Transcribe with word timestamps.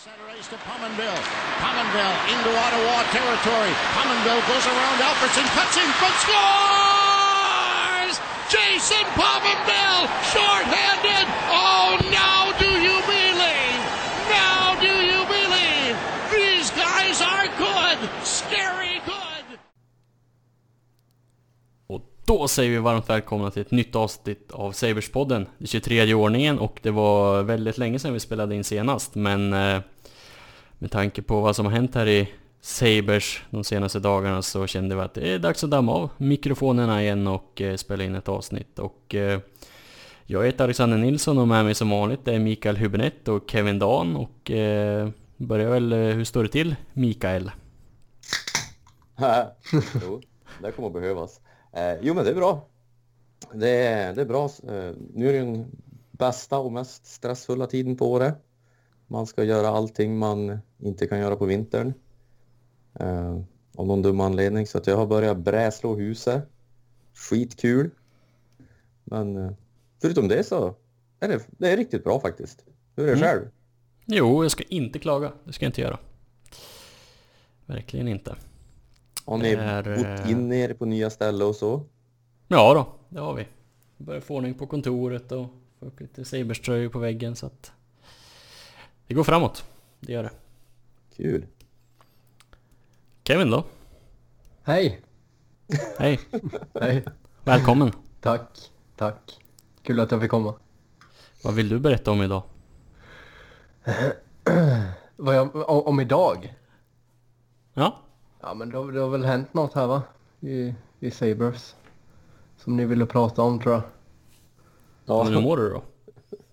Center 0.00 0.32
ice 0.32 0.48
to 0.48 0.56
Pominville. 0.64 1.20
Pominville 1.60 2.16
into 2.32 2.48
Ottawa 2.56 3.04
territory. 3.12 3.68
Pominville 3.92 4.40
goes 4.48 4.64
around 4.64 4.96
Alfredson, 4.96 5.44
cuts 5.52 5.76
in 5.76 5.84
front, 6.00 6.16
scores! 6.24 8.16
Jason 8.48 9.04
Pominville, 9.12 10.08
short-handed. 10.32 11.28
Oh, 11.52 12.00
now 12.08 12.29
då 22.30 22.48
säger 22.48 22.70
vi 22.70 22.78
varmt 22.78 23.10
välkomna 23.10 23.50
till 23.50 23.62
ett 23.62 23.70
nytt 23.70 23.96
avsnitt 23.96 24.50
av 24.52 24.72
Sabers-podden. 24.72 25.46
Det 25.58 25.66
23 25.66 26.14
ordningen 26.14 26.58
och 26.58 26.78
det 26.82 26.90
var 26.90 27.42
väldigt 27.42 27.78
länge 27.78 27.98
sedan 27.98 28.12
vi 28.12 28.20
spelade 28.20 28.54
in 28.54 28.64
senast 28.64 29.14
men 29.14 29.52
eh, 29.52 29.80
med 30.78 30.90
tanke 30.90 31.22
på 31.22 31.40
vad 31.40 31.56
som 31.56 31.66
har 31.66 31.72
hänt 31.72 31.94
här 31.94 32.08
i 32.08 32.32
Sabers 32.60 33.42
de 33.50 33.64
senaste 33.64 33.98
dagarna 33.98 34.42
så 34.42 34.66
kände 34.66 34.94
vi 34.94 35.00
att 35.00 35.14
det 35.14 35.32
är 35.32 35.38
dags 35.38 35.64
att 35.64 35.70
damma 35.70 35.92
av 35.92 36.10
mikrofonerna 36.16 37.02
igen 37.02 37.26
och 37.26 37.60
eh, 37.60 37.76
spela 37.76 38.04
in 38.04 38.14
ett 38.14 38.28
avsnitt. 38.28 38.78
Och 38.78 39.14
eh, 39.14 39.40
jag 40.26 40.46
heter 40.46 40.64
Alexander 40.64 40.98
Nilsson 40.98 41.38
och 41.38 41.48
med 41.48 41.64
mig 41.64 41.74
som 41.74 41.90
vanligt 41.90 42.28
är 42.28 42.38
Mikael 42.38 42.76
Hübinette 42.76 43.28
och 43.28 43.50
Kevin 43.50 43.78
Dan 43.78 44.16
och 44.16 44.50
börjar 45.36 45.70
väl, 45.70 45.92
hur 45.92 46.24
står 46.24 46.42
det 46.42 46.48
till 46.48 46.76
Mikael? 46.92 47.50
jo, 50.02 50.20
det 50.62 50.72
kommer 50.72 50.88
att 50.88 50.94
behövas. 50.94 51.40
Eh, 51.72 51.94
jo, 52.00 52.14
men 52.14 52.24
det 52.24 52.30
är 52.30 52.34
bra. 52.34 52.66
Det 53.54 53.68
är, 53.68 54.14
det 54.14 54.20
är 54.20 54.26
bra. 54.26 54.44
Eh, 54.44 54.92
nu 55.14 55.28
är 55.28 55.32
det 55.32 55.38
den 55.38 55.66
bästa 56.10 56.58
och 56.58 56.72
mest 56.72 57.06
stressfulla 57.06 57.66
tiden 57.66 57.96
på 57.96 58.12
året. 58.12 58.34
Man 59.06 59.26
ska 59.26 59.44
göra 59.44 59.68
allting 59.68 60.18
man 60.18 60.58
inte 60.78 61.06
kan 61.06 61.18
göra 61.18 61.36
på 61.36 61.44
vintern. 61.44 61.94
Eh, 63.00 63.40
av 63.76 63.86
någon 63.86 64.02
dum 64.02 64.20
anledning. 64.20 64.66
Så 64.66 64.78
att 64.78 64.86
jag 64.86 64.96
har 64.96 65.06
börjat 65.06 65.36
bräslå 65.38 65.94
huset. 65.94 66.42
Skitkul. 67.14 67.90
Men 69.04 69.36
eh, 69.36 69.52
förutom 70.02 70.28
det 70.28 70.44
så 70.44 70.74
är 71.20 71.28
det, 71.28 71.46
det 71.50 71.70
är 71.72 71.76
riktigt 71.76 72.04
bra 72.04 72.20
faktiskt. 72.20 72.64
Hur 72.96 73.04
är 73.04 73.06
det 73.06 73.12
Mm. 73.16 73.24
själv? 73.28 73.48
Jo, 74.06 74.44
jag 74.44 74.50
ska 74.50 74.64
inte 74.64 74.98
klaga. 74.98 75.32
Det 75.44 75.52
ska 75.52 75.64
jag 75.64 75.68
inte 75.68 75.80
göra. 75.80 75.98
Verkligen 77.66 78.08
inte. 78.08 78.36
Har 79.30 79.38
ni 79.38 79.48
är, 79.48 79.82
bott 79.82 80.26
eh, 80.26 80.30
in 80.30 80.52
er 80.52 80.74
på 80.74 80.84
nya 80.84 81.10
ställen 81.10 81.48
och 81.48 81.56
så? 81.56 81.82
Ja 82.48 82.74
då, 82.74 82.86
det 83.08 83.20
har 83.20 83.34
vi. 83.34 83.46
Börjar 83.96 84.20
få 84.20 84.34
ordning 84.34 84.54
på 84.54 84.66
kontoret 84.66 85.32
och 85.32 85.46
få 85.78 85.86
upp 85.86 86.00
lite 86.00 86.24
Sabers-tröjor 86.24 86.88
på 86.88 86.98
väggen 86.98 87.36
så 87.36 87.46
att... 87.46 87.72
Det 89.06 89.14
går 89.14 89.24
framåt. 89.24 89.64
Det 90.00 90.12
gör 90.12 90.22
det. 90.22 90.30
Kul. 91.16 91.46
Kevin 93.24 93.50
då? 93.50 93.64
Hej! 94.62 95.00
Hej! 95.98 96.20
Hej! 96.80 97.04
Välkommen! 97.44 97.92
Tack, 98.20 98.70
tack. 98.96 99.38
Kul 99.82 100.00
att 100.00 100.10
jag 100.10 100.20
fick 100.20 100.30
komma. 100.30 100.54
Vad 101.44 101.54
vill 101.54 101.68
du 101.68 101.78
berätta 101.78 102.10
om 102.10 102.22
idag? 102.22 102.42
Vad 105.16 105.36
jag, 105.36 105.68
om 105.86 106.00
idag? 106.00 106.54
Ja? 107.74 107.96
Ja 108.40 108.54
men 108.54 108.70
det 108.70 108.78
har, 108.78 108.92
det 108.92 109.00
har 109.00 109.08
väl 109.08 109.24
hänt 109.24 109.54
något 109.54 109.74
här 109.74 109.86
va? 109.86 110.02
I, 110.40 110.74
i 111.00 111.10
Sabres. 111.10 111.76
Som 112.56 112.76
ni 112.76 112.84
ville 112.84 113.06
prata 113.06 113.42
om 113.42 113.60
tror 113.60 113.74
jag. 113.74 113.82
ja. 115.04 115.24
Men 115.24 115.34
hur 115.34 115.40
mår 115.42 115.56
du 115.56 115.70
då? 115.70 115.82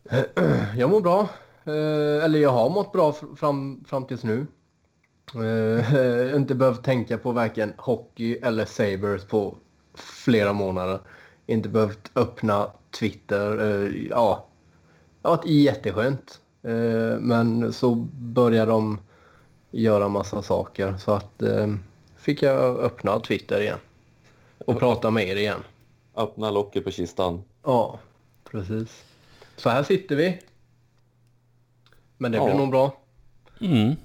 Jag 0.78 0.90
mår 0.90 1.02
bra. 1.02 1.30
Eh, 1.64 2.24
eller 2.26 2.40
jag 2.40 2.50
har 2.50 2.70
mått 2.70 2.92
bra 2.92 3.12
fr- 3.12 3.36
fram, 3.36 3.84
fram 3.88 4.06
tills 4.06 4.24
nu. 4.24 4.48
Eh, 5.36 6.36
inte 6.36 6.56
behövt 6.56 6.84
tänka 6.84 7.18
på 7.18 7.32
varken 7.32 7.74
hockey 7.78 8.36
eller 8.36 8.66
Sabres 8.66 9.26
på 9.26 9.56
flera 9.96 10.54
månader. 10.54 11.00
Inte 11.46 11.70
behövt 11.70 12.12
öppna 12.16 12.68
Twitter. 13.00 13.60
Eh, 13.60 14.08
ja, 14.10 14.48
det 15.22 15.28
har 15.28 15.38
varit 15.38 15.46
jätteskönt. 15.50 16.42
Eh, 16.64 17.20
men 17.20 17.74
så 17.74 17.96
började 18.16 18.72
de 18.72 19.00
göra 19.72 20.08
massa 20.08 20.42
saker 20.42 20.98
så 20.98 21.12
att 21.12 21.42
eh, 21.42 21.68
fick 22.16 22.42
jag 22.42 22.80
öppna 22.80 23.20
Twitter 23.20 23.62
igen. 23.62 23.80
Och 24.66 24.80
prata 24.80 25.12
med 25.12 25.28
er 25.28 25.36
igen. 25.36 25.60
Öppna 26.16 26.52
locket 26.52 26.84
på 26.84 26.92
kistan. 26.92 27.44
Ja, 27.64 28.00
precis. 28.52 29.04
Så 29.56 29.70
här 29.70 29.84
sitter 29.84 30.16
vi. 30.16 30.40
Men 32.18 32.32
det 32.32 32.40
blir 32.40 32.50
Ja. 32.50 32.58
nog 32.58 32.70
bra. 32.70 32.98
Mm. 33.62 33.96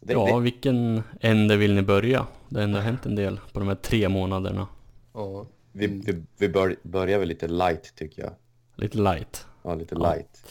Det, 0.00 0.12
Ja, 0.12 0.26
det, 0.36 0.40
vilken 0.40 1.02
ände 1.20 1.56
vill 1.56 1.74
ni 1.74 1.82
börja? 1.82 2.26
Det 2.48 2.58
har 2.58 2.64
ändå 2.64 2.78
hänt 2.78 3.06
en 3.06 3.14
del 3.14 3.40
på 3.52 3.58
de 3.58 3.68
här 3.68 3.74
tre 3.74 4.08
månaderna. 4.08 4.66
Ja. 5.14 5.46
vi 5.72 5.86
vi, 5.86 6.22
vi 6.38 6.48
bör, 6.48 6.76
börjar 6.82 7.18
väl 7.18 7.28
lite 7.28 7.48
light 7.48 7.92
tycker 7.96 8.22
jag. 8.22 8.32
Lite 8.76 8.98
light. 8.98 9.46
Ja, 9.62 9.74
lite 9.74 9.94
Ja. 9.94 10.12
light. 10.14 10.44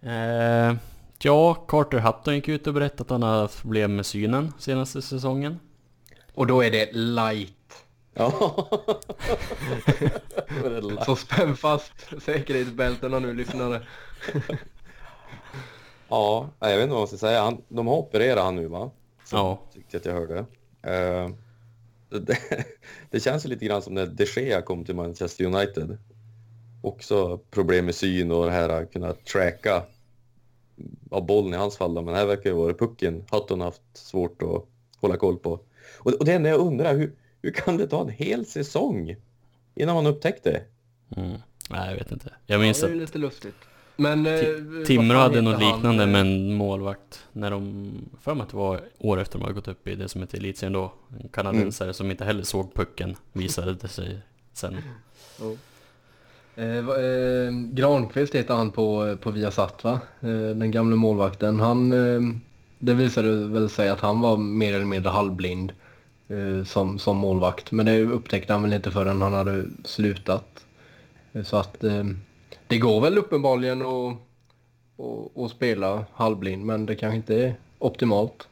Eh, 0.00 0.76
ja, 1.24 1.54
Carter 1.54 1.98
Hutton 1.98 2.34
gick 2.34 2.48
ut 2.48 2.66
och 2.66 2.74
berättade 2.74 3.02
att 3.02 3.10
han 3.10 3.22
hade 3.22 3.40
haft 3.40 3.62
problem 3.62 3.96
med 3.96 4.06
synen 4.06 4.52
senaste 4.58 5.02
säsongen. 5.02 5.58
Och 6.34 6.46
då 6.46 6.64
är 6.64 6.70
det 6.70 6.92
light. 6.92 7.84
Ja. 8.14 8.32
Det 10.62 10.80
light. 10.80 11.04
Så 11.04 11.16
spänn 11.16 11.56
fast 11.56 11.92
säkerhetsbältena 12.22 13.18
nu 13.18 13.34
lyssnare. 13.34 13.82
ja, 16.08 16.50
jag 16.58 16.68
vet 16.68 16.82
inte 16.82 16.92
vad 16.92 17.00
man 17.00 17.08
ska 17.08 17.16
säga. 17.16 17.42
Han, 17.42 17.62
de 17.68 17.86
har 17.86 17.96
opererat 17.96 18.44
han 18.44 18.56
nu 18.56 18.66
va? 18.66 18.90
Så 19.24 19.36
Ja. 19.36 19.62
Tyckte 19.74 19.96
jag 19.96 20.00
att 20.00 20.06
jag 20.06 20.14
hörde. 20.14 20.38
Eh, 20.82 21.30
det, 22.20 22.38
det 23.10 23.20
känns 23.20 23.44
ju 23.44 23.48
lite 23.48 23.64
grann 23.64 23.82
som 23.82 23.94
när 23.94 24.06
De 24.06 24.24
Gea 24.24 24.62
kom 24.62 24.84
till 24.84 24.94
Manchester 24.94 25.44
United. 25.44 25.98
Också 26.82 27.38
problem 27.38 27.84
med 27.84 27.94
syn 27.94 28.32
och 28.32 28.46
det 28.46 28.52
här 28.52 28.68
att 28.68 28.92
kunna 28.92 29.12
tracka 29.12 29.82
av 31.10 31.26
bollen 31.26 31.54
i 31.54 31.56
hans 31.56 31.76
fall 31.76 31.94
då, 31.94 32.02
men 32.02 32.14
här 32.14 32.26
verkar 32.26 32.50
det 32.50 32.56
vara 32.56 32.74
pucken 32.74 33.24
Hutton 33.30 33.60
haft 33.60 33.82
svårt 33.92 34.42
att 34.42 34.64
hålla 35.00 35.16
koll 35.16 35.38
på. 35.38 35.60
Och, 35.98 36.12
och 36.12 36.24
det 36.24 36.32
enda 36.32 36.48
jag 36.48 36.60
undrar, 36.60 36.94
hur, 36.96 37.12
hur 37.42 37.50
kan 37.50 37.76
det 37.76 37.86
ta 37.86 38.00
en 38.00 38.08
hel 38.08 38.46
säsong 38.46 39.16
innan 39.74 39.94
man 39.94 40.06
upptäckte 40.06 40.50
det? 40.50 40.62
Mm. 41.20 41.38
Nej, 41.70 41.90
jag 41.90 41.96
vet 41.96 42.12
inte. 42.12 42.32
Jag 42.46 42.56
Ja, 42.56 42.62
minns 42.62 42.80
det 42.80 42.90
är 42.90 42.94
lite 42.94 43.18
lustigt. 43.18 43.54
Men... 43.96 44.26
eh, 44.26 44.42
Timrå 44.86 45.18
hade 45.18 45.40
något 45.40 45.62
han? 45.62 45.74
liknande 45.74 46.02
Eh, 46.02 46.08
med 46.08 46.20
en 46.20 46.54
målvakt. 46.54 47.26
När 47.32 47.50
de, 47.50 47.90
för 48.20 48.34
mig 48.34 48.42
att 48.42 48.50
det 48.50 48.56
var 48.56 48.80
år 48.98 49.20
efter 49.20 49.38
de 49.38 49.42
hade 49.42 49.54
gått 49.54 49.68
upp 49.68 49.88
i 49.88 49.94
det 49.94 50.08
som 50.08 50.20
heter 50.20 50.38
elitserien 50.38 50.72
då. 50.72 50.92
En 51.22 51.28
kanadensare 51.28 51.94
som 51.94 52.10
inte 52.10 52.24
heller 52.24 52.42
såg 52.42 52.74
pucken 52.74 53.16
visade 53.32 53.74
det 53.74 53.88
sig 53.88 54.18
sen. 54.52 54.76
Eh, 56.58 56.78
eh, 56.88 57.52
Granqvist 57.72 58.34
heter 58.34 58.54
han 58.54 58.70
på, 58.70 59.16
på 59.20 59.30
Viasat 59.30 59.84
va? 59.84 60.00
Eh, 60.20 60.28
den 60.30 60.70
gamla 60.70 60.96
målvakten. 60.96 61.60
Han, 61.60 61.92
eh, 61.92 62.20
det 62.78 62.94
visade 62.94 63.48
väl 63.48 63.68
sig 63.70 63.88
att 63.88 64.00
han 64.00 64.20
var 64.20 64.36
mer 64.36 64.74
eller 64.74 64.84
mindre 64.84 65.10
halvblind 65.10 65.72
eh, 66.28 66.64
som, 66.64 66.98
som 66.98 67.16
målvakt. 67.16 67.72
Men 67.72 67.86
det 67.86 68.00
upptäckte 68.02 68.52
han 68.52 68.62
väl 68.62 68.72
inte 68.72 68.90
förrän 68.90 69.22
han 69.22 69.32
hade 69.32 69.64
slutat. 69.84 70.64
Eh, 71.32 71.42
Så 71.42 71.56
att 71.56 71.84
eh, 71.84 72.04
det 72.66 72.78
går 72.78 73.00
väl 73.00 73.18
uppenbarligen 73.18 73.82
att, 73.82 74.14
att, 74.98 75.38
att 75.44 75.50
spela 75.50 76.04
halvblind 76.12 76.64
men 76.64 76.86
det 76.86 76.94
kanske 76.94 77.16
inte 77.16 77.34
är 77.44 77.54
optimalt. 77.78 78.48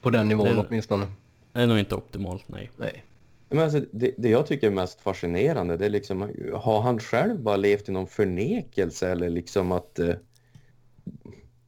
På 0.00 0.10
den 0.10 0.28
nivån 0.28 0.46
Det- 0.46 0.64
åtminstone. 0.68 1.06
Det 1.52 1.60
är 1.60 1.66
nog 1.66 1.78
inte 1.78 1.94
optimalt, 1.94 2.42
nej. 2.46 2.70
Nej. 2.76 3.04
Men 3.48 3.58
alltså, 3.58 3.80
det, 3.92 4.14
det 4.18 4.28
jag 4.28 4.46
tycker 4.46 4.66
är 4.66 4.70
mest 4.70 5.00
fascinerande, 5.00 5.76
det 5.76 5.86
är 5.86 5.90
liksom, 5.90 6.30
har 6.54 6.80
han 6.80 6.98
själv 6.98 7.42
bara 7.42 7.56
levt 7.56 7.88
i 7.88 7.92
någon 7.92 8.06
förnekelse 8.06 9.10
eller 9.10 9.30
liksom 9.30 9.72
att... 9.72 9.98
Eh, 9.98 10.14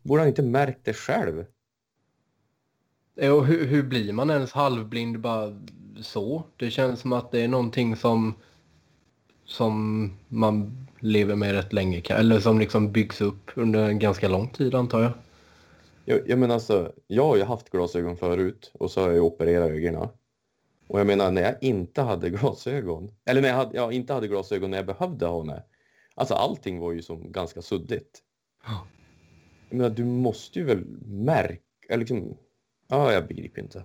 borde 0.02 0.20
han 0.22 0.28
inte 0.28 0.42
märkt 0.42 0.84
det 0.84 0.94
själv? 0.94 1.44
Och 3.16 3.46
hur, 3.46 3.66
hur 3.66 3.82
blir 3.82 4.12
man 4.12 4.30
ens 4.30 4.52
halvblind 4.52 5.20
bara 5.20 5.62
så? 6.00 6.42
Det 6.56 6.70
känns 6.70 7.00
som 7.00 7.12
att 7.12 7.30
det 7.30 7.40
är 7.40 7.48
någonting 7.48 7.96
som, 7.96 8.34
som 9.44 10.12
man 10.28 10.86
lever 11.00 11.36
med 11.36 11.52
rätt 11.52 11.72
länge. 11.72 12.02
Eller 12.10 12.40
som 12.40 12.58
liksom 12.58 12.92
byggs 12.92 13.20
upp 13.20 13.50
under 13.54 13.88
en 13.88 13.98
ganska 13.98 14.28
lång 14.28 14.48
tid 14.48 14.74
antar 14.74 15.02
jag. 15.02 15.12
Jag, 16.04 16.20
jag 16.26 16.38
menar 16.38 16.54
alltså, 16.54 16.92
jag 17.06 17.24
har 17.24 17.36
ju 17.36 17.44
haft 17.44 17.70
glasögon 17.70 18.16
förut 18.16 18.70
och 18.74 18.90
så 18.90 19.00
har 19.00 19.10
jag 19.10 19.24
opererat 19.24 19.70
ögonen. 19.70 20.08
Och 20.88 21.00
jag 21.00 21.06
menar 21.06 21.30
när 21.30 21.42
jag 21.42 21.62
inte 21.62 22.02
hade 22.02 22.30
glasögon, 22.30 23.10
eller 23.24 23.42
när 23.42 23.48
jag 23.48 23.56
hade, 23.56 23.76
jag 23.76 23.92
inte 23.92 24.12
hade 24.12 24.28
glasögon 24.28 24.70
när 24.70 24.78
jag 24.78 24.86
behövde 24.86 25.26
ha 25.26 25.44
det. 25.44 25.64
Alltså 26.14 26.34
allting 26.34 26.78
var 26.78 26.92
ju 26.92 27.02
som 27.02 27.32
ganska 27.32 27.62
suddigt. 27.62 28.22
Ja. 28.64 28.86
Jag 29.68 29.76
menar 29.76 29.90
du 29.90 30.04
måste 30.04 30.58
ju 30.58 30.64
väl 30.64 30.84
märka, 31.06 31.62
eller 31.88 31.98
liksom, 31.98 32.36
ja 32.88 33.12
jag 33.12 33.28
begriper 33.28 33.62
inte. 33.62 33.84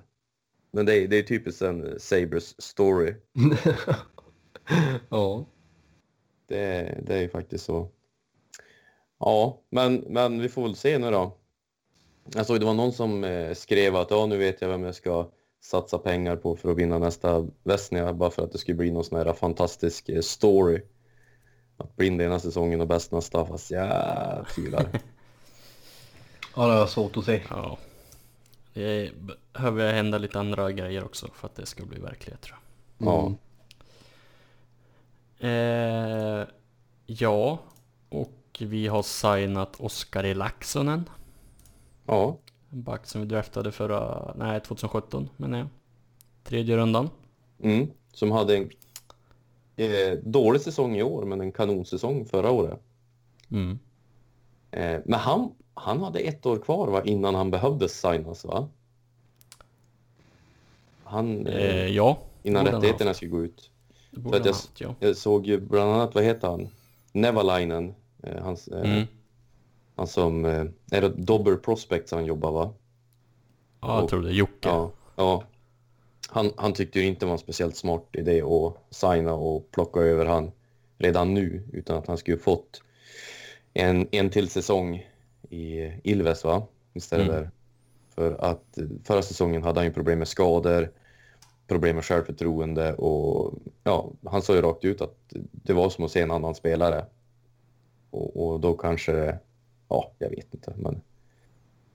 Men 0.72 0.86
det 0.86 0.98
är, 0.98 1.08
det 1.08 1.16
är 1.16 1.24
typiskt 1.24 1.62
en 1.62 2.00
Sabres 2.00 2.62
story. 2.62 3.16
ja. 5.10 5.46
Det, 6.48 6.98
det 7.06 7.16
är 7.16 7.22
ju 7.22 7.30
faktiskt 7.30 7.66
så. 7.66 7.90
Ja, 9.20 9.62
men, 9.70 9.96
men 9.96 10.42
vi 10.42 10.50
får 10.50 10.64
väl 10.64 10.76
se 10.76 10.98
nu 10.98 11.12
då. 11.12 11.38
Jag 12.36 12.46
såg 12.46 12.60
det 12.60 12.66
var 12.66 12.74
någon 12.74 12.94
som 12.94 13.24
eh, 13.24 13.54
skrev 13.54 13.96
att 13.96 14.12
ja, 14.12 14.26
nu 14.26 14.38
vet 14.38 14.62
jag 14.62 14.70
vem 14.70 14.84
jag 14.84 14.96
ska 14.96 15.32
satsa 15.62 15.98
pengar 15.98 16.36
på 16.36 16.56
för 16.56 16.72
att 16.72 16.78
vinna 16.78 17.00
nästa 17.00 17.48
Vesnia 17.64 18.14
bara 18.14 18.32
för 18.32 18.44
att 18.44 18.52
det 18.52 18.58
skulle 18.58 18.78
bli 18.78 18.92
någon 18.92 19.04
sån 19.04 19.18
här 19.18 19.34
fantastisk 19.34 20.10
eh, 20.10 20.22
story. 20.22 20.82
Att 21.78 21.96
blind 21.96 22.22
ena 22.22 22.40
säsongen 22.40 22.82
och 22.82 22.88
bäst 22.88 23.12
nästa, 23.12 23.46
fast 23.46 23.72
jag 23.72 24.46
tvivlar. 24.56 24.88
Ja, 26.56 26.66
det 26.66 26.72
har 26.72 26.80
jag 26.80 26.90
svårt 26.90 27.18
att 27.18 27.26
se. 27.26 27.42
Ja. 27.50 27.78
Det 28.74 29.12
behöver 29.54 29.94
hända 29.94 30.18
lite 30.18 30.40
andra 30.40 30.72
grejer 30.72 31.04
också 31.04 31.28
för 31.34 31.48
att 31.48 31.56
det 31.56 31.66
ska 31.66 31.86
bli 31.86 32.00
verklighet 32.00 32.42
tror 32.42 32.58
jag. 32.98 33.08
Ja. 33.08 33.36
Eh, 35.48 36.48
ja, 37.06 37.60
och 38.10 38.58
vi 38.60 38.88
har 38.88 39.04
signat 39.04 39.76
Oskari 39.80 40.34
Laxonen. 40.34 41.10
ja, 42.06 42.38
En 42.74 42.84
back 42.84 43.06
som 43.06 43.22
vi 43.22 43.28
draftade 43.28 43.72
förra, 43.72 44.34
nej 44.38 44.62
2017 44.62 45.30
menar 45.38 45.58
jag. 45.58 45.68
Tredje 46.44 46.78
rundan. 46.78 47.10
mm. 47.64 47.88
som 48.14 48.32
hade 48.32 48.58
en 48.58 48.70
eh, 49.76 50.18
dålig 50.24 50.62
säsong 50.62 50.96
i 50.98 51.04
år, 51.04 51.26
men 51.26 51.42
en 51.42 51.52
kanonsäsong 51.52 52.26
förra 52.26 52.52
året. 52.52 52.80
Mm. 53.52 53.80
Eh, 54.72 55.00
men 55.06 55.20
han, 55.20 55.52
han 55.74 56.00
hade 56.02 56.20
ett 56.20 56.46
år 56.46 56.58
kvar 56.58 56.88
va, 56.88 57.04
innan 57.04 57.36
han 57.36 57.52
behövde 57.52 57.90
signas 57.90 58.46
va? 58.46 58.68
Han, 61.04 61.48
eh, 61.48 61.56
Eh, 61.56 61.88
ja. 61.88 62.20
innan 62.44 62.66
borde 62.66 62.78
rättigheterna 62.78 63.14
skulle 63.14 63.32
gå 63.32 63.44
ut. 63.44 63.70
Det 64.12 64.20
borde 64.20 64.34
För 64.38 64.40
att 64.40 64.46
jag, 64.46 64.54
haft, 64.54 64.82
ja. 64.82 64.96
jag 65.00 65.18
såg 65.18 65.46
ju 65.48 65.60
bland 65.60 65.92
annat, 65.92 66.16
vad 66.16 66.24
heter 66.24 66.48
han? 66.48 66.68
Nevalainen. 67.12 67.94
Eh, 68.24 68.44
hans, 68.44 68.68
eh, 68.68 68.92
Mm. 68.92 69.08
Han 69.96 70.08
som, 70.08 70.46
eh, 70.46 70.66
är 70.92 71.02
det 71.02 71.10
Dobber 71.10 71.56
Prospects 71.56 72.12
han 72.12 72.26
jobbar 72.26 72.52
va? 72.52 72.74
Ja, 73.82 74.00
jag 74.00 74.10
tror 74.10 74.22
det. 74.22 74.32
Jocke. 74.32 74.70
Ja. 74.70 74.92
ja. 75.16 75.44
Han, 76.30 76.52
han 76.58 76.74
tyckte 76.74 77.00
ju 77.00 77.06
inte 77.06 77.26
var 77.26 77.34
en 77.34 77.40
speciellt 77.40 77.76
smart 77.76 78.08
idé 78.12 78.42
att 78.42 78.96
signa 78.96 79.34
och 79.34 79.72
plocka 79.72 80.00
över 80.00 80.26
han 80.26 80.52
redan 80.98 81.34
nu, 81.34 81.64
utan 81.74 81.98
att 81.98 82.08
han 82.08 82.18
skulle 82.18 82.38
fått 82.38 82.84
en, 83.74 84.08
en 84.12 84.30
till 84.30 84.50
säsong 84.50 85.08
i 85.50 85.92
Ilves 86.04 86.44
va? 86.44 86.64
Istället 86.94 87.38
Mm. 87.38 87.50
För 88.16 88.34
att 88.34 88.78
eh, 88.78 88.86
förra 89.04 89.22
säsongen 89.22 89.64
hade 89.64 89.80
han 89.80 89.88
ju 89.88 89.94
problem 89.94 90.20
med 90.20 90.28
skador, 90.28 90.92
problem 91.68 91.96
med 91.96 92.06
självförtroende 92.06 92.94
och 92.94 93.54
ja, 93.84 94.12
han 94.26 94.42
sa 94.42 94.56
ju 94.56 94.62
rakt 94.62 94.86
ut 94.86 95.02
att 95.02 95.16
det 95.52 95.74
var 95.74 95.90
som 95.90 96.06
att 96.06 96.12
se 96.12 96.22
en 96.22 96.32
annan 96.32 96.56
spelare. 96.56 97.06
Och, 98.10 98.46
och 98.46 98.60
då 98.60 98.74
kanske 98.74 99.12
det, 99.12 99.40
ja, 99.92 100.12
jag 100.18 100.30
vet 100.30 100.54
inte, 100.54 100.74
men 100.78 101.02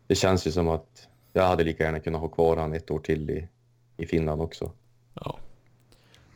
det 0.06 0.14
känns 0.14 0.46
ju 0.46 0.52
som 0.52 0.69
att 0.69 1.08
jag 1.32 1.43
hade 1.43 1.64
lika 1.64 1.84
gärna 1.84 2.00
kunnat 2.00 2.20
ha 2.20 2.28
kvar 2.28 2.56
han 2.56 2.75
ett 2.75 2.90
år 2.90 2.98
till 2.98 3.31
i, 3.31 3.48
i 3.96 4.06
Finland 4.06 4.43
också. 4.43 4.72
Ja. 5.14 5.38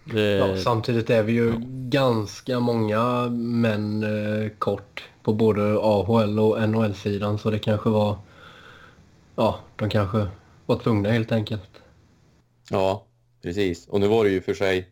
Det, 0.04 0.20
Ja, 0.20 0.56
samtidigt 0.56 1.10
är 1.10 1.22
vi 1.22 1.32
ju 1.32 1.52
ganska 1.88 2.60
många 2.60 3.28
män 3.30 4.02
eh, 4.02 4.50
kort 4.58 5.08
på 5.22 5.32
både 5.32 5.78
AHL 5.80 6.38
och 6.38 6.68
NHL-sidan 6.68 7.38
så 7.38 7.50
det 7.50 7.58
kanske 7.58 7.90
var... 7.90 8.18
Ja, 9.36 9.58
de 9.76 9.88
kanske 9.90 10.26
var 10.66 10.78
tvungna 10.78 11.10
helt 11.10 11.32
enkelt. 11.32 11.82
Ja, 12.70 13.06
precis. 13.42 13.88
Och 13.88 14.00
nu 14.00 14.08
var 14.08 14.24
det 14.24 14.30
ju 14.30 14.40
för 14.40 14.54
sig 14.54 14.88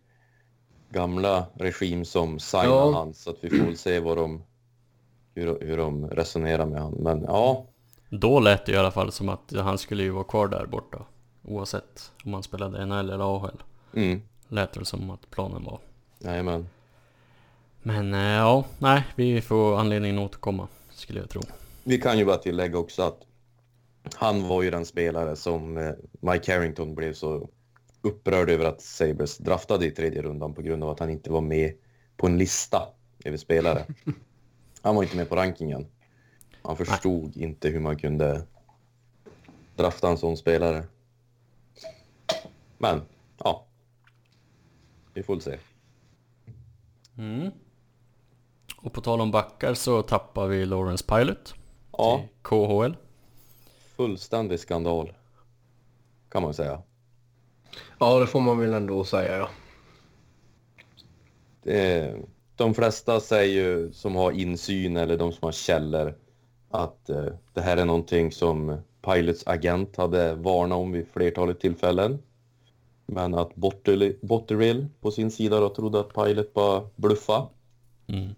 gamla 0.90 1.46
regim 1.54 2.04
som 2.04 2.38
signade 2.38 2.68
Ja. 2.68 2.92
han 2.92 3.14
så 3.14 3.30
att 3.30 3.36
vi 3.40 3.50
får 3.50 3.64
väl 3.64 3.76
se 3.76 4.00
vad 4.00 4.16
de, 4.16 4.42
hur, 5.40 5.58
hur 5.60 5.76
de 5.76 6.10
resonerar 6.10 6.66
med 6.66 6.80
han. 6.82 6.92
Men 6.92 7.22
ja, 7.22 7.66
Då 8.10 8.40
lät 8.40 8.66
det 8.66 8.72
i 8.72 8.76
alla 8.76 8.90
fall 8.90 9.12
som 9.12 9.28
att 9.28 9.52
han 9.56 9.78
skulle 9.78 10.02
ju 10.02 10.10
vara 10.10 10.24
kvar 10.24 10.48
där 10.48 10.66
borta. 10.66 10.98
Oavsett 11.44 12.12
om 12.24 12.34
han 12.34 12.42
spelade 12.42 12.86
NHL 12.86 13.10
eller 13.10 13.36
AHL. 13.36 13.62
mm, 13.94 14.22
Lät 14.48 14.72
det 14.72 14.84
som 14.84 15.10
att 15.10 15.30
planen 15.30 15.64
var. 15.64 15.78
jajamän. 16.18 16.68
Men 17.82 18.14
eh, 18.14 18.20
ja, 18.20 18.64
nej, 18.78 19.02
vi 19.16 19.40
får 19.40 19.78
anledning 19.78 20.18
att 20.18 20.24
återkomma. 20.30 20.68
Skulle 20.90 21.20
jag 21.20 21.30
tro. 21.30 21.42
Vi 21.84 21.98
kan 22.00 22.18
ju 22.18 22.24
bara 22.24 22.36
tillägga 22.36 22.78
också 22.78 23.02
att 23.02 23.18
han 24.14 24.48
var 24.48 24.62
ju 24.62 24.70
den 24.70 24.86
spelare 24.86 25.36
som 25.36 25.76
eh, 25.78 25.90
Mike 26.20 26.52
Harrington 26.54 26.94
blev 26.94 27.12
så 27.12 27.48
upprörd 28.02 28.50
över 28.50 28.64
att 28.64 28.80
Sabres 28.82 29.38
draftade 29.38 29.86
i 29.86 29.90
tredje 29.90 30.22
rundan 30.22 30.54
på 30.54 30.62
grund 30.62 30.84
av 30.84 30.90
att 30.90 31.00
han 31.00 31.10
inte 31.10 31.30
var 31.30 31.40
med 31.40 31.72
på 32.16 32.26
en 32.26 32.38
lista 32.38 32.82
över 33.24 33.36
spelare. 33.36 33.84
Han 34.82 34.94
var 34.96 35.02
inte 35.02 35.16
med 35.16 35.28
på 35.28 35.36
rankingen. 35.36 35.86
Han 36.62 36.76
förstod 36.76 37.36
inte 37.36 37.68
hur 37.68 37.80
man 37.80 37.98
kunde 37.98 38.42
drafta 39.76 40.08
en 40.08 40.18
sån 40.18 40.36
spelare. 40.36 40.84
Men, 42.78 43.02
ja. 43.38 43.66
Vi 45.14 45.22
får 45.22 45.34
väl 45.34 45.42
se. 45.42 45.58
Mm. 47.18 47.50
Och 48.76 48.92
på 48.92 49.00
tal 49.00 49.20
om 49.20 49.30
backar 49.30 49.74
så 49.74 50.02
tappar 50.02 50.46
vi 50.46 50.66
Lawrence 50.66 51.04
Pilot 51.06 51.54
Ja, 51.92 52.18
till 52.18 52.28
KHL. 52.42 52.96
fullständig 53.96 54.60
skandal. 54.60 55.12
Kan 56.28 56.42
man 56.42 56.54
säga. 56.54 56.82
Ja, 57.98 58.18
det 58.18 58.26
får 58.26 58.40
man 58.40 58.58
väl 58.58 58.72
ändå 58.74 59.04
säga 59.04 59.38
ja. 59.38 59.48
Det, 61.62 62.14
de 62.58 62.74
flesta 62.74 63.20
säger 63.20 63.54
ju, 63.54 63.92
som 63.92 64.16
har 64.16 64.32
insyn 64.32 64.96
eller 64.96 65.16
de 65.16 65.32
som 65.32 65.46
har 65.46 65.52
källor 65.52 66.14
att 66.70 67.10
eh, 67.10 67.26
det 67.52 67.60
här 67.60 67.76
är 67.76 67.84
någonting 67.84 68.32
som 68.32 68.78
Pilots 69.02 69.46
agent 69.46 69.96
hade 69.96 70.34
varnat 70.34 70.78
om 70.78 70.92
vid 70.92 71.08
flertalet 71.08 71.60
tillfällen. 71.60 72.18
Men 73.06 73.34
att 73.34 73.54
Botterill, 73.54 74.86
på 75.00 75.10
sin 75.10 75.30
sida 75.30 75.60
då 75.60 75.68
trodde 75.68 76.00
att 76.00 76.14
Pilot 76.14 76.54
bara 76.54 76.88
bluffa. 76.96 77.48
Mm. 78.06 78.34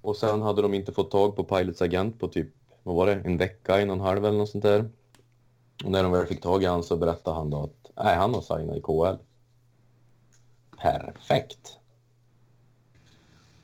Och 0.00 0.16
sen 0.16 0.42
hade 0.42 0.62
de 0.62 0.74
inte 0.74 0.92
fått 0.92 1.10
tag 1.10 1.36
på 1.36 1.44
Pilots 1.44 1.82
agent 1.82 2.20
på 2.20 2.28
typ, 2.28 2.48
vad 2.82 2.96
var 2.96 3.06
det, 3.06 3.14
en 3.24 3.36
vecka, 3.36 3.80
en 3.80 3.90
och 3.90 3.96
en 3.96 4.02
halv 4.02 4.24
eller 4.24 4.38
något 4.38 4.50
sånt 4.50 4.64
där. 4.64 4.90
Och 5.84 5.90
när 5.90 6.02
de 6.02 6.12
väl 6.12 6.26
fick 6.26 6.42
tag 6.42 6.62
i 6.62 6.66
han 6.66 6.82
så 6.82 6.96
berättade 6.96 7.36
han 7.36 7.50
då 7.50 7.62
att 7.62 8.04
nej, 8.04 8.16
han 8.16 8.34
har 8.34 8.40
signat 8.40 8.76
i 8.76 8.80
KL. 8.80 9.16
Perfekt. 10.78 11.79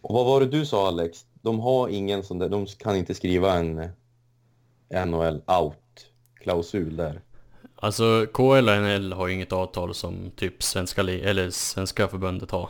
Och 0.08 0.14
vad 0.14 0.26
var 0.26 0.41
det 0.41 0.47
du 0.47 0.67
sa 0.67 0.88
Alex? 0.88 1.25
De 1.43 1.61
har 1.61 1.88
ingen 1.88 2.25
sån 2.25 2.38
där, 2.38 2.49
de 2.49 2.67
kan 2.67 2.97
inte 2.97 3.14
skriva 3.14 3.55
en 3.55 3.75
NHL 5.06 5.41
out-klausul 5.47 6.96
där. 6.96 7.20
Alltså 7.77 8.27
KHL 8.32 8.69
och 8.69 8.77
NHL 8.82 9.13
har 9.13 9.27
ju 9.27 9.34
inget 9.34 9.53
avtal 9.53 9.94
som 9.94 10.31
typ 10.36 10.63
svenska, 10.63 11.01
eller 11.01 11.51
svenska 11.51 12.08
förbundet 12.08 12.51
har. 12.51 12.69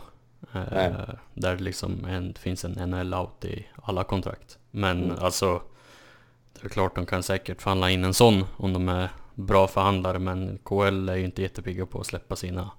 Eh, 0.54 0.60
Nej. 0.72 0.92
där 1.34 1.56
det 1.56 1.62
liksom 1.62 2.04
en, 2.04 2.34
finns 2.34 2.64
en 2.64 2.90
NHL-out 2.90 3.44
i 3.44 3.66
alla 3.82 4.04
kontrakt. 4.04 4.58
Men 4.70 5.04
Mm. 5.04 5.16
alltså, 5.20 5.62
det 6.60 6.66
är 6.66 6.68
klart 6.68 6.94
de 6.94 7.06
kan 7.06 7.22
säkert 7.22 7.62
förhandla 7.62 7.90
in 7.90 8.04
en 8.04 8.14
sån 8.14 8.44
om 8.56 8.72
de 8.72 8.88
är 8.88 9.08
bra 9.34 9.66
förhandlare. 9.68 10.18
Men 10.18 10.58
KHL 10.64 11.08
är 11.08 11.16
ju 11.16 11.24
inte 11.24 11.42
jättepigga 11.42 11.86
på 11.86 12.00
att 12.00 12.06
släppa 12.06 12.36
sina 12.36 12.70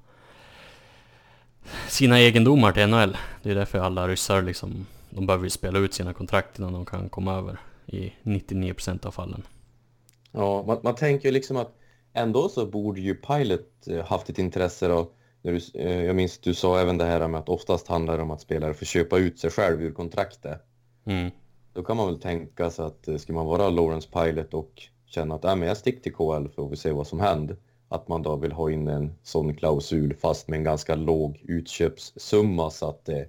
sina 1.87 2.19
egendomar 2.19 2.71
till 2.71 2.87
NHL. 2.87 3.17
Det 3.43 3.51
är 3.51 3.55
därför 3.55 3.79
alla 3.79 4.07
ryssar 4.07 4.41
liksom, 4.41 4.85
de 5.09 5.27
behöver 5.27 5.43
ju 5.43 5.49
spela 5.49 5.79
ut 5.79 5.93
sina 5.93 6.13
kontrakt 6.13 6.59
innan 6.59 6.73
de 6.73 6.85
kan 6.85 7.09
komma 7.09 7.35
över 7.35 7.59
i 7.85 8.13
99% 8.23 9.05
av 9.05 9.11
fallen. 9.11 9.43
Ja, 10.31 10.63
man, 10.67 10.79
man 10.83 10.95
tänker 10.95 11.25
ju 11.25 11.33
liksom 11.33 11.57
att 11.57 11.71
ändå 12.13 12.49
så 12.49 12.65
borde 12.65 13.01
ju 13.01 13.15
Pilot 13.15 13.87
eh, 13.87 14.05
haft 14.05 14.29
ett 14.29 14.39
intresse 14.39 14.87
du, 15.41 15.59
eh, 15.73 16.03
jag 16.03 16.15
minns 16.15 16.37
att 16.37 16.43
du 16.43 16.53
sa 16.53 16.79
även 16.79 16.97
det 16.97 17.05
här 17.05 17.27
med 17.27 17.39
att 17.39 17.49
oftast 17.49 17.87
handlar 17.87 18.17
det 18.17 18.23
om 18.23 18.31
att 18.31 18.41
spelare 18.41 18.73
får 18.73 18.85
köpa 18.85 19.17
ut 19.17 19.39
sig 19.39 19.49
själv 19.51 19.81
ur 19.81 19.91
kontraktet. 19.91 20.61
Mm. 21.05 21.31
Då 21.73 21.83
kan 21.83 21.97
man 21.97 22.07
väl 22.07 22.19
tänka 22.19 22.69
sig 22.69 22.85
att 22.85 23.07
eh, 23.07 23.17
ska 23.17 23.33
man 23.33 23.45
vara 23.45 23.69
Lawrence 23.69 24.09
Pilot 24.09 24.53
och 24.53 24.83
känna 25.05 25.35
att 25.35 25.45
äh, 25.45 25.55
men 25.55 25.67
jag 25.67 25.77
sticker 25.77 26.01
till 26.01 26.13
KL 26.13 26.47
för 26.55 26.65
att 26.65 26.71
vi 26.71 26.75
se 26.75 26.91
vad 26.91 27.07
som 27.07 27.19
händer. 27.19 27.57
Att 27.89 28.07
man 28.07 28.23
då 28.23 28.35
vill 28.35 28.51
ha 28.51 28.71
in 28.71 28.87
en 28.87 29.15
sån 29.23 29.55
klausul 29.55 30.15
fast 30.15 30.47
med 30.47 30.57
en 30.57 30.63
ganska 30.63 30.95
låg 30.95 31.41
utköpssumma 31.43 32.69
så 32.69 32.89
att 32.89 33.05
det 33.05 33.17
Jag 33.17 33.27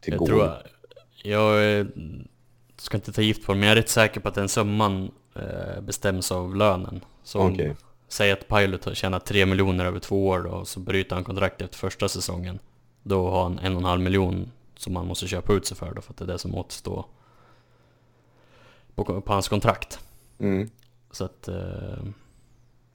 tillgår. 0.00 0.26
tror 0.26 0.44
jag, 0.44 0.56
jag 1.22 1.86
ska 2.76 2.96
inte 2.96 3.12
ta 3.12 3.22
gift 3.22 3.46
på 3.46 3.52
det, 3.52 3.58
men 3.58 3.68
jag 3.68 3.76
är 3.76 3.80
rätt 3.82 3.88
säker 3.88 4.20
på 4.20 4.28
att 4.28 4.34
den 4.34 4.48
summan 4.48 5.10
eh, 5.34 5.80
bestäms 5.80 6.32
av 6.32 6.56
lönen. 6.56 7.04
Så 7.22 7.40
om, 7.40 7.74
säg 8.08 8.32
att 8.32 8.48
Pilot 8.48 8.84
har 8.84 8.94
tjänat 8.94 9.26
3 9.26 9.46
miljoner 9.46 9.84
över 9.84 9.98
två 9.98 10.26
år 10.26 10.46
och 10.46 10.68
så 10.68 10.80
bryter 10.80 11.14
han 11.14 11.24
kontraktet 11.24 11.62
efter 11.62 11.78
första 11.78 12.08
säsongen. 12.08 12.58
Då 13.02 13.30
har 13.30 13.42
han 13.42 13.58
en 13.58 13.72
och 13.72 13.80
en 13.80 13.84
halv 13.84 14.00
miljon 14.00 14.50
som 14.76 14.96
han 14.96 15.06
måste 15.06 15.28
köpa 15.28 15.52
ut 15.52 15.66
sig 15.66 15.76
för 15.76 15.94
då, 15.94 16.00
för 16.00 16.12
att 16.12 16.16
det 16.16 16.24
är 16.24 16.28
det 16.28 16.38
som 16.38 16.54
återstår 16.54 17.04
på, 18.94 19.20
på 19.20 19.32
hans 19.32 19.48
kontrakt. 19.48 20.00
Mm. 20.38 20.70
Så 21.10 21.24
att, 21.24 21.48
eh, 21.48 22.04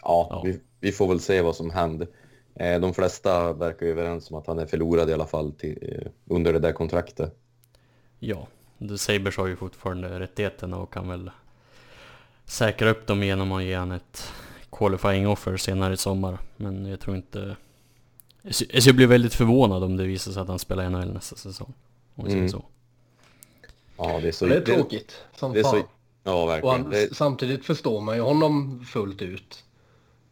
Ja, 0.04 0.28
Ja. 0.30 0.42
Vi, 0.46 0.60
vi 0.80 0.92
får 0.92 1.08
väl 1.08 1.20
se 1.20 1.42
vad 1.42 1.56
som 1.56 1.70
händer. 1.70 2.08
Eh, 2.56 2.80
De 2.80 2.94
flesta 2.94 3.54
verkar 3.54 3.86
ju 3.86 3.92
överens 3.92 4.32
om 4.32 4.38
att 4.38 4.48
han 4.48 4.60
är 4.60 4.66
förlorad 4.66 5.10
i 5.10 5.14
alla 5.14 5.28
fall 5.28 5.52
till, 5.52 5.78
eh, 5.82 6.12
under 6.36 6.54
det 6.54 6.60
där 6.60 6.72
kontraktet. 6.74 7.36
ja. 8.20 8.48
The 8.90 8.98
Sabres 8.98 9.38
har 9.38 9.48
ju 9.48 9.56
fortfarande 9.56 10.20
rättigheterna 10.20 10.78
och 10.78 10.94
kan 10.94 11.10
väl 11.10 11.32
säkra 12.46 12.90
upp 12.90 13.08
dem 13.08 13.24
genom 13.24 13.52
att 13.52 13.64
ge 13.64 13.76
han 13.76 13.92
ett 13.92 14.24
qualifying 14.72 15.28
offer 15.28 15.58
senare 15.58 15.94
i 15.94 15.98
sommar. 15.98 16.38
Men 16.58 16.86
jag 16.86 17.00
tror 17.00 17.16
inte... 17.16 17.56
Jag 18.44 18.82
skulle 18.82 18.94
bli 18.94 19.06
väldigt 19.06 19.34
förvånad 19.34 19.84
om 19.84 19.98
det 19.98 20.04
visar 20.04 20.32
sig 20.32 20.42
att 20.42 20.48
han 20.48 20.60
spelar 20.60 20.84
i 20.86 20.90
NHL 20.90 21.14
nästa 21.14 21.36
säsong. 21.36 21.74
Om 22.16 22.26
vi 22.26 22.32
säger 22.32 22.38
Mm. 22.42 22.50
så. 22.52 22.64
Ja, 23.98 24.20
det 24.22 24.28
är 24.28 24.32
så... 24.32 24.46
Det 24.46 24.56
är 24.56 24.62
tråkigt 24.62 25.22
som 25.36 25.54
Det 25.54 25.60
är 25.60 25.64
fan. 25.64 25.72
så, 25.72 25.84
ja, 26.24 26.44
Och 26.44 26.50
verkligen. 26.50 26.82
han, 26.82 26.90
Det, 26.92 27.16
samtidigt 27.16 27.66
förstår 27.66 28.02
man 28.02 28.16
ju 28.16 28.22
honom 28.22 28.86
fullt 28.86 29.22
ut. 29.22 29.64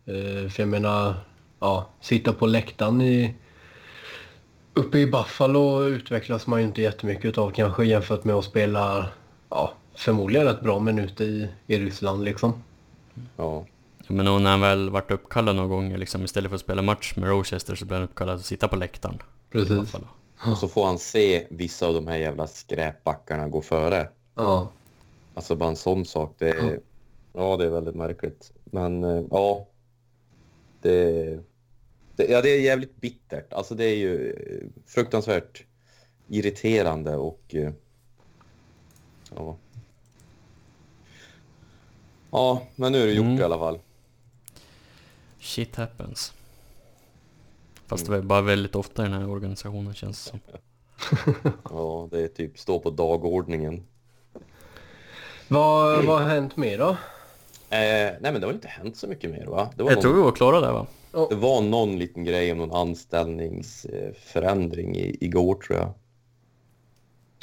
Eh, 0.09 0.49
för 0.49 0.61
jag 0.61 0.69
menar, 0.69 1.13
ja, 1.59 1.89
sitta 2.01 2.33
på 2.33 2.45
läktaren 2.45 3.01
i... 3.01 3.35
Uppe 4.73 4.99
i 4.99 5.07
Buffalo 5.07 5.83
utvecklas 5.83 6.47
man 6.47 6.59
ju 6.59 6.65
inte 6.65 6.81
jättemycket 6.81 7.25
utav 7.25 7.51
kanske 7.51 7.85
jämfört 7.85 8.23
med 8.23 8.35
att 8.35 8.45
spela, 8.45 9.05
ja, 9.49 9.73
förmodligen 9.95 10.47
rätt 10.47 10.61
bra 10.61 10.79
minuter 10.79 11.25
i, 11.25 11.49
i 11.67 11.79
Ryssland 11.79 12.23
liksom. 12.23 12.63
ja. 13.37 13.65
Men 14.07 14.27
och 14.27 14.41
när 14.41 14.51
han 14.51 14.61
väl 14.61 14.89
varit 14.89 15.11
uppkallad 15.11 15.55
några 15.55 15.69
gånger 15.69 15.97
liksom, 15.97 16.23
istället 16.23 16.49
för 16.49 16.55
att 16.55 16.61
spela 16.61 16.81
match 16.81 17.13
med 17.15 17.29
Rochester 17.29 17.75
så 17.75 17.85
blev 17.85 17.99
han 17.99 18.09
uppkallad 18.09 18.35
att 18.35 18.45
sitta 18.45 18.67
på 18.67 18.75
läktaren. 18.75 19.15
i 19.15 19.51
Precis. 19.51 19.95
Och 20.45 20.57
så 20.57 20.67
får 20.67 20.85
han 20.85 20.99
se 20.99 21.45
vissa 21.49 21.87
av 21.87 21.93
de 21.93 22.07
här 22.07 22.17
jävla 22.17 22.47
skräpbackarna 22.47 23.47
gå 23.47 23.61
före. 23.61 24.09
Ja. 24.35 24.71
Alltså 25.33 25.55
bara 25.55 25.69
en 25.69 25.75
sån 25.75 26.05
sak. 26.05 26.35
Det 26.37 26.49
är, 26.49 26.79
ja, 27.33 27.57
det 27.57 27.65
är 27.65 27.69
väldigt 27.69 27.95
märkligt. 27.95 28.51
Men 28.63 29.03
eh, 29.03 29.23
ja, 29.31 29.67
det, 30.81 31.39
det, 32.15 32.25
ja, 32.29 32.41
det 32.41 32.49
är 32.49 32.61
jävligt 32.61 33.01
bittert. 33.01 33.53
Alltså 33.53 33.75
det 33.75 33.85
är 33.85 33.95
ju 33.95 34.31
eh, 34.31 34.81
fruktansvärt 34.85 35.63
irriterande 36.27 37.15
och 37.15 37.55
eh, 37.55 37.71
ja. 39.35 39.57
Ja, 42.31 42.67
men 42.75 42.91
nu 42.91 43.01
är 43.01 43.05
det 43.07 43.13
gjort 43.13 43.25
Mm. 43.25 43.39
i 43.39 43.43
alla 43.43 43.57
fall. 43.57 43.79
Shit 45.39 45.75
happens. 45.75 46.33
Fast 47.87 48.07
det 48.07 48.17
är 48.17 48.21
bara 48.21 48.41
väldigt 48.41 48.75
ofta 48.75 49.05
i 49.05 49.09
den 49.09 49.21
här 49.21 49.29
organisationen 49.29 49.93
känns 49.93 50.25
det 50.25 50.29
som. 50.29 50.39
Ja, 51.69 52.07
det 52.11 52.23
är 52.23 52.27
typ 52.27 52.59
stå 52.59 52.79
på 52.79 52.89
dagordningen. 52.89 53.83
Vad, 55.47 56.05
vad 56.05 56.21
har 56.21 56.29
hänt 56.29 56.57
mer 56.57 56.77
då? 56.77 56.97
Eh, 57.71 58.13
nej, 58.21 58.23
men 58.31 58.41
det 58.41 58.47
har 58.47 58.53
inte 58.53 58.67
hänt 58.67 58.97
så 58.97 59.07
mycket 59.07 59.31
mer 59.31 59.45
va? 59.45 59.69
Det 59.75 59.83
var, 59.83 59.91
Jag 59.91 59.95
någon, 59.95 60.01
tror 60.01 60.13
vi 60.13 60.21
var 60.21 60.31
klara 60.31 60.61
där 60.61 60.71
va? 60.73 60.87
det 61.29 61.35
var 61.35 61.61
någon 61.61 61.99
liten 61.99 62.23
grej 62.23 62.51
om 62.51 62.57
någon 62.57 62.71
anställningsförändring 62.71 64.95
i, 64.95 65.17
igår 65.21 65.55
tror 65.55 65.79
jag. 65.79 65.93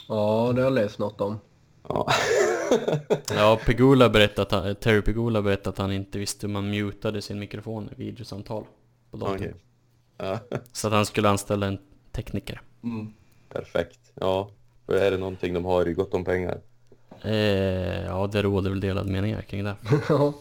Ja, 0.09 0.52
det 0.54 0.61
har 0.61 0.66
jag 0.66 0.73
läst 0.73 0.99
något 0.99 1.21
om. 1.21 1.38
Ja. 1.88 2.12
Ja, 3.30 3.59
Pegula 3.66 4.09
han, 4.50 4.76
Terry 4.76 5.02
Pegula 5.02 5.42
berättade 5.42 5.68
att 5.68 5.78
han 5.78 5.92
inte 5.92 6.18
visste 6.18 6.47
hur 6.47 6.52
man 6.52 6.71
mutade 6.71 7.23
sin 7.23 7.38
mikrofon 7.38 7.88
i 7.92 7.95
videosamtal 8.02 8.64
på 9.11 9.16
datorn. 9.16 9.54
Ja, 10.18 10.38
Så 10.73 10.87
att 10.87 10.92
han 10.92 11.06
skulle 11.06 11.28
anställa 11.28 11.66
en 11.66 11.78
tekniker. 12.12 12.61
perfekt. 13.52 14.00
Ja, 14.14 14.50
för 14.87 14.95
är 14.95 15.11
det 15.11 15.16
någonting 15.16 15.54
de 15.54 15.64
har 15.64 15.88
i 15.88 15.92
gott 15.92 16.14
om 16.14 16.25
pengar? 16.25 16.61
Eh, 17.23 18.04
ja, 18.04 18.28
det 18.32 18.42
råder 18.42 18.70
väl 18.70 18.80
delad 18.80 19.06
meningar 19.08 19.42
kring 19.42 19.64
det. 19.64 19.76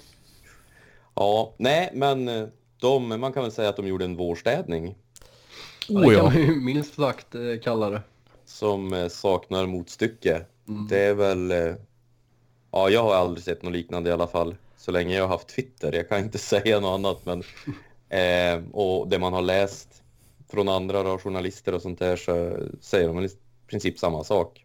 Ja. 1.17 1.53
Nej, 1.58 1.89
men 1.94 2.27
eh, 2.27 2.48
de, 2.82 3.20
man 3.20 3.34
kan 3.34 3.44
väl 3.44 3.51
säga 3.51 3.70
att 3.70 3.75
de 3.75 3.88
gjorde 3.88 4.05
en 4.05 4.15
vårstädning 4.15 4.96
Ja, 5.88 6.00
Oh 6.00 6.10
det 6.10 6.15
kan 6.15 6.25
man 6.25 6.36
ju 6.36 6.55
minst 6.55 6.96
sagt 6.96 7.36
eh, 7.36 7.41
kalla 7.63 7.89
det. 7.89 8.01
som 8.46 8.94
eh, 8.94 9.08
saknar 9.08 9.65
motstycke. 9.65 10.46
Det 10.89 11.00
är 11.03 11.13
väl... 11.13 11.53
Ja, 12.72 12.89
jag 12.89 13.03
har 13.03 13.15
aldrig 13.15 13.44
sett 13.44 13.63
något 13.63 13.74
liknande 13.74 14.10
i 14.10 14.13
alla 14.13 14.27
fall. 14.27 14.55
Så 14.77 14.91
länge 14.91 15.15
jag 15.15 15.24
har 15.24 15.29
haft 15.29 15.48
Twitter. 15.48 15.91
Jag 15.94 16.10
kan 16.10 16.20
inte 16.20 16.38
säga 16.53 16.79
något 16.79 16.94
annat, 16.94 17.25
men... 17.25 17.44
Eh, 18.10 18.63
och 18.72 19.08
det 19.08 19.20
man 19.20 19.34
har 19.34 19.41
läst 19.41 20.03
från 20.50 20.70
andra 20.70 21.03
då, 21.03 21.17
journalister 21.17 21.74
och 21.74 21.82
sånt 21.82 22.00
där 22.00 22.15
så 22.15 22.58
säger 22.82 23.08
de 23.08 23.24
i 23.25 23.29
princip 23.67 24.00
samma 24.00 24.24
sak. 24.24 24.64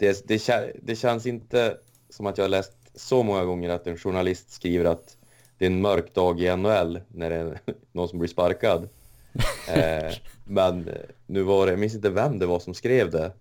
Det, 0.00 0.28
det, 0.28 0.72
det 0.82 0.96
känns 0.96 1.26
inte 1.26 1.76
som 2.08 2.26
att 2.26 2.38
jag 2.38 2.44
har 2.44 2.48
läst 2.48 2.72
så 2.94 3.22
många 3.22 3.44
gånger 3.44 3.70
att 3.70 3.86
en 3.86 3.96
journalist 3.96 4.52
skriver 4.52 4.84
att 4.84 5.16
det 5.58 5.64
är 5.64 5.70
en 5.70 5.80
mörk 5.80 6.14
dag 6.14 6.40
i 6.40 6.56
NHL 6.56 7.00
när 7.08 7.30
det 7.30 7.36
är 7.36 7.60
någon 7.92 8.08
som 8.08 8.18
blir 8.18 8.28
sparkad. 8.28 8.88
Eh, 9.68 10.12
men 10.44 10.88
nu 11.26 11.42
var 11.42 11.66
det, 11.66 11.72
jag 11.72 11.78
minns 11.78 11.94
inte 11.94 12.10
vem 12.10 12.38
det 12.38 12.46
var 12.46 12.58
som 12.58 12.74
skrev 12.74 13.10
det. 13.10 13.32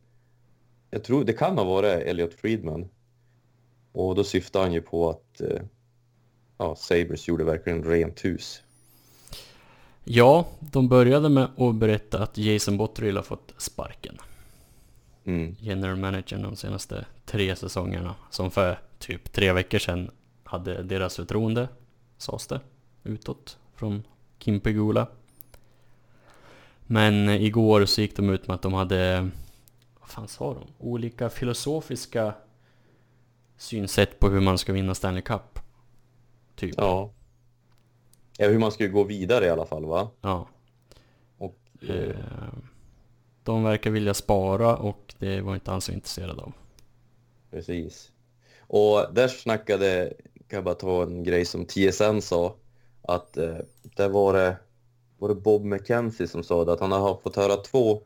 Jag 0.90 1.04
tror 1.04 1.24
det 1.24 1.34
kan 1.34 1.58
ha 1.58 1.64
varit 1.64 2.08
Elliot 2.08 2.34
Friedman. 2.34 2.90
Och 3.92 4.16
då 4.16 4.24
syftar 4.24 4.62
han 4.62 4.74
ju 4.74 4.82
på 4.82 5.10
att 5.10 5.42
eh, 5.42 5.62
ja, 6.58 6.76
Sabres 6.76 7.28
gjorde 7.28 7.44
verkligen 7.44 7.84
rent 7.84 8.26
hus. 8.26 8.62
Ja, 10.04 10.48
de 10.60 10.88
började 10.90 11.30
med 11.30 11.48
att 11.58 11.76
berätta 11.76 12.24
att 12.24 12.38
Jason 12.38 12.78
Botterill 12.78 13.16
har 13.16 13.24
fått 13.24 13.54
sparken. 13.58 14.18
Mm. 15.26 15.56
General 15.60 15.96
managern 15.96 16.42
de 16.42 16.56
senaste 16.56 17.06
tre 17.26 17.56
säsongerna. 17.56 18.16
Som 18.30 18.52
för 18.52 18.80
typ 19.00 19.32
tre 19.32 19.54
veckor 19.54 19.80
sedan 19.80 20.12
hade 20.44 20.84
deras 20.84 21.16
förtroende, 21.16 21.68
sades 22.18 22.48
det, 22.48 22.62
utåt 23.04 23.58
från 23.76 24.04
Kim 24.38 24.60
Pegula. 24.60 25.08
Men 26.82 27.30
igår 27.30 27.86
så 27.86 28.02
gick 28.02 28.16
de 28.16 28.30
ut 28.30 28.48
med 28.48 28.56
att 28.56 28.62
de 28.62 28.74
hade, 28.74 29.30
vad 30.00 30.10
fan 30.10 30.28
sa 30.28 30.54
de? 30.54 30.64
Olika 30.78 31.30
filosofiska 31.30 32.34
synsätt 33.58 34.20
på 34.20 34.30
hur 34.30 34.40
man 34.42 34.58
ska 34.58 34.74
vinna 34.74 34.96
Stanley 34.96 35.22
Cup. 35.22 35.60
Typ. 36.56 36.76
Ja. 36.78 37.12
ja. 38.38 38.48
Hur 38.48 38.60
man 38.60 38.72
ska 38.72 38.88
gå 38.88 39.04
vidare 39.04 39.46
i 39.46 39.50
alla 39.50 39.66
fall 39.66 39.86
va? 39.86 40.10
Ja. 40.22 40.48
Och, 41.38 41.60
eh, 41.82 41.90
Eh, 41.90 42.16
de 43.50 43.64
verkar 43.64 43.92
vilja 43.92 44.14
spara 44.14 44.78
och 44.78 45.16
det 45.20 45.42
var 45.42 45.54
inte 45.56 45.72
han 45.72 45.82
så 45.82 45.92
intresserad 45.92 46.40
av. 46.40 46.54
Precis. 47.52 48.12
Och 48.60 49.14
där 49.14 49.28
snackade, 49.28 50.14
kan 50.48 50.58
jag 50.58 50.64
bara 50.64 50.76
ta 50.76 51.04
en 51.04 51.24
grej 51.24 51.46
som 51.46 51.66
TSN 51.66 52.20
sa, 52.22 52.56
att 53.02 53.38
eh, 53.38 53.58
där 53.84 54.10
var 54.10 54.34
det, 54.34 54.58
var 55.18 55.30
det 55.30 55.36
Bob 55.36 55.66
McKenzie 55.66 56.28
som 56.28 56.44
sa 56.44 56.66
det, 56.66 56.74
att 56.74 56.80
han 56.80 56.92
har 56.92 57.20
fått 57.24 57.36
höra 57.36 57.56
två, 57.56 58.02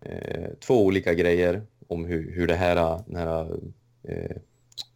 eh, 0.00 0.50
två 0.60 0.84
olika 0.84 1.14
grejer 1.14 1.62
om 1.88 2.04
hur, 2.04 2.32
hur 2.32 2.46
det 2.46 2.54
här, 2.54 3.02
den 3.06 3.16
här 3.16 3.56
eh, 4.02 4.36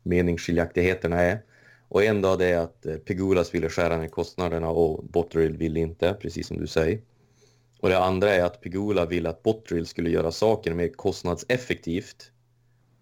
meningsskiljaktigheterna 0.02 1.20
är. 1.20 1.42
Och 1.88 2.04
en 2.04 2.22
dag 2.22 2.38
det 2.38 2.46
är 2.46 2.58
att 2.58 2.86
eh, 2.86 2.96
Pegulas 2.96 3.54
ville 3.54 3.68
skära 3.68 3.96
ner 3.96 4.08
kostnaderna 4.08 4.68
och 4.68 5.04
Botterill 5.04 5.56
ville 5.56 5.80
inte, 5.80 6.14
precis 6.20 6.46
som 6.46 6.56
du 6.56 6.66
säger. 6.66 7.00
Och 7.80 7.88
det 7.88 7.98
andra 7.98 8.30
är 8.30 8.44
att 8.44 8.60
Pegula 8.60 9.06
vill 9.06 9.26
att 9.26 9.42
Botterill 9.42 9.86
skulle 9.86 10.10
göra 10.10 10.32
saker 10.32 10.74
mer 10.74 10.88
kostnadseffektivt. 10.88 12.30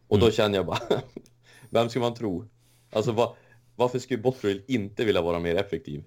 Och 0.08 0.18
då 0.18 0.30
känner 0.30 0.58
jag 0.58 0.66
bara, 0.66 0.80
vem 1.70 1.88
ska 1.88 2.00
man 2.00 2.14
tro? 2.14 2.48
Alltså 2.90 3.12
va, 3.12 3.36
varför 3.76 3.98
skulle 3.98 4.22
Botterill 4.22 4.62
inte 4.66 5.04
vilja 5.04 5.22
vara 5.22 5.38
mer 5.38 5.56
effektiv? 5.56 6.04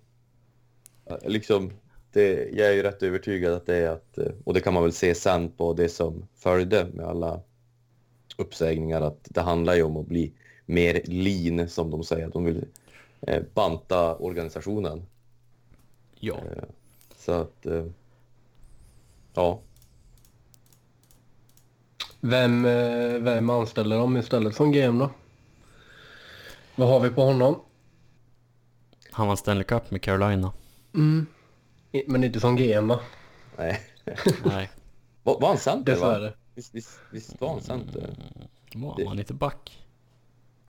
Eh, 1.05 1.17
Liksom, 1.25 1.71
det, 2.11 2.49
jag 2.53 2.67
är 2.67 2.73
ju 2.73 2.83
rätt 2.83 3.03
övertygad 3.03 3.53
att 3.53 3.65
det 3.65 3.75
är 3.75 3.89
att, 3.89 4.17
eh, 4.17 4.31
och 4.43 4.53
det 4.53 4.59
kan 4.59 4.73
man 4.73 4.83
väl 4.83 4.93
se 4.93 5.15
sen 5.15 5.51
på 5.51 5.73
det 5.73 5.89
som 5.89 6.27
följde 6.35 6.85
med 6.85 7.05
alla 7.05 7.41
uppsägningar, 8.37 9.01
att 9.01 9.27
det 9.29 9.41
handlar 9.41 9.75
ju 9.75 9.83
om 9.83 9.97
att 9.97 10.07
bli 10.07 10.33
mer 10.65 11.01
lean 11.05 11.69
som 11.69 11.91
de 11.91 12.03
säger, 12.03 12.27
att 12.27 12.33
de 12.33 12.45
vill 12.45 12.65
eh, 13.21 13.43
banta 13.53 14.15
organisationen. 14.15 15.05
Ja. 16.19 16.37
Så 17.17 17.31
att, 17.31 17.65
ja, 19.37 19.61
Vem, 22.21 22.65
eh, 22.65 23.13
vem 23.19 23.49
anställer 23.49 23.97
de 23.97 24.17
istället 24.17 24.55
som 24.55 24.71
GM 24.71 24.97
då? 24.99 25.09
Vad 26.75 26.87
har 26.89 26.99
vi 26.99 27.09
på 27.09 27.21
honom? 27.21 27.61
Han 29.11 29.27
vann 29.27 29.37
Stanley 29.37 29.63
Cup 29.63 29.91
med 29.91 30.01
Carolina. 30.01 30.53
I- 31.91 32.03
Men 32.07 32.23
inte 32.23 32.39
som 32.39 32.55
GM 32.55 32.87
va? 32.87 32.99
nej. 33.57 33.81
Nej, 34.45 34.69
Var, 35.23 35.39
var 35.39 35.47
han 35.47 35.57
center 35.57 35.95
va? 35.95 36.07
Dessvärre. 36.09 36.33
Visst, 36.55 36.75
visst, 36.75 36.99
visst 37.11 37.41
var 37.41 37.49
han 37.49 37.61
center? 37.61 38.15
var 38.75 38.95
Det- 38.97 39.07
han 39.07 39.19
inte 39.19 39.33
back? 39.33 39.85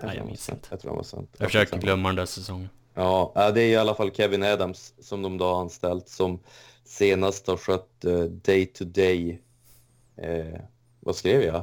Nej, 0.03 0.15
jag 0.17 0.23
var 0.23 0.27
minns 0.29 0.49
inte. 0.49 0.67
Jag 0.71 0.81
tror 0.81 0.91
han 0.91 0.97
var 0.97 1.05
center. 1.05 1.37
Jag 1.43 1.49
försöker 1.49 1.79
glömma 1.79 2.09
den 2.09 2.17
där 2.17 2.27
säsongen. 2.27 2.69
Ja, 2.95 3.33
ja, 3.35 3.51
det 3.51 3.61
är 3.63 3.69
i 3.69 3.77
alla 3.77 3.95
fall 3.95 4.11
Kevin 4.13 4.43
Adams 4.43 4.95
som 5.01 5.23
de 5.23 5.39
då 5.39 5.45
har 5.45 5.61
anställt 5.61 6.09
som 6.09 6.41
senast 6.89 7.47
har 7.47 7.57
skött 7.57 8.05
eh, 8.05 8.21
day 8.21 8.67
to 8.67 8.85
day. 8.85 9.41
Eh, 10.17 10.61
vad 11.01 11.17
skrev 11.17 11.43
jag? 11.43 11.63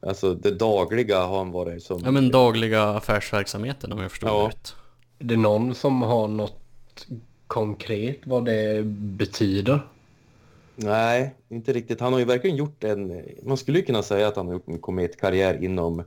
Alltså 0.00 0.34
det 0.34 0.50
dagliga 0.50 1.22
har 1.22 1.38
han 1.38 1.50
varit 1.50 1.82
som... 1.82 2.00
Ja 2.04 2.10
men 2.10 2.30
dagliga 2.30 2.82
affärsverksamheten 2.84 3.92
om 3.92 3.98
jag 3.98 4.10
förstår 4.10 4.28
Ja. 4.30 4.42
det 4.42 4.48
rätt. 4.48 4.74
Är 5.18 5.24
det 5.24 5.36
någon 5.36 5.74
som 5.74 6.02
har 6.02 6.28
något 6.28 7.06
konkret 7.46 8.18
vad 8.24 8.44
det 8.44 8.84
betyder? 8.86 9.80
Nej, 10.76 11.34
inte 11.48 11.72
riktigt. 11.72 12.00
Han 12.00 12.12
har 12.12 12.20
ju 12.20 12.24
verkligen 12.24 12.56
gjort 12.56 12.84
en... 12.84 13.22
Man 13.42 13.56
skulle 13.56 13.78
ju 13.78 13.84
kunna 13.84 14.02
säga 14.02 14.28
att 14.28 14.36
han 14.36 14.46
har 14.46 14.52
gjort 14.52 14.68
en 14.68 14.78
kometkarriär 14.78 15.64
inom 15.64 16.02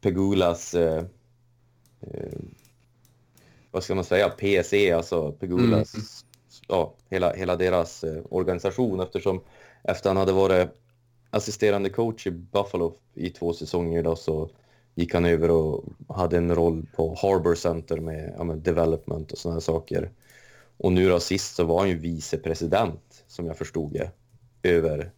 Pegulas... 0.00 0.74
Eh, 0.74 1.04
eh, 2.00 2.38
vad 3.70 3.84
ska 3.84 3.94
man 3.94 4.04
säga? 4.04 4.28
PSE, 4.28 4.96
alltså 4.96 5.32
Pegulas... 5.32 5.94
Mm. 5.94 6.06
Ja, 6.68 6.94
hela, 7.08 7.32
hela 7.32 7.56
deras 7.56 8.04
eh, 8.04 8.22
organisation 8.30 9.00
eftersom 9.00 9.40
efter 9.82 10.10
han 10.10 10.16
hade 10.16 10.32
varit 10.32 10.68
assisterande 11.30 11.90
coach 11.90 12.26
i 12.26 12.30
Buffalo 12.30 12.94
i 13.14 13.30
två 13.30 13.52
säsonger 13.52 14.02
då, 14.02 14.16
så 14.16 14.50
gick 14.94 15.14
han 15.14 15.24
över 15.24 15.50
och 15.50 15.84
hade 16.08 16.36
en 16.36 16.54
roll 16.54 16.86
på 16.96 17.14
Harbor 17.22 17.54
Center 17.54 18.00
med, 18.00 18.34
ja, 18.38 18.44
med 18.44 18.58
development 18.58 19.32
och 19.32 19.38
sådana 19.38 19.60
saker. 19.60 20.10
Och 20.76 20.92
nu 20.92 21.08
då 21.08 21.20
sist 21.20 21.54
så 21.54 21.64
var 21.64 21.78
han 21.78 21.88
ju 21.88 21.98
vicepresident, 21.98 23.24
som 23.26 23.46
jag 23.46 23.58
förstod 23.58 23.92
det, 23.92 24.10
över... 24.62 25.12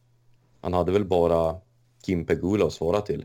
Han 0.60 0.74
hade 0.74 0.92
väl 0.92 1.04
bara 1.04 1.60
Kim 2.02 2.24
Pegula 2.24 2.66
att 2.66 2.72
svara 2.72 3.00
till. 3.00 3.24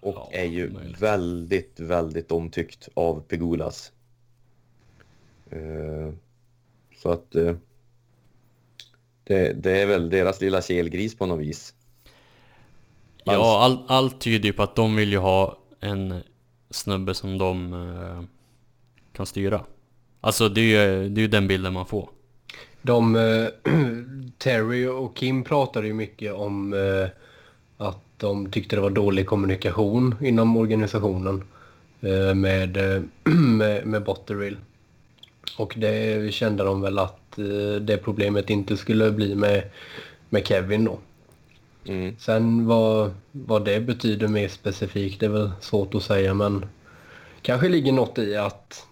Och 0.00 0.14
ja, 0.14 0.28
är 0.32 0.44
ju 0.44 0.70
möjligt. 0.70 1.02
väldigt, 1.02 1.80
väldigt 1.80 2.32
omtyckt 2.32 2.88
av 2.94 3.20
Pegulas. 3.28 3.92
Uh, 5.52 6.12
så 6.96 7.10
att... 7.10 7.36
Uh, 7.36 7.56
det, 9.24 9.52
det, 9.52 9.82
är 9.82 9.86
väl 9.86 10.10
deras 10.10 10.40
lilla 10.40 10.62
kelgris 10.62 11.18
på 11.18 11.26
något 11.26 11.40
vis. 11.40 11.74
Ja, 13.24 13.64
all, 13.64 13.84
allt 13.88 14.20
tyder 14.20 14.46
ju 14.46 14.52
på 14.52 14.62
att 14.62 14.76
de 14.76 14.96
vill 14.96 15.12
ju 15.12 15.18
ha 15.18 15.58
en 15.80 16.20
snubbe 16.70 17.14
som 17.14 17.38
de 17.38 17.72
uh, 17.72 18.22
kan 19.12 19.26
styra. 19.26 19.64
Alltså 20.20 20.48
det 20.48 20.60
är 20.60 20.64
ju 20.64 21.08
det 21.08 21.22
är 21.22 21.28
den 21.28 21.48
bilden 21.48 21.72
man 21.72 21.86
får. 21.86 22.10
De, 22.82 23.14
Terry 24.38 24.86
och 24.86 25.16
Kim 25.16 25.44
pratade 25.44 25.86
ju 25.86 25.94
mycket 25.94 26.32
om 26.32 26.74
att 27.76 28.02
de 28.16 28.50
tyckte 28.50 28.76
det 28.76 28.82
var 28.82 28.90
dålig 28.90 29.26
kommunikation 29.26 30.14
inom 30.20 30.56
organisationen 30.56 31.44
med, 32.34 32.76
med, 33.24 33.86
med 33.86 34.04
Botterill. 34.04 34.56
Och 35.58 35.74
det 35.76 36.34
kände 36.34 36.64
de 36.64 36.80
väl 36.80 36.98
att 36.98 37.36
det 37.80 38.00
problemet 38.04 38.50
inte 38.50 38.76
skulle 38.76 39.10
bli 39.10 39.34
med, 39.34 39.62
med 40.28 40.46
Kevin 40.46 40.84
då. 40.84 40.98
Mm. 41.88 42.16
Sen 42.18 42.66
vad, 42.66 43.14
vad 43.32 43.64
det 43.64 43.80
betyder 43.80 44.28
mer 44.28 44.48
specifikt 44.48 45.20
det 45.20 45.26
är 45.26 45.30
väl 45.30 45.50
svårt 45.60 45.94
att 45.94 46.02
säga 46.02 46.34
men 46.34 46.66
kanske 47.42 47.68
ligger 47.68 47.92
något 47.92 48.18
i 48.18 48.36
att 48.36 48.86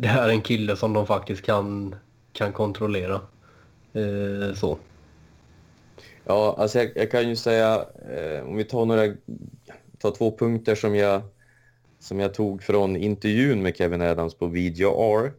det 0.00 0.08
här 0.08 0.28
är 0.28 0.32
en 0.32 0.42
kille 0.42 0.76
som 0.76 0.92
de 0.92 1.06
faktiskt 1.06 1.42
kan, 1.42 1.94
kan 2.32 2.52
kontrollera. 2.52 3.20
Eh, 3.92 4.54
så. 4.54 4.78
Ja, 6.24 6.56
alltså 6.58 6.78
jag, 6.78 6.90
jag 6.94 7.10
kan 7.10 7.28
ju 7.28 7.36
säga, 7.36 7.84
eh, 8.16 8.48
om 8.48 8.56
vi 8.56 8.64
tar 8.64 8.84
några, 8.84 9.14
tar 9.98 10.10
två 10.10 10.36
punkter 10.38 10.74
som 10.74 10.94
jag, 10.94 11.22
som 12.00 12.20
jag 12.20 12.34
tog 12.34 12.62
från 12.62 12.96
intervjun 12.96 13.62
med 13.62 13.76
Kevin 13.76 14.02
Adams 14.02 14.34
på 14.34 14.46
VGR, 14.46 15.32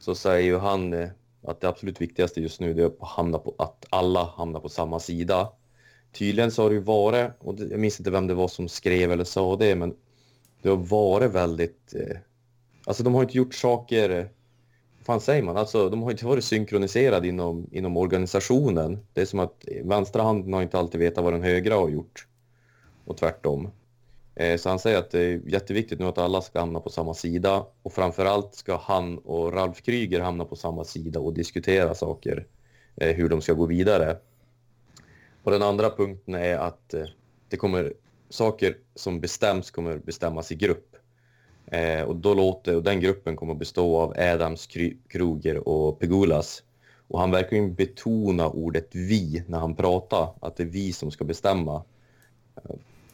så 0.00 0.14
säger 0.14 0.46
ju 0.46 0.58
han 0.58 1.10
att 1.42 1.60
det 1.60 1.68
absolut 1.68 2.00
viktigaste 2.00 2.40
just 2.40 2.60
nu 2.60 2.80
är 2.82 2.86
att, 2.86 2.96
hamna 3.00 3.38
på, 3.38 3.54
att 3.58 3.86
alla 3.90 4.24
hamnar 4.24 4.60
på 4.60 4.68
samma 4.68 5.00
sida. 5.00 5.52
Tydligen 6.12 6.50
så 6.50 6.62
har 6.62 6.70
det 6.70 6.74
ju 6.74 6.82
varit, 6.82 7.30
och 7.38 7.54
jag 7.58 7.80
minns 7.80 8.00
inte 8.00 8.10
vem 8.10 8.26
det 8.26 8.34
var 8.34 8.48
som 8.48 8.68
skrev 8.68 9.12
eller 9.12 9.24
sa 9.24 9.56
det, 9.56 9.74
men 9.74 9.94
det 10.62 10.68
har 10.68 10.76
varit 10.76 11.30
väldigt... 11.30 11.94
Eh, 11.94 12.16
alltså 12.84 13.02
de 13.02 13.14
har 13.14 13.22
inte 13.22 13.36
gjort 13.36 13.54
saker... 13.54 14.10
Eh, 14.10 14.24
vad 14.98 15.06
fan 15.06 15.20
säger 15.20 15.42
man? 15.42 15.56
Alltså 15.56 15.88
de 15.88 16.02
har 16.02 16.10
inte 16.10 16.26
varit 16.26 16.44
synkroniserade 16.44 17.28
inom, 17.28 17.66
inom 17.72 17.96
organisationen. 17.96 19.06
Det 19.12 19.20
är 19.20 19.26
som 19.26 19.40
att 19.40 19.64
eh, 19.68 19.86
vänstra 19.86 20.22
handen 20.22 20.52
har 20.52 20.62
inte 20.62 20.78
alltid 20.78 21.00
vetat 21.00 21.24
vad 21.24 21.32
den 21.32 21.42
högra 21.42 21.74
har 21.74 21.88
gjort. 21.88 22.26
Och 23.04 23.16
tvärtom. 23.16 23.70
Eh, 24.40 24.56
så 24.56 24.68
han 24.68 24.78
säger 24.78 24.98
att 24.98 25.10
det 25.10 25.20
är 25.20 25.40
jätteviktigt 25.46 25.98
nu 25.98 26.06
att 26.06 26.18
alla 26.18 26.40
ska 26.40 26.60
hamna 26.60 26.80
på 26.80 26.90
samma 26.90 27.14
sida. 27.14 27.66
Och 27.82 27.92
framförallt 27.92 28.54
ska 28.54 28.76
han 28.76 29.18
och 29.18 29.52
Ralf 29.52 29.82
Kryger 29.82 30.20
hamna 30.20 30.44
på 30.44 30.56
samma 30.56 30.84
sida 30.84 31.20
och 31.20 31.34
diskutera 31.34 31.94
saker. 31.94 32.46
Eh, 32.96 33.16
hur 33.16 33.28
de 33.28 33.40
ska 33.40 33.52
gå 33.52 33.66
vidare. 33.66 34.16
Och 35.42 35.50
den 35.50 35.62
andra 35.62 35.90
punkten 35.90 36.34
är 36.34 36.58
att 36.58 36.94
eh, 36.94 37.04
det 37.48 37.56
kommer 37.56 37.92
saker 38.28 38.76
som 38.94 39.20
bestäms 39.20 39.70
kommer 39.70 39.98
bestämmas 39.98 40.52
i 40.52 40.54
grupp. 40.54 40.86
Och, 42.06 42.16
då 42.16 42.34
låter, 42.34 42.76
och 42.76 42.82
den 42.82 43.00
gruppen 43.00 43.36
kommer 43.36 43.54
bestå 43.54 43.96
av 43.96 44.14
Adams, 44.18 44.68
Kruger 45.08 45.68
och 45.68 45.98
Pegulas. 45.98 46.62
Och 47.08 47.20
han 47.20 47.30
verkar 47.30 47.56
ju 47.56 47.70
betona 47.70 48.48
ordet 48.48 48.88
vi 48.92 49.44
när 49.46 49.58
han 49.58 49.74
pratar, 49.74 50.28
att 50.40 50.56
det 50.56 50.62
är 50.62 50.66
vi 50.66 50.92
som 50.92 51.10
ska 51.10 51.24
bestämma. 51.24 51.82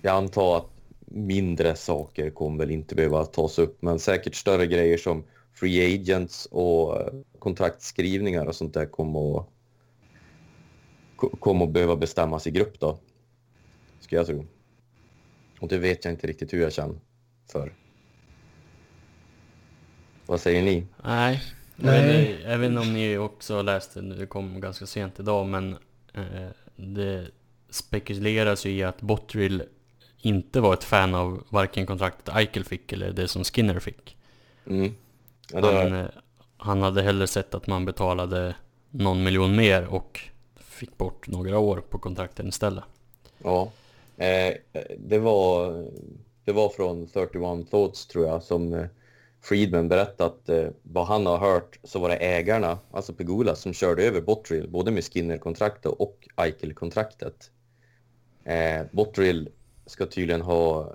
Jag 0.03 0.17
antar 0.17 0.57
att 0.57 0.76
mindre 1.07 1.77
saker 1.77 2.31
kommer 2.31 2.59
väl 2.59 2.71
inte 2.71 2.95
behöva 2.95 3.25
tas 3.25 3.59
upp, 3.59 3.83
men 3.83 3.99
säkert 3.99 4.35
större 4.35 4.67
grejer 4.67 4.99
som 4.99 5.25
free 5.55 5.95
agents 5.95 6.47
och 6.47 7.01
eh, 7.01 7.13
kontraktskrivningar 7.39 8.47
och 8.47 8.55
sånt 8.55 8.75
där 8.75 8.87
kommer 8.87 9.39
att, 9.39 9.47
kommer 11.41 11.65
att 11.65 11.73
behöva 11.73 11.97
bestämmas 11.97 12.47
i 12.47 12.51
grupp 12.51 12.81
då, 12.81 12.99
ska 14.01 14.17
jag 14.17 14.27
tro. 14.27 14.47
Och 15.61 15.69
det 15.69 15.79
vet 15.79 16.05
jag 16.05 16.15
inte 16.15 16.27
riktigt 16.27 16.53
hur 16.53 16.61
jag 16.61 16.73
känner 16.73 16.97
för. 17.53 17.73
Vad 20.27 20.41
säger 20.41 20.63
ni? 20.63 20.87
Nej, 21.05 21.43
Nej. 21.77 22.41
jag 22.45 22.59
vet 22.59 22.71
inte 22.71 22.81
om 22.81 22.93
ni 22.93 23.19
också 23.19 23.63
läste, 23.63 24.01
det 24.01 24.27
kom 24.27 24.61
ganska 24.61 24.87
sent 24.87 25.21
idag, 25.21 25.47
men 25.47 25.77
eh, 26.15 26.49
det 26.77 27.27
spekuleras 27.71 28.67
ju 28.67 28.71
i 28.71 28.83
att 28.83 29.01
Bottrill 29.01 29.63
inte 30.27 30.61
var 30.61 30.75
ett 30.75 30.85
fan 30.85 31.15
av 31.15 31.43
varken 31.49 31.87
kontraktet 31.87 32.35
Eichel 32.37 32.65
fick 32.65 32.93
eller 32.93 33.13
det 33.13 33.29
som 33.29 33.45
Skinner 33.45 33.81
fick. 33.81 34.17
Mm. 34.67 34.95
Ja, 35.53 35.83
han, 35.83 35.95
eh, 35.95 36.07
han 36.57 36.83
hade 36.83 37.03
hellre 37.03 37.27
sett 37.27 37.55
att 37.55 37.67
man 37.67 37.85
betalade 37.85 38.55
någon 38.91 39.23
miljon 39.23 39.57
mer 39.57 39.87
och 39.87 40.21
fick 40.57 40.99
bort 40.99 41.27
några 41.27 41.59
år 41.59 41.83
på 41.91 41.99
kontrakten 41.99 42.49
istället. 42.49 42.85
Ja, 43.39 43.71
Eh, 44.17 44.55
det, 44.99 45.19
var, 45.19 45.85
det 46.45 46.53
var 46.53 46.69
från 46.69 47.07
31 47.07 47.71
Thoughts 47.71 48.07
tror 48.07 48.27
jag 48.27 48.43
som 48.43 48.75
eh, 48.75 48.87
Friedman 49.41 49.89
berättade 49.89 50.31
att 50.31 50.49
eh, 50.49 50.69
vad 50.83 51.07
han 51.07 51.27
har 51.27 51.39
hört 51.39 51.79
så 51.85 51.99
var 51.99 52.09
det 52.09 52.17
ägarna, 52.17 52.79
alltså 52.91 53.13
Pegula, 53.13 53.55
som 53.55 53.73
körde 53.73 54.03
över 54.05 54.21
Bottrill 54.21 54.69
både 54.71 54.91
med 54.91 55.05
Skinner-kontraktet 55.05 55.93
och 55.93 56.29
Eichel-kontraktet. 56.37 57.51
Eh, 58.45 58.87
Bottrill 58.93 59.49
ska 59.87 60.07
tydligen 60.07 60.43
ha... 60.43 60.95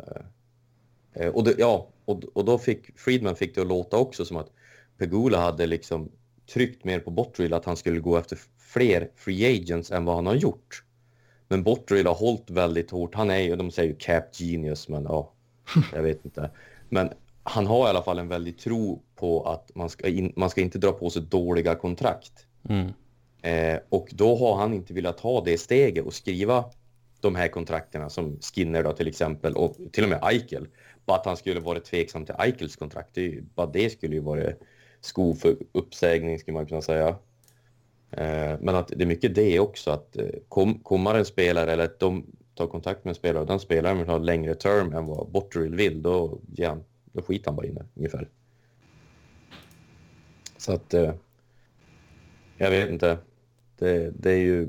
Eh, 1.13 1.29
och, 1.29 1.43
det, 1.43 1.55
ja, 1.57 1.87
och, 2.05 2.23
och 2.33 2.45
då 2.45 2.57
fick 2.57 2.99
Friedman 2.99 3.35
fick 3.35 3.55
det 3.55 3.61
att 3.61 3.67
låta 3.67 3.97
också 3.97 4.25
som 4.25 4.37
att 4.37 4.51
Pegula 4.97 5.39
hade 5.39 5.67
liksom 5.67 6.11
tryckt 6.53 6.83
mer 6.83 6.99
på 6.99 7.11
Bottrill 7.11 7.53
att 7.53 7.65
han 7.65 7.77
skulle 7.77 7.99
gå 7.99 8.17
efter 8.17 8.39
fler 8.57 9.09
free 9.15 9.61
agents 9.61 9.91
än 9.91 10.05
vad 10.05 10.15
han 10.15 10.25
har 10.25 10.35
gjort. 10.35 10.83
Men 11.47 11.63
Botterill 11.63 12.07
har 12.07 12.13
hållit 12.13 12.49
väldigt 12.49 12.91
hårt. 12.91 13.15
Han 13.15 13.29
är 13.29 13.39
ju, 13.39 13.55
de 13.55 13.71
säger 13.71 13.89
ju 13.89 13.95
cap 13.95 14.35
genius, 14.35 14.87
men 14.87 15.03
ja, 15.03 15.33
jag 15.93 16.01
vet 16.01 16.25
inte. 16.25 16.51
Men 16.89 17.09
han 17.43 17.67
har 17.67 17.87
i 17.87 17.89
alla 17.89 18.03
fall 18.03 18.19
en 18.19 18.27
väldig 18.27 18.57
tro 18.57 19.01
på 19.15 19.43
att 19.43 19.75
man 19.75 19.89
ska, 19.89 20.07
in, 20.07 20.33
man 20.35 20.49
ska 20.49 20.61
inte 20.61 20.77
dra 20.77 20.91
på 20.91 21.09
sig 21.09 21.21
dåliga 21.21 21.75
kontrakt. 21.75 22.45
Mm. 22.69 22.93
Eh, 23.41 23.79
och 23.89 24.09
då 24.11 24.35
har 24.35 24.55
han 24.55 24.73
inte 24.73 24.93
velat 24.93 25.17
ta 25.17 25.43
det 25.43 25.57
steget 25.57 26.05
och 26.05 26.13
skriva 26.13 26.65
de 27.21 27.35
här 27.35 27.47
kontrakterna 27.47 28.09
som 28.09 28.39
Skinner 28.41 28.83
då 28.83 28.93
till 28.93 29.07
exempel 29.07 29.55
och 29.55 29.77
till 29.91 30.03
och 30.03 30.09
med 30.09 30.19
Eichel. 30.23 30.67
Bara 31.05 31.17
att 31.17 31.25
han 31.25 31.37
skulle 31.37 31.59
varit 31.59 31.85
tveksam 31.85 32.25
till 32.25 32.35
Eichels 32.39 32.75
kontrakt. 32.75 33.09
Det, 33.13 33.41
bara 33.55 33.67
det 33.67 33.89
skulle 33.89 34.15
ju 34.15 34.21
vara 34.21 34.51
sko 35.01 35.35
för 35.35 35.55
uppsägning 35.71 36.39
skulle 36.39 36.57
man 36.57 36.65
kunna 36.65 36.81
säga. 36.81 37.07
Eh, 38.11 38.55
men 38.59 38.69
att 38.75 38.87
det 38.87 39.03
är 39.03 39.07
mycket 39.07 39.35
det 39.35 39.59
också 39.59 39.91
att 39.91 40.17
eh, 40.17 40.25
kom, 40.49 40.79
kommer 40.79 41.15
en 41.15 41.25
spelare 41.25 41.71
eller 41.71 41.85
att 41.85 41.99
de 41.99 42.25
tar 42.55 42.67
kontakt 42.67 43.05
med 43.05 43.11
en 43.11 43.15
spelare 43.15 43.41
och 43.41 43.47
den 43.47 43.59
spelaren 43.59 43.97
vill 43.97 44.07
ha 44.07 44.17
längre 44.17 44.55
term 44.55 44.93
än 44.93 45.05
vad 45.05 45.29
Botterill 45.29 45.75
vill, 45.75 46.01
då, 46.01 46.39
ja, 46.55 46.77
då 47.13 47.21
skiter 47.21 47.45
han 47.45 47.55
bara 47.55 47.67
in 47.67 47.75
det 47.75 47.85
ungefär. 47.95 48.29
Så 50.57 50.73
att 50.73 50.93
eh, 50.93 51.13
jag 52.57 52.71
vet 52.71 52.89
inte. 52.89 53.17
Det, 53.79 54.11
det 54.19 54.31
är 54.31 54.37
ju... 54.37 54.67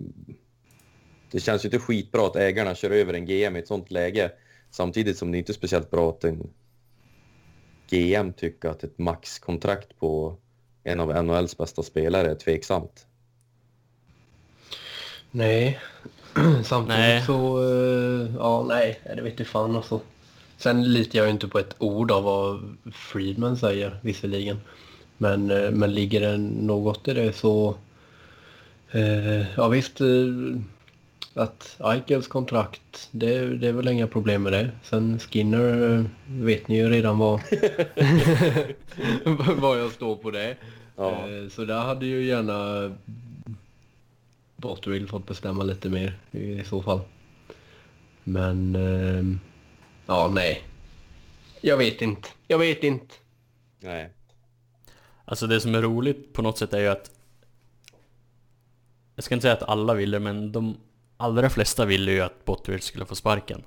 Det 1.32 1.40
känns 1.40 1.64
ju 1.64 1.66
inte 1.66 1.78
skitbra 1.78 2.26
att 2.26 2.36
ägarna 2.36 2.74
kör 2.74 2.90
över 2.90 3.14
en 3.14 3.26
GM 3.26 3.56
i 3.56 3.58
ett 3.58 3.68
sånt 3.68 3.90
läge. 3.90 4.32
Samtidigt 4.70 5.18
som 5.18 5.32
det 5.32 5.38
inte 5.38 5.52
är 5.52 5.54
speciellt 5.54 5.90
bra 5.90 6.10
att 6.10 6.24
en 6.24 6.50
GM 7.90 8.32
tycker 8.32 8.68
att 8.68 8.84
ett 8.84 8.98
maxkontrakt 8.98 9.98
på 9.98 10.36
en 10.84 11.00
av 11.00 11.24
NHLs 11.24 11.56
bästa 11.56 11.82
spelare 11.82 12.30
är 12.30 12.34
tveksamt. 12.34 13.06
Nej, 15.30 15.80
samtidigt 16.64 16.98
nej. 16.98 17.22
så... 17.22 17.58
Uh, 17.58 18.34
ja, 18.36 18.64
nej, 18.68 19.00
det 19.16 19.22
vet 19.22 19.38
jag 19.38 19.48
fan 19.48 19.76
alltså. 19.76 20.00
Sen 20.56 20.92
litar 20.92 21.18
jag 21.18 21.30
inte 21.30 21.48
på 21.48 21.58
ett 21.58 21.74
ord 21.78 22.10
av 22.10 22.22
vad 22.22 22.76
Friedman 22.92 23.56
säger 23.56 24.00
visserligen. 24.02 24.60
Men, 25.18 25.50
uh, 25.50 25.70
men 25.70 25.94
ligger 25.94 26.20
det 26.20 26.36
något 26.38 27.08
i 27.08 27.14
det 27.14 27.32
så... 27.32 27.76
Eh, 28.94 29.56
ja 29.56 29.68
visst, 29.68 30.00
eh, 30.00 30.06
att 31.34 31.80
Eichels 31.80 32.28
kontrakt, 32.28 33.08
det, 33.10 33.56
det 33.56 33.68
är 33.68 33.72
väl 33.72 33.88
inga 33.88 34.06
problem 34.06 34.42
med 34.42 34.52
det. 34.52 34.70
Sen 34.82 35.18
Skinner 35.18 35.98
eh, 35.98 36.04
vet 36.26 36.68
ni 36.68 36.76
ju 36.76 36.88
redan 36.88 37.18
vad, 37.18 37.40
vad 39.60 39.80
jag 39.80 39.92
står 39.92 40.16
på 40.16 40.30
det. 40.30 40.56
Ja. 40.96 41.28
Eh, 41.28 41.48
så 41.48 41.64
där 41.64 41.80
hade 41.80 42.06
ju 42.06 42.24
gärna 42.24 42.90
Botterill 44.56 45.08
fått 45.08 45.26
bestämma 45.26 45.64
lite 45.64 45.88
mer 45.88 46.18
i 46.30 46.64
så 46.64 46.82
fall. 46.82 47.00
Men, 48.24 48.76
eh, 48.76 49.38
ja 50.06 50.30
nej. 50.34 50.62
Jag 51.60 51.76
vet 51.76 52.02
inte. 52.02 52.28
Jag 52.48 52.58
vet 52.58 52.84
inte. 52.84 53.14
Nej. 53.80 54.10
Alltså 55.24 55.46
det 55.46 55.60
som 55.60 55.74
är 55.74 55.82
roligt 55.82 56.32
på 56.32 56.42
något 56.42 56.58
sätt 56.58 56.72
är 56.72 56.80
ju 56.80 56.88
att 56.88 57.10
Jag 59.14 59.24
ska 59.24 59.34
inte 59.34 59.42
säga 59.42 59.54
att 59.54 59.68
alla 59.68 59.94
ville 59.94 60.20
men 60.20 60.52
de 60.52 60.76
allra 61.22 61.50
flesta 61.50 61.84
ville 61.84 62.12
ju 62.12 62.20
att 62.20 62.44
Botterill 62.44 62.82
skulle 62.82 63.06
få 63.06 63.14
sparken. 63.14 63.62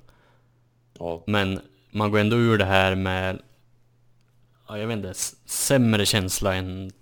Ja. 0.98 1.22
Men 1.26 1.60
man 1.90 2.10
går 2.10 2.18
ändå 2.18 2.36
ur 2.36 2.58
det 2.58 2.64
här 2.64 2.94
med 2.94 3.42
ja, 4.68 4.78
jag 4.78 4.86
vet 4.86 4.96
inte, 4.96 5.14
sämre 5.44 6.06
känsla 6.06 6.54
än 6.54 6.92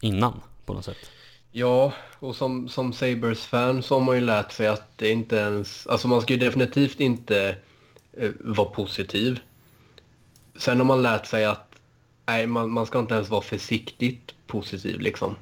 innan 0.00 0.40
på 0.64 0.74
något 0.74 0.84
sätt. 0.84 1.10
Ja, 1.52 1.92
och 2.18 2.36
som, 2.36 2.68
som 2.68 2.92
Sabres-fan 2.92 3.82
så 3.82 3.94
har 3.94 4.04
man 4.04 4.14
ju 4.14 4.20
lärt 4.20 4.52
sig 4.52 4.66
att 4.66 4.98
det 4.98 5.10
inte 5.10 5.36
ens... 5.36 5.86
Alltså 5.86 6.08
man 6.08 6.22
ska 6.22 6.32
ju 6.32 6.40
definitivt 6.40 7.00
inte 7.00 7.56
eh, 8.12 8.30
vara 8.40 8.68
positiv. 8.68 9.40
Sen 10.56 10.78
har 10.78 10.84
man 10.84 11.02
lärt 11.02 11.26
sig 11.26 11.44
att 11.44 11.74
nej, 12.26 12.46
man, 12.46 12.70
man 12.70 12.86
ska 12.86 12.98
inte 12.98 13.14
ens 13.14 13.30
vara 13.30 13.42
försiktigt 13.42 14.34
positiv 14.46 15.00
liksom. 15.00 15.36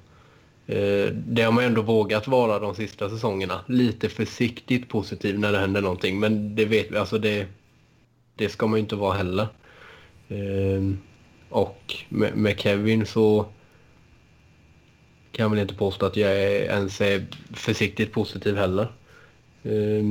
Eh, 0.68 1.12
det 1.12 1.42
har 1.42 1.52
man 1.52 1.64
ändå 1.64 1.82
vågat 1.82 2.28
vara 2.28 2.58
de 2.58 2.74
sista 2.74 3.10
säsongerna. 3.10 3.60
Lite 3.66 4.08
försiktigt 4.08 4.88
positiv 4.88 5.38
när 5.38 5.52
det 5.52 5.58
händer 5.58 5.82
någonting. 5.82 6.20
Men 6.20 6.54
det 6.54 6.64
vet 6.64 6.90
vi, 6.90 6.96
alltså 6.96 7.18
det, 7.18 7.46
det 8.34 8.48
ska 8.48 8.66
man 8.66 8.78
ju 8.78 8.82
inte 8.82 8.96
vara 8.96 9.16
heller. 9.16 9.48
Eh, 10.28 10.94
och 11.48 11.94
med, 12.08 12.36
med 12.36 12.60
Kevin 12.60 13.06
så 13.06 13.42
kan 15.32 15.42
jag 15.42 15.50
väl 15.50 15.58
inte 15.58 15.74
påstå 15.74 16.06
att 16.06 16.16
jag 16.16 16.30
är, 16.30 16.60
ens 16.60 17.00
är 17.00 17.26
försiktigt 17.52 18.12
positiv 18.12 18.56
heller. 18.56 18.92
Eh, 19.62 20.04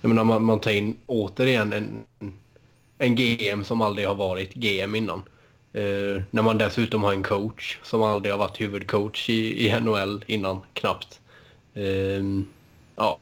jag 0.00 0.08
menar, 0.08 0.24
man, 0.24 0.44
man 0.44 0.60
tar 0.60 0.70
in 0.70 0.96
återigen 1.06 1.72
en, 1.72 2.04
en 2.98 3.14
GM 3.14 3.64
som 3.64 3.80
aldrig 3.80 4.08
har 4.08 4.14
varit 4.14 4.54
GM 4.54 4.94
innan. 4.94 5.22
Eh, 5.72 6.22
när 6.30 6.42
man 6.42 6.58
dessutom 6.58 7.02
har 7.02 7.12
en 7.12 7.22
coach 7.22 7.78
som 7.82 8.02
aldrig 8.02 8.32
har 8.32 8.38
varit 8.38 8.60
huvudcoach 8.60 9.30
i, 9.30 9.66
i 9.66 9.80
NHL 9.80 10.24
innan, 10.26 10.60
knappt. 10.74 11.20
Eh, 11.74 12.22
ja. 12.96 13.18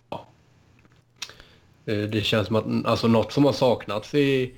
Eh, 1.86 1.98
det 1.98 2.24
känns 2.24 2.46
som 2.46 2.56
att 2.56 2.86
alltså, 2.86 3.08
något 3.08 3.32
som 3.32 3.44
har 3.44 3.52
saknats 3.52 4.14
i, 4.14 4.54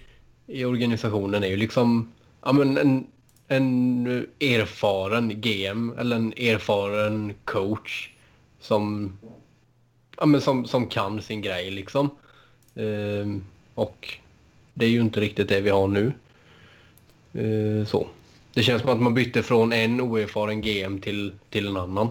i 0.46 0.64
organisationen 0.64 1.44
är 1.44 1.48
ju 1.48 1.56
liksom 1.56 2.12
ja, 2.42 2.52
men 2.52 2.78
en, 2.78 3.06
en 3.48 4.06
erfaren 4.40 5.40
GM 5.40 5.94
eller 5.98 6.16
en 6.16 6.32
erfaren 6.32 7.34
coach 7.44 8.10
som, 8.60 9.12
ja, 10.16 10.26
men 10.26 10.40
som, 10.40 10.66
som 10.66 10.86
kan 10.86 11.22
sin 11.22 11.42
grej 11.42 11.70
liksom. 11.70 12.10
Ehm, 12.74 13.44
och 13.74 14.18
det 14.74 14.84
är 14.84 14.90
ju 14.90 15.00
inte 15.00 15.20
riktigt 15.20 15.48
det 15.48 15.60
vi 15.60 15.70
har 15.70 15.88
nu. 15.88 16.12
Ehm, 17.32 17.86
så. 17.86 18.06
Det 18.54 18.62
känns 18.62 18.82
som 18.82 18.90
att 18.90 19.00
man 19.00 19.14
bytte 19.14 19.42
från 19.42 19.72
en 19.72 20.00
oerfaren 20.00 20.60
GM 20.60 21.00
till, 21.00 21.32
till 21.50 21.66
en 21.66 21.76
annan. 21.76 22.08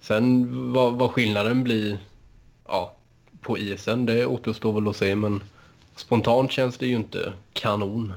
Sen 0.00 0.72
vad, 0.72 0.94
vad 0.94 1.10
skillnaden 1.10 1.64
blir 1.64 1.98
ja, 2.66 2.96
på 3.40 3.58
isen, 3.58 4.06
det 4.06 4.26
återstår 4.26 4.72
väl 4.72 4.88
att 4.88 4.96
se 4.96 5.14
men 5.14 5.42
spontant 5.96 6.52
känns 6.52 6.78
det 6.78 6.86
ju 6.86 6.96
inte 6.96 7.32
kanon. 7.52 8.12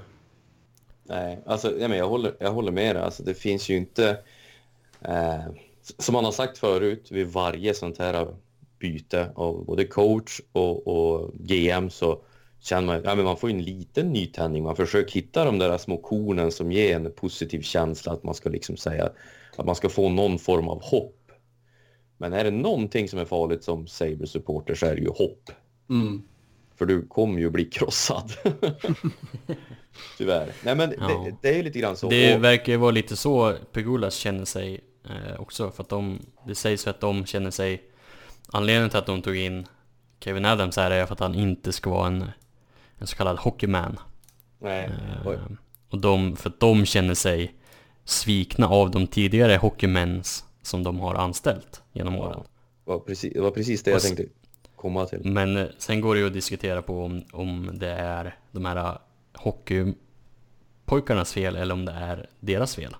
Nej, 1.04 1.40
alltså, 1.46 1.80
ja, 1.80 1.88
men 1.88 1.98
jag, 1.98 2.10
håller, 2.10 2.34
jag 2.40 2.52
håller 2.52 2.72
med 2.72 2.96
dig. 2.96 3.04
Alltså, 3.04 3.24
det 3.24 3.34
finns 3.34 3.70
ju 3.70 3.78
inte... 3.78 4.18
Eh, 5.02 5.46
som 5.98 6.14
man 6.14 6.26
har 6.26 6.32
sagt 6.32 6.58
förut, 6.58 7.08
vid 7.12 7.28
varje 7.28 7.74
sånt 7.74 7.98
här 7.98 8.28
byte 8.80 9.32
av 9.36 9.66
både 9.66 9.86
coach 9.86 10.42
och, 10.52 10.88
och 10.88 11.32
GM 11.34 11.90
så 11.90 12.20
känner 12.70 12.88
man 12.88 13.02
ja, 13.04 13.16
men 13.16 13.26
man 13.26 13.38
får 13.38 13.50
en 13.50 13.62
liten 13.64 14.14
nytändning. 14.14 14.64
Man 14.64 14.76
försöker 14.76 15.14
hitta 15.14 15.46
de 15.46 15.60
där 15.60 15.78
små 15.78 15.98
kornen 15.98 16.52
som 16.52 16.72
ger 16.72 16.96
en 16.96 17.12
positiv 17.12 17.62
känsla 17.62 18.12
att 18.12 18.24
man 18.24 18.34
ska 18.36 18.50
liksom 18.50 18.78
säga 18.78 19.10
att 19.58 19.66
man 19.66 19.76
ska 19.76 19.90
få 19.90 20.10
någon 20.10 20.40
form 20.40 20.68
av 20.68 20.82
hopp. 20.84 21.14
Men 22.18 22.34
är 22.34 22.44
det 22.44 22.52
någonting 22.52 23.10
som 23.10 23.20
är 23.20 23.26
farligt 23.26 23.64
som 23.64 23.88
Saber-supporter 23.88 24.76
så 24.76 24.86
är 24.86 24.96
det 24.96 25.02
ju 25.02 25.08
hopp. 25.10 25.52
Mm. 25.90 26.22
För 26.76 26.86
du 26.86 27.08
kommer 27.08 27.40
ju 27.40 27.50
bli 27.50 27.66
krossad. 27.66 28.32
Tyvärr. 30.18 30.52
Nej 30.64 30.76
men 30.76 30.94
Ja. 31.00 31.08
det, 31.08 31.36
det 31.50 31.60
är 31.60 31.64
lite 31.64 31.80
grann 31.80 31.98
så. 31.98 32.10
Det 32.10 32.36
Och- 32.36 32.44
verkar 32.44 32.72
ju 32.72 32.78
vara 32.78 32.92
lite 32.92 33.16
så 33.16 33.56
Pegulas 33.72 34.16
känner 34.16 34.46
sig 34.46 34.80
eh, 35.10 35.40
också, 35.42 35.72
för 35.72 35.84
att 35.84 35.90
de, 35.90 36.20
det 36.48 36.56
sägs 36.56 36.88
ju 36.88 36.90
att 36.90 37.00
de 37.02 37.26
känner 37.26 37.52
sig 37.52 37.82
Anledningen 38.52 38.90
till 38.90 39.00
att 39.00 39.06
de 39.06 39.22
tog 39.22 39.36
in 39.38 39.68
Kevin 40.20 40.46
Adams 40.46 40.78
här 40.78 40.92
är 40.92 41.06
för 41.06 41.14
att 41.14 41.20
han 41.20 41.36
inte 41.36 41.72
ska 41.74 41.90
vara 41.90 42.08
en, 42.08 42.26
en 42.98 43.08
så 43.08 43.16
kallad 43.16 43.38
hockeyman. 43.38 44.00
Nej. 44.60 44.90
Oj. 45.26 45.36
Eh, 45.36 45.42
och 45.90 46.02
de, 46.02 46.36
för 46.36 46.50
att 46.50 46.60
de 46.60 46.86
känner 46.86 47.14
sig 47.14 47.54
svikna 48.04 48.68
av 48.68 48.92
de 48.92 49.08
tidigare 49.08 49.56
hockeymens 49.56 50.46
som 50.62 50.84
de 50.84 51.00
har 51.00 51.16
anställt 51.16 51.82
genom 51.94 52.16
åren. 52.16 52.44
Precis, 53.06 53.34
det 53.34 53.42
var 53.42 53.52
precis 53.52 53.84
det 53.84 53.92
jag 53.92 54.02
tänkte 54.02 54.26
komma 54.76 55.06
till. 55.06 55.20
Men 55.24 55.58
eh, 55.58 55.68
sen 55.78 56.02
går 56.02 56.16
det 56.16 56.22
ju 56.22 56.28
att 56.28 56.34
diskutera 56.34 56.82
på 56.82 57.04
om, 57.04 57.24
om 57.32 57.70
det 57.74 57.90
är 57.90 58.36
de 58.52 58.66
här 58.66 58.76
eh, 58.76 58.98
hockeypojkarnas 59.34 61.34
fel 61.34 61.56
eller 61.56 61.74
om 61.74 61.86
det 61.86 61.92
är 61.92 62.30
deras 62.40 62.76
fel. 62.76 62.96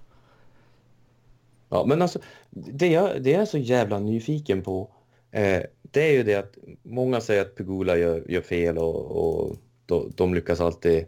Ja, 1.70 1.86
men 1.88 2.02
alltså, 2.02 2.20
det 2.50 2.88
jag, 2.88 3.24
det 3.24 3.32
jag 3.32 3.42
är 3.42 3.46
så 3.46 3.58
jävla 3.58 4.00
nyfiken 4.00 4.62
på, 4.62 4.92
eh, 5.32 5.62
det 5.82 6.02
är 6.02 6.12
ju 6.12 6.24
det 6.24 6.36
att 6.36 6.58
många 6.84 7.22
säger 7.22 7.42
att 7.42 7.56
Pegula 7.56 7.98
gör, 7.98 8.32
gör 8.32 8.42
fel 8.42 8.78
och, 8.78 9.06
och 9.06 9.56
de, 9.88 10.12
de 10.16 10.34
lyckas 10.34 10.62
alltid... 10.62 11.06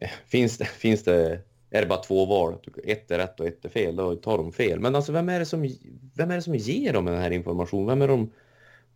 Eh, 0.00 0.10
finns 0.26 0.58
det, 0.58 0.64
finns 0.64 1.04
det, 1.04 1.40
är 1.70 1.80
det 1.80 1.86
bara 1.86 2.02
två 2.02 2.26
val, 2.26 2.58
ett 2.84 3.10
är 3.10 3.18
rätt 3.18 3.40
och 3.40 3.46
ett 3.46 3.64
är 3.64 3.68
fel, 3.68 3.96
då 3.96 4.16
tar 4.16 4.38
de 4.38 4.52
fel. 4.52 4.80
Men 4.80 4.94
alltså 4.94 5.12
vem 5.12 5.28
är 5.28 5.38
det 5.38 5.46
som, 5.46 5.70
vem 6.14 6.30
är 6.30 6.36
det 6.36 6.42
som 6.42 6.54
ger 6.54 6.92
dem 6.92 7.04
den 7.04 7.20
här 7.20 7.30
informationen? 7.30 7.86
Vem 7.86 8.02
är 8.02 8.08
det 8.08 8.12
de 8.12 8.32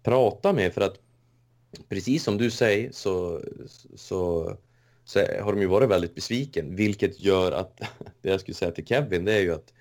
pratar 0.03 0.53
med? 0.53 0.73
För 0.75 0.81
att 0.81 0.99
precis 1.89 2.25
som 2.25 2.39
du 2.39 2.51
säger 2.51 2.93
så, 2.93 3.41
så, 3.95 4.57
så 5.05 5.19
har 5.19 5.53
de 5.53 5.61
ju 5.61 5.67
varit 5.67 5.91
väldigt 5.91 6.15
besviken, 6.15 6.77
vilket 6.77 7.21
gör 7.21 7.53
att 7.53 7.81
det 8.23 8.31
jag 8.31 8.41
skulle 8.41 8.55
säga 8.55 8.71
till 8.71 8.87
Kevin, 8.87 9.25
det 9.25 9.33
är 9.33 9.41
ju 9.41 9.55
att 9.55 9.73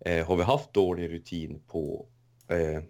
eh, 0.00 0.26
har 0.26 0.36
vi 0.36 0.42
haft 0.42 0.72
dålig 0.72 1.12
rutin 1.12 1.60
på 1.68 2.06
eh, 2.48 2.82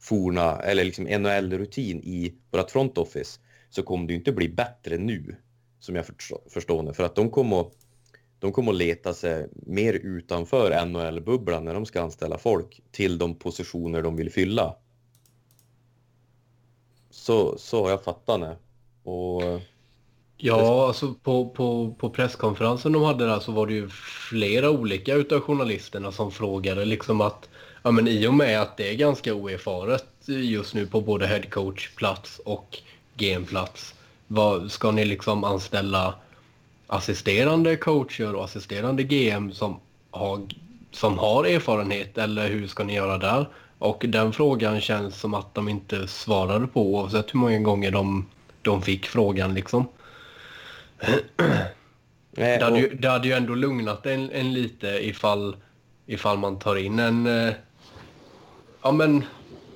forna, 0.00 0.56
eller 0.56 0.84
liksom 0.84 1.06
NHL-rutin 1.06 2.00
i 2.00 2.34
vårt 2.50 2.70
front 2.70 2.98
office 2.98 3.40
så 3.70 3.82
kommer 3.82 4.06
det 4.08 4.14
inte 4.14 4.32
bli 4.32 4.48
bättre 4.48 4.98
nu, 4.98 5.36
som 5.80 5.96
jag 5.96 6.06
förstår 6.50 6.82
det. 6.82 6.94
För 6.94 7.04
att 7.04 7.14
de 7.14 7.30
kommer, 7.30 7.60
att- 7.60 7.72
de 8.38 8.52
kommer 8.52 8.72
att 8.72 8.78
leta 8.78 9.14
sig 9.14 9.48
mer 9.52 9.92
utanför 9.92 10.86
NHL-bubblan 10.86 11.64
när 11.64 11.74
de 11.74 11.86
ska 11.86 12.02
anställa 12.02 12.38
folk 12.38 12.82
till 12.90 13.18
de 13.18 13.34
positioner 13.34 14.02
de 14.02 14.16
vill 14.16 14.30
fylla. 14.32 14.76
Så, 17.10 17.58
så 17.58 17.82
har 17.82 17.90
jag 17.90 18.04
fattat 18.04 18.40
det. 18.40 18.56
Och 19.10 19.42
Ja, 20.42 20.86
alltså 20.86 21.14
på, 21.14 21.48
på, 21.48 21.94
på 21.98 22.10
presskonferensen 22.10 22.92
de 22.92 23.02
hade 23.02 23.26
där 23.26 23.38
så 23.40 23.52
var 23.52 23.66
det 23.66 23.72
ju 23.72 23.88
flera 24.30 24.70
olika 24.70 25.14
utav 25.14 25.40
journalisterna 25.40 26.12
som 26.12 26.30
frågade 26.32 26.84
liksom 26.84 27.20
att 27.20 27.48
ja 27.82 27.90
men 27.90 28.08
i 28.08 28.26
och 28.26 28.34
med 28.34 28.62
att 28.62 28.76
det 28.76 28.90
är 28.90 28.94
ganska 28.94 29.34
oerfaret 29.34 30.06
just 30.26 30.74
nu 30.74 30.86
på 30.86 31.00
både 31.00 31.26
headcoach-plats 31.26 32.38
och 32.44 32.78
GM-plats 33.20 33.94
vad 34.32 34.70
ska 34.70 34.90
ni 34.90 35.04
liksom 35.04 35.44
anställa 35.44 36.14
assisterande 36.86 37.76
coacher 37.76 38.34
och 38.34 38.44
assisterande 38.44 39.02
GM 39.02 39.52
som 39.52 39.80
har, 40.10 40.40
som 40.90 41.18
har 41.18 41.44
erfarenhet 41.44 42.18
eller 42.18 42.48
hur 42.48 42.66
ska 42.66 42.84
ni 42.84 42.94
göra 42.94 43.18
där? 43.18 43.48
Och 43.78 44.04
den 44.08 44.32
frågan 44.32 44.80
känns 44.80 45.20
som 45.20 45.34
att 45.34 45.54
de 45.54 45.68
inte 45.68 46.08
svarade 46.08 46.66
på 46.66 46.94
oavsett 46.94 47.34
hur 47.34 47.38
många 47.38 47.58
gånger 47.58 47.90
de, 47.90 48.26
de 48.62 48.82
fick 48.82 49.06
frågan 49.06 49.54
liksom. 49.54 49.88
Nej, 51.00 51.24
Det 52.58 52.64
hade, 52.64 52.78
ju, 52.78 52.94
det 52.94 53.08
hade 53.08 53.28
ju 53.28 53.34
ändå 53.34 53.54
lugnat 53.54 54.06
en, 54.06 54.30
en 54.30 54.52
lite 54.52 54.86
ifall, 54.86 55.56
ifall 56.06 56.38
man 56.38 56.58
tar 56.58 56.76
in 56.76 56.98
en... 56.98 57.26
eh, 57.26 57.54
Ja 58.82 58.92
men, 58.92 59.24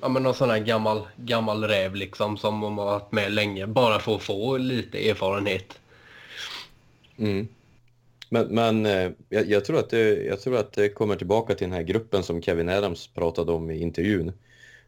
ja 0.01 0.09
men 0.09 0.23
någon 0.23 0.33
sån 0.33 0.49
här 0.49 0.59
gammal, 0.59 1.01
gammal 1.15 1.63
räv 1.63 1.95
liksom 1.95 2.37
som 2.37 2.63
har 2.63 2.71
varit 2.71 3.11
med 3.11 3.31
länge. 3.31 3.67
Bara 3.67 3.99
för 3.99 4.15
att 4.15 4.23
få 4.23 4.57
lite 4.57 5.09
erfarenhet. 5.09 5.79
Mm. 7.17 7.47
Men, 8.29 8.47
men 8.47 8.85
eh, 8.85 9.11
jag, 9.29 9.49
jag, 9.49 9.65
tror 9.65 9.79
att 9.79 9.89
det, 9.89 10.23
jag 10.23 10.41
tror 10.41 10.57
att 10.57 10.73
det 10.73 10.89
kommer 10.89 11.15
tillbaka 11.15 11.55
till 11.55 11.67
den 11.67 11.75
här 11.75 11.83
gruppen 11.83 12.23
som 12.23 12.41
Kevin 12.41 12.69
Adams 12.69 13.07
pratade 13.07 13.51
om 13.51 13.71
i 13.71 13.81
intervjun. 13.81 14.31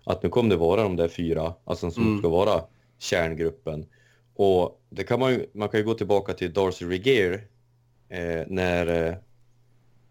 Att 0.03 0.23
nu 0.23 0.29
kommer 0.29 0.49
det 0.49 0.55
vara 0.55 0.83
de 0.83 0.95
där 0.95 1.07
fyra, 1.07 1.53
alltså 1.65 1.91
som 1.91 2.03
Mm. 2.03 2.19
ska 2.19 2.29
vara 2.29 2.61
kärngruppen. 2.99 3.85
Och 4.35 4.81
det 4.89 5.03
kan 5.03 5.19
man 5.19 5.31
ju, 5.31 5.45
man 5.53 5.69
kan 5.69 5.79
ju 5.79 5.85
gå 5.85 5.93
tillbaka 5.93 6.33
till 6.33 6.53
Darcy 6.53 6.85
Regier 6.85 7.47
eh, 8.09 8.43
när, 8.47 9.07
eh, 9.07 9.15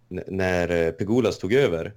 när 0.09 0.87
eh, 0.87 0.91
Pegulas 0.91 1.39
tog 1.39 1.53
över. 1.53 1.93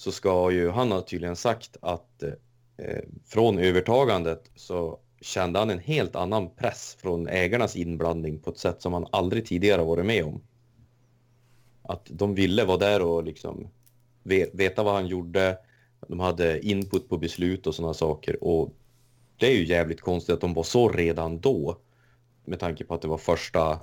Så 0.00 0.12
ska 0.12 0.50
ju, 0.50 0.70
han 0.70 0.92
har 0.92 1.00
tydligen 1.00 1.36
sagt 1.36 1.76
att 1.80 2.22
eh, 2.22 2.32
eh, 2.76 3.02
från 3.26 3.58
övertagandet 3.58 4.50
så 4.56 4.98
kände 5.20 5.58
han 5.58 5.70
en 5.70 5.78
helt 5.78 6.16
annan 6.16 6.50
press 6.54 6.96
från 7.00 7.28
ägarnas 7.28 7.76
inblandning 7.76 8.38
på 8.38 8.50
ett 8.50 8.58
sätt 8.58 8.82
som 8.82 8.92
han 8.92 9.06
aldrig 9.12 9.46
tidigare 9.46 9.82
varit 9.82 10.06
med 10.06 10.24
om. 10.24 10.40
Att 11.82 12.06
de 12.10 12.34
ville 12.34 12.64
vara 12.64 12.76
där 12.76 13.02
och 13.02 13.24
liksom 13.24 13.68
veta 14.52 14.82
vad 14.82 14.94
han 14.94 15.06
gjorde. 15.06 15.58
De 16.08 16.20
hade 16.20 16.66
input 16.66 17.08
på 17.08 17.18
beslut 17.18 17.66
och 17.66 17.74
sådana 17.74 17.94
saker. 17.94 18.44
Och 18.44 18.72
det 19.36 19.46
är 19.46 19.54
ju 19.54 19.66
jävligt 19.66 20.00
konstigt 20.00 20.34
att 20.34 20.40
de 20.40 20.54
var 20.54 20.62
så 20.62 20.88
redan 20.88 21.40
då. 21.40 21.76
Med 22.44 22.58
tanke 22.60 22.84
på 22.84 22.94
att 22.94 23.02
det 23.02 23.08
var 23.08 23.18
första 23.18 23.80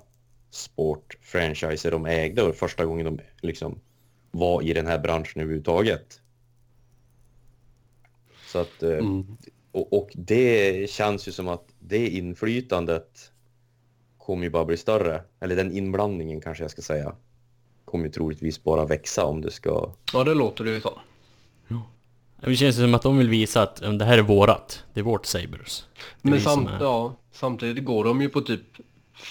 sportfranchiser 0.50 1.92
de 1.92 2.06
ägde 2.06 2.44
och 2.44 2.56
första 2.56 2.86
gången 2.86 3.06
de 3.06 3.20
liksom 3.42 3.80
var 4.38 4.62
i 4.62 4.74
den 4.74 4.88
här 4.88 5.00
branschen 5.00 5.42
överhuvudtaget. 5.42 6.22
Så 8.48 8.60
att, 8.60 8.84
eh, 8.84 8.90
Mm. 8.98 9.38
och, 9.72 9.94
och 9.94 10.10
det 10.16 10.90
känns 10.90 11.28
ju 11.28 11.32
som 11.32 11.48
att 11.48 11.66
det 11.80 12.10
inflytandet 12.10 13.32
kommer 14.18 14.44
ju 14.44 14.50
bara 14.50 14.66
bli 14.66 14.78
större. 14.78 15.24
Eller 15.40 15.56
den 15.56 15.72
inblandningen 15.72 16.42
kanske 16.42 16.64
jag 16.64 16.72
ska 16.72 16.82
säga. 16.82 17.16
Kommer 17.86 18.06
ju 18.06 18.12
troligtvis 18.12 18.64
bara 18.64 18.86
växa 18.86 19.26
om 19.26 19.42
det 19.42 19.52
ska... 19.52 19.94
Ja, 20.14 20.24
det 20.24 20.34
låter 20.34 20.64
det 20.64 20.72
ju 20.72 20.82
som. 20.82 20.94
Det 22.46 22.56
känns 22.56 22.78
ju 22.78 22.82
som 22.82 22.94
att 22.94 23.02
de 23.02 23.18
vill 23.18 23.30
visa 23.30 23.62
att 23.62 23.80
ja, 23.84 23.90
det 23.90 24.06
här 24.06 24.18
är 24.18 24.22
vårat. 24.22 24.84
Det 24.94 25.00
är 25.00 25.04
vårt 25.04 25.26
Sabres. 25.26 25.88
Det 26.22 26.30
Men 26.30 26.42
samt, 26.42 26.70
är- 26.70 26.78
ja, 26.80 27.16
samtidigt 27.32 27.86
går 27.86 28.04
de 28.04 28.22
ju 28.22 28.30
på 28.30 28.42
typ 28.42 28.62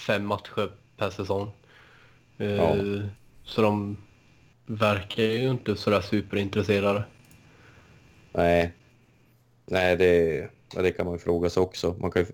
fem 0.07 0.25
matcher 0.25 0.71
per 0.97 1.09
säsong. 1.09 1.51
Eh, 2.37 2.47
Ja. 2.47 2.75
Så 3.43 3.61
de 3.61 3.97
verkar 4.67 5.23
ju 5.23 5.49
inte 5.49 5.75
sådär 5.75 6.01
superintresserade. 6.01 7.03
Nej. 8.33 8.73
Nej, 9.65 9.97
det, 9.97 10.37
ja, 10.75 10.81
det 10.81 10.91
kan 10.91 11.05
man 11.05 11.15
ju 11.15 11.19
fråga 11.19 11.49
sig 11.49 11.61
också. 11.61 11.95
Man 11.99 12.11
kan 12.11 12.21
ju, 12.21 12.27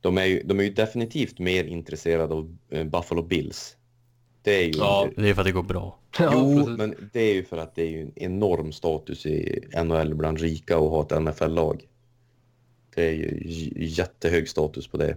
de, 0.00 0.18
är 0.18 0.24
ju, 0.24 0.42
de 0.42 0.60
är 0.60 0.64
ju 0.64 0.70
definitivt 0.70 1.38
mer 1.38 1.64
intresserade 1.64 2.34
av 2.34 2.56
eh, 2.70 2.84
Buffalo 2.84 3.22
Bills. 3.22 3.76
Det 4.42 4.50
är 4.50 4.64
ju... 4.64 4.72
Ja. 4.76 5.08
Det 5.16 5.28
är 5.28 5.34
för 5.34 5.40
att 5.40 5.46
det 5.46 5.52
går 5.52 5.62
bra. 5.62 5.98
Jo, 6.20 6.56
precis. 6.56 6.78
men 6.78 7.10
det 7.12 7.20
är 7.20 7.34
ju 7.34 7.44
för 7.44 7.56
att 7.56 7.74
det 7.74 7.82
är 7.82 7.90
ju 7.90 8.02
en 8.02 8.12
enorm 8.16 8.72
status 8.72 9.26
i 9.26 9.68
NHL 9.84 10.14
bland 10.14 10.38
rika 10.38 10.78
och 10.78 10.90
ha 10.90 11.02
ett 11.02 11.22
NFL-lag. 11.22 11.88
Det 12.94 13.04
är 13.04 13.12
ju 13.12 13.72
jättehög 13.76 14.48
status 14.48 14.88
på 14.88 14.96
det. 14.96 15.16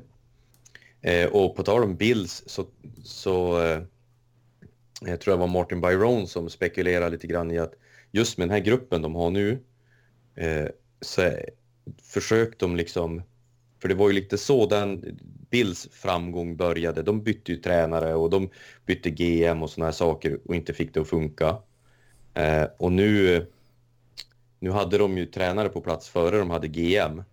Eh, 1.01 1.29
och 1.29 1.55
på 1.55 1.63
tal 1.63 1.83
om 1.83 1.95
Bills 1.95 2.43
så, 2.45 2.65
så 3.03 3.63
eh, 3.63 3.81
jag 5.01 5.21
tror 5.21 5.33
jag 5.33 5.39
var 5.39 5.47
Martin 5.47 5.81
Byron 5.81 6.27
som 6.27 6.49
spekulerade 6.49 7.09
lite 7.09 7.27
grann 7.27 7.51
i 7.51 7.59
att 7.59 7.73
just 8.11 8.37
med 8.37 8.47
den 8.47 8.53
här 8.53 8.63
gruppen 8.65 9.01
de 9.01 9.15
har 9.15 9.29
nu 9.29 9.59
eh, 10.35 10.67
så 11.01 11.21
är- 11.21 11.49
försök 12.01 12.59
de 12.59 12.75
liksom, 12.75 13.21
för 13.81 13.87
det 13.87 13.95
var 13.95 14.07
ju 14.07 14.13
lite 14.13 14.37
så 14.37 14.65
den 14.65 15.19
Bills 15.49 15.87
framgång 15.91 16.57
började. 16.57 17.01
De 17.03 17.23
bytte 17.23 17.51
ju 17.51 17.57
tränare 17.57 18.15
och 18.15 18.29
de 18.29 18.49
bytte 18.85 19.09
GM 19.09 19.63
och 19.63 19.69
såna 19.69 19.85
här 19.85 19.91
saker 19.93 20.39
och 20.45 20.55
inte 20.55 20.73
fick 20.73 20.93
det 20.93 20.99
att 21.01 21.07
funka. 21.09 21.57
Eh, 22.33 22.63
och 22.77 22.91
nu, 22.91 23.45
nu 24.59 24.69
hade 24.71 24.97
de 24.97 25.17
ju 25.17 25.25
tränare 25.25 25.69
på 25.69 25.81
plats 25.81 26.09
före 26.09 26.37
de 26.37 26.49
hade 26.49 26.67
GM 26.67 27.23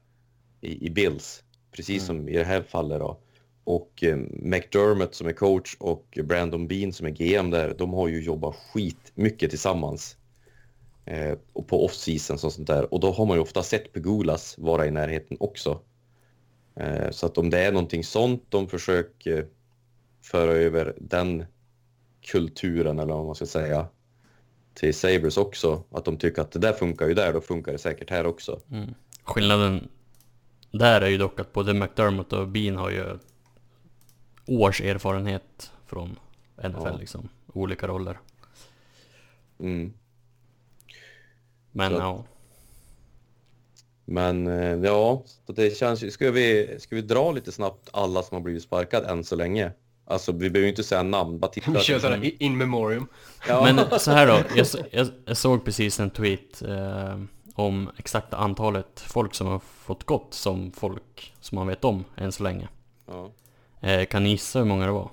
i, 0.61 0.87
i 0.87 0.90
Bills, 0.90 1.42
precis 1.72 2.07
som 2.07 2.29
i 2.29 2.37
det 2.37 2.44
här 2.44 2.62
fallet 2.62 2.98
då. 3.01 3.18
Och 3.64 4.05
eh, 4.05 4.16
McDermott 4.31 5.14
som 5.14 5.27
är 5.27 5.33
coach 5.33 5.77
och 5.81 6.18
Brandon 6.25 6.68
Bean 6.68 6.92
som 6.92 7.07
är 7.07 7.11
GM 7.11 7.51
där, 7.51 7.75
de 7.79 7.92
har 7.92 8.09
ju 8.09 8.22
jobbat 8.22 8.57
skitmycket 8.57 9.51
tillsammans. 9.51 10.16
Eh, 11.05 11.38
och 11.53 11.68
på 11.68 11.85
off-season 11.85 12.38
och 12.44 12.53
sånt 12.53 12.66
där. 12.66 12.94
Och 12.94 13.01
då 13.01 13.12
har 13.12 13.27
man 13.27 13.37
ju 13.37 13.42
ofta 13.42 13.62
sett 13.62 13.92
Pegulas 13.92 14.59
vara 14.59 14.87
i 14.87 14.90
närheten 14.90 15.37
också. 15.40 15.81
Eh, 16.77 17.11
så 17.11 17.27
att 17.27 17.38
om 17.38 17.51
det 17.51 17.59
är 17.59 17.72
någonting 17.72 18.05
sånt 18.05 18.44
de 18.48 18.68
försöker 18.68 19.46
föra 20.22 20.53
över 20.53 20.94
den 20.98 21.44
kulturen 22.20 22.98
eller 22.98 23.14
vad 23.14 23.27
man 23.27 23.35
ska 23.35 23.46
säga 23.46 23.87
till 24.75 24.94
Sabres 24.94 25.37
också. 25.37 25.85
Att 25.90 26.05
de 26.05 26.16
tycker 26.16 26.42
att 26.42 26.53
det 26.53 26.59
där 26.59 26.72
funkar 26.72 27.09
ju 27.09 27.14
där, 27.14 27.33
då 27.33 27.40
funkar 27.40 27.72
det 27.72 27.79
säkert 27.79 28.11
här 28.11 28.27
också. 28.27 28.61
Mm. 28.70 28.94
Skillnaden 29.22 29.88
där 30.70 31.01
är 31.01 31.09
ju 31.09 31.18
dock 31.18 31.40
att 31.40 31.53
både 31.53 31.75
McDermott 31.75 32.33
och 32.33 32.48
Bean 32.48 32.77
har 32.77 32.90
ju 32.90 33.18
års 34.46 34.81
erfarenhet 34.81 35.72
från 35.87 36.18
NFL 36.57 36.81
Ja. 36.85 36.96
liksom. 36.96 37.28
Olika 37.52 37.88
roller. 37.88 38.18
Mm. 39.61 39.92
Men 41.72 41.92
Så- 41.92 41.98
ja. 41.98 42.24
Men 44.05 44.46
eh, 44.46 44.78
ja, 44.85 45.22
så 45.46 45.52
det 45.52 45.76
känns 45.76 46.02
ju... 46.02 46.11
Ska 46.11 46.31
vi, 46.31 46.76
ska 46.78 46.96
vi 46.96 47.02
dra 47.02 47.33
lite 47.33 47.52
snabbt 47.52 47.88
alla 47.92 48.22
som 48.22 48.35
har 48.35 48.42
blivit 48.42 48.62
sparkad 48.62 49.05
än 49.05 49.24
så 49.24 49.37
länge? 49.37 49.72
Alltså 50.05 50.33
vi 50.33 50.38
behöver 50.50 50.59
ju 50.61 50.68
inte 50.68 50.83
säga 50.85 51.02
namn, 51.02 51.38
bara 51.38 51.50
titta. 51.50 51.70
Vi 51.70 51.81
kör 51.81 51.98
sådär 51.98 52.42
in 52.42 52.57
memoriam. 52.59 53.07
Ja. 53.48 53.62
Men 53.64 54.00
så 54.00 54.11
här 54.11 54.26
då, 54.26 54.38
jag, 54.57 54.66
jag, 54.90 55.09
jag 55.24 55.37
såg 55.37 55.64
precis 55.64 56.00
en 56.00 56.11
tweet 56.11 56.62
eh, 56.62 57.20
om 57.55 57.90
exakta 57.96 58.37
antalet 58.37 59.00
folk 59.00 59.35
som 59.35 59.46
har 59.46 59.59
fått 59.59 60.05
gått 60.05 60.35
som 60.35 60.72
folk 60.72 61.35
som 61.40 61.57
man 61.57 61.66
vet 61.66 61.85
om 61.85 62.05
än 62.16 62.33
så 62.33 62.42
länge. 62.42 62.68
Ja. 63.07 63.31
Eh, 63.83 64.05
kan 64.07 64.23
ni 64.25 64.31
gissa 64.31 64.59
hur 64.59 64.66
många 64.66 64.87
det 64.87 64.92
var? 64.92 65.11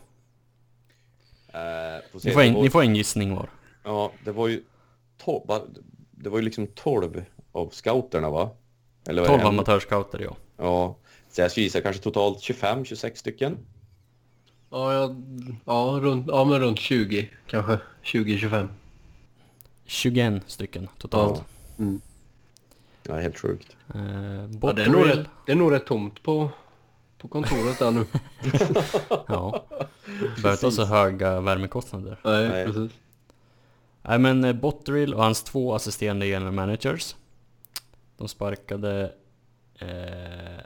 Eh, 1.54 2.02
Ni 2.24 2.32
får, 2.32 2.42
en, 2.42 2.54
var- 2.54 2.62
ni 2.64 2.70
får 2.70 2.82
en 2.84 2.96
gissning 2.96 3.36
var. 3.36 3.50
Ja, 3.84 4.12
det 4.26 4.32
var 4.32 4.48
ju 4.48 4.64
12, 5.18 5.48
va? 5.48 5.62
det 6.12 6.30
var 6.30 6.38
ju 6.38 6.44
liksom 6.46 6.68
12 6.68 7.24
av 7.52 7.70
scouterna 7.70 8.30
va? 8.30 8.50
Eller 9.08 9.22
var 9.22 9.28
det 9.30 9.34
12 9.34 9.42
en- 9.42 9.48
amatörscouter 9.48 10.20
ja. 10.20 10.36
Ja, 10.58 10.96
så 11.32 11.42
jag 11.42 11.52
skulle 11.52 11.64
gissa 11.64 11.82
kanske 11.82 12.02
totalt 12.04 12.38
25-26 12.40 13.16
stycken. 13.16 13.58
Ja, 14.70 14.94
jag, 14.94 15.16
ja, 15.66 16.00
runt, 16.02 16.28
ja, 16.28 16.46
men 16.46 16.60
runt 16.60 16.80
20 16.80 17.30
kanske. 17.48 17.80
20-25. 18.04 18.68
21 19.86 20.44
stycken 20.48 20.88
totalt. 20.98 21.44
Ja, 23.04 23.16
helt 23.16 23.40
sjukt. 23.40 23.76
Eh, 23.96 24.02
Ja, 24.62 24.74
det, 24.74 24.84
är 24.84 25.06
rätt, 25.06 25.28
det 25.46 25.52
är 25.52 25.56
nog 25.56 25.72
rätt 25.72 25.86
tomt 25.86 26.24
på, 26.24 26.50
på 27.20 27.28
kontoret 27.28 27.80
där 27.80 27.92
nu. 27.92 28.06
ja. 29.28 29.66
Behöver 30.36 30.52
inte 30.52 30.66
ha 30.66 30.72
så 30.72 30.86
höga 30.86 31.42
värmekostnader. 31.42 32.20
Nej, 32.24 32.50
Nej. 32.50 32.66
precis. 32.66 32.92
Nej 34.02 34.20
men 34.20 34.44
eh, 34.44 34.54
Botterill 34.54 35.14
och 35.14 35.24
hans 35.24 35.44
två 35.44 35.76
assisterande 35.76 36.28
general 36.28 36.54
managers 36.54 37.16
De 38.18 38.28
sparkade 38.28 39.14
eh, 39.76 40.64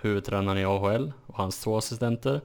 huvudtränaren 0.00 0.58
i 0.58 0.64
AHL 0.64 1.12
och 1.26 1.36
hans 1.36 1.60
två 1.60 1.76
assistenter 1.76 2.40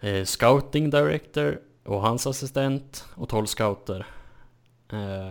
eh, 0.00 0.24
Scouting 0.24 0.90
director 0.90 1.60
och 1.84 2.00
hans 2.00 2.26
assistent 2.26 3.04
och 3.14 3.28
12 3.28 3.46
scouter 3.46 4.06
eh, 4.92 5.30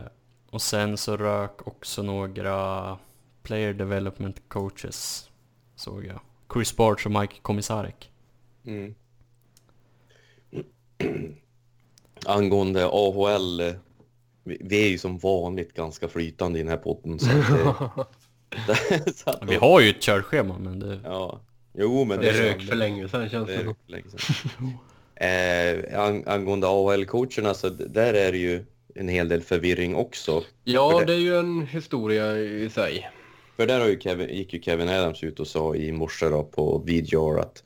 Och 0.49 0.61
sen 0.61 0.97
så 0.97 1.17
rök 1.17 1.67
också 1.67 2.03
några 2.03 2.97
player 3.43 3.73
development 3.73 4.41
coaches 4.47 5.29
Såg 5.75 6.05
jag 6.05 6.19
Chris 6.53 6.75
Bartz 6.75 7.05
och 7.05 7.11
Mike 7.11 7.35
Komisarek 7.41 8.11
Mm. 8.65 8.95
Angående 12.25 12.85
AHL, 12.85 13.73
vi, 14.43 14.85
är 14.85 14.89
ju 14.89 14.97
som 14.97 15.17
vanligt 15.17 15.73
ganska 15.73 16.07
flytande 16.07 16.59
i 16.59 16.61
den 16.61 16.69
här 16.71 16.77
podden. 16.77 17.19
Så 17.19 17.27
det, 17.27 19.13
så 19.15 19.29
att, 19.29 19.43
Vi 19.49 19.55
har 19.55 19.81
ju 19.81 19.89
ett 19.89 20.01
körschema 20.01 20.57
men 20.59 20.79
det... 20.79 20.99
Ja, 21.03 21.39
jo 21.73 22.03
men 22.05 22.19
Det 22.19 22.29
är- 22.29 22.33
rök 22.43 22.61
för 22.61 22.75
länge 22.75 23.09
sedan 23.09 23.29
känns 23.29 23.47
Det 23.47 23.63
det 23.63 23.75
länge 23.87 24.05
sedan. 24.09 24.73
eh, 25.93 25.99
ang 25.99 26.23
angående 26.27 26.67
AHL-coacherna, 26.67 27.53
så 27.53 27.69
där 27.69 28.13
är 28.13 28.31
det 28.31 28.37
ju 28.37 28.65
en 28.95 29.07
hel 29.07 29.29
del 29.29 29.41
förvirring 29.41 29.95
också. 29.95 30.43
Ja, 30.63 30.91
För 30.91 30.99
det- 30.99 31.05
det 31.05 31.13
är 31.13 31.21
ju 31.21 31.39
en 31.39 31.67
historia 31.67 32.37
i 32.37 32.69
sig. 32.69 33.09
För 33.55 33.67
där 33.67 33.79
har 33.79 33.87
ju 33.87 33.99
Kevin, 33.99 34.29
gick 34.29 34.53
ju 34.53 34.61
Kevin 34.61 34.89
Adams 34.89 35.23
ut 35.23 35.39
och 35.39 35.47
sa 35.47 35.75
i 35.75 35.91
morse 35.91 36.29
då 36.29 36.43
på 36.43 36.77
VGR 36.77 37.39
att 37.39 37.63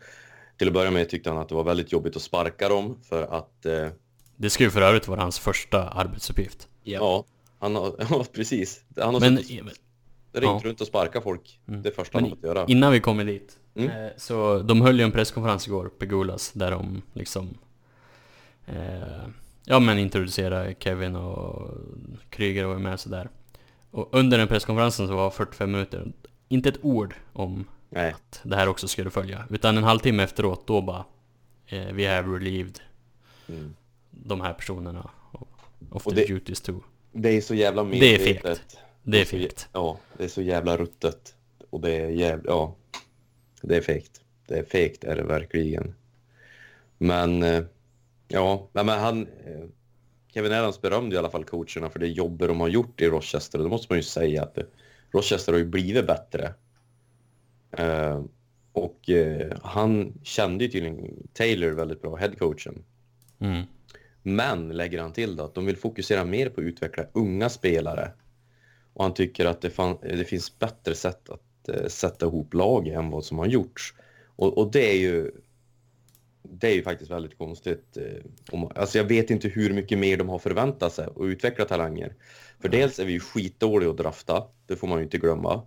till 0.58 0.68
att 0.68 0.74
börja 0.74 0.92
med 0.92 1.10
tyckte 1.10 1.30
han 1.30 1.40
att 1.40 1.50
det 1.50 1.56
var 1.56 1.64
väldigt 1.64 1.92
jobbigt 1.92 2.16
att 2.16 2.22
sparka 2.22 2.70
dem 2.70 2.98
för 3.10 3.24
att 3.24 3.66
eh, 3.66 3.88
Det 4.36 4.50
ska 4.50 4.64
ju 4.64 4.70
för 4.70 4.82
övrigt 4.82 5.08
vara 5.08 5.22
hans 5.22 5.40
första 5.40 5.90
arbetsuppgift. 5.90 6.68
ja, 6.84 7.26
han 7.60 7.76
har, 7.76 7.96
ja 8.10 8.26
precis. 8.34 8.84
Han 8.98 9.14
har 9.14 9.22
Men, 9.22 9.38
suttit 9.38 9.62
och 10.34 10.42
ringt 10.42 10.64
runt 10.66 10.82
och 10.82 10.88
sparkat 10.88 11.24
folk. 11.24 11.60
Det 11.66 11.90
är 11.90 11.94
första 11.94 12.18
han 12.18 12.24
men 12.24 12.32
har 12.32 12.36
fått 12.38 12.44
göra. 12.46 12.66
innan 12.68 12.92
vi 12.92 13.00
kommer 13.00 13.26
dit. 13.26 13.58
Mm. 13.76 13.90
Eh, 13.90 14.12
så 14.18 14.60
de 14.60 14.82
höll 14.82 15.00
ju 15.00 15.04
en 15.04 15.12
presskonferens 15.12 15.68
igår, 15.68 15.90
Pegulas, 16.00 16.52
där 16.52 16.72
de 16.72 17.02
liksom... 17.14 17.58
Eh, 18.66 19.28
ja 19.66 19.80
men 19.80 19.98
introducerade 20.00 20.76
Kevin 20.80 21.16
och 21.16 21.72
Kryger 22.30 22.66
och 22.66 22.72
var 22.72 22.80
med 22.80 23.00
sådär. 23.00 23.30
Och 23.92 24.10
under 24.12 24.38
den 24.38 24.48
presskonferensen 24.48 25.08
så 25.08 25.16
var 25.16 25.30
45 25.30 25.72
minuter, 25.72 26.12
inte 26.48 26.70
ett 26.70 26.80
ord 26.82 27.16
om 27.34 27.68
Nej. 27.90 28.12
att 28.12 28.40
det 28.44 28.56
här 28.56 28.68
också 28.68 28.88
skulle 28.88 29.10
följa. 29.10 29.46
Utan 29.50 29.78
en 29.78 29.84
halvtimme 29.84 30.24
efteråt, 30.24 30.68
då 30.68 30.82
bara 30.82 31.06
eh, 31.68 31.94
We 31.94 32.16
have 32.16 32.36
relieved 32.36 32.80
Mm. 33.50 33.76
de 34.12 34.42
här 34.42 34.54
personerna 34.54 35.10
of 35.90 36.08
Och 36.08 36.16
the 36.16 36.22
det- 36.22 36.28
duties 36.34 36.62
too. 36.62 36.82
Det 37.12 37.30
är 37.30 37.42
så 37.42 37.56
jävla 37.56 37.84
Det 37.84 37.90
är 37.98 38.20
medvetet. 38.20 38.58
fegt. 38.58 38.78
Det 39.04 39.22
är 39.22 39.26
fegt. 39.26 39.70
Ja, 39.74 39.98
det 40.18 40.24
är 40.24 40.28
så 40.28 40.42
jävla 40.42 40.78
ruttet. 40.78 41.36
Och 41.70 41.82
det 41.82 41.92
är 41.92 42.10
jävla, 42.10 42.44
ja. 42.52 42.76
Det 43.62 43.78
är 43.78 43.82
fegt. 43.82 44.22
Det 44.48 44.56
är 44.60 44.64
fegt 44.64 45.04
är 45.04 45.16
det 45.16 45.24
verkligen. 45.24 45.96
Men, 46.98 47.44
eh, 47.44 47.64
ja, 48.28 48.68
men 48.74 48.90
han... 48.90 49.28
Kevin 50.34 50.54
Adams 50.54 50.82
berömde 50.82 51.16
i 51.16 51.20
alla 51.20 51.30
fall 51.30 51.44
coacherna 51.44 51.90
för 51.90 52.00
det 52.00 52.08
jobbet 52.08 52.48
de 52.48 52.60
har 52.60 52.68
gjort 52.68 53.02
i 53.02 53.08
Rochester. 53.08 53.58
Och 53.58 53.64
då 53.64 53.70
måste 53.70 53.88
man 53.90 54.00
ju 54.00 54.04
säga 54.04 54.44
att 54.44 54.58
Rochester 55.12 55.52
har 55.52 55.60
ju 55.60 55.66
blivit 55.66 56.08
bättre. 56.08 56.54
Eh, 57.72 58.22
och 58.72 59.10
eh, 59.10 59.58
han 59.64 60.14
kände 60.24 60.64
ju 60.64 60.72
tydligen 60.72 61.28
Taylor 61.34 61.70
väldigt 61.70 62.02
bra, 62.02 62.16
headcoachen. 62.16 62.84
Mm. 63.40 63.64
Men 64.22 64.70
lägger 64.70 65.02
han 65.02 65.14
till 65.14 65.36
då 65.36 65.44
att 65.44 65.56
de 65.56 65.66
vill 65.66 65.78
fokusera 65.78 66.26
mer 66.26 66.50
på 66.50 66.62
att 66.62 66.66
utveckla 66.66 67.06
unga 67.14 67.50
spelare. 67.50 68.12
Och 68.94 69.04
han 69.04 69.14
tycker 69.14 69.46
att 69.46 69.62
det, 69.62 69.70
fan, 69.70 69.98
det 70.02 70.26
finns 70.26 70.60
bättre 70.60 70.96
sätt 70.96 71.30
att 71.30 71.70
eh, 71.70 71.88
sätta 71.88 72.26
ihop 72.26 72.54
lag 72.54 72.88
än 72.88 73.10
vad 73.10 73.26
som 73.26 73.38
har 73.38 73.46
gjorts. 73.46 73.94
Och, 74.36 74.58
och 74.58 74.72
det 74.72 74.92
är 74.92 74.98
ju 74.98 75.32
det 76.52 76.68
är 76.68 76.76
ju 76.76 76.84
faktiskt 76.84 77.12
väldigt 77.12 77.38
konstigt. 77.38 77.98
eh, 77.98 78.64
alltså 78.76 78.98
jag 78.98 79.06
vet 79.06 79.30
inte 79.30 79.48
hur 79.48 79.74
mycket 79.74 80.00
mer 80.00 80.18
de 80.18 80.30
har 80.30 80.40
förväntat 80.40 80.94
sig 80.94 81.08
och 81.08 81.24
utveckla 81.24 81.66
talanger. 81.66 82.16
För 82.60 82.70
dels 82.70 83.00
är 83.00 83.06
vi 83.06 83.12
ju 83.12 83.20
skitdåliga 83.20 83.90
att 83.90 83.98
drafta, 83.98 84.44
det 84.66 84.76
får 84.76 84.88
man 84.88 84.98
ju 84.98 85.04
inte 85.04 85.18
glömma. 85.18 85.62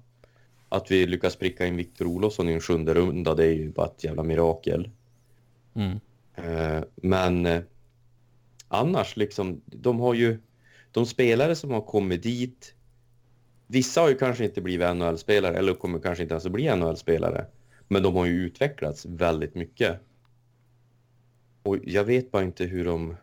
Att 0.68 0.90
vi 0.90 1.06
lyckas 1.06 1.36
pricka 1.36 1.66
in 1.66 1.76
Victor 1.76 2.06
Olofsson 2.06 2.48
i 2.48 2.52
en 2.52 2.60
sjunde 2.60 2.94
runda, 2.94 3.34
det 3.34 3.44
är 3.44 3.52
ju 3.52 3.70
bara 3.70 3.86
ett 3.86 4.04
jävla 4.04 4.22
mirakel. 4.22 4.90
Mm. 5.74 6.00
Eh, 6.34 6.84
Men 6.96 7.46
eh, 7.46 7.62
annars 8.68 9.16
liksom, 9.16 9.60
de 9.66 10.00
har 10.00 10.14
ju, 10.14 10.38
de 10.90 11.06
spelare 11.06 11.56
som 11.56 11.70
har 11.70 11.80
kommit 11.80 12.22
dit, 12.22 12.74
vissa 13.66 14.00
har 14.00 14.08
ju 14.08 14.14
kanske 14.14 14.44
inte 14.44 14.60
blivit 14.60 14.96
NHL-spelare 14.96 15.56
eller 15.56 15.74
kommer 15.74 15.98
kanske 15.98 16.22
inte 16.22 16.34
ens 16.34 16.46
att 16.46 16.52
bli 16.52 16.76
NHL-spelare, 16.76 17.46
men 17.88 18.02
de 18.02 18.14
har 18.14 18.26
ju 18.26 18.46
utvecklats 18.46 19.06
väldigt 19.06 19.54
mycket. 19.54 20.00
Och 21.62 21.76
jag 21.84 22.04
vet 22.04 22.30
bara 22.30 22.42
inte 22.42 22.64
hur 22.64 22.84
de 22.84 23.16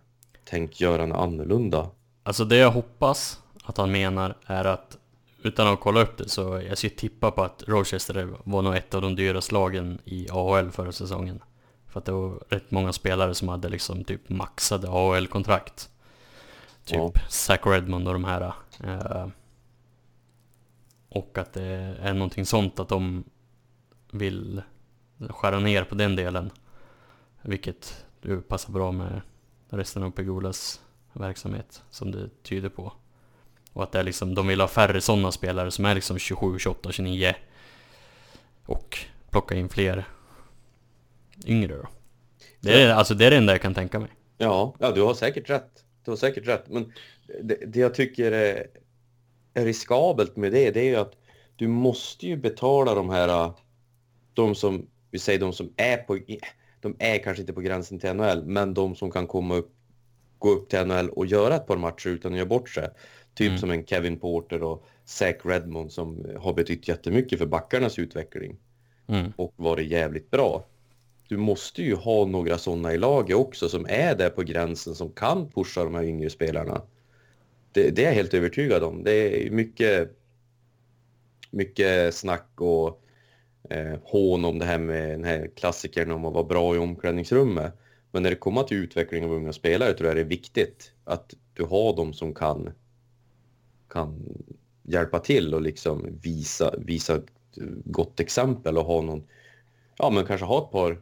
tänkt 0.46 0.82
göra 0.82 1.06
något 1.06 1.18
annorlunda. 1.18 1.90
Alltså 2.24 2.46
det 2.46 2.56
jag 2.58 2.72
hoppas 2.72 3.42
att 3.64 3.78
han 3.78 3.92
menar 3.92 4.36
är 4.46 4.66
att 4.66 4.98
utan 5.44 5.68
att 5.68 5.80
kolla 5.80 6.02
upp 6.02 6.18
det 6.18 6.30
så 6.30 6.62
jag 6.70 6.78
skulle 6.78 6.96
tippa 6.96 7.32
på 7.32 7.44
att 7.44 7.64
Rochester 7.68 8.30
var 8.44 8.62
nog 8.62 8.76
ett 8.76 8.94
av 8.94 9.02
de 9.02 9.16
dyraste 9.16 9.54
lagen 9.54 10.00
i 10.06 10.28
AHL 10.32 10.72
förra 10.72 10.92
säsongen. 10.92 11.44
För 11.88 12.00
att 12.00 12.06
det 12.06 12.12
var 12.12 12.44
rätt 12.50 12.72
många 12.72 12.94
spelare 12.94 13.36
som 13.36 13.48
hade 13.50 13.70
liksom 13.70 14.04
typ 14.04 14.30
maxade 14.30 14.90
AHL-kontrakt. 14.90 15.90
Typ 16.86 16.98
Ja. 16.98 17.12
Zach 17.30 17.60
Redmond 17.66 18.08
och 18.08 18.14
de 18.14 18.24
här. 18.24 18.54
eh, 18.84 19.28
och 21.10 21.38
att 21.38 21.54
det 21.54 21.64
är 22.02 22.14
någonting 22.14 22.46
sånt 22.46 22.80
att 22.80 22.90
de 22.90 23.24
vill 24.12 24.62
skära 25.30 25.60
ner 25.60 25.84
på 25.84 25.96
den 25.96 26.16
delen. 26.16 26.52
Vilket 27.42 28.06
du 28.22 28.42
passar 28.42 28.74
bra 28.74 28.92
med 28.92 29.22
resten 29.70 30.04
av 30.04 30.12
Pegulas 30.12 30.82
verksamhet 31.14 31.84
som 31.90 32.12
det 32.12 32.30
tyder 32.44 32.70
på. 32.70 32.94
Och 33.74 33.84
att 33.84 33.92
det 33.92 34.00
är 34.00 34.04
liksom, 34.04 34.36
de 34.36 34.48
vill 34.48 34.62
ha 34.62 34.68
färre 34.68 35.02
sådana 35.02 35.32
spelare 35.32 35.72
som 35.72 35.86
är 35.86 35.96
liksom 35.96 36.18
27, 36.18 36.60
28, 36.60 36.92
29. 36.92 37.36
Och 38.66 38.98
plocka 39.30 39.56
in 39.56 39.70
fler 39.70 40.08
yngre 41.46 41.76
då. 41.76 41.88
Det 42.60 42.84
är, 42.84 42.94
alltså 42.94 43.14
det 43.14 43.26
är 43.26 43.32
det 43.32 43.38
enda 43.38 43.54
jag 43.54 43.62
kan 43.62 43.74
tänka 43.74 44.00
mig. 44.00 44.10
Ja, 44.38 44.76
ja, 44.80 44.92
du 44.92 45.02
har 45.02 45.14
säkert 45.14 45.50
rätt. 45.50 45.84
Du 46.06 46.12
har 46.12 46.16
säkert 46.16 46.48
rätt. 46.48 46.64
Men 46.68 46.94
det, 47.44 47.56
det 47.68 47.80
jag 47.80 47.94
tycker 47.94 48.32
är, 48.32 48.68
är 49.54 49.66
riskabelt 49.66 50.36
med 50.36 50.52
det, 50.52 50.72
det 50.72 50.80
är 50.80 50.90
ju 50.90 50.96
att 50.96 51.14
du 51.56 51.68
måste 51.68 52.28
ju 52.28 52.38
betala 52.38 52.96
de 52.96 53.10
här, 53.10 53.52
de 54.34 54.56
som, 54.56 54.88
vi 55.12 55.20
säger 55.20 55.40
de 55.40 55.54
som 55.54 55.74
är 55.78 55.98
på, 55.98 56.20
de 56.82 56.96
är 57.00 57.18
kanske 57.18 57.42
inte 57.42 57.54
på 57.54 57.62
gränsen 57.62 58.00
till 58.00 58.14
NHL, 58.14 58.46
men 58.46 58.74
de 58.74 58.96
som 58.96 59.12
kan 59.12 59.28
komma 59.28 59.56
upp, 59.56 59.72
gå 60.40 60.50
upp 60.50 60.70
till 60.70 60.86
NHL 60.86 61.10
och 61.10 61.26
göra 61.26 61.56
ett 61.56 61.68
par 61.68 61.78
matcher 61.78 62.08
utan 62.10 62.32
att 62.32 62.38
göra 62.38 62.48
bort 62.50 62.70
sig. 62.70 62.90
Typ 63.34 63.48
Mm. 63.48 63.60
som 63.60 63.72
en 63.72 63.86
Kevin 63.86 64.20
Porter 64.20 64.64
och 64.64 64.86
Zach 65.06 65.36
Redmond 65.44 65.92
som 65.92 66.26
har 66.40 66.54
betytt 66.54 66.88
jättemycket 66.88 67.40
för 67.40 67.46
backarnas 67.46 68.00
utveckling 68.00 68.58
Mm. 69.08 69.34
och 69.36 69.54
varit 69.56 69.88
jävligt 69.88 70.32
bra. 70.32 70.66
Du 71.28 71.38
måste 71.38 71.82
ju 71.84 71.96
ha 71.96 72.26
några 72.26 72.58
sådana 72.58 72.94
i 72.94 72.98
laget 72.98 73.36
också 73.38 73.70
som 73.70 73.86
är 73.90 74.16
där 74.16 74.30
på 74.30 74.42
gränsen 74.42 74.96
som 74.96 75.12
kan 75.12 75.50
pusha 75.52 75.84
de 75.84 75.96
här 75.96 76.04
yngre 76.04 76.30
spelarna. 76.30 76.82
Det, 77.72 77.90
det 77.90 78.02
är 78.02 78.06
jag 78.08 78.14
helt 78.14 78.34
övertygad 78.34 78.84
om. 78.84 79.04
Det 79.04 79.48
är 79.48 79.52
mycket, 79.52 80.18
mycket 81.52 82.16
snack 82.16 82.50
och 82.56 83.02
eh, 83.70 84.00
hån 84.04 84.46
om 84.46 84.60
det 84.60 84.66
här 84.66 84.78
med 84.78 85.10
den 85.10 85.24
här 85.24 85.50
klassikern 85.56 86.12
om 86.12 86.26
att 86.26 86.34
vara 86.34 86.44
bra 86.44 86.76
i 86.76 86.78
omklädningsrummet. 86.78 87.74
Men 88.12 88.24
när 88.24 88.30
det 88.30 88.36
kommer 88.36 88.64
till 88.64 88.78
utveckling 88.78 89.26
av 89.26 89.34
unga 89.34 89.54
spelare 89.54 89.94
tror 89.94 90.08
jag 90.08 90.18
det 90.18 90.22
är 90.22 90.26
viktigt 90.26 90.92
att 91.04 91.34
du 91.54 91.64
har 91.64 91.96
dem 91.96 92.14
som 92.14 92.34
kan, 92.34 92.70
kan 93.90 94.26
hjälpa 94.84 95.20
till 95.20 95.54
och 95.54 95.62
liksom 95.62 96.20
visa, 96.22 96.74
visa 96.78 97.16
ett 97.16 97.26
gott 97.86 98.20
exempel 98.20 98.78
och 98.78 98.86
ha 98.86 99.02
någon, 99.02 99.24
ja 99.98 100.10
men 100.10 100.26
kanske 100.26 100.46
ha 100.46 100.64
ett 100.64 100.72
par, 100.72 101.02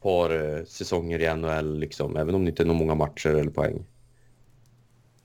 par 0.00 0.30
eh, 0.30 0.64
säsonger 0.64 1.18
i 1.20 1.34
NHL 1.36 1.78
liksom, 1.78 2.16
även 2.16 2.34
om 2.34 2.44
det 2.44 2.48
inte 2.48 2.62
är 2.62 2.66
många 2.66 2.94
matcher 2.94 3.30
eller 3.30 3.50
poäng. 3.50 3.84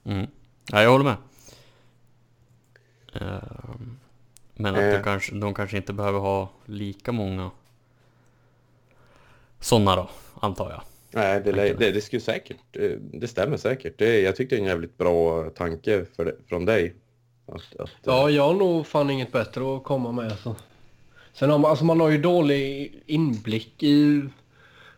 Mm. 0.04 0.28
Ja, 0.72 0.84
jag 0.84 0.92
håller 0.92 1.06
med. 1.06 1.18
Ehm, 3.14 4.00
Men 4.56 4.76
att 4.76 4.82
Eh. 4.82 4.92
de, 4.92 5.04
kanske, 5.04 5.36
de 5.36 5.54
kanske 5.54 5.78
inte 5.78 5.94
behöver 5.94 6.20
ha 6.20 6.50
lika 6.66 7.12
många 7.12 7.52
sådana 9.60 9.96
då, 9.96 10.10
antar 10.40 10.70
jag. 10.72 10.82
Nej, 11.12 11.42
det, 11.42 11.52
det, 11.52 11.92
det 11.92 12.02
skulle 12.02 12.22
säkert, 12.22 12.58
det, 12.72 12.98
det 13.20 13.28
stämmer 13.28 13.58
säkert. 13.58 13.98
Det, 13.98 14.22
jag 14.22 14.36
tyckte 14.36 14.56
det 14.56 14.60
är 14.60 14.62
en 14.62 14.68
jävligt 14.70 14.98
bra 14.98 15.50
tanke 15.50 16.06
för, 16.16 16.36
från 16.48 16.66
dig. 16.66 16.94
Att, 17.46 17.76
att, 17.80 17.90
Ja, 18.04 18.30
jag 18.30 18.44
har 18.48 18.54
nog 18.54 18.88
fan 18.88 19.10
inget 19.10 19.32
bättre 19.32 19.76
att 19.76 19.84
komma 19.84 20.12
med. 20.12 20.32
Alltså. 20.32 20.56
Sen 21.34 21.50
har 21.50 21.58
man, 21.58 21.70
alltså 21.70 21.86
man 21.86 22.00
har 22.00 22.10
ju 22.10 22.18
dålig 22.18 22.94
inblick 23.06 23.84
i 23.84 24.24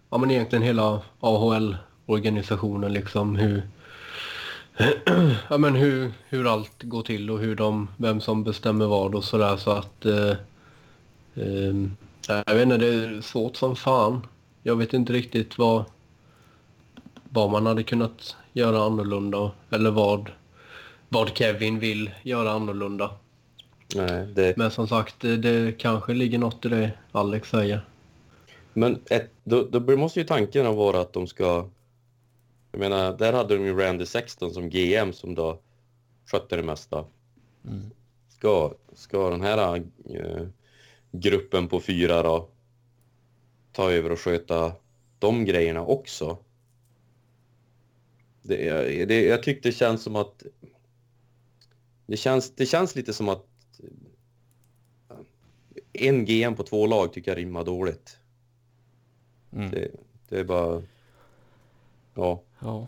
ja, 0.10 0.18
men 0.18 0.32
egentligen 0.32 0.64
hela 0.64 1.02
AHL-organisationen. 1.20 2.94
Liksom 2.94 3.36
hur, 3.36 3.62
ja, 5.50 5.58
men 5.58 5.76
hur, 5.76 6.12
hur 6.30 6.54
allt 6.54 6.84
går 6.84 7.02
till 7.02 7.32
och 7.32 7.40
hur 7.40 7.56
de, 7.56 7.88
vem 7.98 8.22
som 8.22 8.44
bestämmer 8.44 8.86
vad 8.86 9.16
och 9.16 9.24
sådär. 9.24 9.58
Så 9.58 9.72
att... 9.72 10.06
Eh, 10.06 10.32
eh, 11.36 11.76
jag 12.28 12.56
vet 12.56 12.64
inte, 12.64 12.78
det 12.78 12.88
är 12.88 13.22
svårt 13.22 13.56
som 13.56 13.76
fan. 13.76 14.28
Jag 14.64 14.76
vet 14.76 14.94
inte 14.94 15.14
riktigt 15.14 15.58
vad, 15.58 15.84
vad 17.30 17.52
man 17.52 17.66
hade 17.66 17.84
kunnat 17.84 18.36
göra 18.54 18.84
annorlunda 18.84 19.52
eller 19.70 19.92
vad, 19.92 20.32
vad 21.10 21.38
Kevin 21.38 21.80
vill 21.80 22.12
göra 22.24 22.52
annorlunda. 22.52 23.12
nej, 23.96 24.28
det, 24.28 24.58
Men 24.58 24.72
som 24.72 24.88
sagt, 24.88 25.16
det, 25.20 25.38
det 25.38 25.72
kanske 25.78 26.14
ligger 26.14 26.38
något 26.38 26.66
i 26.66 26.70
det 26.70 26.92
Alex 27.12 27.50
säger. 27.50 27.82
Men 28.74 29.00
ett, 29.10 29.32
då, 29.44 29.64
då 29.64 29.98
måste 29.98 30.20
ju 30.20 30.26
tanken 30.26 30.76
vara 30.76 31.02
att 31.02 31.14
de 31.14 31.28
ska... 31.28 31.66
Jag 32.72 32.80
menar, 32.80 33.18
där 33.18 33.34
hade 33.34 33.58
de 33.58 33.66
ju 33.66 33.78
Randy 33.78 34.06
Sexton 34.06 34.54
som 34.54 34.70
GM 34.70 35.14
som 35.14 35.36
då 35.36 35.60
skötte 36.26 36.56
det 36.56 36.64
mesta. 36.64 37.06
Mm. 37.66 37.92
Ska, 38.30 38.74
ska 38.94 39.30
den 39.30 39.42
här 39.42 39.76
eh, 40.10 40.48
gruppen 41.12 41.68
på 41.68 41.80
fyra 41.80 42.24
då 42.24 42.50
ta 43.72 43.92
över 43.92 44.12
och 44.12 44.20
sköta 44.20 44.74
de 45.20 45.46
grejerna 45.46 45.86
också? 45.86 46.38
Det, 48.42 49.06
det, 49.06 49.26
jag 49.26 49.44
tyckte 49.44 49.70
det 49.70 49.74
känns 49.74 50.04
som 50.04 50.16
att... 50.16 50.44
Det 52.06 52.18
känns, 52.18 52.56
det 52.56 52.66
känns 52.66 52.96
lite 52.96 53.14
som 53.14 53.30
att 53.30 53.46
en 55.94 56.26
GM 56.26 56.56
på 56.56 56.64
två 56.64 56.88
lag 56.88 57.14
tycker 57.14 57.32
jag 57.32 57.38
rimmar 57.38 57.64
dåligt. 57.64 58.20
Mm. 59.54 59.72
Det, 59.72 59.92
det 60.30 60.40
är 60.40 60.44
bara... 60.44 60.84
Ja, 62.14 62.44
Ja. 62.60 62.88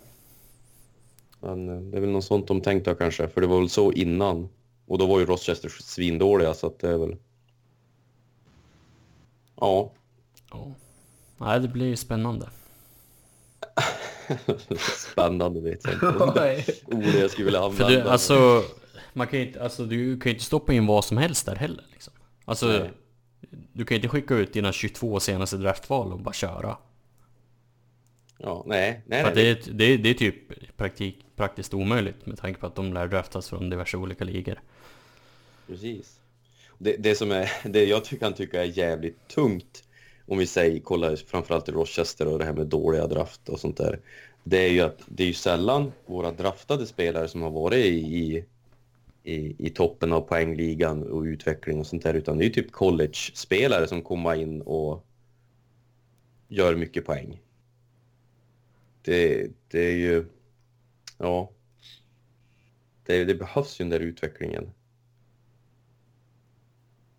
men 1.39 1.69
eh, 1.69 1.81
det 1.81 1.97
är 1.97 2.01
väl 2.01 2.09
något 2.09 2.25
sånt 2.25 2.47
de 2.47 2.61
tänkte 2.61 2.95
kanske, 2.95 3.27
för 3.27 3.41
det 3.41 3.47
var 3.47 3.59
väl 3.59 3.69
så 3.69 3.91
innan. 3.91 4.49
Och 4.87 4.97
då 4.97 5.05
var 5.05 5.19
ju 5.19 5.25
Rochester 5.25 5.69
svindåliga, 5.69 6.53
så 6.53 6.67
att 6.67 6.79
det 6.79 6.89
är 6.89 6.97
väl... 6.97 7.15
Ja. 9.55 9.91
ja. 10.51 10.71
Nej, 11.37 11.59
det 11.59 11.67
blir 11.67 11.95
spännande. 11.95 12.49
Spännande 15.11 15.61
vet 15.61 15.79
jag 15.83 15.93
inte. 15.93 16.73
Ord 16.85 17.03
jag 17.03 17.31
skulle 17.31 17.45
vilja 17.45 17.59
För 17.59 17.67
använda. 17.67 18.03
du, 18.03 18.09
alltså... 18.09 18.63
man 19.13 19.27
kan 19.27 19.39
ju 19.39 19.47
inte, 19.47 19.63
alltså 19.63 19.85
du 19.85 20.19
kan 20.19 20.29
ju 20.29 20.33
inte 20.33 20.45
stoppa 20.45 20.73
in 20.73 20.85
vad 20.85 21.05
som 21.05 21.17
helst 21.17 21.45
där 21.45 21.55
heller 21.55 21.83
liksom. 21.91 22.13
Alltså, 22.45 22.67
Nej. 22.67 22.91
du 23.73 23.85
kan 23.85 23.95
ju 23.95 23.97
inte 23.97 24.07
skicka 24.07 24.35
ut 24.35 24.53
dina 24.53 24.71
22 24.71 25.19
senaste 25.19 25.57
draftval 25.57 26.13
och 26.13 26.19
bara 26.19 26.33
köra. 26.33 26.77
Ja, 28.41 28.63
nej, 28.67 29.01
nej, 29.05 29.23
nej. 29.23 29.31
det, 29.35 29.49
är, 29.49 29.73
det, 29.73 29.85
är, 29.85 29.97
det 29.97 30.09
är 30.09 30.13
typ 30.13 30.35
praktik, 30.77 31.25
praktiskt 31.35 31.73
omöjligt 31.73 32.25
med 32.25 32.37
tanke 32.37 32.59
på 32.59 32.65
att 32.65 32.75
de 32.75 32.93
lär 32.93 33.07
draftas 33.07 33.49
från 33.49 33.69
diverse 33.69 33.97
olika 33.97 34.23
ligor. 34.23 34.61
Precis. 35.67 36.19
Det, 36.77 36.95
det 36.99 37.15
som 37.15 37.31
är, 37.31 37.51
det 37.69 37.85
jag 37.85 38.05
kan 38.05 38.33
tycka 38.33 38.63
är 38.63 38.77
jävligt 38.77 39.27
tungt, 39.27 39.83
om 40.25 40.37
vi 40.37 40.47
säger, 40.47 40.79
kollar 40.79 41.15
framförallt 41.15 41.69
i 41.69 41.71
Rochester 41.71 42.27
och 42.27 42.39
det 42.39 42.45
här 42.45 42.53
med 42.53 42.67
dåliga 42.67 43.07
draft 43.07 43.49
och 43.49 43.59
sånt 43.59 43.77
där, 43.77 43.99
det 44.43 44.57
är 44.57 44.69
ju 44.69 44.81
att 44.81 45.01
det 45.05 45.23
är 45.23 45.27
ju 45.27 45.33
sällan 45.33 45.91
våra 46.05 46.31
draftade 46.31 46.85
spelare 46.85 47.27
som 47.27 47.41
har 47.41 47.51
varit 47.51 47.85
i, 47.85 47.97
i, 47.97 48.45
i, 49.23 49.55
i 49.67 49.69
toppen 49.69 50.13
av 50.13 50.21
poängligan 50.21 51.03
och 51.03 51.21
utveckling 51.21 51.79
och 51.79 51.87
sånt 51.87 52.03
där, 52.03 52.13
utan 52.13 52.37
det 52.37 52.43
är 52.43 52.45
ju 52.45 52.53
typ 52.53 52.71
college-spelare 52.71 53.87
som 53.87 54.01
kommer 54.01 54.35
in 54.35 54.61
och 54.61 55.05
gör 56.47 56.75
mycket 56.75 57.05
poäng. 57.05 57.39
Det, 59.01 59.47
det 59.67 59.79
är 59.79 59.95
ju, 59.95 60.25
ja, 61.17 61.51
det, 63.05 63.25
det 63.25 63.35
behövs 63.35 63.79
ju 63.79 63.83
den 63.83 63.89
där 63.89 63.99
utvecklingen. 63.99 64.71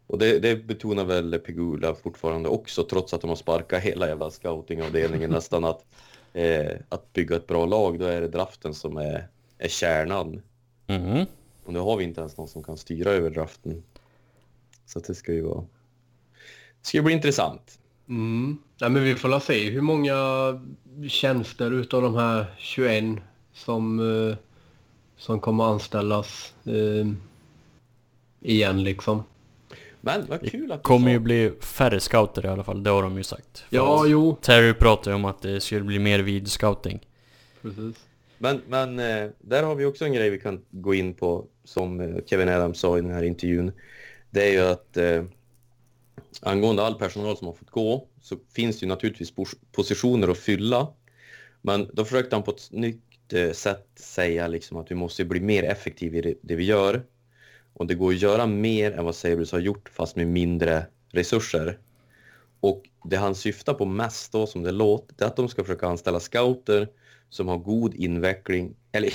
Och 0.06 0.18
det, 0.18 0.38
det 0.38 0.56
betonar 0.56 1.04
väl 1.04 1.38
Pegula 1.38 1.94
fortfarande 1.94 2.48
också, 2.48 2.84
trots 2.84 3.14
att 3.14 3.20
de 3.20 3.28
har 3.28 3.36
sparkat 3.36 3.82
hela 3.82 4.08
jävla 4.08 4.30
scoutingavdelningen 4.30 5.30
nästan 5.40 5.64
att, 5.64 5.84
eh, 6.32 6.72
att 6.88 7.12
bygga 7.12 7.36
ett 7.36 7.46
bra 7.46 7.66
lag, 7.66 7.98
då 7.98 8.04
är 8.04 8.20
det 8.20 8.28
draften 8.28 8.74
som 8.74 8.96
är, 8.96 9.28
är 9.58 9.68
kärnan. 9.68 10.42
Mm. 10.86 11.26
Och 11.64 11.72
nu 11.72 11.78
har 11.78 11.96
vi 11.96 12.04
inte 12.04 12.20
ens 12.20 12.36
någon 12.36 12.48
som 12.48 12.62
kan 12.62 12.76
styra 12.76 13.10
över 13.10 13.30
draften. 13.30 13.82
Så 14.86 15.00
det 15.00 15.14
ska 15.14 15.32
ju 15.32 15.42
vara... 15.42 15.60
Det 16.80 16.86
ska 16.86 16.98
ju 16.98 17.02
bli 17.02 17.12
intressant. 17.12 17.78
Mm. 18.08 18.58
Nej, 18.80 18.90
men 18.90 19.04
vi 19.04 19.14
får 19.14 19.28
la 19.28 19.40
se 19.40 19.70
hur 19.70 19.80
många 19.80 20.14
tjänster 21.08 21.70
utav 21.70 22.02
de 22.02 22.14
här 22.14 22.46
21 22.58 23.04
som, 23.52 24.00
eh, 24.30 24.36
som 25.16 25.40
kommer 25.40 25.64
anställas 25.64 26.54
eh, 26.64 27.06
igen 28.40 28.84
liksom. 28.84 29.22
Men 30.00 30.26
vad 30.26 30.50
kul 30.50 30.72
att 30.72 30.78
du 30.78 30.82
Kommer 30.82 31.06
sa- 31.06 31.12
ju 31.12 31.18
bli 31.18 31.52
färre 31.60 32.00
scouter 32.00 32.46
i 32.46 32.48
alla 32.48 32.64
fall, 32.64 32.82
det 32.82 32.90
har 32.90 33.02
de 33.02 33.16
ju 33.16 33.22
sagt. 33.22 33.58
För 33.58 33.76
Ja, 33.76 34.06
jo. 34.06 34.36
Terry 34.42 34.74
pratade 34.74 35.10
ju 35.10 35.14
om 35.14 35.24
att 35.24 35.42
det 35.42 35.60
skulle 35.60 35.84
bli 35.84 35.98
mer 35.98 36.18
videoscouting. 36.18 37.00
Precis. 37.62 37.96
Men, 38.38 38.60
men 38.68 38.98
eh, 38.98 39.30
där 39.38 39.62
har 39.62 39.74
vi 39.74 39.84
också 39.84 40.04
en 40.04 40.12
grej 40.12 40.30
vi 40.30 40.38
kan 40.38 40.60
gå 40.70 40.94
in 40.94 41.14
på 41.14 41.44
som 41.64 42.20
Kevin 42.26 42.48
Adams 42.48 42.78
sa 42.80 42.98
i 42.98 43.00
den 43.00 43.10
här 43.10 43.22
intervjun. 43.22 43.72
Det 44.30 44.48
är 44.48 44.52
ju 44.52 44.60
att 44.60 44.96
eh, 44.96 45.24
angående 46.42 46.82
all 46.82 46.94
personal 46.94 47.36
som 47.36 47.46
har 47.46 47.54
fått 47.54 47.70
gå 47.70 48.08
så 48.22 48.36
finns 48.54 48.80
det 48.80 48.84
ju 48.84 48.88
naturligtvis 48.88 49.34
pos- 49.34 49.56
positioner 49.72 50.28
att 50.28 50.38
fylla. 50.38 50.88
Men 51.62 51.90
då 51.92 52.04
försökte 52.04 52.36
han 52.36 52.42
på 52.42 52.50
ett 52.50 52.60
snyggt 52.60 53.32
eh, 53.32 53.50
sätt 53.52 53.86
säga 53.94 54.48
liksom 54.48 54.76
att 54.76 54.90
vi 54.90 54.94
måste 54.94 55.24
bli 55.24 55.40
mer 55.40 55.62
effektiva 55.62 56.16
i 56.16 56.20
det, 56.20 56.34
det 56.42 56.54
vi 56.54 56.64
gör. 56.64 57.02
Och 57.74 57.86
det 57.86 57.94
går 57.94 58.12
att 58.12 58.22
göra 58.22 58.46
mer 58.46 58.92
än 58.92 59.04
vad 59.04 59.14
Sabres 59.14 59.52
har 59.52 59.58
gjort 59.58 59.88
fast 59.88 60.16
med 60.16 60.26
mindre 60.26 60.86
resurser. 61.10 61.78
Och 62.60 62.82
det 63.04 63.16
han 63.16 63.34
syftar 63.34 63.74
på 63.74 63.84
mest 63.84 64.32
då 64.32 64.46
som 64.46 64.62
det 64.62 64.72
låter, 64.72 65.14
det 65.18 65.24
är 65.24 65.28
att 65.28 65.36
de 65.36 65.48
ska 65.48 65.64
försöka 65.64 65.86
anställa 65.86 66.20
scouter 66.20 66.88
som 67.30 67.48
har 67.48 67.56
god 67.56 67.94
inveckling, 67.94 68.76
eller 68.92 69.10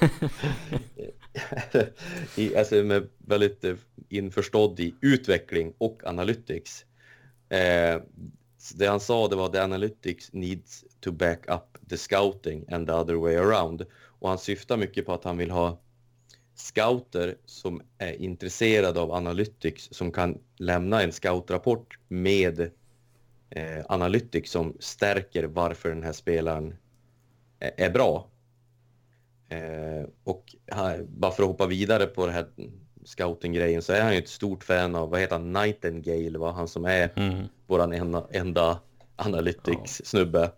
i, 2.36 2.56
alltså 2.56 2.74
med 2.74 3.08
väldigt 3.18 3.64
eh, 3.64 3.74
införstådd 4.08 4.80
i 4.80 4.94
utveckling 5.00 5.74
och 5.78 6.02
analytics. 6.04 6.84
Eh, 7.48 8.00
det 8.74 8.86
han 8.86 9.00
sa 9.00 9.28
det 9.28 9.36
var 9.36 9.48
the 9.48 9.58
analytics 9.58 10.32
needs 10.32 10.84
to 11.00 11.12
back 11.12 11.44
up 11.48 11.88
the 11.88 11.96
scouting 11.96 12.64
and 12.68 12.86
the 12.86 12.92
other 12.92 13.14
way 13.14 13.36
around. 13.36 13.86
Och 13.92 14.28
han 14.28 14.38
syftar 14.38 14.76
mycket 14.76 15.06
på 15.06 15.12
att 15.12 15.24
han 15.24 15.38
vill 15.38 15.50
ha 15.50 15.80
scouter 16.54 17.36
som 17.46 17.82
är 17.98 18.12
intresserade 18.12 19.00
av 19.00 19.12
analytics 19.12 19.88
som 19.92 20.12
kan 20.12 20.38
lämna 20.56 21.02
en 21.02 21.12
scoutrapport 21.12 21.98
med 22.08 22.60
eh, 23.50 23.84
analytics 23.88 24.50
som 24.50 24.76
stärker 24.80 25.44
varför 25.44 25.88
den 25.88 26.02
här 26.02 26.12
spelaren 26.12 26.76
är, 27.58 27.72
är 27.76 27.90
bra. 27.90 28.29
Eh, 29.52 30.04
och 30.24 30.54
här, 30.72 31.04
bara 31.08 31.30
för 31.32 31.42
att 31.42 31.48
hoppa 31.48 31.66
vidare 31.66 32.06
på 32.06 32.26
det 32.26 32.32
här 32.32 32.46
scouting-grejen 33.04 33.82
så 33.82 33.92
är 33.92 34.02
han 34.02 34.12
ju 34.12 34.18
ett 34.18 34.28
stort 34.28 34.64
fan 34.64 34.94
av, 34.96 35.10
vad 35.10 35.20
heter 35.20 35.32
han, 35.32 35.52
Nightingale, 35.52 36.38
va? 36.38 36.52
han 36.52 36.68
som 36.68 36.84
är 36.84 37.10
Mm. 37.16 37.44
våran 37.66 37.92
enda, 37.92 38.26
enda 38.30 38.78
analytics-snubbe. 39.16 40.50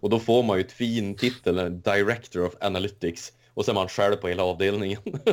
Och 0.00 0.10
då 0.10 0.18
får 0.18 0.42
man 0.42 0.56
ju 0.58 0.64
ett 0.64 0.72
fin 0.72 1.14
titel, 1.14 1.80
Director 1.82 2.46
of 2.46 2.54
Analytics, 2.60 3.32
och 3.54 3.64
så 3.64 3.70
är 3.70 3.74
man 3.74 3.88
själv 3.88 4.16
på 4.16 4.28
hela 4.28 4.42
avdelningen. 4.44 5.00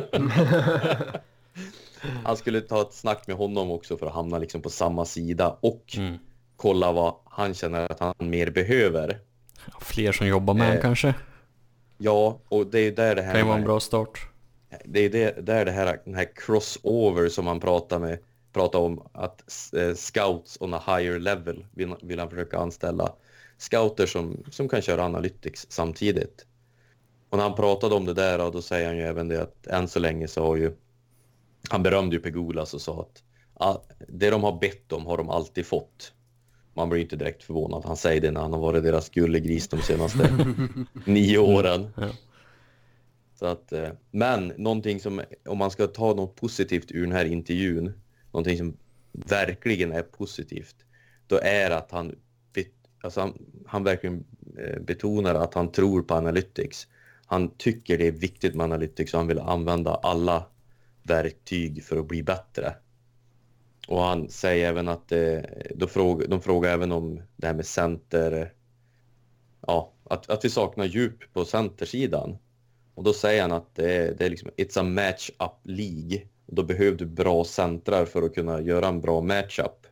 Han 2.24 2.36
skulle 2.36 2.60
ta 2.60 2.80
ett 2.82 2.92
snack 2.92 3.26
med 3.26 3.36
honom 3.36 3.70
också 3.70 3.96
för 3.98 4.06
att 4.06 4.12
hamna 4.14 4.38
liksom 4.38 4.62
på 4.62 4.70
samma 4.70 5.04
sida 5.04 5.56
och 5.60 5.94
Mm. 5.96 6.16
kolla 6.56 6.92
vad 6.92 7.14
han 7.24 7.54
känner 7.54 7.92
att 7.92 8.00
han 8.00 8.14
mer 8.18 8.50
behöver. 8.50 9.18
Fler 9.80 10.12
som 10.12 10.26
jobbar 10.26 10.54
med 10.54 10.66
Eh, 10.66 10.72
den 10.72 10.82
kanske? 10.82 11.14
Ja, 11.98 12.40
och 12.48 12.66
det 12.66 12.78
är 12.78 12.92
där 12.92 13.14
det 13.14 13.22
här 13.22 13.32
Kan 13.32 13.40
ju 13.40 13.46
vara 13.46 13.58
en 13.58 13.64
bra 13.64 13.80
start. 13.80 14.28
det 14.84 15.00
är 15.00 15.10
det, 15.10 15.46
där 15.46 15.64
det 15.64 15.70
här, 15.70 16.00
den 16.04 16.14
här 16.14 16.28
crossover 16.34 17.28
som 17.28 17.44
man 17.44 17.60
pratar, 17.60 17.98
med, 17.98 18.18
pratar 18.52 18.78
om 18.78 19.08
att 19.12 19.42
eh, 19.76 19.94
scouts 19.94 20.58
on 20.60 20.74
a 20.74 20.82
higher 20.86 21.18
level 21.18 21.64
vill, 21.74 21.94
vill 22.02 22.18
han 22.18 22.30
försöka 22.30 22.58
anställa 22.58 23.12
scouter 23.58 24.06
som, 24.06 24.44
som 24.50 24.68
kan 24.68 24.82
köra 24.82 25.04
analytics 25.04 25.66
samtidigt. 25.68 26.46
Och 27.30 27.38
när 27.38 27.44
han 27.44 27.54
pratade 27.54 27.94
om 27.94 28.04
det 28.04 28.14
där 28.14 28.38
då 28.38 28.62
säger 28.62 28.86
han 28.86 28.96
ju 28.96 29.02
även 29.02 29.28
det 29.28 29.42
att 29.42 29.66
än 29.66 29.88
så 29.88 29.98
länge 29.98 30.28
så 30.28 30.42
har 30.42 30.56
ju 30.56 30.72
han 31.70 31.82
berömde 31.82 32.16
ju 32.16 32.22
Pegulas 32.22 32.74
och 32.74 32.80
sa 32.80 33.00
att 33.00 33.22
ah, 33.54 33.82
det 34.08 34.30
de 34.30 34.42
har 34.42 34.58
bett 34.58 34.92
om 34.92 35.06
har 35.06 35.16
de 35.16 35.30
alltid 35.30 35.66
fått. 35.66 36.12
Man 36.78 36.88
blir 36.88 37.00
inte 37.00 37.16
direkt 37.16 37.42
förvånad. 37.42 37.84
Han 37.84 37.96
säger 37.96 38.20
det 38.20 38.30
när 38.30 38.40
han 38.40 38.52
har 38.52 38.60
varit 38.60 38.82
deras 38.82 39.08
gullegris 39.08 39.68
de 39.68 39.82
senaste 39.82 40.46
nio 41.04 41.38
åren. 41.38 41.88
Ja. 41.96 42.08
Så 43.34 43.46
att, 43.46 43.72
eh, 43.72 43.88
men 44.10 44.52
någonting 44.56 45.00
som, 45.00 45.22
om 45.48 45.58
man 45.58 45.70
ska 45.70 45.86
ta 45.86 46.14
något 46.14 46.36
positivt 46.36 46.92
ur 46.92 47.00
den 47.00 47.12
här 47.12 47.24
intervjun, 47.24 47.92
någonting 48.32 48.58
som 48.58 48.76
verkligen 49.12 49.92
är 49.92 50.02
positivt, 50.02 50.76
då 51.26 51.38
är 51.42 51.70
att 51.70 51.90
han, 51.90 52.14
alltså 53.02 53.20
han, 53.20 53.38
han 53.66 53.84
verkligen 53.84 54.24
eh, 54.58 54.80
betonar 54.80 55.34
att 55.34 55.54
han 55.54 55.72
tror 55.72 56.02
på 56.02 56.14
analytics. 56.14 56.86
Han 57.26 57.50
tycker 57.56 57.98
det 57.98 58.06
är 58.06 58.12
viktigt 58.12 58.54
med 58.54 58.64
analytics 58.64 59.14
och 59.14 59.20
han 59.20 59.28
vill 59.28 59.38
använda 59.38 59.94
alla 59.94 60.46
verktyg 61.02 61.84
för 61.84 61.96
att 61.96 62.08
bli 62.08 62.22
bättre. 62.22 62.74
Och 63.88 64.00
han 64.00 64.28
säger 64.28 64.68
även 64.68 64.88
att 64.88 65.12
eh, 65.12 65.40
då 65.74 65.86
fråga, 65.86 66.26
de 66.26 66.40
frågar 66.40 66.72
även 66.72 66.92
om 66.92 67.22
det 67.36 67.46
här 67.46 67.54
med 67.54 67.66
center, 67.66 68.52
ja, 69.66 69.92
att, 70.04 70.30
att 70.30 70.44
vi 70.44 70.50
saknar 70.50 70.84
djup 70.84 71.32
på 71.32 71.44
centersidan. 71.44 72.38
Och 72.94 73.04
då 73.04 73.12
säger 73.12 73.42
han 73.42 73.52
att 73.52 73.74
det 73.74 73.96
är, 73.96 74.14
det 74.14 74.26
är 74.26 74.30
liksom, 74.30 74.50
it's 74.56 74.80
a 74.80 74.82
match-up 74.82 75.52
League. 75.62 76.20
Och 76.46 76.54
då 76.54 76.62
behöver 76.62 76.98
du 76.98 77.06
bra 77.06 77.44
centrar 77.44 78.04
för 78.04 78.22
att 78.22 78.34
kunna 78.34 78.60
göra 78.60 78.88
en 78.88 79.00
bra 79.00 79.20
matchup. 79.20 79.86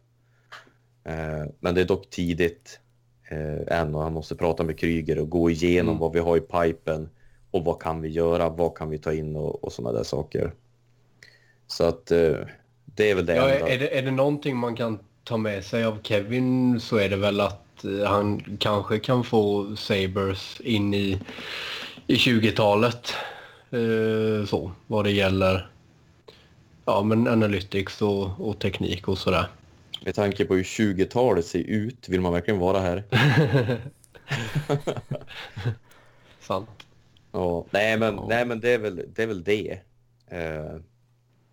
Eh, 1.05 1.45
men 1.61 1.75
det 1.75 1.81
är 1.81 1.85
dock 1.85 2.11
tidigt 2.11 2.81
eh, 3.31 3.79
än 3.81 3.95
och 3.95 4.03
han 4.03 4.13
måste 4.13 4.37
prata 4.37 4.65
med 4.65 4.79
Kryger 4.79 5.19
och 5.19 5.31
gå 5.31 5.51
igenom 5.51 5.89
Mm. 5.89 6.01
vad 6.01 6.13
vi 6.13 6.19
har 6.19 6.37
i 6.37 6.41
pipen 6.41 7.09
och 7.51 7.65
vad 7.65 7.83
kan 7.83 8.01
vi 8.01 8.09
göra, 8.09 8.49
vad 8.49 8.77
kan 8.77 8.91
vi 8.91 8.99
ta 8.99 9.13
in 9.13 9.37
och, 9.37 9.65
och 9.65 9.73
sådana 9.73 9.99
där 9.99 10.05
saker. 10.05 10.55
Så 11.67 11.85
att 11.85 12.11
eh, 12.11 12.39
det 12.97 13.11
är 13.11 13.15
väl 13.15 13.27
det 13.27 13.37
Ja, 13.37 13.51
enda. 13.51 13.69
är, 13.69 13.79
det, 13.79 13.99
är 13.99 14.03
det 14.03 14.11
någonting 14.11 14.57
man 14.57 14.77
kan 14.77 14.99
ta 15.25 15.37
med 15.37 15.65
sig 15.65 15.85
av 15.85 15.99
Kevin 16.03 16.81
så 16.81 16.97
är 16.97 17.09
det 17.09 17.17
väl 17.17 17.41
att 17.41 17.85
eh, 17.85 18.05
han 18.09 18.57
kanske 18.61 18.99
kan 18.99 19.25
få 19.25 19.77
Sabres 19.77 20.61
in 20.61 20.95
i, 20.95 21.21
i 22.07 22.15
20-talet. 22.15 23.15
Eh, 23.71 24.47
så, 24.47 24.73
vad 24.87 25.05
det 25.05 25.11
gäller 25.11 25.71
ja, 26.85 27.03
men 27.03 27.29
analytics 27.29 28.03
och, 28.03 28.41
och 28.49 28.59
teknik 28.59 29.09
och 29.09 29.19
sådär. 29.19 29.47
Med 30.05 30.15
tanke 30.15 30.45
på 30.45 30.55
hur 30.55 30.63
20-talet 30.63 31.47
ser 31.47 31.59
ut, 31.59 32.09
vill 32.09 32.21
man 32.21 32.33
verkligen 32.33 32.61
vara 32.61 32.81
här? 32.81 33.03
Sant. 36.41 36.71
Ja, 37.33 37.67
nej 37.71 37.99
men, 37.99 38.21
nej, 38.29 38.45
men 38.45 38.61
det, 38.61 38.71
är 38.71 38.79
väl, 38.79 39.03
det 39.15 39.23
är 39.23 39.27
väl 39.27 39.45
det. 39.45 39.79
Eh, 40.31 40.77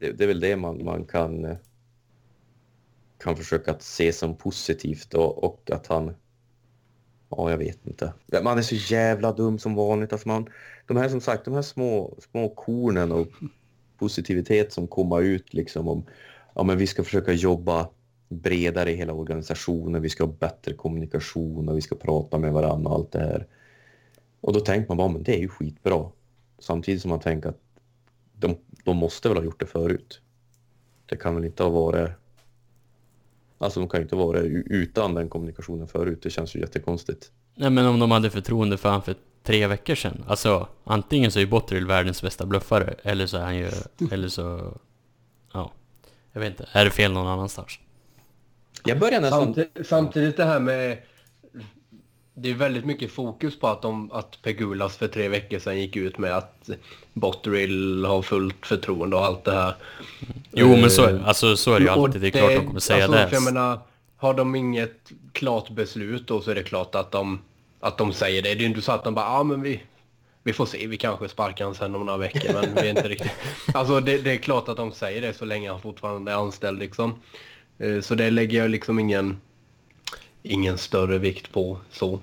det. 0.03 0.17
Det 0.17 0.23
är 0.23 0.27
väl 0.27 0.39
det 0.39 0.55
man, 0.55 0.85
man 0.85 1.05
kan, 1.05 1.45
eh, 1.45 1.57
kan 3.17 3.37
försöka 3.37 3.71
att 3.71 3.81
se 3.81 4.13
som 4.13 4.35
positivt 4.35 5.13
och, 5.13 5.43
och 5.43 5.71
att 5.71 5.87
han 5.87 6.13
Ja, 7.37 7.49
jag 7.49 7.57
vet 7.57 7.87
inte. 7.87 8.13
Man 8.43 8.57
är 8.57 8.61
så 8.61 8.75
jävla 8.75 9.31
dum 9.31 9.59
som 9.59 9.75
vanligt. 9.75 10.13
Alltså 10.13 10.27
man, 10.27 10.49
de 10.87 10.97
här 10.97 11.09
som 11.09 11.21
sagt, 11.21 11.45
de 11.45 11.53
här 11.53 11.61
små, 11.61 12.17
små 12.31 12.49
kornen 12.49 13.11
och 13.11 13.27
positivitet 13.97 14.73
som 14.73 14.87
kommer 14.87 15.21
ut 15.21 15.53
liksom 15.53 15.87
om 15.87 16.05
ja, 16.55 16.63
men 16.63 16.77
vi 16.77 16.87
ska 16.87 17.03
försöka 17.03 17.33
jobba 17.33 17.89
bredare 18.29 18.91
i 18.91 18.95
hela 18.95 19.13
organisationen, 19.13 20.01
vi 20.01 20.09
ska 20.09 20.23
ha 20.23 20.33
bättre 20.33 20.73
kommunikation 20.73 21.69
och 21.69 21.77
vi 21.77 21.81
ska 21.81 21.95
prata 21.95 22.37
med 22.37 22.53
varandra 22.53 22.89
och 22.89 22.95
allt 22.95 23.11
det 23.11 23.19
här. 23.19 23.47
Och 24.41 24.53
då 24.53 24.59
tänker 24.59 24.87
man 24.87 24.97
bara, 24.97 25.07
men 25.07 25.23
det 25.23 25.35
är 25.35 25.39
ju 25.39 25.47
skitbra. 25.47 26.09
Samtidigt 26.59 27.01
som 27.01 27.09
man 27.09 27.19
tänker 27.19 27.49
att 27.49 27.61
de, 28.33 28.55
de 28.83 28.97
måste 28.97 29.29
väl 29.29 29.37
ha 29.37 29.43
gjort 29.43 29.59
det 29.59 29.65
förut. 29.65 30.21
Det 31.05 31.15
kan 31.15 31.35
väl 31.35 31.45
inte 31.45 31.63
ha 31.63 31.69
varit... 31.69 32.09
Alltså 33.57 33.79
de 33.79 33.89
kan 33.89 33.99
ju 33.99 34.03
inte 34.03 34.15
ha 34.15 34.25
varit 34.25 34.43
utan 34.65 35.13
den 35.13 35.29
kommunikationen 35.29 35.87
förut. 35.87 36.19
Det 36.21 36.29
känns 36.29 36.55
ju 36.55 36.59
jättekonstigt. 36.59 37.31
Nej 37.55 37.69
men 37.69 37.85
om 37.85 37.99
de 37.99 38.11
hade 38.11 38.29
förtroende 38.29 38.77
för 38.77 38.89
honom 38.89 39.01
för 39.01 39.15
tre 39.43 39.67
veckor 39.67 39.95
sedan. 39.95 40.23
Alltså 40.27 40.67
antingen 40.83 41.31
så 41.31 41.39
är 41.39 41.41
ju 41.41 41.47
Botterill 41.47 41.87
världens 41.87 42.21
bästa 42.21 42.45
bluffare 42.45 42.95
eller 43.03 43.27
så 43.27 43.37
är 43.37 43.41
han 43.41 43.57
ju... 43.57 43.69
Eller 44.11 44.27
så... 44.27 44.77
Ja. 45.53 45.71
Jag 46.31 46.41
vet 46.41 46.49
inte. 46.49 46.69
Är 46.71 46.85
det 46.85 46.91
fel 46.91 47.11
någon 47.11 47.27
annanstans? 47.27 47.79
Jag 48.85 48.99
börjar 48.99 49.21
nästan... 49.21 49.41
Samtidigt, 49.41 49.87
samtidigt 49.87 50.37
det 50.37 50.45
här 50.45 50.59
med... 50.59 50.97
Det 52.33 52.49
är 52.49 52.53
väldigt 52.53 52.85
mycket 52.85 53.11
fokus 53.11 53.59
på 53.59 53.67
att, 53.67 53.81
de, 53.81 54.11
att 54.11 54.41
Pegulas 54.41 54.97
för 54.97 55.07
tre 55.07 55.27
veckor 55.27 55.59
sedan 55.59 55.79
gick 55.79 55.95
ut 55.95 56.17
med 56.17 56.37
att 56.37 56.69
Botterill 57.13 58.05
har 58.05 58.21
fullt 58.21 58.65
förtroende 58.65 59.15
och 59.15 59.25
allt 59.25 59.43
det 59.43 59.51
här. 59.51 59.75
Jo 60.51 60.67
men 60.67 60.89
så, 60.89 61.19
alltså, 61.25 61.57
så 61.57 61.73
är 61.73 61.79
det 61.79 61.85
ju 61.85 61.89
alltid. 61.89 62.21
Det 62.21 62.27
är 62.27 62.31
klart 62.31 62.51
de 62.51 62.67
kommer 62.67 62.79
säga 62.79 63.03
alltså, 63.03 63.19
det. 63.19 63.29
Jag 63.31 63.43
menar, 63.43 63.79
har 64.17 64.33
de 64.33 64.55
inget 64.55 65.11
klart 65.31 65.69
beslut 65.69 66.27
då 66.27 66.41
så 66.41 66.51
är 66.51 66.55
det 66.55 66.63
klart 66.63 66.95
att 66.95 67.11
de, 67.11 67.41
att 67.79 67.97
de 67.97 68.13
säger 68.13 68.41
det. 68.41 68.49
Det 68.49 68.59
är 68.59 68.61
ju 68.61 68.65
inte 68.65 68.81
så 68.81 68.91
att 68.91 69.03
de 69.03 69.13
bara, 69.13 69.25
ja 69.25 69.39
ah, 69.39 69.43
men 69.43 69.61
vi, 69.61 69.81
vi 70.43 70.53
får 70.53 70.65
se, 70.65 70.87
vi 70.87 70.97
kanske 70.97 71.29
sparkar 71.29 71.65
honom 71.65 71.75
sen 71.75 71.95
om 71.95 72.05
några 72.05 72.17
veckor 72.17 72.53
men 72.53 72.75
vi 72.75 72.81
är 72.81 72.89
inte 72.89 73.07
riktigt... 73.07 73.31
Alltså 73.73 73.99
det, 73.99 74.17
det, 74.17 74.31
är 74.31 74.37
klart 74.37 74.69
att 74.69 74.77
de 74.77 74.91
säger 74.91 75.21
det 75.21 75.33
så 75.33 75.45
länge 75.45 75.71
han 75.71 75.81
fortfarande 75.81 76.31
är 76.31 76.35
anställd 76.35 76.79
liksom. 76.79 77.15
Eh, 77.77 78.01
så 78.01 78.15
det 78.15 78.29
lägger 78.29 78.57
jag 78.57 78.69
liksom 78.69 78.99
ingen, 78.99 79.37
ingen 80.43 80.77
större 80.77 81.17
vikt 81.17 81.51
på 81.51 81.77
så. 81.91 82.19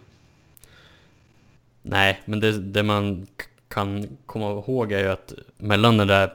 Nej, 1.82 2.20
men 2.24 2.40
det, 2.40 2.58
det 2.58 2.82
man 2.82 3.26
kan 3.68 4.16
komma 4.26 4.50
ihåg 4.50 4.92
är 4.92 4.98
ju 4.98 5.08
att 5.08 5.32
mellan 5.56 5.96
det 5.96 6.04
där 6.04 6.32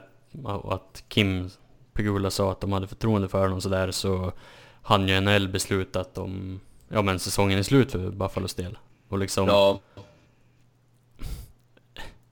att 0.64 1.04
Kim 1.08 1.50
Pegula 1.92 2.30
sa 2.30 2.52
att 2.52 2.60
de 2.60 2.72
hade 2.72 2.86
förtroende 2.86 3.28
för 3.28 3.42
honom 3.42 3.60
sådär 3.60 3.90
så 3.90 4.32
hann 4.82 5.08
ju 5.08 5.20
NHL 5.20 5.48
besluta 5.48 6.00
att 6.00 6.14
de, 6.14 6.60
ja 6.88 7.02
men 7.02 7.18
säsongen 7.18 7.58
är 7.58 7.62
slut 7.62 7.92
för 7.92 8.10
Buffalos 8.10 8.54
del. 8.54 8.78
Och 9.08 9.18
liksom... 9.18 9.48
Ja. 9.48 9.80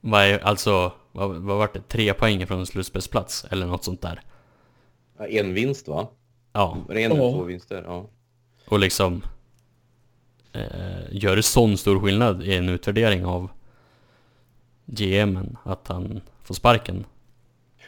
Vad 0.01 0.23
är, 0.23 0.39
alltså, 0.39 0.93
vad, 1.13 1.31
vad 1.31 1.59
var 1.59 1.71
det? 1.73 1.89
Tre 1.89 2.15
poäng 2.15 2.47
från 2.47 2.59
en 2.59 2.67
slutspelsplats 2.67 3.47
eller 3.51 3.67
något 3.67 3.85
sånt 3.85 4.03
där. 4.03 4.23
En 5.19 5.55
vinst 5.55 5.89
va? 5.89 6.09
Ja. 6.53 6.79
En 6.89 6.97
eller 6.97 7.17
två 7.17 7.43
vinster, 7.43 7.83
ja. 7.87 8.07
Och 8.67 8.79
liksom... 8.79 9.23
Eh, 10.55 11.03
gör 11.11 11.41
sån 11.41 11.79
stor 11.79 12.01
skillnad 12.01 12.43
i 12.43 12.55
en 12.55 12.69
utvärdering 12.69 13.25
av 13.25 13.49
GMen 14.87 15.57
att 15.63 15.89
han 15.89 16.21
får 16.43 16.55
sparken? 16.55 17.05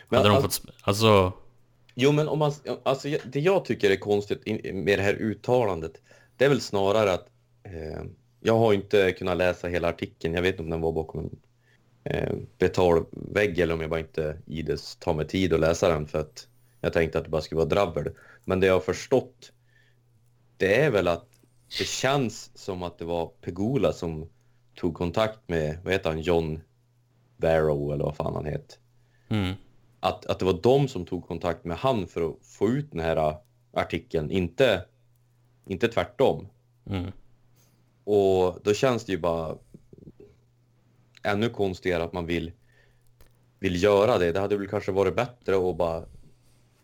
Men 0.08 0.16
Hade 0.18 0.28
de 0.28 0.36
alltså- 0.36 0.62
fått... 0.62 0.74
Alltså... 0.82 1.32
Jo, 1.94 2.12
men 2.12 2.28
om 2.28 2.38
man, 2.38 2.52
alltså, 2.82 3.08
det 3.24 3.40
jag 3.40 3.64
tycker 3.64 3.90
är 3.90 3.96
konstigt 3.96 4.42
med 4.74 4.98
det 4.98 5.02
här 5.02 5.14
uttalandet, 5.14 5.92
det 6.36 6.44
är 6.44 6.48
väl 6.48 6.60
snarare 6.60 7.12
att 7.12 7.28
eh, 7.62 8.04
jag 8.40 8.58
har 8.58 8.72
inte 8.72 9.12
kunnat 9.12 9.36
läsa 9.36 9.68
hela 9.68 9.88
artikeln. 9.88 10.34
Jag 10.34 10.42
vet 10.42 10.50
inte 10.50 10.62
om 10.62 10.70
den 10.70 10.80
var 10.80 10.92
bakom 10.92 11.30
en 12.04 12.14
eh, 12.14 12.36
betalvägg 12.58 13.58
eller 13.58 13.74
om 13.74 13.80
jag 13.80 13.90
bara 13.90 14.00
inte 14.00 14.38
ides 14.46 14.96
tar 14.96 15.14
mig 15.14 15.26
tid 15.26 15.52
att 15.52 15.60
läsa 15.60 15.88
den 15.88 16.06
för 16.06 16.18
att 16.20 16.46
jag 16.80 16.92
tänkte 16.92 17.18
att 17.18 17.24
det 17.24 17.30
bara 17.30 17.42
skulle 17.42 17.56
vara 17.56 17.68
drabbel. 17.68 18.10
Men 18.44 18.60
det 18.60 18.66
jag 18.66 18.74
har 18.74 18.80
förstått, 18.80 19.52
det 20.56 20.80
är 20.80 20.90
väl 20.90 21.08
att 21.08 21.35
det 21.78 21.84
känns 21.84 22.50
som 22.54 22.82
att 22.82 22.98
det 22.98 23.04
var 23.04 23.26
Pegula 23.26 23.92
som 23.92 24.28
tog 24.74 24.94
kontakt 24.94 25.40
med, 25.46 25.78
vad 25.84 25.92
heter 25.92 26.10
han, 26.10 26.20
John 26.20 26.60
Barrow 27.36 27.92
eller 27.92 28.04
vad 28.04 28.16
fan 28.16 28.34
han 28.34 28.46
heter 28.46 28.78
Mm. 29.28 29.54
att, 30.00 30.26
att 30.26 30.38
det 30.38 30.44
var 30.44 30.60
de 30.62 30.88
som 30.88 31.06
tog 31.06 31.26
kontakt 31.26 31.64
med 31.64 31.76
han 31.76 32.06
för 32.06 32.28
att 32.28 32.36
få 32.42 32.68
ut 32.68 32.90
den 32.90 33.00
här 33.00 33.16
äh, 33.16 33.36
artikeln, 33.72 34.30
inte, 34.30 34.84
inte 35.66 35.88
tvärtom. 35.88 36.48
Mm. 36.86 37.12
Och 38.04 38.60
då 38.62 38.74
känns 38.74 39.04
det 39.04 39.12
ju 39.12 39.18
bara 39.18 39.56
ännu 41.22 41.48
konstigare 41.48 42.04
att 42.04 42.12
man 42.12 42.26
vill, 42.26 42.52
vill 43.58 43.82
göra 43.82 44.18
det. 44.18 44.32
Det 44.32 44.40
hade 44.40 44.56
väl 44.56 44.68
kanske 44.68 44.92
varit 44.92 45.16
bättre 45.16 45.70
att 45.70 45.76
bara 45.76 46.04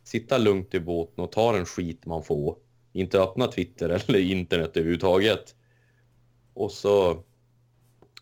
sitta 0.05 0.39
lugnt 0.39 0.75
i 0.75 0.81
båten 0.81 1.25
och 1.25 1.33
ta 1.33 1.53
den 1.53 1.67
skit 1.67 2.07
man 2.07 2.23
får. 2.23 2.57
Inte 2.93 3.21
öppna 3.21 3.47
Twitter 3.47 3.89
eller 4.09 4.19
internet 4.19 4.77
överhuvudtaget. 4.77 5.55
Och 6.55 6.73
så 6.73 7.23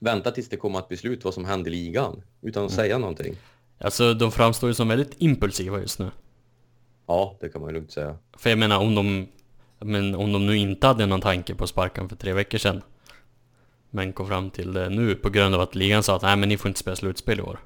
vänta 0.01 0.31
tills 0.31 0.49
det 0.49 0.57
kommer 0.57 0.79
ett 0.79 0.89
beslut 0.89 1.25
vad 1.25 1.35
som 1.35 1.45
händer 1.45 1.71
i 1.71 1.75
ligan 1.75 2.23
utan 2.43 2.65
att 2.65 2.73
säga 2.73 2.99
någonting. 2.99 3.37
Alltså 3.79 4.15
de 4.15 4.33
framstår 4.33 4.71
ju 4.71 4.75
som 4.75 4.89
väldigt 4.89 5.15
impulsiva 5.19 5.81
just 5.81 5.99
nu. 5.99 6.11
Ja, 7.07 7.37
det 7.41 7.49
kan 7.49 7.61
man 7.61 7.71
ju 7.71 7.75
lugnt 7.75 7.93
säga. 7.93 8.17
För 8.37 8.51
jag 8.51 8.59
menar 8.59 8.79
om 8.79 8.95
de... 8.95 9.29
Men 9.83 10.15
om 10.15 10.33
de 10.33 10.47
nu 10.47 10.57
inte 10.57 10.87
hade 10.87 11.07
någon 11.07 11.21
tanke 11.21 11.55
på 11.55 11.67
sparkan 11.67 12.09
för 12.09 12.17
tre 12.17 12.33
veckor 12.33 12.59
sedan. 12.59 12.83
Men 13.91 14.13
kom 14.13 14.29
fram 14.29 14.51
till 14.51 14.73
det 14.73 14.89
nu 14.89 15.15
på 15.15 15.31
grund 15.31 15.55
av 15.55 15.61
att 15.61 15.75
ligan 15.75 16.03
sa 16.03 16.17
att 16.17 16.23
nej 16.23 16.37
men 16.37 16.49
ni 16.49 16.57
får 16.57 16.69
inte 16.69 16.81
spela 16.81 16.97
slutspel 16.97 17.39
i 17.39 17.43
år. 17.43 17.61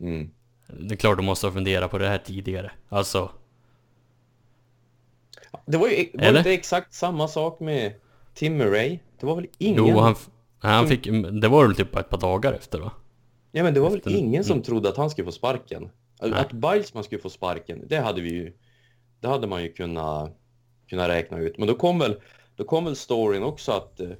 Mm. 0.00 0.30
Det 0.66 0.94
är 0.94 0.96
klart 0.96 1.16
de 1.16 1.26
måste 1.26 1.46
ha 1.46 1.52
funderat 1.52 1.90
på 1.90 1.98
det 1.98 2.08
här 2.08 2.18
tidigare. 2.18 2.72
Alltså... 2.88 3.30
Det 5.66 5.76
var 5.78 5.88
ju 5.88 6.10
var 6.14 6.24
Eller? 6.24 6.38
inte 6.38 6.52
exakt 6.52 6.94
samma 6.94 7.28
sak 7.28 7.60
med 7.60 7.92
Tim 8.34 8.56
Murray. 8.56 8.98
Det 9.20 9.26
var 9.26 9.36
väl 9.36 9.46
ingen... 9.58 9.86
Jo, 9.86 9.98
han, 9.98 10.14
han 10.58 10.88
fick... 10.88 11.04
Det 11.42 11.48
var 11.48 11.66
väl 11.66 11.76
typ 11.76 11.92
bara 11.92 12.00
ett 12.00 12.10
par 12.10 12.20
dagar 12.20 12.52
efter 12.52 12.78
va? 12.78 12.90
Ja, 13.52 13.62
men 13.62 13.74
det 13.74 13.80
var 13.80 13.90
väl 13.90 13.98
efter- 13.98 14.16
ingen 14.16 14.44
som 14.44 14.52
mm. 14.52 14.62
trodde 14.62 14.88
att 14.88 14.96
han 14.96 15.10
skulle 15.10 15.24
få 15.24 15.32
sparken. 15.32 15.90
Nej. 16.20 16.32
Att 16.32 16.52
Bilesman 16.52 17.04
skulle 17.04 17.20
få 17.20 17.30
sparken, 17.30 17.84
det 17.88 17.96
hade 17.96 18.20
vi 18.20 18.30
ju... 18.30 18.52
Det 19.20 19.28
hade 19.28 19.46
man 19.46 19.62
ju 19.62 19.72
kunnat, 19.72 20.38
kunnat 20.88 21.08
räkna 21.08 21.38
ut. 21.38 21.58
Men 21.58 21.68
då 21.68 21.74
kom 21.74 21.98
väl, 21.98 22.20
då 22.56 22.64
kom 22.64 22.84
väl 22.84 22.96
storyn 22.96 23.42
också 23.42 23.72
att, 23.72 24.00
eh, 24.00 24.10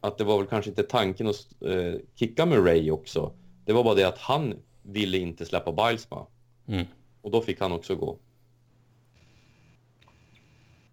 att 0.00 0.18
det 0.18 0.24
var 0.24 0.38
väl 0.38 0.46
kanske 0.46 0.70
inte 0.70 0.82
tanken 0.82 1.26
att 1.26 1.62
eh, 1.66 2.00
kicka 2.14 2.46
Murray 2.46 2.90
också. 2.90 3.32
Det 3.64 3.72
var 3.72 3.84
bara 3.84 3.94
det 3.94 4.04
att 4.04 4.18
han 4.18 4.54
ville 4.82 5.18
inte 5.18 5.44
släppa 5.44 5.72
Bilesman. 5.72 6.26
Mm. 6.68 6.86
Och 7.22 7.30
då 7.30 7.40
fick 7.40 7.60
han 7.60 7.72
också 7.72 7.96
gå. 7.96 8.18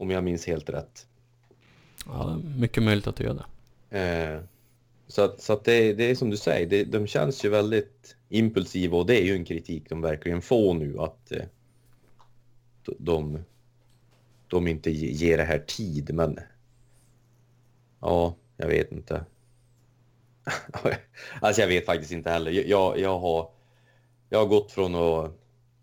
Om 0.06 0.12
jag 0.12 0.24
minns 0.24 0.48
helt 0.48 0.70
rätt. 0.70 1.08
Ja, 2.06 2.38
mycket 2.58 2.84
möjligt 2.84 3.08
att 3.08 3.16
du 3.16 3.24
gör 3.24 3.44
det. 3.90 4.00
Eh, 4.00 4.42
så 5.08 5.22
att, 5.22 5.42
så 5.42 5.54
att 5.54 5.64
det, 5.64 5.94
det 5.94 6.04
är 6.12 6.16
som 6.16 6.30
du 6.30 6.38
säger, 6.38 6.68
det, 6.68 6.84
de 6.84 7.08
känns 7.08 7.46
ju 7.46 7.50
väldigt 7.50 8.16
impulsiva 8.30 8.98
och 8.98 9.06
det 9.06 9.22
är 9.22 9.26
ju 9.26 9.34
en 9.36 9.46
kritik 9.46 9.90
de 9.90 10.02
verkligen 10.02 10.42
får 10.42 10.74
nu 10.74 11.00
att 11.00 11.32
eh, 11.32 11.44
de- 12.98 13.44
de, 14.48 14.68
inte 14.68 14.92
ge- 14.92 15.12
ger 15.12 15.38
det 15.38 15.44
här 15.44 15.60
tid, 15.60 16.14
men 16.14 16.40
ja, 18.00 18.36
jag 18.58 18.68
vet 18.68 18.92
inte. 18.92 19.26
alltså 21.42 21.62
jag 21.62 21.68
vet 21.68 21.86
faktiskt 21.86 22.12
inte 22.12 22.30
heller. 22.30 22.52
Jag- 22.52 23.00
Jag, 23.00 23.20
har, 23.20 23.50
jag 24.30 24.40
har 24.40 24.46
gått 24.46 24.72
från 24.72 24.96
att 24.96 25.32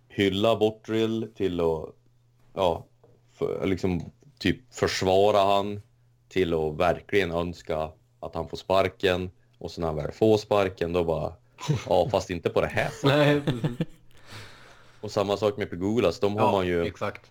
hylla 0.09 0.57
Bottrill 0.57 1.29
till 1.35 1.61
att 1.61 1.89
ja, 2.55 2.87
liksom 3.65 4.13
typ 4.39 4.75
försvara 4.75 5.39
han 5.39 5.83
till 6.29 6.55
att 6.55 6.77
verkligen 6.77 7.31
önska 7.31 7.91
att 8.21 8.35
han 8.35 8.49
får 8.49 8.57
sparken 8.57 9.31
och 9.59 9.71
så 9.71 9.81
när 9.81 9.89
han 9.89 9.97
väl 9.97 10.13
får 10.13 10.39
sparken 10.39 10.93
då 10.93 11.05
bara 11.05 11.33
ja 11.89 12.09
fast 12.11 12.31
inte 12.31 12.51
på 12.51 12.61
det 12.61 12.67
här 12.67 12.91
sättet. 12.91 13.87
Och 15.01 15.11
samma 15.11 15.37
sak 15.37 15.57
med 15.57 15.71
Pegulas, 15.71 16.21
de 16.21 16.37
har 16.37 16.43
ja, 16.47 16.53
man 16.53 16.67
ju 16.67 16.83
exakt. 16.87 17.31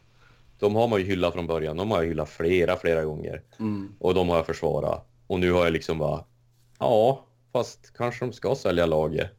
de 0.59 0.75
har 0.75 0.87
man 0.87 0.99
ju 0.99 1.05
hyllat 1.05 1.33
från 1.33 1.47
början. 1.47 1.77
De 1.77 1.91
har 1.91 1.97
jag 2.01 2.07
hyllat 2.07 2.29
flera, 2.29 2.77
flera 2.77 3.03
gånger 3.03 3.41
Mm. 3.59 3.95
och 3.99 4.13
de 4.13 4.29
har 4.29 4.35
jag 4.35 4.45
försvarat. 4.45 5.07
Och 5.27 5.39
nu 5.39 5.51
har 5.51 5.63
jag 5.63 5.73
liksom 5.73 5.97
bara 5.97 6.23
ja, 6.79 7.25
fast 7.53 7.93
kanske 7.97 8.25
de 8.25 8.33
ska 8.33 8.55
sälja 8.55 8.85
laget. 8.85 9.31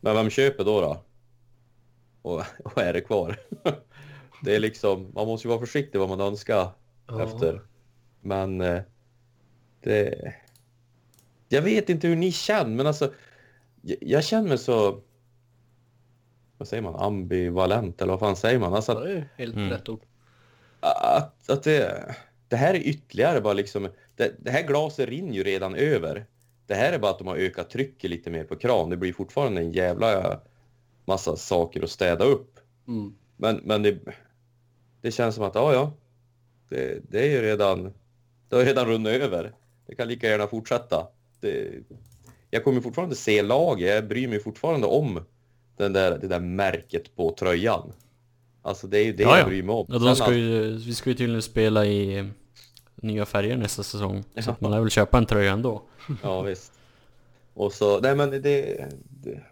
Men 0.00 0.14
vem 0.16 0.30
köper 0.30 0.64
då 0.64 0.80
då? 0.80 1.02
Och 2.22 2.42
vad 2.64 2.84
är 2.84 2.92
det 2.92 3.00
kvar? 3.00 3.36
det 4.42 4.56
är 4.56 4.60
liksom, 4.60 5.10
man 5.14 5.26
måste 5.26 5.48
ju 5.48 5.50
vara 5.50 5.60
försiktig 5.60 5.98
vad 5.98 6.08
man 6.08 6.20
önskar 6.20 6.68
Ja. 7.06 7.22
efter. 7.22 7.60
Men 8.20 8.60
eh, 8.60 8.80
det... 9.80 10.34
Jag 11.48 11.62
vet 11.62 11.88
inte 11.90 12.08
hur 12.08 12.16
ni 12.16 12.32
känner, 12.32 12.70
men 12.76 12.86
alltså 12.86 13.12
jag, 13.82 13.98
jag 14.00 14.24
känner 14.24 14.48
mig 14.48 14.58
så... 14.58 15.00
Vad 16.58 16.68
säger 16.68 16.82
man? 16.82 16.94
Ambivalent, 16.96 18.02
eller 18.02 18.12
vad 18.12 18.20
fan 18.20 18.36
säger 18.36 18.58
man? 18.58 18.74
Alltså 18.74 18.92
att, 18.92 19.04
det 19.04 19.12
är 19.12 19.28
helt 19.36 19.54
Mm. 19.56 19.70
rätt 19.70 19.88
ord. 19.88 20.00
att, 20.80 21.50
att 21.50 21.62
det, 21.62 22.14
det 22.48 22.56
här 22.56 22.74
är 22.74 22.78
ytterligare 22.78 23.40
bara 23.40 23.52
liksom, 23.52 23.88
det, 24.16 24.34
det 24.38 24.50
här 24.50 24.62
glaset 24.66 25.08
rinner 25.08 25.32
ju 25.34 25.42
redan 25.42 25.74
över. 25.74 26.26
Det 26.66 26.74
här 26.74 26.92
är 26.92 26.98
bara 26.98 27.10
att 27.10 27.18
de 27.18 27.26
har 27.26 27.36
ökat 27.36 27.70
trycket 27.70 28.10
lite 28.10 28.30
mer 28.30 28.44
på 28.44 28.56
kran. 28.56 28.90
Det 28.90 28.96
blir 28.96 29.12
fortfarande 29.12 29.60
en 29.60 29.72
jävla 29.72 30.40
massa 31.04 31.36
saker 31.36 31.82
att 31.82 31.90
städa 31.90 32.24
upp. 32.24 32.60
Mm. 32.88 33.14
Men, 33.36 33.56
men 33.64 33.82
det, 33.82 33.98
det 35.02 35.10
känns 35.10 35.34
som 35.34 35.44
att, 35.44 35.54
ja, 35.54 35.72
ja, 35.74 35.92
det, 36.68 37.02
det 37.10 37.20
är 37.20 37.30
ju 37.30 37.42
redan, 37.42 37.92
det 38.48 38.56
har 38.56 38.64
redan 38.64 38.86
runnit 38.86 39.22
över. 39.22 39.52
Det 39.86 39.94
kan 39.94 40.08
lika 40.08 40.28
gärna 40.28 40.46
fortsätta. 40.46 41.06
Det, 41.40 41.70
jag 42.50 42.64
kommer 42.64 42.80
fortfarande 42.80 43.14
se 43.14 43.42
laget, 43.42 43.88
jag 43.94 44.08
bryr 44.08 44.28
mig 44.28 44.40
fortfarande 44.40 44.86
om 44.86 45.20
den 45.76 45.92
där, 45.92 46.18
det 46.18 46.28
där 46.28 46.40
märket 46.40 47.16
på 47.16 47.34
tröjan. 47.38 47.92
Alltså 48.62 48.86
det 48.86 48.98
är 48.98 49.04
ju 49.04 49.12
det 49.12 49.22
Ja, 49.22 49.30
jag 49.30 49.40
ja. 49.44 49.48
bryr 49.48 49.62
mig 49.62 49.74
om. 49.74 49.86
Ja, 49.88 49.98
de 49.98 50.16
ska 50.16 50.34
ju, 50.34 50.76
vi 50.76 50.94
ska 50.94 51.10
ju 51.10 51.16
tydligen 51.16 51.42
spela 51.42 51.86
i 51.86 52.28
nya 52.94 53.26
färger 53.26 53.56
nästa 53.56 53.82
säsong. 53.82 54.22
Så 54.22 54.28
Ja. 54.34 54.52
att 54.52 54.60
man 54.60 54.70
lär 54.70 54.80
väl 54.80 54.90
köpa 54.90 55.18
en 55.18 55.26
tröja 55.26 55.52
ändå. 55.52 55.82
Ja, 56.22 56.42
visst. 56.42 56.72
Och 57.54 57.72
så, 57.72 58.00
nej 58.00 58.16
men 58.16 58.30
det... 58.30 58.40
det 58.42 59.42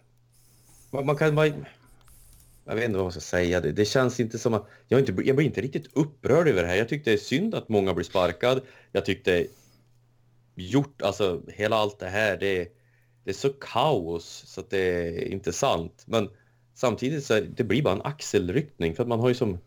man, 0.90 1.06
man 1.06 1.16
kan 1.16 1.34
bara... 1.34 1.46
Jag 2.64 2.74
vet 2.74 2.84
inte 2.84 2.96
vad 2.96 3.04
man 3.04 3.12
ska 3.12 3.20
säga. 3.20 3.60
Det, 3.60 3.72
det 3.72 3.84
känns 3.84 4.20
inte 4.20 4.38
som 4.38 4.54
att... 4.54 4.66
Jag, 4.88 5.00
inte, 5.00 5.12
jag 5.24 5.36
blir 5.36 5.46
inte 5.46 5.60
riktigt 5.60 5.86
upprörd 5.92 6.48
över 6.48 6.62
det 6.62 6.68
här. 6.68 6.76
Jag 6.76 6.88
tyckte 6.88 7.10
det 7.10 7.14
är 7.14 7.18
synd 7.18 7.54
att 7.54 7.68
många 7.68 7.94
blir 7.94 8.04
sparkad. 8.04 8.60
Jag 8.92 9.04
tyckte 9.04 9.46
gjort, 10.54 11.02
alltså 11.02 11.42
hela 11.48 11.76
allt 11.76 11.98
det 11.98 12.08
här, 12.08 12.36
det, 12.36 12.68
det 13.24 13.30
är 13.30 13.34
så 13.34 13.48
kaos 13.48 14.44
så 14.46 14.60
att 14.60 14.70
det 14.70 14.78
är 14.78 15.32
inte 15.32 15.52
sant. 15.52 16.04
Men 16.06 16.28
samtidigt 16.74 17.24
så 17.24 17.34
är, 17.34 17.40
det 17.40 17.64
blir 17.64 17.82
bara 17.82 17.94
en 17.94 18.02
axelryckning 18.02 18.94
för 18.94 19.02
att 19.02 19.08
man 19.08 19.20
har 19.20 19.28
ju 19.28 19.34
som... 19.34 19.58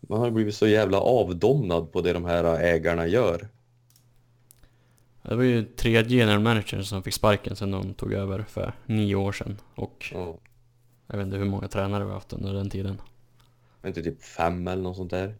Man 0.00 0.20
har 0.20 0.30
blivit 0.30 0.54
så 0.54 0.66
jävla 0.66 1.00
avdomnad 1.00 1.92
på 1.92 2.00
det 2.00 2.12
de 2.12 2.24
här 2.24 2.44
ägarna 2.44 3.06
gör. 3.06 3.48
Det 5.22 5.36
var 5.36 5.42
ju 5.42 5.64
tredje 5.64 6.18
general 6.18 6.40
manager 6.40 6.82
som 6.82 7.02
fick 7.02 7.14
sparken 7.14 7.56
sen 7.56 7.70
de 7.70 7.94
tog 7.94 8.12
över 8.12 8.44
för 8.48 8.72
nio 8.86 9.14
år 9.14 9.32
sedan. 9.32 9.58
Och 9.74 10.10
Ja. 10.12 10.38
Jag 11.06 11.16
vet 11.16 11.24
inte 11.26 11.36
hur 11.36 11.44
många 11.44 11.68
tränare 11.68 12.04
vi 12.04 12.10
har 12.10 12.14
haft 12.14 12.32
under 12.32 12.54
den 12.54 12.70
tiden. 12.70 13.00
Var 13.80 13.88
inte 13.88 14.02
typ 14.02 14.22
fem 14.22 14.68
eller 14.68 14.82
något 14.82 14.96
sånt 14.96 15.10
där? 15.10 15.34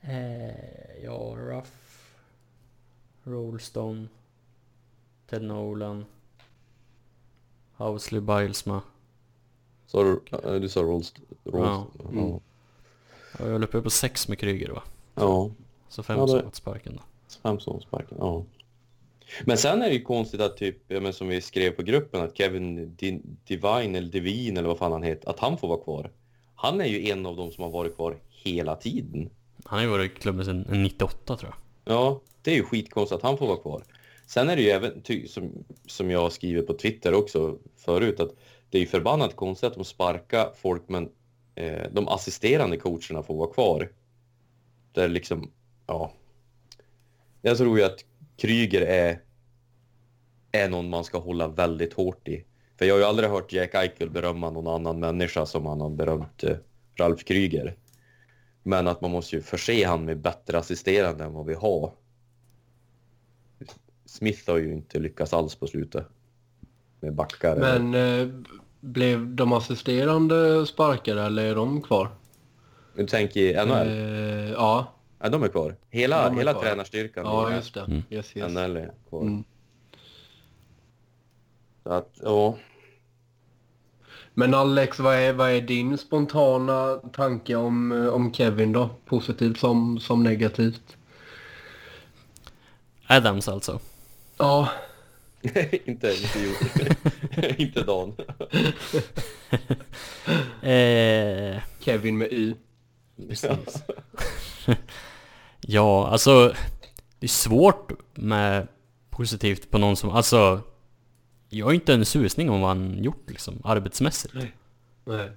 Eh, 0.00 1.04
ja, 1.04 1.34
Ruff, 1.36 2.14
Rolston, 3.24 4.08
Ted 5.26 5.42
Nolan, 5.42 6.04
Housley 7.76 8.20
Bilesma. 8.20 8.82
Så 9.86 10.02
du, 10.02 10.20
du 10.60 10.68
sa 10.68 10.80
Rolst... 10.82 11.20
Rolst 11.44 11.58
Ja. 11.64 11.86
Mm. 12.08 12.28
Ja. 12.28 12.40
Jag 13.38 13.46
höll 13.46 13.64
uppe 13.64 13.82
på 13.82 13.90
sex 13.90 14.28
med 14.28 14.38
Kryger 14.38 14.70
va? 14.70 14.82
ja. 15.14 15.50
Så 15.88 16.02
fem 16.02 16.18
Ja, 16.18 16.26
som 16.26 16.42
fått 16.42 16.54
sparken 16.54 16.96
då. 16.96 17.02
Fem 17.42 17.60
som 17.60 17.80
sparken. 17.80 18.16
Ja. 18.20 18.44
Men 19.44 19.58
sen 19.58 19.82
är 19.82 19.88
det 19.88 19.94
ju 19.94 20.02
konstigt 20.02 20.40
att 20.40 20.56
typ, 20.56 20.76
ja, 20.88 21.00
men 21.00 21.12
som 21.12 21.28
vi 21.28 21.40
skrev 21.40 21.70
på 21.70 21.82
gruppen, 21.82 22.22
att 22.22 22.36
Kevin 22.36 22.96
Di- 22.96 23.22
Divine 23.44 23.96
eller 23.96 24.08
Divine 24.12 24.56
eller 24.56 24.68
vad 24.68 24.78
fan 24.78 24.92
han 24.92 25.02
heter, 25.02 25.30
att 25.30 25.38
han 25.40 25.58
får 25.58 25.68
vara 25.68 25.84
kvar. 25.84 26.10
Han 26.54 26.80
är 26.80 26.84
ju 26.84 27.10
en 27.10 27.26
av 27.26 27.36
dem 27.36 27.50
som 27.50 27.64
har 27.64 27.70
varit 27.70 27.96
kvar 27.96 28.16
hela 28.28 28.76
tiden. 28.76 29.30
Han 29.64 29.78
har 29.78 29.84
ju 29.84 29.90
varit 29.90 30.12
i 30.12 30.14
klubben 30.14 30.44
sedan 30.44 30.66
98 30.70 31.36
tror 31.36 31.52
jag. 31.84 31.94
Ja, 31.96 32.20
det 32.42 32.50
är 32.50 32.54
ju 32.54 32.62
skitkonstigt 32.64 33.16
att 33.16 33.22
han 33.22 33.38
får 33.38 33.46
vara 33.46 33.56
kvar. 33.56 33.84
Sen 34.26 34.48
är 34.48 34.56
det 34.56 34.62
ju 34.62 34.68
även, 34.68 35.02
som, 35.28 35.64
som 35.86 36.10
jag 36.10 36.32
skriver 36.32 36.62
på 36.62 36.74
Twitter 36.74 37.14
också 37.14 37.58
förut, 37.76 38.20
att 38.20 38.30
det 38.70 38.78
är 38.78 38.80
ju 38.82 38.86
förbannat 38.86 39.36
konstigt 39.36 39.66
att 39.66 39.74
de 39.74 39.84
sparkar 39.84 40.52
folk 40.56 40.82
men 40.88 41.08
eh, 41.54 41.82
de 41.92 42.08
assisterande 42.08 42.76
coacherna 42.76 43.22
får 43.22 43.34
vara 43.34 43.52
kvar. 43.52 43.92
Där 44.92 45.08
liksom, 45.08 45.50
ja. 45.86 46.12
Jag 47.42 47.58
tror 47.58 47.78
ju 47.78 47.84
att 47.84 48.04
Kryger 48.40 48.80
är, 48.80 49.20
är 50.52 50.68
någon 50.68 50.90
man 50.90 51.04
ska 51.04 51.18
hålla 51.18 51.48
väldigt 51.48 51.92
hårt 51.92 52.28
i. 52.28 52.44
För 52.78 52.84
jag 52.84 52.94
har 52.94 52.98
ju 52.98 53.04
aldrig 53.04 53.30
hört 53.30 53.52
Jack 53.52 53.74
Eichel 53.74 54.10
berömma 54.10 54.50
någon 54.50 54.66
annan 54.66 55.00
människa 55.00 55.46
som 55.46 55.66
han 55.66 55.80
har 55.80 55.90
berömt 55.90 56.44
eh, 56.44 56.56
Ralf 56.96 57.24
Kryger. 57.24 57.76
Men 58.62 58.88
att 58.88 59.00
man 59.00 59.10
måste 59.10 59.36
ju 59.36 59.42
förse 59.42 59.86
han 59.86 60.04
med 60.04 60.18
bättre 60.18 60.58
assisterande 60.58 61.24
än 61.24 61.32
vad 61.32 61.46
vi 61.46 61.54
har. 61.54 61.92
Smith 64.04 64.50
har 64.50 64.58
ju 64.58 64.72
inte 64.72 64.98
lyckats 64.98 65.32
alls 65.32 65.54
på 65.54 65.66
slutet. 65.66 66.06
Med 67.00 67.14
backar. 67.14 67.56
Men 67.56 67.94
eh, 67.94 68.28
blev 68.80 69.34
de 69.34 69.52
assisterande 69.52 70.66
sparkade 70.66 71.22
eller 71.22 71.44
är 71.44 71.54
de 71.54 71.82
kvar? 71.82 72.08
Du 72.96 73.06
tänker 73.06 73.40
i 73.40 73.66
NHL? 73.66 73.88
Eh, 73.88 74.50
ja, 74.50 74.99
Ja, 75.22 75.28
de 75.28 75.42
är 75.42 75.48
kvar. 75.48 75.76
Hela, 75.90 76.24
De 76.24 76.34
är 76.34 76.38
hela 76.38 76.52
kvar. 76.52 76.62
tränarstyrkan 76.62 77.24
ja 77.26 77.54
just 77.54 77.74
det. 77.74 77.80
Mm. 77.80 78.02
Yes, 78.10 78.36
yes. 78.36 78.52
NHL 78.52 78.76
är 78.76 78.92
kvar. 79.08 79.22
Mm. 79.22 79.44
Så 81.82 81.92
att, 81.92 82.18
ja. 82.22 82.58
Men 84.34 84.54
Alex, 84.54 84.98
vad 84.98 85.14
är, 85.14 85.32
vad 85.32 85.50
är 85.50 85.60
din 85.60 85.98
spontana 85.98 86.96
tanke 87.12 87.54
om, 87.54 87.92
eh, 87.92 88.06
om 88.08 88.32
Kevin 88.34 88.72
då? 88.72 88.90
Positivt 89.06 89.58
som, 89.58 90.00
som 90.00 90.22
negativt? 90.22 90.96
Adams 93.06 93.48
alltså. 93.48 93.80
Ja, 94.38 94.68
inte, 95.84 96.14
inte, 96.14 96.56
inte 97.62 97.82
Dan. 97.82 98.16
Eh, 100.62 101.62
Kevin 101.80 102.18
med 102.18 102.32
Y. 102.32 102.54
precis. 103.28 103.82
Ja, 105.70 106.08
alltså 106.08 106.54
det 107.18 107.26
är 107.26 107.28
svårt 107.28 107.90
med 108.14 108.68
positivt 109.10 109.70
på 109.70 109.78
någon 109.78 109.96
som, 109.96 110.10
alltså 110.10 110.60
jag 111.48 111.66
har 111.66 111.72
inte 111.72 111.94
en 111.94 112.04
susning 112.04 112.50
om 112.50 112.60
vad 112.60 112.68
han 112.70 113.02
gjort 113.04 113.24
liksom 113.28 113.60
arbetsmässigt. 113.64 114.34
Nej. 114.34 114.52
Nej, 115.04 115.28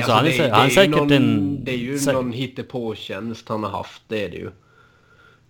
Alltså, 0.00 0.12
han 0.12 0.26
är 0.26 0.30
sä- 0.30 0.50
han 0.50 0.60
är 0.60 0.64
ju 0.64 0.70
säkert 0.70 0.90
någon, 0.96 1.12
en- 1.12 1.64
Det 1.64 1.72
är 1.72 1.76
ju 1.76 1.96
sä- 1.96 2.12
någon 2.12 2.32
hittepåtjänst 2.32 3.48
han 3.48 3.62
har 3.64 3.70
haft, 3.70 4.02
det 4.08 4.24
är 4.24 4.30
det 4.30 4.36
ju. 4.36 4.50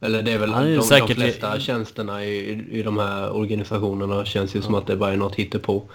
Eller 0.00 0.22
det 0.22 0.32
är 0.32 0.38
väl 0.38 0.52
Han 0.52 0.66
är 0.66 0.76
de, 0.76 0.82
säkert- 0.82 1.08
de 1.08 1.14
flesta 1.14 1.60
tjänsterna 1.60 2.24
i, 2.24 2.50
i 2.70 2.82
de 2.82 2.98
här 2.98 3.30
organisationerna 3.32 4.24
känns 4.24 4.54
ju 4.56 4.62
som 4.62 4.74
att 4.74 4.86
det 4.86 4.96
bara 4.96 5.12
är 5.12 5.16
något 5.16 5.34
hittepå. 5.34 5.88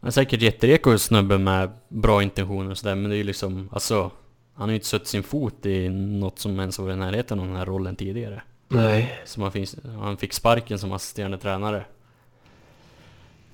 Han 0.00 0.08
är 0.08 0.12
säkert 0.12 0.42
jättereko 0.42 0.98
snubbe 0.98 1.38
med 1.38 1.70
bra 1.88 2.22
intentioner 2.22 2.70
och 2.70 2.78
sådär 2.78 2.94
men 2.94 3.10
det 3.10 3.16
är 3.16 3.18
ju 3.18 3.24
liksom, 3.24 3.68
alltså 3.72 4.10
Han 4.54 4.62
har 4.62 4.68
ju 4.68 4.74
inte 4.74 4.86
suttit 4.86 5.08
sin 5.08 5.22
fot 5.22 5.66
i 5.66 5.88
något 5.88 6.38
som 6.38 6.60
ens 6.60 6.78
var 6.78 6.90
i 6.90 6.96
närheten 6.96 7.40
av 7.40 7.46
den 7.46 7.56
här 7.56 7.66
rollen 7.66 7.96
tidigare. 7.96 8.42
Nej. 8.68 9.20
Så 9.24 9.40
man 9.40 9.52
finns, 9.52 9.76
han 9.84 10.16
fick 10.16 10.32
sparken 10.32 10.78
som 10.78 10.92
assisterande 10.92 11.38
tränare. 11.38 11.84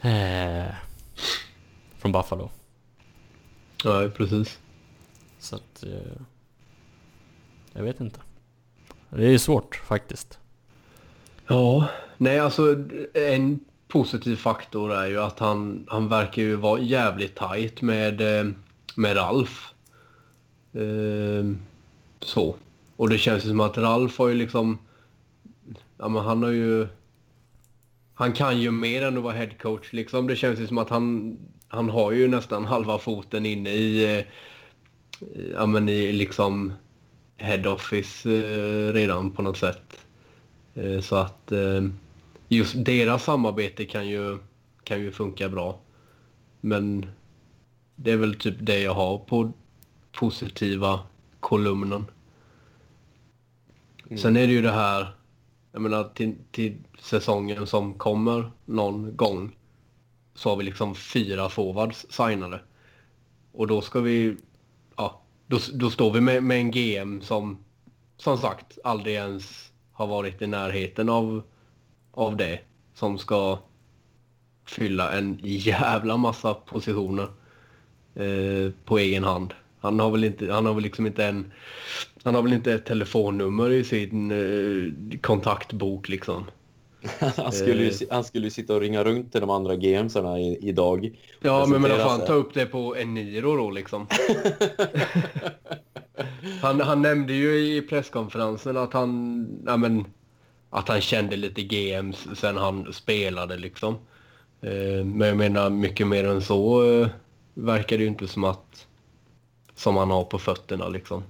Eh, 0.00 0.74
från 1.98 2.12
Buffalo. 2.12 2.50
Ja, 3.84 4.08
precis. 4.16 4.58
Så 5.38 5.56
att... 5.56 5.82
Eh, 5.82 6.22
jag 7.72 7.82
vet 7.82 8.00
inte. 8.00 8.20
Det 9.10 9.26
är 9.26 9.38
svårt 9.38 9.76
faktiskt. 9.76 10.38
Ja, 11.46 11.88
nej 12.16 12.38
alltså 12.38 12.84
en 13.14 13.60
positiv 13.88 14.36
faktor 14.36 14.92
är 14.92 15.06
ju 15.06 15.20
att 15.20 15.38
han, 15.38 15.86
han 15.88 16.08
verkar 16.08 16.42
ju 16.42 16.56
vara 16.56 16.80
jävligt 16.80 17.34
tajt 17.34 17.82
med, 17.82 18.40
eh, 18.40 18.52
med 18.94 19.16
Ralf. 19.16 19.72
Ehm, 20.76 21.58
så. 22.20 22.56
Och 22.96 23.08
det 23.10 23.18
känns 23.18 23.44
ju 23.44 23.48
som 23.48 23.60
att 23.60 23.78
Ralf 23.78 24.18
har 24.18 24.28
ju 24.28 24.34
liksom... 24.34 24.78
Ja 25.98 26.08
men 26.08 26.24
han 26.24 26.42
har 26.42 26.50
ju... 26.50 26.88
Han 28.14 28.32
kan 28.32 28.60
ju 28.60 28.70
mer 28.70 29.02
än 29.02 29.16
att 29.16 29.22
vara 29.22 29.34
headcoach 29.34 29.92
liksom. 29.92 30.26
Det 30.26 30.36
känns 30.36 30.60
ju 30.60 30.66
som 30.66 30.78
att 30.78 30.90
han, 30.90 31.36
han 31.68 31.90
har 31.90 32.12
ju 32.12 32.28
nästan 32.28 32.64
halva 32.64 32.98
foten 32.98 33.46
inne 33.46 33.70
i... 33.70 34.18
eh, 34.18 34.24
Ja 35.52 35.66
men 35.66 35.88
i 35.88 36.12
liksom 36.12 36.72
head 37.36 37.66
office 37.72 38.30
eh, 38.30 38.92
redan 38.92 39.30
på 39.32 39.42
något 39.42 39.56
sätt. 39.58 40.06
Eh, 40.74 41.00
Så 41.00 41.16
att 41.16 41.52
eh, 41.52 41.82
just 42.48 42.84
deras 42.84 43.24
samarbete 43.24 43.84
kan 43.86 44.08
ju, 44.08 44.38
kan 44.84 45.00
ju 45.00 45.12
funka 45.12 45.48
bra. 45.48 45.80
Men 46.60 47.06
det 47.96 48.10
är 48.12 48.16
väl 48.16 48.34
typ 48.38 48.56
det 48.60 48.80
jag 48.80 48.94
har 48.94 49.18
på 49.18 49.52
positiva 50.16 51.00
kolumnen. 51.40 52.04
Sen 54.18 54.36
är 54.36 54.46
det 54.46 54.52
ju 54.52 54.62
det 54.62 54.72
här, 54.72 55.14
jag 55.72 55.82
menar 55.82 56.04
till, 56.14 56.34
till 56.50 56.76
säsongen 56.98 57.66
som 57.66 57.94
kommer 57.94 58.50
någon 58.64 59.16
gång 59.16 59.56
så 60.34 60.48
har 60.48 60.56
vi 60.56 60.64
liksom 60.64 60.94
fyra 60.94 61.48
forwards 61.48 62.06
signade. 62.10 62.60
Och 63.52 63.66
då 63.66 63.80
ska 63.80 64.00
vi, 64.00 64.36
ja, 64.96 65.22
då, 65.46 65.58
då 65.74 65.90
står 65.90 66.12
vi 66.12 66.20
med, 66.20 66.42
med 66.42 66.58
en 66.58 66.70
GM 66.70 67.20
som 67.20 67.58
som 68.16 68.38
sagt 68.38 68.78
aldrig 68.84 69.14
ens 69.14 69.72
har 69.92 70.06
varit 70.06 70.42
i 70.42 70.46
närheten 70.46 71.08
av, 71.08 71.42
av 72.10 72.36
det. 72.36 72.60
Som 72.94 73.18
ska 73.18 73.58
fylla 74.64 75.12
en 75.12 75.38
jävla 75.42 76.16
massa 76.16 76.54
positioner 76.54 77.28
eh, 78.14 78.72
på 78.84 78.98
egen 78.98 79.24
hand. 79.24 79.54
Han 79.80 80.00
har 80.00 80.10
väl 80.10 80.24
inte, 80.24 80.52
han 80.52 80.66
har 80.66 80.74
väl 80.74 80.82
liksom 80.82 81.06
inte 81.06 81.24
en, 81.24 81.52
han 82.22 82.34
har 82.34 82.42
väl 82.42 82.52
inte 82.52 82.72
ett 82.72 82.84
telefonnummer 82.84 83.70
i 83.70 83.84
sin 83.84 84.30
eh, 84.30 85.18
kontaktbok 85.20 86.08
liksom. 86.08 86.44
han, 87.36 87.52
skulle 87.52 87.84
ju, 87.84 87.92
han 88.10 88.24
skulle 88.24 88.44
ju 88.44 88.50
sitta 88.50 88.74
och 88.74 88.80
ringa 88.80 89.04
runt 89.04 89.32
till 89.32 89.40
de 89.40 89.50
andra 89.50 89.76
GMsarna 89.76 90.40
i, 90.40 90.58
idag. 90.68 91.10
Ja, 91.40 91.66
men 91.66 91.82
men 91.82 91.90
får 91.90 92.08
han 92.08 92.26
ta 92.26 92.32
upp 92.32 92.54
det 92.54 92.66
på 92.66 92.96
en 92.96 93.14
Niro 93.14 93.56
då 93.56 93.70
liksom? 93.70 94.06
han, 96.62 96.80
han 96.80 97.02
nämnde 97.02 97.32
ju 97.32 97.76
i 97.76 97.82
presskonferensen 97.82 98.76
att 98.76 98.92
han, 98.92 99.46
ja, 99.66 99.76
men, 99.76 100.04
att 100.70 100.88
han 100.88 101.00
kände 101.00 101.36
lite 101.36 101.62
GMs 101.62 102.26
sen 102.34 102.56
han 102.56 102.92
spelade 102.92 103.56
liksom. 103.56 103.94
Eh, 104.60 105.04
men 105.04 105.28
jag 105.28 105.36
menar 105.36 105.70
mycket 105.70 106.06
mer 106.06 106.24
än 106.24 106.42
så 106.42 106.84
eh, 106.92 107.08
verkar 107.54 107.98
det 107.98 108.02
ju 108.02 108.08
inte 108.08 108.28
som 108.28 108.44
att 108.44 108.86
som 109.76 109.96
han 109.96 110.10
har 110.10 110.24
på 110.24 110.38
fötterna 110.38 110.88
liksom. 110.88 111.22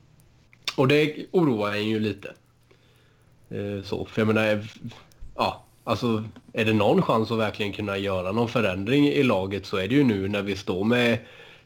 Och 0.76 0.88
det 0.88 1.26
oroar 1.30 1.72
en 1.72 1.88
ju 1.88 2.00
lite. 2.00 2.34
Eh, 3.48 3.82
så, 3.84 4.04
för 4.04 4.20
jag 4.20 4.26
menar, 4.26 4.68
ja, 5.34 5.64
alltså 5.84 6.24
är 6.52 6.64
det 6.64 6.72
någon 6.72 7.02
chans 7.02 7.30
att 7.30 7.38
verkligen 7.38 7.72
kunna 7.72 7.98
göra 7.98 8.32
någon 8.32 8.48
förändring 8.48 9.06
i 9.08 9.22
laget 9.22 9.66
så 9.66 9.76
är 9.76 9.88
det 9.88 9.94
ju 9.94 10.04
nu 10.04 10.28
när 10.28 10.42
vi 10.42 10.56
står 10.56 10.84
med 10.84 11.18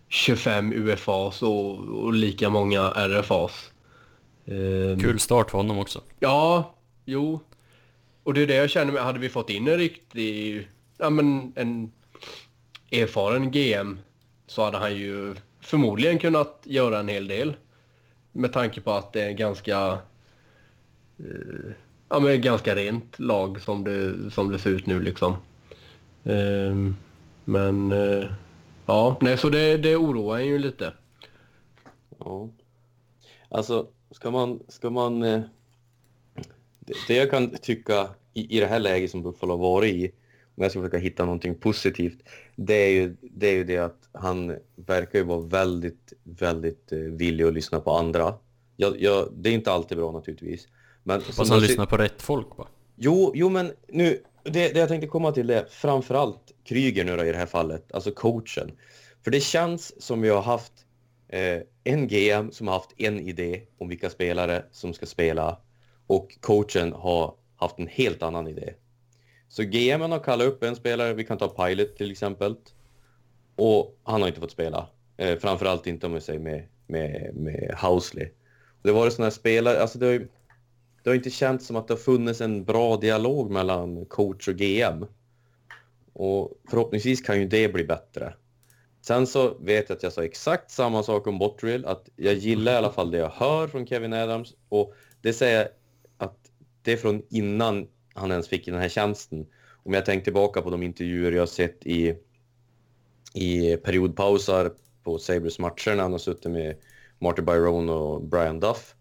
25 0.08 0.72
UFAs 0.72 1.42
och, 1.42 1.78
och 1.78 2.12
lika 2.12 2.50
många 2.50 2.90
RFAs. 2.90 3.70
Kul 5.00 5.20
start 5.20 5.50
för 5.50 5.58
honom 5.58 5.78
också. 5.78 6.00
Ja, 6.18 6.74
jo. 7.04 7.40
Och 8.22 8.34
det 8.34 8.42
är 8.42 8.46
det 8.46 8.54
jag 8.54 8.70
känner 8.70 8.92
med, 8.92 9.02
hade 9.02 9.18
vi 9.18 9.28
fått 9.28 9.50
in 9.50 9.68
en 9.68 9.78
riktig, 9.78 10.68
ja 10.98 11.10
men 11.10 11.52
en 11.56 11.92
erfaren 12.90 13.50
GM 13.50 13.98
så 14.46 14.64
hade 14.64 14.78
han 14.78 14.96
ju 14.96 15.34
förmodligen 15.60 16.18
kunnat 16.18 16.62
göra 16.64 16.98
en 16.98 17.08
hel 17.08 17.28
del. 17.28 17.56
Med 18.32 18.52
tanke 18.52 18.80
på 18.80 18.92
att 18.92 19.12
det 19.12 19.22
är 19.22 19.32
ganska 19.32 19.98
eh, 21.18 21.72
ja, 22.08 22.20
men 22.20 22.40
ganska 22.40 22.74
rent 22.74 23.18
lag 23.18 23.60
som 23.60 23.84
det, 23.84 24.30
som 24.30 24.52
det 24.52 24.58
ser 24.58 24.70
ut 24.70 24.86
nu 24.86 25.00
liksom. 25.00 25.32
Eh, 26.24 26.74
men 27.44 27.92
eh, 27.92 28.24
ja, 28.86 29.16
nej 29.20 29.38
så 29.38 29.48
det, 29.48 29.76
det 29.76 29.96
oroar 29.96 30.38
en 30.38 30.46
ju 30.46 30.58
lite. 30.58 30.92
Ja. 32.18 32.48
Alltså, 33.48 33.86
ska 34.10 34.30
man, 34.30 34.60
ska 34.68 34.90
man 34.90 35.22
eh, 35.22 35.40
det, 36.80 36.94
det 37.08 37.14
jag 37.14 37.30
kan 37.30 37.50
tycka 37.50 38.08
i, 38.34 38.56
i 38.56 38.60
det 38.60 38.66
här 38.66 38.78
läget 38.78 39.10
som 39.10 39.22
Buffalo 39.22 39.52
har 39.52 39.58
varit 39.58 39.94
i, 39.94 40.12
om 40.60 40.64
jag 40.64 40.70
ska 40.70 40.80
försöka 40.80 40.98
hitta 40.98 41.24
någonting 41.24 41.54
positivt, 41.54 42.18
det 42.56 42.74
är 42.74 42.90
ju 42.90 43.16
det, 43.22 43.46
är 43.46 43.52
ju 43.52 43.64
det 43.64 43.78
att 43.78 44.08
han 44.12 44.56
verkar 44.76 45.18
ju 45.18 45.24
vara 45.24 45.40
väldigt, 45.40 46.12
väldigt 46.24 46.92
eh, 46.92 46.98
villig 46.98 47.44
att 47.44 47.52
lyssna 47.52 47.80
på 47.80 47.90
andra. 47.92 48.34
Jag, 48.76 49.00
jag, 49.00 49.28
det 49.32 49.50
är 49.50 49.54
inte 49.54 49.72
alltid 49.72 49.98
bra 49.98 50.12
naturligtvis. 50.12 50.68
Men 51.02 51.20
Fast 51.20 51.50
han 51.50 51.60
lyssnar 51.60 51.86
på 51.86 51.96
rätt 51.96 52.22
folk 52.22 52.58
va? 52.58 52.68
Jo, 52.96 53.32
jo 53.34 53.48
men 53.48 53.72
nu, 53.88 54.22
det, 54.44 54.50
det 54.50 54.78
jag 54.78 54.88
tänkte 54.88 55.06
komma 55.06 55.32
till 55.32 55.50
är 55.50 55.64
framförallt 55.70 56.52
Kryger 56.64 57.04
nu 57.04 57.16
då 57.16 57.24
i 57.24 57.32
det 57.32 57.38
här 57.38 57.46
fallet, 57.46 57.92
alltså 57.92 58.10
coachen. 58.10 58.72
För 59.24 59.30
det 59.30 59.40
känns 59.40 60.02
som 60.02 60.20
vi 60.20 60.28
har 60.28 60.42
haft 60.42 60.72
eh, 61.28 61.58
en 61.84 62.08
GM 62.08 62.52
som 62.52 62.66
har 62.66 62.74
haft 62.74 62.94
en 62.96 63.20
idé 63.20 63.62
om 63.78 63.88
vilka 63.88 64.10
spelare 64.10 64.64
som 64.72 64.94
ska 64.94 65.06
spela 65.06 65.58
och 66.06 66.36
coachen 66.40 66.92
har 66.92 67.34
haft 67.56 67.78
en 67.78 67.88
helt 67.88 68.22
annan 68.22 68.48
idé. 68.48 68.74
Så 69.50 69.62
GM 69.62 70.00
har 70.00 70.18
kallat 70.18 70.46
upp 70.46 70.62
en 70.62 70.76
spelare, 70.76 71.14
vi 71.14 71.24
kan 71.24 71.38
ta 71.38 71.48
Pilot 71.48 71.96
till 71.96 72.10
exempel, 72.10 72.56
och 73.56 73.98
han 74.02 74.20
har 74.20 74.28
inte 74.28 74.40
fått 74.40 74.50
spela. 74.50 74.88
Eh, 75.16 75.38
framförallt 75.38 75.86
inte 75.86 76.06
om 76.06 76.14
vi 76.14 76.20
säger 76.20 76.40
med, 76.40 76.66
med, 76.86 77.34
med 77.34 77.74
Housley. 77.82 78.28
Det 78.82 78.92
var 78.92 79.10
sådana 79.10 79.26
här 79.26 79.30
spelare, 79.30 79.80
alltså 79.80 79.98
det 79.98 80.06
har, 80.06 80.12
ju, 80.12 80.28
det 81.02 81.10
har 81.10 81.14
inte 81.14 81.30
känts 81.30 81.66
som 81.66 81.76
att 81.76 81.88
det 81.88 81.94
har 81.94 81.98
funnits 81.98 82.40
en 82.40 82.64
bra 82.64 82.96
dialog 82.96 83.50
mellan 83.50 84.06
coach 84.06 84.48
och 84.48 84.54
GM. 84.54 85.06
Och 86.12 86.52
förhoppningsvis 86.70 87.20
kan 87.20 87.40
ju 87.40 87.46
det 87.46 87.72
bli 87.72 87.84
bättre. 87.84 88.34
Sen 89.02 89.26
så 89.26 89.54
vet 89.54 89.88
jag 89.88 89.96
att 89.96 90.02
jag 90.02 90.12
sa 90.12 90.24
exakt 90.24 90.70
samma 90.70 91.02
sak 91.02 91.26
om 91.26 91.38
Bottrill, 91.38 91.84
att 91.84 92.08
jag 92.16 92.34
gillar 92.34 92.72
i 92.72 92.76
alla 92.76 92.92
fall 92.92 93.10
det 93.10 93.18
jag 93.18 93.30
hör 93.30 93.68
från 93.68 93.86
Kevin 93.86 94.12
Adams 94.12 94.54
och 94.68 94.94
det 95.22 95.32
säger 95.32 95.58
jag 95.58 95.68
att 96.18 96.38
det 96.82 96.92
är 96.92 96.96
från 96.96 97.22
innan 97.30 97.88
han 98.14 98.30
ens 98.30 98.48
fick 98.48 98.66
den 98.66 98.80
här 98.80 98.88
tjänsten. 98.88 99.46
Om 99.82 99.92
jag 99.92 100.04
tänker 100.04 100.24
tillbaka 100.24 100.62
på 100.62 100.70
de 100.70 100.82
intervjuer 100.82 101.32
jag 101.32 101.48
sett 101.48 101.86
i, 101.86 102.14
i 103.34 103.76
periodpausar 103.76 104.72
på 105.02 105.18
Sabres 105.18 105.58
matcher 105.58 105.94
när 105.94 106.02
han 106.02 106.12
har 106.12 106.18
suttit 106.18 106.52
med 106.52 106.76
Marty 107.18 107.42
Byron 107.42 107.88
och 107.88 108.22
Brian 108.22 108.60
Duff 108.60 108.94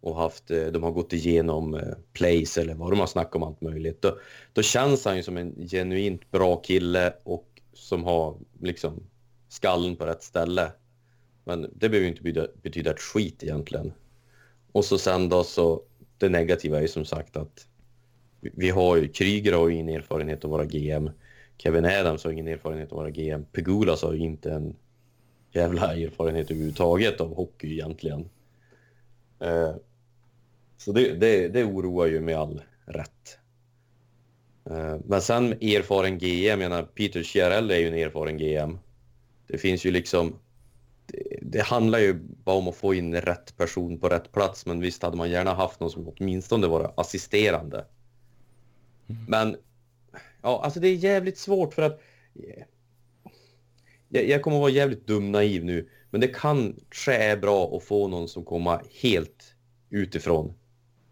och 0.00 0.16
haft, 0.16 0.50
eh, 0.50 0.66
de 0.66 0.82
har 0.82 0.90
gått 0.90 1.12
igenom 1.12 1.74
eh, 1.74 1.94
plays 2.12 2.58
eller 2.58 2.74
vad 2.74 2.92
de 2.92 3.00
har 3.00 3.06
snackat 3.06 3.34
om 3.34 3.42
allt 3.42 3.60
möjligt. 3.60 4.02
Då, 4.02 4.18
då 4.52 4.62
känns 4.62 5.04
han 5.04 5.16
ju 5.16 5.22
som 5.22 5.36
en 5.36 5.68
genuint 5.68 6.30
bra 6.30 6.56
kille 6.56 7.14
och 7.22 7.48
som 7.72 8.04
har 8.04 8.36
liksom 8.60 9.02
skallen 9.48 9.96
på 9.96 10.06
rätt 10.06 10.22
ställe. 10.22 10.72
Men 11.44 11.62
det 11.62 11.88
behöver 11.88 11.98
ju 11.98 12.08
inte 12.08 12.22
betyda, 12.22 12.46
betyda 12.62 12.90
ett 12.90 13.00
skit 13.00 13.42
egentligen. 13.42 13.92
Och 14.72 14.84
så 14.84 14.98
sen 14.98 15.28
då 15.28 15.44
så, 15.44 15.82
det 16.18 16.28
negativa 16.28 16.76
är 16.76 16.82
ju 16.82 16.88
som 16.88 17.04
sagt 17.04 17.36
att 17.36 17.66
vi 18.52 18.70
har 18.70 18.96
ju, 18.96 19.08
Kryger 19.08 19.52
har 19.52 19.68
ju 19.68 19.74
ingen 19.74 19.88
erfarenhet 19.88 20.44
av 20.44 20.50
våra 20.50 20.64
GM. 20.64 21.10
Kevin 21.58 21.84
Adams 21.84 22.24
har 22.24 22.30
ingen 22.30 22.48
erfarenhet 22.48 22.92
av 22.92 22.98
våra 22.98 23.10
GM. 23.10 23.44
Pegulas 23.52 24.02
har 24.02 24.12
ju 24.12 24.20
inte 24.20 24.52
en 24.52 24.76
jävla 25.52 25.94
erfarenhet 25.94 26.50
överhuvudtaget 26.50 27.20
av 27.20 27.34
hockey 27.34 27.72
egentligen. 27.72 28.28
Eh, 29.40 29.74
så 30.76 30.92
det, 30.92 31.14
det, 31.14 31.48
det 31.48 31.64
oroar 31.64 32.06
ju 32.06 32.20
med 32.20 32.36
all 32.36 32.62
rätt. 32.86 33.38
Eh, 34.70 34.96
men 35.04 35.22
sen 35.22 35.52
erfaren 35.52 36.18
GM, 36.18 36.44
jag 36.44 36.58
menar 36.58 36.82
Peter 36.82 37.22
Chiarelli 37.22 37.74
är 37.74 37.78
ju 37.78 37.88
en 37.88 37.94
erfaren 37.94 38.38
GM. 38.38 38.78
Det 39.46 39.58
finns 39.58 39.86
ju 39.86 39.90
liksom... 39.90 40.38
Det, 41.06 41.38
det, 41.42 41.62
handlar 41.62 41.98
ju 41.98 42.14
bara 42.14 42.56
om 42.56 42.68
att 42.68 42.76
få 42.76 42.94
in 42.94 43.14
rätt 43.14 43.56
person 43.56 43.98
på 43.98 44.08
rätt 44.08 44.32
plats, 44.32 44.66
men 44.66 44.80
visst 44.80 45.02
hade 45.02 45.16
man 45.16 45.30
gärna 45.30 45.54
haft 45.54 45.80
någon 45.80 45.90
som 45.90 46.08
åtminstone 46.08 46.66
var 46.66 46.94
assisterande. 46.96 47.84
Mm. 49.08 49.24
Men 49.28 49.56
ja, 50.42 50.60
alltså 50.64 50.80
det 50.80 50.88
är 50.88 50.94
jävligt 50.94 51.38
svårt 51.38 51.74
för 51.74 51.82
att... 51.82 52.00
Jag, 54.08 54.28
jag 54.28 54.42
kommer 54.42 54.56
att 54.56 54.60
vara 54.60 54.70
jävligt 54.70 55.06
dum 55.06 55.32
naiv 55.32 55.64
nu, 55.64 55.88
men 56.10 56.20
det 56.20 56.28
kanske 56.28 57.14
är 57.14 57.36
bra 57.36 57.76
att 57.76 57.84
få 57.84 58.08
någon 58.08 58.28
som 58.28 58.44
kommer 58.44 58.80
helt 59.02 59.54
utifrån 59.90 60.54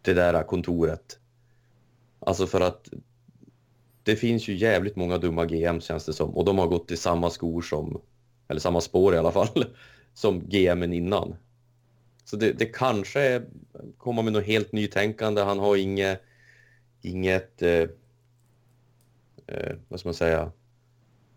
det 0.03 0.15
där 0.15 0.43
kontoret. 0.43 1.19
Alltså 2.19 2.47
för 2.47 2.61
att 2.61 2.89
det 4.03 4.17
finns 4.17 4.49
ju 4.49 4.57
jävligt 4.57 4.97
många 4.97 5.19
dumma 5.19 5.47
GM 5.47 5.81
känns 5.81 6.05
det 6.05 6.13
som 6.13 6.31
och 6.31 6.45
de 6.45 6.59
har 6.59 6.67
gått 6.67 6.91
i 6.91 6.97
samma 6.97 7.31
skor 7.31 7.63
som, 7.63 8.01
eller 8.49 8.61
samma 8.61 8.81
spår 8.81 9.15
i 9.15 9.19
alla 9.19 9.33
fall, 9.33 9.65
som 10.15 10.41
GMen 10.49 10.93
innan. 10.93 11.35
Så 12.25 12.37
det, 12.37 12.53
det 12.53 12.67
kanske 12.67 13.43
kommer 13.99 14.23
med 14.23 14.33
något 14.33 14.47
helt 14.47 14.73
nytänkande. 14.73 15.43
Han 15.43 15.59
har 15.59 15.77
inget 15.77 16.23
inget, 17.03 17.63
eh, 17.63 17.89
eh, 19.47 19.77
vad 19.89 20.01
ska 20.01 20.09
man 20.09 20.15
säga, 20.15 20.53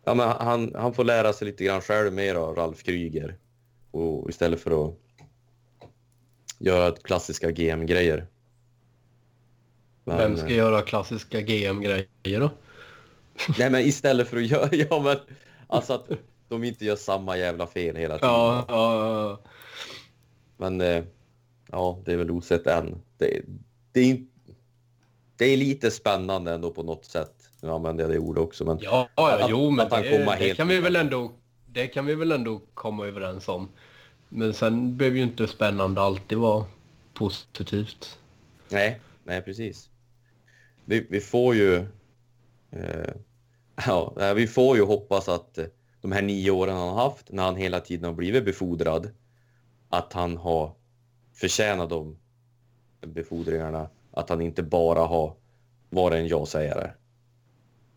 ja, 0.04 0.14
men 0.14 0.30
han, 0.30 0.76
han 0.76 0.94
får 0.94 1.04
lära 1.04 1.34
sig 1.34 1.48
lite 1.48 1.64
grann 1.64 1.82
själv 1.82 2.14
mer 2.14 2.36
av 2.36 2.56
Ralf 2.56 2.84
Kryger 2.84 3.38
och 3.92 4.30
istället 4.30 4.60
för 4.60 4.86
att 4.86 4.96
göra 6.60 6.96
klassiska 6.96 7.52
GM-grejer. 7.52 8.28
Vem 10.04 10.38
ska 10.38 10.48
eh, 10.48 10.56
göra 10.56 10.82
klassiska 10.82 11.42
GM-grejer 11.42 12.40
då? 12.40 12.50
Nej 13.60 13.70
men 13.70 13.82
istället 13.82 14.28
för 14.28 14.38
att 14.38 14.46
göra, 14.46 14.70
ja 14.76 15.02
men 15.02 15.18
alltså 15.68 15.94
att 15.94 16.10
de 16.48 16.64
inte 16.64 16.86
gör 16.86 16.96
samma 16.96 17.38
jävla 17.38 17.68
fel 17.68 17.96
hela 17.96 18.16
tiden. 18.18 18.30
Ja, 18.30 18.66
ja, 18.68 19.30
ja. 19.30 19.40
Men 20.58 20.82
eh, 20.82 21.04
ja, 21.72 22.02
det 22.06 22.14
är 22.14 22.18
väl 22.18 22.32
osett 22.32 22.68
än. 22.68 23.02
Det, 23.18 23.42
det 23.92 24.00
är 24.00 24.06
inte 24.06 24.35
det 25.38 25.46
är 25.46 25.58
lite 25.58 25.92
spännande 25.92 26.52
ändå 26.52 26.72
på 26.72 26.84
något 26.84 27.06
sätt. 27.06 27.50
Nu 27.62 27.72
använder 27.72 28.04
jag 28.04 28.12
det 28.12 28.20
ordet 28.20 28.44
också. 28.44 28.66
Men 28.66 28.80
ja, 28.82 29.10
ja 29.16 29.44
att, 29.44 29.50
jo, 29.50 29.70
men 29.70 29.90
det, 29.90 30.38
det 30.40 30.56
kan 30.56 30.68
vi 30.68 30.80
väl 30.80 30.96
ändå, 30.96 31.32
det 31.66 31.88
kan 31.88 32.06
vi 32.06 32.16
väl 32.16 32.32
ändå 32.32 32.62
komma 32.74 33.08
överens 33.08 33.48
om. 33.48 33.70
Men 34.30 34.54
sen 34.54 34.98
behöver 34.98 35.18
ju 35.18 35.24
inte 35.24 35.48
spännande 35.48 36.02
alltid 36.02 36.38
vara 36.38 36.66
positivt. 37.14 38.20
Nej, 38.70 39.00
nej 39.24 39.42
precis. 39.42 39.90
Vi, 40.86 41.08
vi 41.10 41.20
får 41.20 41.56
ju... 41.56 41.76
Eh, 42.72 43.14
ja, 43.86 44.34
vi 44.36 44.48
får 44.48 44.78
ju 44.78 44.84
hoppas 44.84 45.30
att 45.30 45.60
de 46.02 46.12
här 46.12 46.22
nio 46.22 46.52
åren 46.52 46.76
han 46.76 46.90
har 46.90 47.04
haft, 47.04 47.32
när 47.32 47.44
han 47.44 47.56
hela 47.56 47.80
tiden 47.80 48.06
har 48.06 48.14
blivit 48.14 48.46
befordrad, 48.46 49.10
att 49.90 50.14
han 50.14 50.38
har 50.38 50.72
förtjänat 51.34 51.90
de 51.90 52.18
befordringarna 53.02 53.90
att 54.16 54.30
han 54.30 54.42
inte 54.42 54.64
bara 54.64 55.00
har 55.00 55.36
varit 55.90 56.16
en 56.16 56.28
ja-sägare. 56.28 56.92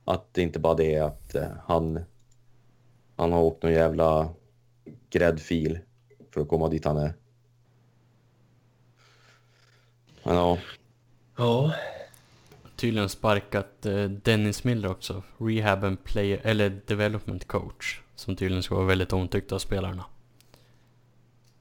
Att 0.05 0.35
det 0.35 0.43
inte 0.43 0.59
bara 0.59 0.75
det 0.75 0.99
att 0.99 1.35
eh, 1.35 1.49
han, 1.65 2.01
han 3.17 3.33
har 3.33 3.41
åkt 3.43 3.63
någon 3.63 3.73
jävla 3.73 4.29
gräddfil 5.11 5.79
för 6.31 6.41
att 6.41 6.49
komma 6.49 6.69
dit 6.69 6.85
han 6.85 6.97
är. 6.97 7.15
Men 10.23 10.37
ja, 10.37 10.59
Ja. 11.39 11.75
Tydligen 12.77 13.09
sparkat 13.09 13.87
eh, 13.87 14.05
Dennis 14.05 14.65
Miller 14.65 14.91
också. 14.91 15.23
Rehab 15.39 15.85
and 15.85 16.05
player, 16.05 16.41
eller 16.45 16.81
development 16.87 17.47
coach. 17.47 18.01
Som 18.15 18.37
tydligen 18.37 18.63
ska 18.63 18.75
vara 18.75 18.87
väldigt 18.87 19.13
omtyckt 19.13 19.53
av 19.53 19.59
spelarna. 19.59 20.05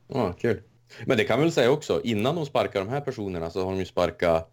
ja, 0.07 0.33
kul. 0.33 0.61
Men 1.05 1.17
det 1.17 1.23
kan 1.23 1.39
väl 1.39 1.51
säga 1.51 1.71
också, 1.71 2.01
innan 2.03 2.35
de 2.35 2.45
sparkar 2.45 2.79
de 2.79 2.89
här 2.89 3.01
personerna 3.01 3.49
så 3.49 3.63
har 3.63 3.71
de 3.71 3.79
ju 3.79 3.85
sparkat, 3.85 4.51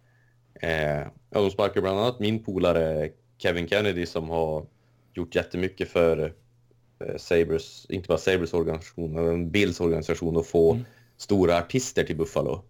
eh, 0.61 0.99
ja 1.29 1.41
de 1.41 1.51
sparkar 1.51 1.81
bland 1.81 1.99
annat 1.99 2.19
min 2.19 2.43
polare 2.43 3.09
Kevin 3.37 3.67
Kennedy 3.67 4.05
som 4.05 4.29
har 4.29 4.65
gjort 5.13 5.35
jättemycket 5.35 5.89
för 5.89 6.33
eh, 6.99 7.17
Sabres, 7.17 7.85
inte 7.89 8.07
bara 8.07 8.17
Sabres 8.17 8.53
organisation, 8.53 9.13
men 9.13 9.51
Bills 9.51 9.79
organisation 9.79 10.37
att 10.37 10.47
få 10.47 10.79
stora 11.17 11.57
artister 11.57 12.03
till 12.03 12.17
Buffalo. 12.17 12.63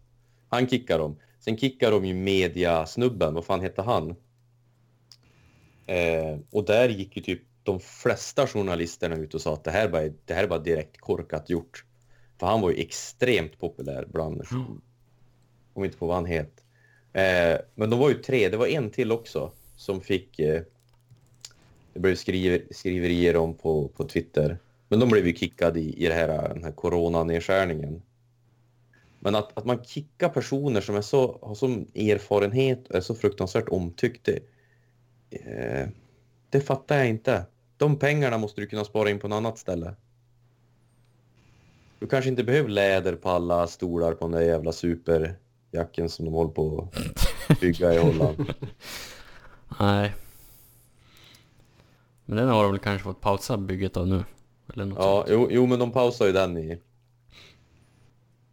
Han 0.50 0.68
kickar 0.68 1.00
dem. 1.00 1.20
Sen 1.40 1.58
kickar 1.58 1.92
de 1.92 2.06
ju 2.06 2.14
mediasnubben, 2.14 3.34
vad 3.34 3.46
fan 3.46 3.62
heter 3.62 3.84
han? 3.84 4.16
Eh, 5.86 6.40
och 6.52 6.66
där 6.66 6.90
gick 6.90 7.18
ju 7.18 7.24
typ 7.24 7.42
de 7.64 7.80
flesta 7.80 8.48
journalisterna 8.48 9.16
ut 9.16 9.34
och 9.34 9.42
sa 9.42 9.54
att 9.54 9.64
det 9.64 9.72
här 9.72 9.88
var, 9.88 10.14
det 10.26 10.34
här 10.34 10.44
är 10.44 10.48
bara 10.48 10.60
direkt 10.60 10.98
korkat 10.98 11.50
gjort. 11.50 11.86
För 12.40 12.48
han 12.48 12.62
var 12.62 12.70
ju 12.70 12.78
extremt 12.78 13.60
populär 13.60 14.06
bland, 14.08 14.44
om 15.74 15.84
inte 15.84 15.98
på 15.98 16.08
vad 16.08 16.16
han 16.16 16.26
het. 16.26 16.64
Eh, 17.14 17.58
men 17.76 17.90
de 17.90 18.00
var 18.00 18.10
ju 18.10 18.16
tre, 18.16 18.50
det 18.50 18.58
var 18.58 18.68
en 18.68 18.90
till 18.90 19.12
också 19.12 19.52
som 19.76 20.02
fick, 20.02 20.40
eh, 20.40 20.62
det 21.94 22.00
blev 22.00 22.16
skriver, 22.16 22.62
skriverier 22.72 23.36
om 23.36 23.54
på, 23.54 23.88
på 23.88 24.04
Twitter. 24.08 24.58
Men 24.90 25.00
de 25.00 25.10
blev 25.10 25.28
ju 25.28 25.36
kickade 25.36 25.80
i, 25.80 26.06
i 26.06 26.08
det 26.08 26.14
här, 26.14 26.50
den 26.54 26.64
här 26.64 26.72
coronanedskärningen. 26.72 28.02
Men 29.20 29.36
att, 29.36 29.58
att 29.58 29.66
man 29.66 29.84
kickar 29.84 30.30
personer 30.30 30.82
som 30.82 30.96
är 30.96 31.02
så, 31.02 31.40
har 31.42 31.56
sån 31.56 31.88
erfarenhet 31.96 32.88
och 32.88 32.96
är 32.96 33.02
så 33.02 33.16
fruktansvärt 33.16 33.70
omtyckt, 33.70 34.26
det, 34.26 34.40
eh, 35.30 35.88
det 36.50 36.62
fattar 36.62 36.98
jag 36.98 37.08
inte. 37.08 37.46
De 37.78 38.00
pengarna 38.00 38.38
måste 38.38 38.62
du 38.62 38.68
kunna 38.68 38.86
spara 38.86 39.10
in 39.10 39.20
på 39.20 39.28
något 39.28 39.38
annat 39.38 39.58
ställe. 39.58 39.96
Du 42.00 42.08
kanske 42.08 42.30
inte 42.30 42.44
behöver 42.44 42.70
läder 42.70 43.16
på 43.16 43.30
alla 43.30 43.68
stolar 43.68 44.14
på 44.14 44.26
den 44.28 44.32
där 44.32 44.48
jävla 44.48 44.72
superjacken 44.72 46.10
som 46.10 46.26
de 46.26 46.34
håller 46.34 46.52
på 46.52 46.88
att 47.50 47.60
bygga 47.60 47.94
i 47.94 47.98
Holland. 47.98 48.54
Nej. 49.80 50.14
Men 52.26 52.38
den 52.38 52.48
har 52.50 52.64
de 52.64 52.72
väl 52.72 52.80
kanske 52.82 53.04
fått 53.04 53.22
pausa 53.22 53.58
bygget 53.58 53.98
av 53.98 54.08
nu. 54.08 54.24
Eller 54.74 54.86
något 54.86 54.98
Ja, 55.00 55.26
jo, 55.30 55.48
jo, 55.52 55.66
men 55.66 55.80
de 55.80 55.92
pausar 55.92 56.26
ju 56.26 56.32
den 56.32 56.58
i... 56.58 56.80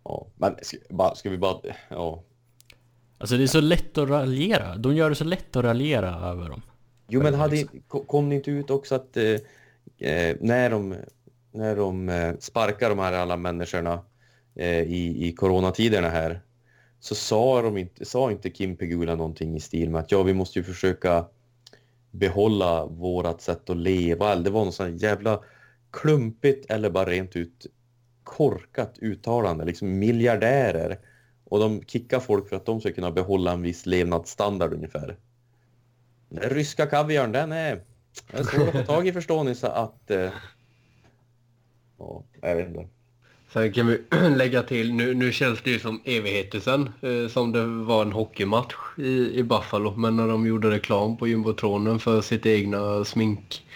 Ja, 0.05 0.27
men 0.37 0.57
ska, 0.63 0.77
bara, 0.91 1.15
ska 1.15 1.31
vi 1.31 1.39
bara... 1.39 1.57
Ja. 1.89 2.23
Alltså 3.19 3.37
det 3.37 3.43
är 3.43 3.47
så 3.47 3.61
lätt 3.61 3.99
att 3.99 4.09
raljera. 4.09 4.77
De 4.77 4.95
gör 4.97 5.11
det 5.11 5.17
så 5.17 5.25
lätt 5.25 5.57
att 5.57 5.65
raljera 5.65 6.15
över 6.31 6.49
dem. 6.49 6.63
Jo, 7.09 7.23
men 7.23 7.35
hade, 7.35 7.65
ko- 7.89 8.05
kom 8.05 8.29
det 8.29 8.35
inte 8.35 8.51
ut 8.51 8.71
också 8.71 8.95
att 8.95 9.17
eh, 9.17 9.25
eh, 10.11 10.37
när 10.41 10.71
de, 10.71 10.95
när 11.53 11.77
de 11.77 12.09
eh, 12.09 12.35
sparkar 12.39 12.89
de 12.89 12.99
här 12.99 13.13
alla 13.13 13.37
människorna 13.37 14.01
eh, 14.55 14.81
i, 14.81 15.29
i 15.29 15.33
coronatiderna 15.33 16.09
här 16.09 16.41
så 17.01 17.15
sa, 17.15 17.63
de 17.63 17.77
inte, 17.77 18.05
sa 18.05 18.31
inte 18.31 18.51
Kim 18.51 18.77
Pegula 18.77 19.15
någonting 19.15 19.57
i 19.57 19.61
stil 19.61 19.91
med 19.91 20.01
att 20.01 20.13
ja, 20.13 20.23
vi 20.23 20.35
måste 20.35 20.59
ju 20.59 20.65
försöka 20.65 21.25
behålla 22.11 22.87
vårat 22.87 23.43
sätt 23.43 23.71
att 23.71 23.77
leva. 23.77 24.37
Det 24.37 24.51
var 24.51 24.65
något 24.65 24.75
sånt 24.75 25.03
jävla 25.03 25.41
klumpigt 25.91 26.71
eller 26.71 26.91
bara 26.91 27.11
rent 27.11 27.37
ut 27.37 27.67
korkat 28.25 28.99
uttalande. 28.99 29.65
Liksom 29.65 29.99
miljardärer. 29.99 30.99
Och 31.45 31.59
de 31.59 31.83
kickar 31.87 32.21
folk 32.21 32.49
för 32.49 32.57
att 32.57 32.67
de 32.67 32.81
ska 32.81 32.93
kunna 32.93 33.11
behålla 33.11 33.53
en 33.53 33.63
viss 33.63 33.87
levnadsstandard 33.87 34.73
ungefär. 34.73 35.17
Den 36.29 36.51
ryska 36.51 36.87
kaviarn, 36.87 37.33
den 37.33 37.53
är, 37.53 37.83
den 38.31 38.41
är 38.41 38.45
svår 38.45 38.69
att 38.69 38.73
få 38.73 38.83
tag 38.93 39.09
i 39.09 39.13
förstår 39.13 39.45
ni 39.45 39.55
så 39.55 39.67
att... 39.67 40.11
Eh, 40.11 40.31
ja, 42.03 42.49
jag 42.49 42.57
vet 42.57 42.69
inte. 42.69 42.89
Sen 43.53 43.73
kan 43.73 43.87
vi 43.87 44.03
lägga 44.37 44.63
till, 44.63 44.95
nu, 44.95 45.15
nu 45.15 45.33
känns 45.33 45.63
det 45.63 45.71
ju 45.71 45.79
som 45.79 46.01
evigheter 46.05 46.61
sen, 46.61 46.91
eh, 47.01 47.29
som 47.29 47.53
det 47.53 47.67
var 47.67 48.03
en 48.03 48.13
hockeymatch 48.13 48.75
i, 48.99 49.39
i 49.39 49.43
Buffalo. 49.43 49.95
Men 49.97 50.17
när 50.17 50.29
de 50.29 50.47
gjorde 50.47 50.71
reklam 50.71 51.17
på 51.17 51.29
jumbotronen 51.29 51.99
för 51.99 52.21
sitt 52.21 52.47
egna 52.47 53.05
smink, 53.05 53.67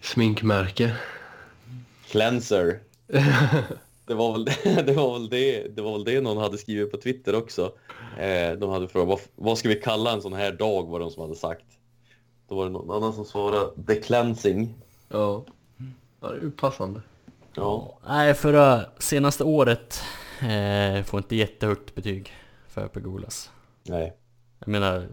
sminkmärke. 0.00 0.96
Cleanser. 2.10 2.80
Det 4.06 4.14
var, 4.14 4.32
väl, 4.32 4.44
det, 4.86 4.92
var 4.92 5.12
väl 5.12 5.28
det, 5.28 5.76
det 5.76 5.82
var 5.82 5.92
väl 5.92 6.04
det 6.04 6.20
någon 6.20 6.36
hade 6.36 6.58
skrivit 6.58 6.90
på 6.90 6.96
Twitter 6.96 7.34
också. 7.34 7.72
Eh, 8.18 8.52
de 8.58 8.70
hade 8.70 8.88
frågat 8.88 9.08
vad, 9.08 9.20
vad 9.34 9.58
ska 9.58 9.68
vi 9.68 9.74
kalla 9.74 10.12
en 10.12 10.22
sån 10.22 10.32
här 10.32 10.52
dag 10.52 10.86
var 10.86 11.00
de 11.00 11.10
som 11.10 11.22
hade 11.22 11.34
sagt. 11.34 11.64
Då 12.48 12.54
var 12.54 12.64
det 12.64 12.70
någon 12.70 12.96
annan 12.96 13.12
som 13.12 13.24
svarade 13.24 13.70
The 13.86 13.94
Cleansing. 13.94 14.74
Ja, 15.08 15.44
ja 16.20 16.28
det 16.28 16.36
är 16.36 16.42
ju 16.42 16.50
passande. 16.50 17.00
Ja. 17.56 17.98
Nej, 18.08 18.34
förra 18.34 18.84
senaste 18.98 19.44
året 19.44 20.02
eh, 20.40 21.04
får 21.04 21.18
inte 21.18 21.36
jättehögt 21.36 21.94
betyg 21.94 22.32
för 22.68 22.88
Pegulas. 22.88 23.50
Nej. 23.82 24.16
Jag 24.58 24.68
menar, 24.68 25.08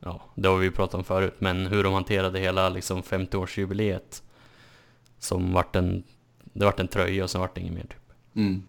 ja, 0.00 0.22
det 0.34 0.48
har 0.48 0.56
vi 0.56 0.64
ju 0.66 0.72
pratat 0.72 0.94
om 0.94 1.04
förut, 1.04 1.34
men 1.38 1.66
hur 1.66 1.84
de 1.84 1.92
hanterade 1.92 2.38
hela 2.38 2.68
liksom 2.68 3.02
50-årsjubileet. 3.02 4.22
Som 5.18 5.52
vart 5.52 5.76
en, 5.76 6.02
det 6.44 6.64
vart 6.64 6.80
en 6.80 6.88
tröja 6.88 7.24
och 7.24 7.30
sen 7.30 7.40
vart 7.40 7.54
det 7.54 7.60
inget 7.60 7.72
mer 7.72 7.82
typ. 7.82 8.12
Mm. 8.36 8.62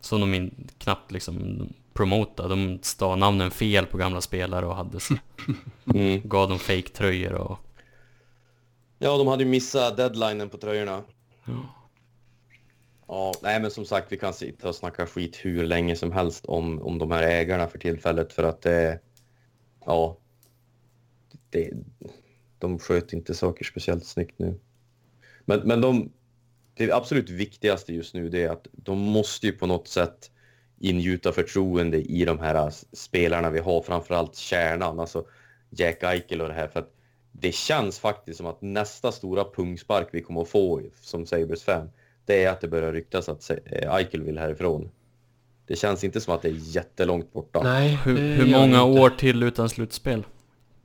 Som 0.00 0.20
de 0.20 0.34
in, 0.34 0.68
knappt 0.78 1.12
liksom 1.12 1.68
promotade. 1.92 2.48
De 2.48 2.78
stav 2.82 3.18
namnen 3.18 3.50
fel 3.50 3.86
på 3.86 3.96
gamla 3.98 4.20
spelare 4.20 4.66
och 4.66 4.76
hade 4.76 5.00
så, 5.00 5.14
Mm. 5.94 6.20
gav 6.28 6.48
dem 6.48 6.58
fake-tröjor 6.58 7.32
och... 7.32 7.58
Ja, 8.98 9.16
de 9.16 9.26
hade 9.26 9.44
ju 9.44 9.50
missat 9.50 9.96
deadlinen 9.96 10.48
på 10.48 10.56
tröjorna. 10.58 11.02
Ja, 11.44 11.52
nej 13.42 13.60
men 13.60 13.70
som 13.70 13.84
sagt, 13.84 14.12
vi 14.12 14.16
kan 14.16 14.34
sitta 14.34 14.68
och 14.68 14.74
snacka 14.74 15.06
skit 15.06 15.36
hur 15.36 15.66
länge 15.66 15.96
som 15.96 16.12
helst 16.12 16.46
om, 16.46 16.82
om 16.82 16.98
de 16.98 17.10
här 17.10 17.22
ägarna 17.22 17.66
för 17.66 17.78
tillfället 17.78 18.32
för 18.32 18.42
att 18.42 18.62
det... 18.62 19.00
Ja. 19.86 20.18
Det, 21.50 21.70
de 22.58 22.78
sköt 22.78 23.12
inte 23.12 23.34
saker 23.34 23.64
speciellt 23.64 24.06
snyggt 24.06 24.38
nu. 24.38 24.60
Men, 25.44 25.60
men 25.60 25.80
de... 25.80 26.12
Det 26.74 26.92
absolut 26.92 27.30
viktigaste 27.30 27.94
just 27.94 28.14
nu 28.14 28.28
det 28.28 28.42
är 28.42 28.50
att 28.50 28.66
de 28.72 28.98
måste 28.98 29.46
ju 29.46 29.52
på 29.52 29.66
något 29.66 29.88
sätt 29.88 30.30
ingjuta 30.78 31.32
förtroende 31.32 32.02
i 32.02 32.24
de 32.24 32.38
här 32.38 32.72
spelarna 32.92 33.50
vi 33.50 33.58
har, 33.58 33.82
framförallt 33.82 34.36
kärnan, 34.36 35.00
alltså 35.00 35.26
Jack 35.70 36.02
Eichel 36.02 36.40
och 36.40 36.48
det 36.48 36.54
här. 36.54 36.68
För 36.68 36.80
att 36.80 36.94
det 37.32 37.52
känns 37.52 37.98
faktiskt 37.98 38.36
som 38.36 38.46
att 38.46 38.62
nästa 38.62 39.12
stora 39.12 39.44
pungspark 39.44 40.08
vi 40.12 40.22
kommer 40.22 40.42
att 40.42 40.48
få 40.48 40.82
som 41.02 41.26
Sabres 41.26 41.64
fan, 41.64 41.90
det 42.28 42.44
är 42.44 42.50
att 42.50 42.60
det 42.60 42.68
börjar 42.68 42.92
ryktas 42.92 43.28
att 43.28 43.50
eh, 43.50 43.94
Eichel 43.94 44.22
vill 44.22 44.38
härifrån. 44.38 44.90
Det 45.66 45.76
känns 45.76 46.04
inte 46.04 46.20
som 46.20 46.34
att 46.34 46.42
det 46.42 46.48
är 46.48 46.54
jättelångt 46.76 47.32
borta. 47.32 47.62
Nej, 47.62 47.98
Hur, 48.04 48.16
hur 48.16 48.46
många 48.52 48.82
år 48.84 49.10
till 49.10 49.42
utan 49.42 49.68
slutspel? 49.68 50.26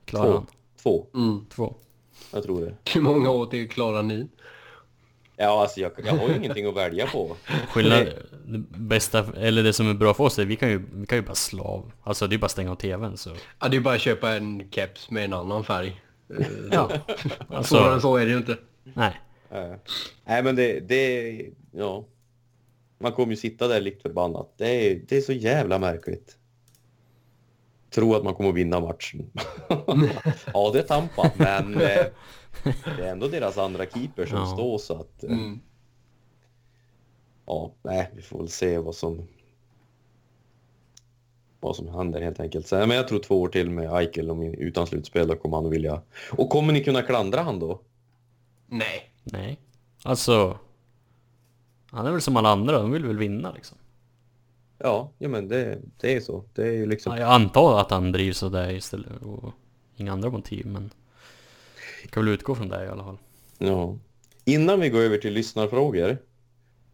Klarar 0.05 0.25
Två. 0.25 0.33
han? 0.33 0.45
Två, 0.83 1.07
Mm. 1.13 1.45
Två? 1.55 1.75
jag 2.33 2.43
tror 2.43 2.61
det. 2.61 2.91
Hur 2.93 3.01
många 3.01 3.29
år 3.31 3.45
till 3.45 3.69
klarar 3.69 4.03
ni? 4.03 4.27
Ja, 5.37 5.61
alltså 5.61 5.79
jag, 5.79 5.91
jag 6.05 6.13
har 6.15 6.27
ju 6.29 6.35
ingenting 6.35 6.65
att 6.65 6.75
välja 6.75 7.07
på. 7.07 7.35
Skillnad, 7.69 8.07
det 8.45 8.57
bästa, 8.77 9.25
eller 9.37 9.63
det 9.63 9.73
som 9.73 9.89
är 9.89 9.93
bra 9.93 10.13
för 10.13 10.23
oss 10.23 10.39
är 10.39 10.45
vi 10.45 10.55
kan 10.55 10.69
ju, 10.69 10.81
vi 10.93 11.05
kan 11.05 11.17
ju 11.17 11.21
bara 11.21 11.35
slav. 11.35 11.91
Alltså 12.03 12.27
det 12.27 12.35
är 12.35 12.37
bara 12.37 12.45
att 12.45 12.51
stänga 12.51 12.71
av 12.71 12.75
tvn 12.75 13.17
så. 13.17 13.29
Ja, 13.59 13.67
det 13.67 13.77
är 13.77 13.81
bara 13.81 13.95
att 13.95 14.01
köpa 14.01 14.31
en 14.31 14.69
keps 14.71 15.09
med 15.11 15.23
en 15.25 15.33
annan 15.33 15.63
färg. 15.63 16.01
Eh, 16.39 16.45
Ja. 16.71 16.89
Svårare 17.63 17.87
än 17.87 17.93
Alltså, 17.93 17.99
så 18.01 18.17
är 18.17 18.25
det 18.25 18.31
ju 18.31 18.37
inte. 18.37 18.57
nej. 18.83 19.21
Eh, 19.53 19.75
Nej, 20.25 20.43
men 20.43 20.55
det, 20.55 20.79
det, 20.79 21.41
ja. 21.71 22.05
Man 22.99 23.11
kommer 23.11 23.33
ju 23.33 23.37
sitta 23.37 23.67
där 23.67 23.81
lite 23.81 24.01
förbannat. 24.01 24.53
Det 24.57 24.67
är, 24.91 25.01
det 25.07 25.17
är 25.17 25.21
så 25.21 25.33
jävla 25.33 25.79
märkligt. 25.79 26.37
Tro 27.89 28.15
att 28.15 28.23
man 28.23 28.33
kommer 28.35 28.49
att 28.49 28.55
vinna 28.55 28.79
matchen. 28.79 29.31
ja, 30.53 30.69
det 30.73 30.79
är 30.79 30.83
Tampa, 30.83 31.31
men 31.37 31.73
eh, 31.73 32.05
det 32.97 33.03
är 33.03 33.11
ändå 33.11 33.27
deras 33.27 33.57
andra 33.57 33.85
keeper 33.85 34.25
som 34.25 34.37
Ja. 34.37 34.45
står 34.45 34.77
så 34.77 34.93
att... 34.95 35.23
Eh, 35.23 35.29
Mm. 35.31 35.59
Ja, 37.45 37.71
nej, 37.83 38.09
vi 38.15 38.21
får 38.21 38.39
väl 38.39 38.49
se 38.49 38.77
vad 38.77 38.95
som... 38.95 39.27
Vad 41.59 41.75
som 41.75 41.87
händer 41.87 42.21
helt 42.21 42.39
enkelt. 42.39 42.67
Så, 42.67 42.75
men 42.75 42.89
jag 42.91 43.07
tror 43.07 43.19
två 43.19 43.41
år 43.41 43.47
till 43.47 43.69
med 43.69 43.93
Eichel 43.93 44.31
om 44.31 44.41
utan 44.43 44.87
slutspel, 44.87 45.27
då 45.27 45.35
kommer 45.35 45.57
han 45.57 45.65
att 45.65 45.71
vilja... 45.71 46.01
Och 46.31 46.49
kommer 46.49 46.73
ni 46.73 46.83
kunna 46.83 47.01
klandra 47.01 47.41
han 47.41 47.59
då? 47.59 47.81
Nej. 48.67 49.12
Nej. 49.23 49.59
Alltså. 50.03 50.59
Han 51.91 52.05
är 52.05 52.11
väl 52.11 52.21
som 52.21 52.37
alla 52.37 52.49
andra, 52.49 52.81
de 52.81 52.91
vill 52.91 53.05
väl 53.05 53.17
vinna 53.17 53.51
liksom. 53.51 53.77
Ja, 54.77 55.11
ja 55.17 55.29
men 55.29 55.47
det, 55.47 55.79
det 55.97 56.15
är 56.15 56.19
så. 56.19 56.43
Det 56.53 56.61
är 56.67 56.71
ju 56.71 56.85
liksom... 56.85 57.13
Ja, 57.13 57.19
jag 57.19 57.29
antar 57.29 57.79
att 57.79 57.91
han 57.91 58.11
drivs 58.11 58.43
av 58.43 58.51
det 58.51 58.73
istället 58.73 59.21
och 59.21 59.53
inga 59.95 60.11
andra 60.13 60.29
motiv 60.29 60.65
men. 60.65 60.89
Jag 62.01 62.11
kan 62.11 62.25
väl 62.25 62.33
utgå 62.33 62.55
från 62.55 62.69
det 62.69 62.85
i 62.85 62.87
alla 62.87 63.03
fall. 63.03 63.17
Ja. 63.57 63.97
Innan 64.45 64.79
vi 64.79 64.89
går 64.89 64.99
över 64.99 65.17
till 65.17 65.33
lyssnarfrågor 65.33 66.17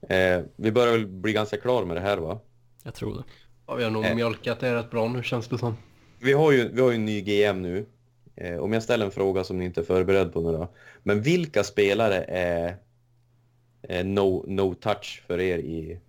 Eh, 0.10 0.42
vi 0.56 0.72
börjar 0.72 0.92
väl 0.92 1.08
bli 1.08 1.34
ganska 1.34 1.58
klara 1.58 1.86
med 1.86 1.98
det 1.98 2.02
här 2.02 2.18
va? 2.18 2.40
Jag 2.84 2.94
tror 2.94 3.14
det. 3.16 3.24
Ja, 3.68 3.76
vi 3.76 3.84
har 3.84 3.92
nog 3.92 4.06
Eh. 4.06 4.16
mjölkat 4.16 4.60
det 4.60 4.76
rätt 4.76 4.92
bra 4.92 5.08
nu 5.08 5.24
känns 5.24 5.48
det 5.48 5.58
som. 5.58 5.78
Vi 6.20 6.34
har 6.34 6.52
ju, 6.52 6.70
vi 6.74 6.82
har 6.82 6.90
ju 6.90 6.96
en 6.96 7.06
ny 7.06 7.22
GM 7.22 7.62
nu. 7.62 7.86
Eh, 8.42 8.58
om 8.60 8.74
jag 8.74 8.84
ställer 8.84 9.06
en 9.06 9.12
fråga 9.12 9.44
som 9.44 9.58
ni 9.58 9.66
inte 9.66 9.82
är 9.82 9.86
förberedd 9.86 10.34
på 10.34 10.42
nu 10.42 10.52
då. 10.58 10.68
Men 11.04 11.22
vilka 11.22 11.64
spelare 11.64 12.24
är, 12.28 12.76
är 13.82 14.04
no, 14.04 14.46
no 14.48 14.74
touch 14.74 15.24
för 15.28 15.40
er 15.40 15.58
i, 15.58 16.00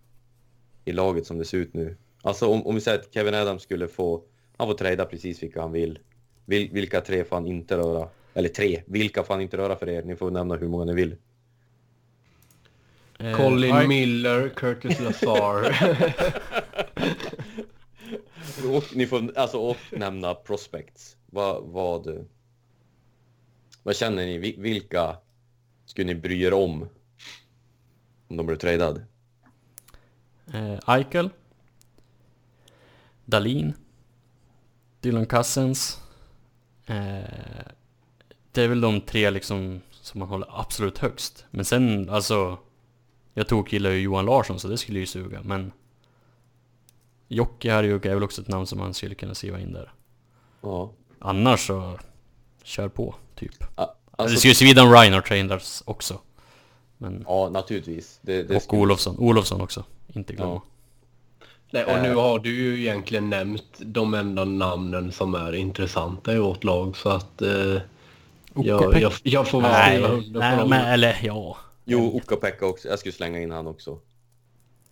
i 0.85 0.93
laget 0.93 1.26
som 1.26 1.39
det 1.39 1.45
ser 1.45 1.59
ut 1.59 1.74
nu? 1.74 1.97
Alltså 2.22 2.47
om, 2.49 2.66
om 2.66 2.74
vi 2.74 2.81
säger 2.81 2.99
att 2.99 3.14
Kevin 3.14 3.35
Adams 3.35 3.62
skulle 3.62 3.89
få, 3.89 4.22
han 4.57 4.66
får 4.68 4.74
trada 4.74 5.05
precis 5.05 5.43
vilka 5.43 5.61
han 5.61 5.72
vill. 5.72 5.99
Vil, 6.45 6.70
vilka 6.72 7.01
tre 7.01 7.24
får 7.24 7.37
han 7.37 7.47
inte 7.47 7.76
röra? 7.76 8.09
Eller 8.35 8.49
tre, 8.49 8.83
vilka 8.87 9.22
får 9.22 9.35
han 9.35 9.41
inte 9.41 9.57
röra 9.57 9.76
för 9.76 9.89
er? 9.89 10.03
Ni 10.03 10.16
får 10.16 10.31
nämna 10.31 10.57
hur 10.57 10.68
många 10.68 10.85
ni 10.85 10.95
vill. 10.95 11.16
Eh, 13.18 13.37
Colin 13.37 13.74
Ike- 13.74 13.89
Miller, 13.89 14.49
Curtis 14.49 15.01
Lazar. 15.01 15.76
Och, 18.74 18.85
ni 18.97 19.07
får 19.07 19.39
alltså 19.39 19.59
och 19.59 19.76
nämna 19.93 20.35
prospects. 20.35 21.16
Vad, 21.31 21.62
vad, 21.64 22.26
vad 23.83 23.97
känner 23.97 24.26
ni? 24.26 24.39
Vi- 24.39 24.57
Vilka 24.59 25.16
skulle 25.85 26.07
ni 26.07 26.20
bry 26.20 26.43
er 26.43 26.53
om? 26.53 26.89
Om 28.28 28.37
de 28.37 28.47
blev 28.47 28.57
tradad? 28.57 29.05
Eh, 30.55 30.78
Eichel. 30.87 31.31
Dalin. 33.24 33.72
Dylan 35.01 35.26
Cousins. 35.26 35.99
Eh, 36.87 37.64
det 38.53 38.62
är 38.62 38.68
väl 38.68 38.81
de 38.81 39.01
tre 39.01 39.31
liksom 39.31 39.81
som 39.91 40.18
man 40.18 40.28
håller 40.28 40.61
absolut 40.61 40.99
högst. 40.99 41.47
Men 41.51 41.64
sen 41.64 42.11
alltså... 42.11 42.59
Jag 43.35 43.49
tog 43.49 43.72
gillar 43.72 43.91
ju 43.91 44.01
Johan 44.01 44.24
Larsson 44.24 44.61
så 44.61 44.68
det 44.68 44.78
skulle 44.78 44.99
ju 44.99 45.07
suga 45.07 45.43
men... 45.43 45.72
Jocke 47.28 47.72
Harjuk 47.72 48.05
är 48.07 48.14
väl 48.14 48.22
också 48.22 48.43
ett 48.43 48.49
namn 48.49 48.66
som 48.66 48.78
man 48.78 48.95
skulle 48.95 49.14
kunna 49.14 49.35
skriva 49.35 49.61
in 49.61 49.72
där. 49.72 49.93
Ja. 50.61 50.93
Annars 51.20 51.66
så... 51.66 51.98
Kör 52.62 52.88
på, 52.88 53.14
typ. 53.34 53.52
A- 53.74 53.86
Alltså, 54.16 54.34
det 54.34 54.38
skulle 54.38 54.50
ju 54.50 54.54
svida 54.54 54.82
om 54.82 54.92
Reinhardt 54.92 55.26
trainers 55.26 55.82
också. 55.86 56.18
Men... 56.98 57.24
ja, 57.28 57.48
naturligtvis. 57.48 58.18
Det, 58.22 58.42
det 58.42 58.56
och 58.56 58.62
skulle- 58.62 58.82
Olofsson. 58.82 59.18
Olofsson 59.18 59.60
också. 59.60 59.84
Inte 60.12 60.32
glömma. 60.32 60.52
Ja. 60.52 60.62
Nej, 61.70 61.84
och 61.84 62.02
nu 62.02 62.14
har 62.14 62.38
du 62.38 62.54
ju 62.54 62.80
egentligen 62.80 63.30
nämnt 63.30 63.64
de 63.78 64.14
enda 64.14 64.44
namnen 64.44 65.12
som 65.12 65.34
är 65.34 65.52
intressanta 65.54 66.32
i 66.34 66.38
vårt 66.38 66.64
lag 66.64 66.96
så 66.96 67.08
att 67.08 67.42
eh, 67.42 67.80
jag, 68.54 69.00
jag, 69.00 69.12
jag 69.22 69.48
får 69.48 69.60
väl 69.60 69.70
Nej, 69.72 70.00
på 70.32 70.38
nej 70.38 70.66
men 70.68 70.86
eller 70.86 71.20
ja. 71.22 71.56
Jo, 71.84 72.16
Ukko-Pekka 72.20 72.66
också. 72.66 72.88
Jag 72.88 72.98
skulle 72.98 73.12
slänga 73.12 73.40
in 73.40 73.50
han 73.50 73.66
också. 73.66 73.98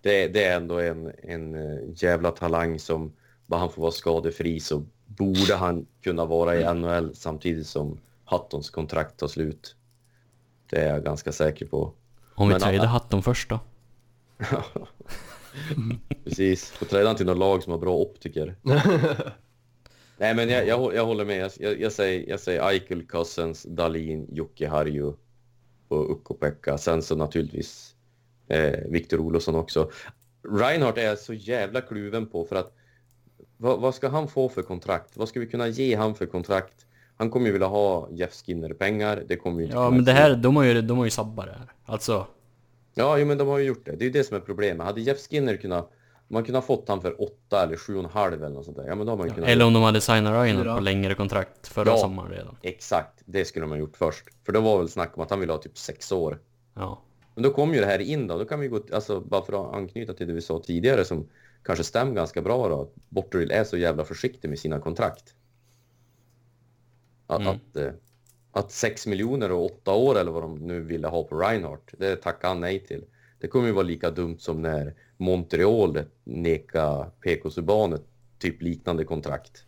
Det, 0.03 0.29
det 0.29 0.45
är 0.45 0.57
ändå 0.57 0.79
en, 0.79 1.13
en 1.23 1.55
eh, 1.55 1.79
jävla 1.97 2.31
talang 2.31 2.79
som 2.79 3.13
bara 3.47 3.61
han 3.61 3.73
får 3.73 3.83
vara 3.83 3.93
skadefri 3.93 4.61
så 4.61 4.85
borde 5.09 5.55
han 5.55 5.87
kunna 6.01 6.25
vara 6.25 6.57
i 6.57 6.75
NHL 6.75 7.15
samtidigt 7.15 7.67
som 7.67 7.99
Hattons 8.25 8.71
kontrakt 8.71 9.17
tar 9.17 9.29
slut. 9.29 9.77
Det 10.71 10.77
är 10.77 10.95
jag 10.95 11.05
ganska 11.05 11.33
säker 11.33 11.67
på. 11.67 11.93
Om 12.35 12.49
vi 12.49 12.55
tradar. 12.55 12.87
Hatton 12.87 13.23
först 13.23 13.49
då? 13.49 13.61
Precis. 16.25 16.71
Får 16.71 16.87
träda 16.87 17.15
till 17.15 17.27
något 17.27 17.39
lag 17.39 17.63
som 17.63 17.73
har 17.73 17.79
bra 17.79 17.95
optiker. 17.95 18.57
Nej, 20.19 20.35
men 20.35 20.49
jag, 20.49 20.67
jag, 20.67 20.95
jag 20.95 21.07
håller 21.07 21.25
med. 21.25 21.53
Jag, 21.59 21.81
jag, 21.81 21.93
säger, 21.93 22.31
jag 22.31 22.41
säger 22.41 22.69
Eichel, 22.69 23.07
Cousins, 23.07 23.63
Dalin, 23.63 24.27
Jocke 24.33 24.69
Harju 24.69 25.13
och 25.89 26.11
Ukko-Pekka. 26.11 26.79
Sen 26.79 27.03
så 27.03 27.17
naturligtvis 27.17 27.95
eh, 28.49 28.81
Victor 28.89 29.21
Olofsson 29.21 29.55
också. 29.55 29.91
Reinhardt 30.49 30.99
är 30.99 31.03
jag 31.03 31.19
så 31.19 31.35
jävla 31.35 31.81
kluven 31.81 32.27
på 32.27 32.45
för 32.45 32.57
att 32.57 32.75
vad, 33.59 33.81
vad 33.81 33.95
ska 33.95 34.09
han 34.09 34.29
få 34.29 34.49
för 34.49 34.63
kontrakt? 34.63 35.17
Vad 35.17 35.29
ska 35.29 35.41
vi 35.41 35.47
kunna 35.47 35.69
ge 35.69 35.95
han 35.97 36.15
för 36.15 36.27
kontrakt? 36.27 36.87
Han 37.17 37.31
kommer 37.31 37.47
ju 37.47 37.53
vilja 37.53 37.67
ha 37.67 38.09
Jeff 38.11 38.33
Skinner-pengar. 38.33 39.23
Det 39.29 39.37
kommer 39.37 39.59
ju 39.59 39.65
inte 39.65 39.77
Ja 39.77 39.91
men 39.91 40.05
det 40.05 40.13
här, 40.13 40.37
de 40.37 40.57
har 40.57 40.63
ju, 40.65 40.83
de 40.83 40.99
har 40.99 41.05
ju 41.05 41.11
sabbat 41.11 41.47
det 41.47 41.53
här. 41.53 41.73
Alltså, 41.85 42.27
Ja, 42.95 43.19
jo, 43.19 43.27
men 43.27 43.39
de 43.39 43.49
har 43.49 43.59
ju 43.59 43.65
gjort 43.65 43.85
det. 43.85 43.91
Det 43.97 44.03
är 44.03 44.07
ju 44.07 44.11
det 44.13 44.25
som 44.25 44.37
är 44.37 44.41
problemet. 44.41 44.87
Hade 44.87 45.01
Jeff 45.01 45.19
Skinner 45.29 45.57
kunnat... 45.57 45.91
Man 46.29 46.45
kunnat 46.45 46.65
fått 46.67 46.89
han 46.89 47.01
för 47.01 47.23
åtta 47.23 47.63
eller 47.63 47.77
sju 47.77 47.95
och 47.97 48.05
en 48.05 48.11
halv 48.11 48.45
eller 48.45 48.55
något 48.55 48.65
sånt 48.65 48.77
där. 48.77 48.87
Ja, 48.87 48.95
men 48.95 49.07
då 49.07 49.13
har 49.13 49.17
man 49.17 49.29
ju 49.29 49.35
kunnat... 49.35 49.51
eller 49.51 49.65
om 49.67 49.73
de 49.73 49.83
hade 49.83 50.01
signat 50.01 50.49
Fyra. 50.49 50.75
på 50.75 50.81
längre 50.81 51.15
kontrakt 51.15 51.69
förra 51.69 51.91
Ja. 51.91 51.97
sommaren 51.97 52.31
redan. 52.31 52.57
Exakt, 52.63 53.23
det 53.25 53.45
skulle 53.45 53.67
man 53.67 53.73
ha 53.73 53.81
gjort 53.81 53.97
först. 53.97 54.25
För 54.47 54.53
då 54.53 54.61
var 54.61 54.79
väl 54.79 54.89
snack 54.89 55.13
om 55.17 55.23
att 55.23 55.31
han 55.31 55.41
ville 55.41 55.53
ha 55.53 55.59
typ 55.59 55.79
sex 55.79 56.13
år. 56.13 56.39
Ja. 56.75 57.03
Men 57.35 57.43
då 57.43 57.51
kom 57.51 57.75
ju 57.75 57.81
det 57.81 57.87
här 57.87 57.99
in 57.99 58.27
då. 58.27 58.39
Då 58.39 58.45
kan 58.45 58.61
vi 58.61 58.69
gå... 58.69 58.81
Alltså, 58.93 59.21
bara 59.21 59.43
för 59.45 59.53
att 59.69 59.75
anknyta 59.75 60.13
till 60.13 60.27
det 60.27 60.33
vi 60.33 60.41
sa 60.41 60.63
tidigare 60.67 61.05
som 61.05 61.29
kanske 61.69 61.85
stämmer 61.85 62.15
ganska 62.15 62.43
bra 62.43 62.69
då. 62.69 62.91
Borteril 63.09 63.51
är 63.51 63.65
så 63.65 63.77
jävla 63.77 64.05
försiktig 64.05 64.49
med 64.49 64.59
sina 64.59 64.81
kontrakt. 64.81 65.35
Att, 67.27 67.41
Mm. 67.41 67.57
att, 67.57 67.77
eh, 67.77 67.93
att 68.53 68.73
6 68.73 69.07
miljoner 69.07 69.53
och 69.53 69.65
åtta 69.65 69.93
år 69.95 70.19
eller 70.19 70.33
vad 70.33 70.43
de 70.43 70.55
nu 70.59 70.81
ville 70.81 71.09
ha 71.09 71.25
på 71.25 71.41
Reinhardt, 71.41 71.95
det 71.99 72.17
tackade 72.17 72.49
han 72.49 72.61
nej 72.61 72.87
till. 72.87 73.05
Det 73.41 73.49
kommer 73.49 73.67
ju 73.67 73.73
vara 73.73 73.83
lika 73.83 74.11
dumt 74.11 74.39
som 74.39 74.63
när 74.63 74.95
Montreal 75.17 76.03
nekade 76.25 77.11
PK 77.21 77.51
Subban 77.51 77.93
ett 77.93 78.07
typ 78.39 78.63
liknande 78.63 79.05
kontrakt. 79.05 79.65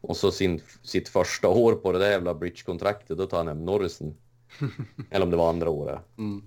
Och 0.00 0.16
så 0.16 0.30
sin, 0.30 0.60
sitt 0.82 1.08
första 1.08 1.48
år 1.48 1.72
på 1.72 1.92
det 1.92 1.98
där 1.98 2.10
jävla 2.10 2.34
bridge-kontraktet, 2.34 3.18
då 3.18 3.26
tar 3.26 3.36
han 3.36 3.48
hem 3.48 3.64
Norrisen. 3.64 4.14
eller 5.10 5.24
om 5.24 5.30
det 5.30 5.36
var 5.36 5.48
andra 5.48 5.70
året. 5.70 6.00
Mm. 6.18 6.42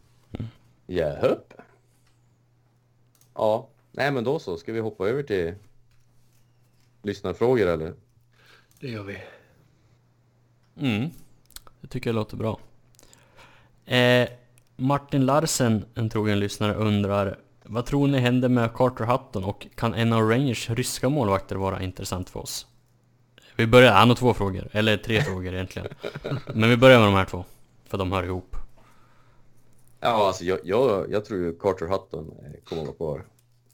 Japp. 0.87 1.53
Ja, 3.33 3.69
nej 3.97 4.11
men 4.11 4.23
då 4.23 4.39
så. 4.39 4.57
Ska 4.57 4.73
vi 4.73 4.79
hoppa 4.79 5.07
över 5.07 5.23
till 5.23 5.53
lyssnarfrågor 7.03 7.67
eller? 7.67 7.93
Det 8.79 8.87
gör 8.87 9.03
vi. 9.03 9.17
Mm. 10.79 11.09
Det 11.81 11.87
tycker 11.87 12.09
jag 12.09 12.15
låter 12.15 12.37
bra. 12.37 12.59
Eh, 13.85 14.29
Martin 14.75 15.25
Larsen, 15.25 15.85
en 15.93 16.09
trogen 16.09 16.39
lyssnare, 16.39 16.73
undrar 16.73 17.39
Vad 17.63 17.85
tror 17.85 18.07
ni 18.07 18.19
händer 18.19 18.49
med 18.49 18.73
Carter 18.73 19.05
Hutton 19.05 19.43
och 19.43 19.67
kan 19.75 19.93
en 19.93 20.13
av 20.13 20.29
Rangers 20.29 20.69
ryska 20.69 21.09
målvakter 21.09 21.55
vara 21.55 21.81
intressant 21.81 22.29
för 22.29 22.39
oss? 22.39 22.67
Vi 23.55 23.67
börjar, 23.67 23.91
han 23.93 24.09
har 24.09 24.15
två 24.15 24.33
frågor, 24.33 24.69
eller 24.71 24.97
tre 24.97 25.21
frågor 25.23 25.53
egentligen. 25.53 25.87
Men 26.53 26.69
vi 26.69 26.77
börjar 26.77 26.99
med 26.99 27.07
de 27.07 27.13
här 27.13 27.25
två, 27.25 27.45
för 27.85 27.97
de 27.97 28.11
hör 28.11 28.23
ihop. 28.23 28.55
Ja, 29.99 30.27
alltså 30.27 30.43
jag, 30.43 30.59
jag, 30.63 31.11
jag 31.11 31.25
tror 31.25 31.39
ju 31.39 31.55
Carter 31.55 31.85
Hutton 31.85 32.31
eh, 32.43 32.63
kommer 32.63 32.81
att 32.81 32.87
vara 32.87 32.95
kvar. 32.95 33.25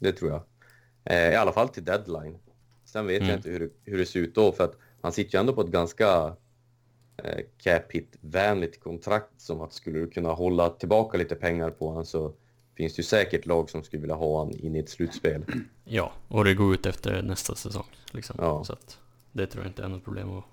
Det 0.01 0.11
tror 0.11 0.31
jag. 0.31 0.41
Eh, 1.03 1.31
I 1.33 1.35
alla 1.35 1.51
fall 1.51 1.69
till 1.69 1.85
deadline. 1.85 2.37
Sen 2.85 3.07
vet 3.07 3.17
Mm. 3.21 3.29
jag 3.29 3.37
inte 3.39 3.49
hur, 3.49 3.59
det- 3.59 3.91
hur 3.91 3.97
det 3.97 4.05
ser 4.05 4.19
ut 4.19 4.35
då, 4.35 4.51
för 4.51 4.63
att 4.63 4.77
han 5.01 5.11
sitter 5.11 5.37
ju 5.37 5.39
ändå 5.39 5.53
på 5.53 5.61
ett 5.61 5.67
ganska 5.67 6.35
eh, 7.23 7.39
cap 7.57 7.91
hit-vänligt 7.91 8.83
kontrakt 8.83 9.29
som 9.41 9.61
att 9.61 9.73
skulle 9.73 9.99
du 9.99 10.09
kunna 10.09 10.29
hålla 10.29 10.69
tillbaka 10.69 11.17
lite 11.17 11.35
pengar 11.35 11.69
på 11.69 11.87
honom 11.87 12.05
så 12.05 12.33
finns 12.77 12.95
det 12.95 12.99
ju 12.99 13.03
säkert 13.03 13.45
lag 13.45 13.69
som 13.69 13.83
skulle 13.83 13.99
vilja 14.01 14.15
ha 14.15 14.37
honom 14.37 14.53
in 14.59 14.75
i 14.75 14.79
ett 14.79 14.89
slutspel. 14.89 15.45
Ja, 15.85 16.11
och 16.27 16.43
det 16.45 16.53
går 16.53 16.73
ut 16.73 16.85
efter 16.85 17.21
nästa 17.21 17.55
säsong. 17.55 17.85
Liksom. 18.11 18.35
Ja. 18.39 18.63
Så 18.63 18.73
att 18.73 18.97
det 19.31 19.47
tror 19.47 19.63
jag 19.63 19.69
inte 19.69 19.83
är 19.83 19.87
något 19.87 20.03
problem. 20.03 20.37
att- 20.37 20.43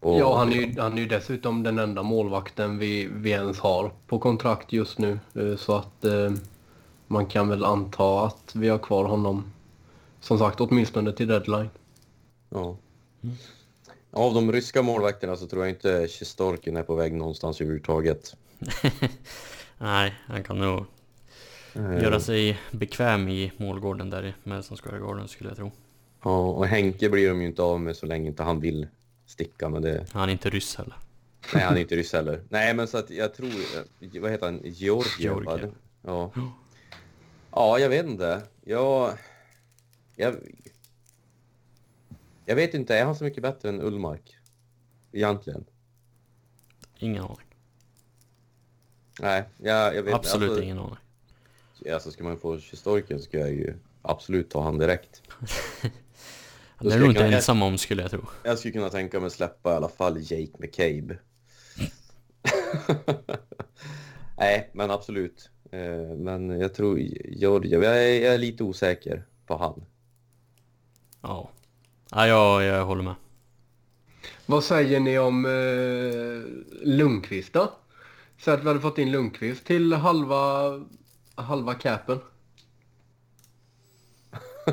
Och, 0.00 0.18
Ja, 0.20 0.38
han 0.38 0.52
är, 0.52 0.56
ju, 0.56 0.80
han 0.80 0.92
är 0.92 0.98
ju 1.02 1.08
dessutom 1.08 1.62
den 1.62 1.78
enda 1.78 2.02
målvakten 2.02 2.78
vi, 2.78 3.08
vi 3.12 3.30
ens 3.30 3.58
har 3.58 3.92
på 4.06 4.18
kontrakt 4.18 4.72
just 4.72 4.98
nu. 4.98 5.18
Eh, 5.34 5.56
Så 5.56 5.76
att 5.76 6.04
eh, 6.04 6.30
man 7.06 7.26
kan 7.26 7.48
väl 7.48 7.64
anta 7.64 8.26
att 8.26 8.52
vi 8.54 8.68
har 8.68 8.78
kvar 8.78 9.04
honom. 9.04 9.52
Som 10.20 10.38
sagt, 10.38 10.60
åtminstone 10.60 11.12
till 11.12 11.28
deadline. 11.28 11.70
Ja. 12.50 12.76
Av 14.10 14.34
de 14.34 14.52
ryska 14.52 14.82
målvakterna 14.82 15.36
så 15.36 15.46
tror 15.46 15.62
jag 15.62 15.70
inte 15.74 16.08
Sjistorkin 16.08 16.76
är 16.76 16.82
på 16.82 16.94
väg 16.94 17.12
någonstans 17.12 17.60
överhuvudtaget. 17.60 18.36
Nej, 19.78 20.14
han 20.26 20.44
kan 20.44 20.58
nog 20.58 20.84
Eh, 21.76 22.02
göra 22.02 22.20
sig 22.20 22.58
bekväm 22.70 23.28
i 23.28 23.52
målgården 23.56 24.10
där 24.10 24.26
i 24.26 24.34
Madison 24.42 24.76
Square 24.76 24.98
Garden 24.98 25.28
skulle 25.28 25.50
jag 25.50 25.56
tro. 25.56 25.72
Ja, 26.22 26.48
och 26.48 26.66
Henke 26.66 27.08
blir 27.08 27.28
de 27.28 27.40
ju 27.40 27.46
inte 27.46 27.62
av 27.62 27.80
med 27.80 27.96
så 27.96 28.06
länge 28.06 28.26
inte 28.26 28.42
han 28.42 28.60
vill 28.60 28.86
sticka, 29.26 29.68
men 29.68 29.82
det... 29.82 30.06
Han 30.12 30.28
är 30.28 30.32
inte 30.32 30.50
ryss 30.50 30.76
heller. 30.76 30.94
Nej, 31.54 31.62
han 31.64 31.76
är 31.76 31.80
inte 31.80 31.96
ryss 31.96 32.12
heller. 32.12 32.40
Nej, 32.48 32.74
men 32.74 32.88
så 32.88 32.98
att 32.98 33.10
jag 33.10 33.34
tror... 33.34 34.20
Vad 34.20 34.30
heter 34.30 34.46
han? 34.46 34.60
Georgiev? 34.64 35.44
Georgiev. 35.44 35.72
Ja. 36.02 36.30
Ja, 37.56 37.78
jag 37.78 37.88
vet 37.88 38.06
inte. 38.06 38.42
Jag... 38.64 39.18
Jag... 40.16 40.36
Jag 42.44 42.56
vet 42.56 42.74
inte, 42.74 42.96
är 42.96 43.04
han 43.04 43.16
så 43.16 43.24
mycket 43.24 43.42
bättre 43.42 43.68
än 43.68 43.80
Ullmark? 43.80 44.36
Egentligen. 45.12 45.64
Ingen 46.98 47.22
aning. 47.22 47.46
Nej, 49.20 49.44
jag, 49.58 49.96
jag 49.96 50.02
vet 50.02 50.14
Absolut 50.14 50.50
alltså, 50.50 50.64
ingen 50.64 50.78
aning. 50.78 50.96
Alltså, 51.92 52.10
ska 52.10 52.24
man 52.24 52.38
få 52.38 52.58
Sjistorkin 52.58 53.18
så 53.18 53.24
ska 53.24 53.38
jag 53.38 53.50
ju 53.50 53.74
absolut 54.02 54.50
ta 54.50 54.62
han 54.62 54.78
direkt. 54.78 55.22
Han 56.76 56.92
är 56.92 56.98
nog 56.98 57.08
inte 57.08 57.20
kunna- 57.20 57.36
ensam 57.36 57.62
om 57.62 57.78
skulle 57.78 58.02
jag 58.02 58.10
tro. 58.10 58.26
Jag 58.44 58.58
skulle 58.58 58.72
kunna 58.72 58.90
tänka 58.90 59.20
mig 59.20 59.30
släppa 59.30 59.72
i 59.72 59.76
alla 59.76 59.88
fall 59.88 60.16
Jake 60.18 60.52
McCabe. 60.58 61.18
Nej, 64.38 64.70
men 64.72 64.90
absolut. 64.90 65.50
Eh, 65.76 66.16
men 66.16 66.60
jag 66.60 66.74
tror 66.74 66.98
Georgiev, 67.24 67.82
jag 67.82 68.04
är, 68.04 68.24
jag 68.24 68.34
är 68.34 68.38
lite 68.38 68.64
osäker 68.64 69.24
på 69.46 69.56
han. 69.56 69.84
Ja. 71.22 71.50
Ja, 72.10 72.26
jag, 72.26 72.62
jag 72.62 72.86
håller 72.86 73.02
med. 73.02 73.14
Vad 74.46 74.64
säger 74.64 75.00
ni 75.00 75.18
om 75.18 75.44
eh, 75.46 76.42
Lundqvist 76.86 77.52
då? 77.52 77.72
Så 78.38 78.50
att 78.50 78.64
vi 78.64 78.68
hade 78.68 78.80
fått 78.80 78.98
in 78.98 79.10
Lundqvist 79.12 79.64
till 79.64 79.92
halva, 79.92 80.72
halva 81.34 81.74
capen. 81.74 82.18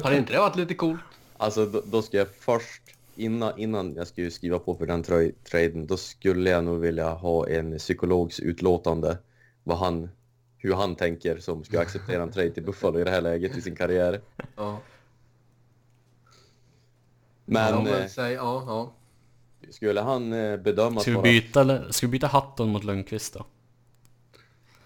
Hade 0.03 0.17
inte 0.17 0.33
det 0.33 0.39
varit 0.39 0.55
lite 0.55 0.73
coolt? 0.73 1.01
Alltså 1.37 1.65
då, 1.65 1.81
då 1.85 2.01
ska 2.01 2.17
jag 2.17 2.27
först, 2.39 2.81
innan, 3.15 3.59
innan 3.59 3.95
jag 3.95 4.07
skulle 4.07 4.31
skriva 4.31 4.59
på 4.59 4.75
för 4.75 4.85
den 4.85 5.03
tra- 5.03 5.33
traden, 5.43 5.87
då 5.87 5.97
skulle 5.97 6.49
jag 6.49 6.63
nog 6.63 6.79
vilja 6.79 7.09
ha 7.09 7.47
en 7.47 7.77
psykologs 7.77 8.39
utlåtande 8.39 9.17
vad 9.63 9.77
han, 9.77 10.09
hur 10.63 10.73
han 10.73 10.95
tänker 10.95 11.37
som 11.37 11.63
skulle 11.63 11.81
acceptera 11.81 12.23
en 12.23 12.31
trade 12.31 12.49
till 12.51 12.63
Buffalo 12.63 12.99
i 12.99 13.03
det 13.03 13.11
här 13.11 13.21
läget 13.21 13.57
i 13.57 13.61
sin 13.61 13.75
karriär. 13.75 14.21
Ja. 14.55 14.79
Men 17.45 17.85
ja, 17.87 17.97
eh, 17.97 18.07
säg, 18.07 18.33
ja, 18.33 18.63
ja. 18.67 18.93
skulle 19.71 20.01
han 20.01 20.33
eh, 20.33 20.57
bedömas 20.57 21.01
Ska 21.03 21.11
vi 21.11 21.15
vara... 21.15 21.23
byta, 21.23 21.91
ska 21.93 22.07
vi 22.07 22.11
byta 22.11 22.27
Hatton 22.27 22.69
mot 22.69 22.83
Lundqvist 22.83 23.33
då? 23.33 23.45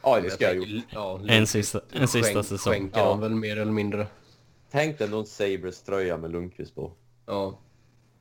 Ja, 0.02 0.20
det 0.22 0.30
ska 0.30 0.44
jag 0.46 0.56
ju. 0.56 0.82
Ja, 0.90 1.20
En 1.28 1.48
sista, 1.48 1.82
en 1.92 2.08
sista 2.08 2.34
skänk- 2.34 2.46
säsong. 2.46 2.74
Skänker 2.74 3.00
Ja. 3.00 3.12
han 3.12 3.20
väl 3.22 3.36
mer 3.36 3.58
eller 3.58 3.72
mindre. 3.72 4.08
Tänk 4.72 4.98
dig 4.98 5.10
någon 5.10 5.26
Sabres 5.26 5.82
tröja 5.84 6.18
med 6.18 6.32
Lundqvist 6.32 6.76
på. 6.76 6.92
Ja. 7.26 7.60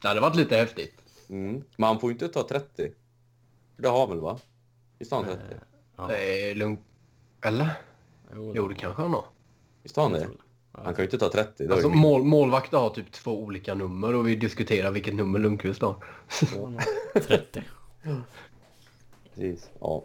Det 0.03 0.09
hade 0.09 0.21
varit 0.21 0.37
lite 0.37 0.57
häftigt. 0.57 0.95
Mm. 1.29 1.63
Men 1.77 1.87
han 1.87 2.01
får 2.01 2.11
ju 2.11 2.13
inte 2.15 2.29
ta 2.29 2.49
30. 2.49 2.93
För 3.77 3.83
det 3.83 3.89
har 3.89 4.07
väl 4.07 4.21
va? 4.21 4.39
Visst 4.99 5.11
har 5.13 5.19
han 5.25 5.27
30? 5.37 5.43
Ja. 5.97 6.07
Det 6.07 6.51
är 6.51 6.55
lugnt. 6.55 6.81
Eller? 7.43 7.71
Jo, 8.35 8.53
Jo, 8.57 8.69
det 8.69 8.75
kanske 8.75 9.03
han 9.03 9.13
har. 9.13 9.25
Visst 9.83 9.97
har 9.97 10.03
han 10.03 10.13
det? 10.13 10.29
Han 10.73 10.95
kan 10.95 10.97
ju 10.97 11.05
inte 11.05 11.19
ta 11.19 11.29
30. 11.29 11.53
Det 11.57 11.67
har 11.69 11.73
Alltså 11.73 11.89
mål, 11.89 12.25
målvakter 12.25 12.79
har 12.79 12.91
typ 12.91 13.13
två 13.13 13.43
olika 13.43 13.75
nummer 13.75 14.15
och 14.15 14.29
vi 14.29 14.37
diskuterar 14.37 14.91
vilket 14.91 15.15
nummer 15.15 15.39
Lundqvist 15.39 15.83
har. 15.83 16.05
30. 17.21 17.63
Precis, 19.35 19.71
ja. 19.81 20.05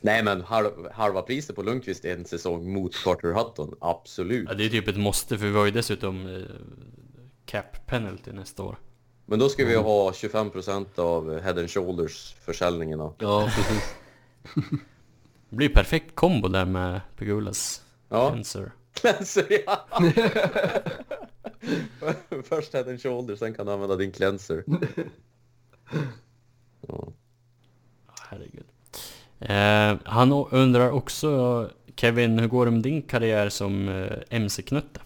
Nej 0.00 0.24
men 0.24 0.40
halv, 0.40 0.70
halva 0.92 1.22
priset 1.22 1.56
på 1.56 1.62
Lundqvist 1.62 2.04
en 2.04 2.24
säsong 2.24 2.72
mot 2.72 2.94
Carter 3.04 3.32
Hutton, 3.32 3.74
absolut. 3.80 4.48
Ja, 4.48 4.54
det 4.54 4.64
är 4.64 4.68
typ 4.68 4.88
ett 4.88 4.96
måste 4.96 5.38
för 5.38 5.46
vi 5.46 5.56
har 5.56 5.64
ju 5.64 5.70
dessutom 5.70 6.26
eh, 6.26 6.42
cap 7.44 7.86
penalty 7.86 8.32
nästa 8.32 8.62
år. 8.62 8.76
Men 9.26 9.38
då 9.38 9.48
ska 9.48 9.64
vi 9.64 9.76
ha 9.76 10.10
25% 10.10 10.98
av 11.00 11.40
Head 11.40 11.58
and 11.58 11.70
Shoulders 11.70 12.34
försäljningarna. 12.40 13.12
Ja, 13.18 13.50
precis. 13.56 13.94
Det 15.50 15.56
blir 15.56 15.68
perfekt 15.68 16.14
kombo 16.14 16.48
där 16.48 16.64
med 16.64 17.00
Pegulas 17.16 17.82
Ja, 18.08 18.28
Cleanser. 18.30 18.72
cleanser 18.94 19.46
ja! 19.66 19.86
Först 22.44 22.72
Head 22.74 22.88
and 22.88 23.00
Shoulders, 23.02 23.38
sen 23.38 23.54
kan 23.54 23.66
du 23.66 23.72
använda 23.72 23.96
din 23.96 24.12
cleanser. 24.12 24.64
Ja. 26.88 27.08
Herregud. 28.30 28.64
Eh, 29.40 29.98
han 30.04 30.32
undrar 30.50 30.90
också, 30.90 31.70
Kevin, 31.96 32.38
hur 32.38 32.48
går 32.48 32.64
det 32.64 32.70
med 32.72 32.82
din 32.82 33.02
karriär 33.02 33.48
som 33.48 33.88
eh, 33.88 34.16
MC-knutte? 34.30 35.00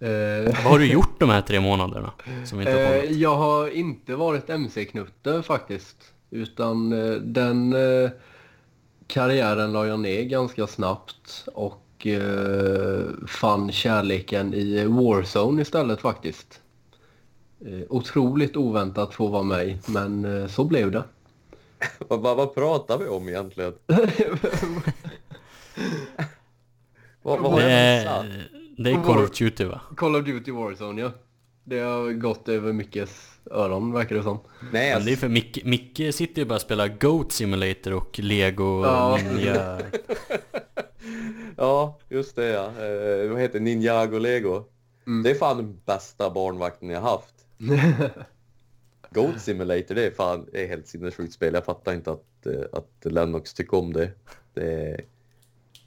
Eh, 0.00 0.44
Vad 0.44 0.54
har 0.54 0.78
du 0.78 0.86
gjort 0.92 1.20
de 1.20 1.30
här 1.30 1.42
tre 1.42 1.60
månaderna? 1.60 2.12
Som 2.44 2.60
inte 2.60 2.72
har 2.72 2.78
eh, 2.78 3.04
jag 3.12 3.36
har 3.36 3.68
inte 3.70 4.16
varit 4.16 4.50
MC-knutte 4.50 5.42
faktiskt. 5.42 5.96
Utan 6.30 6.92
eh, 6.92 7.14
den 7.14 7.72
eh, 7.72 8.10
karriären 9.08 9.72
la 9.72 9.86
jag 9.86 10.00
ner 10.00 10.22
ganska 10.22 10.66
snabbt 10.66 11.48
och 11.54 12.06
eh, 12.06 13.04
fann 13.28 13.72
kärleken 13.72 14.54
i 14.54 14.84
Warzone 14.86 15.62
istället 15.62 16.00
faktiskt. 16.00 16.60
Eh, 17.66 17.80
otroligt 17.88 18.56
oväntat 18.56 19.14
få 19.14 19.26
vara 19.26 19.42
med 19.42 19.78
men 19.86 20.24
eh, 20.24 20.46
så 20.46 20.64
blev 20.64 20.90
det. 20.90 21.04
Vad, 21.98 22.20
vad, 22.22 22.36
vad 22.36 22.54
pratar 22.54 22.98
vi 22.98 23.08
om 23.08 23.28
egentligen? 23.28 23.72
vad, 27.22 27.40
vad 27.40 27.52
har 27.52 27.60
Det 27.60 27.70
jag 27.70 27.82
missat? 27.82 28.24
är, 28.24 28.50
det 28.76 28.90
är 28.90 29.02
Call 29.04 29.24
of 29.24 29.30
Duty 29.38 29.64
va? 29.64 29.80
Call 29.96 30.16
of 30.16 30.24
Duty 30.24 30.50
Warzone 30.52 31.00
ja. 31.00 31.10
Det 31.68 31.78
har 31.78 32.12
gått 32.12 32.48
över 32.48 32.72
Mickes 32.72 33.38
öron 33.50 33.92
verkar 33.92 34.16
det 34.16 34.22
som. 34.22 34.38
Nej, 34.60 34.70
Men 34.70 34.72
det 34.72 34.88
är 34.88 34.94
alltså, 34.94 35.16
för 35.16 35.28
Micke, 35.28 35.64
Micke 35.64 36.14
sitter 36.14 36.42
ju 36.42 36.48
bara 36.48 36.54
och 36.54 36.60
spelar 36.60 36.88
Goat 37.00 37.32
Simulator 37.32 37.92
och 37.94 38.18
Lego 38.18 38.84
Ja. 38.84 39.18
Ninja. 39.22 39.80
ja, 41.56 41.98
just 42.08 42.36
det 42.36 42.46
ja. 42.46 42.64
Eh, 42.66 43.30
vad 43.30 43.40
heter 43.40 43.60
Ninjago 43.60 44.18
Lego? 44.18 44.64
Mm. 45.06 45.22
Det 45.22 45.30
är 45.30 45.34
fan 45.34 45.56
den 45.56 45.80
bästa 45.84 46.30
barnvakten 46.30 46.90
jag 46.90 47.00
haft. 47.00 47.34
Goat 49.10 49.40
Simulator, 49.40 49.94
det 49.94 50.06
är 50.06 50.10
fan 50.10 50.46
det 50.52 50.64
är 50.64 50.68
helt 50.68 50.86
sinnessjukt 50.88 51.32
spel. 51.32 51.54
Jag 51.54 51.64
fattar 51.64 51.94
inte 51.94 52.10
att, 52.10 52.46
eh, 52.46 52.62
att 52.72 53.12
Lennox 53.12 53.54
tycker 53.54 53.78
om 53.78 53.92
det. 53.92 54.10
Det 54.54 54.72
är 54.72 55.00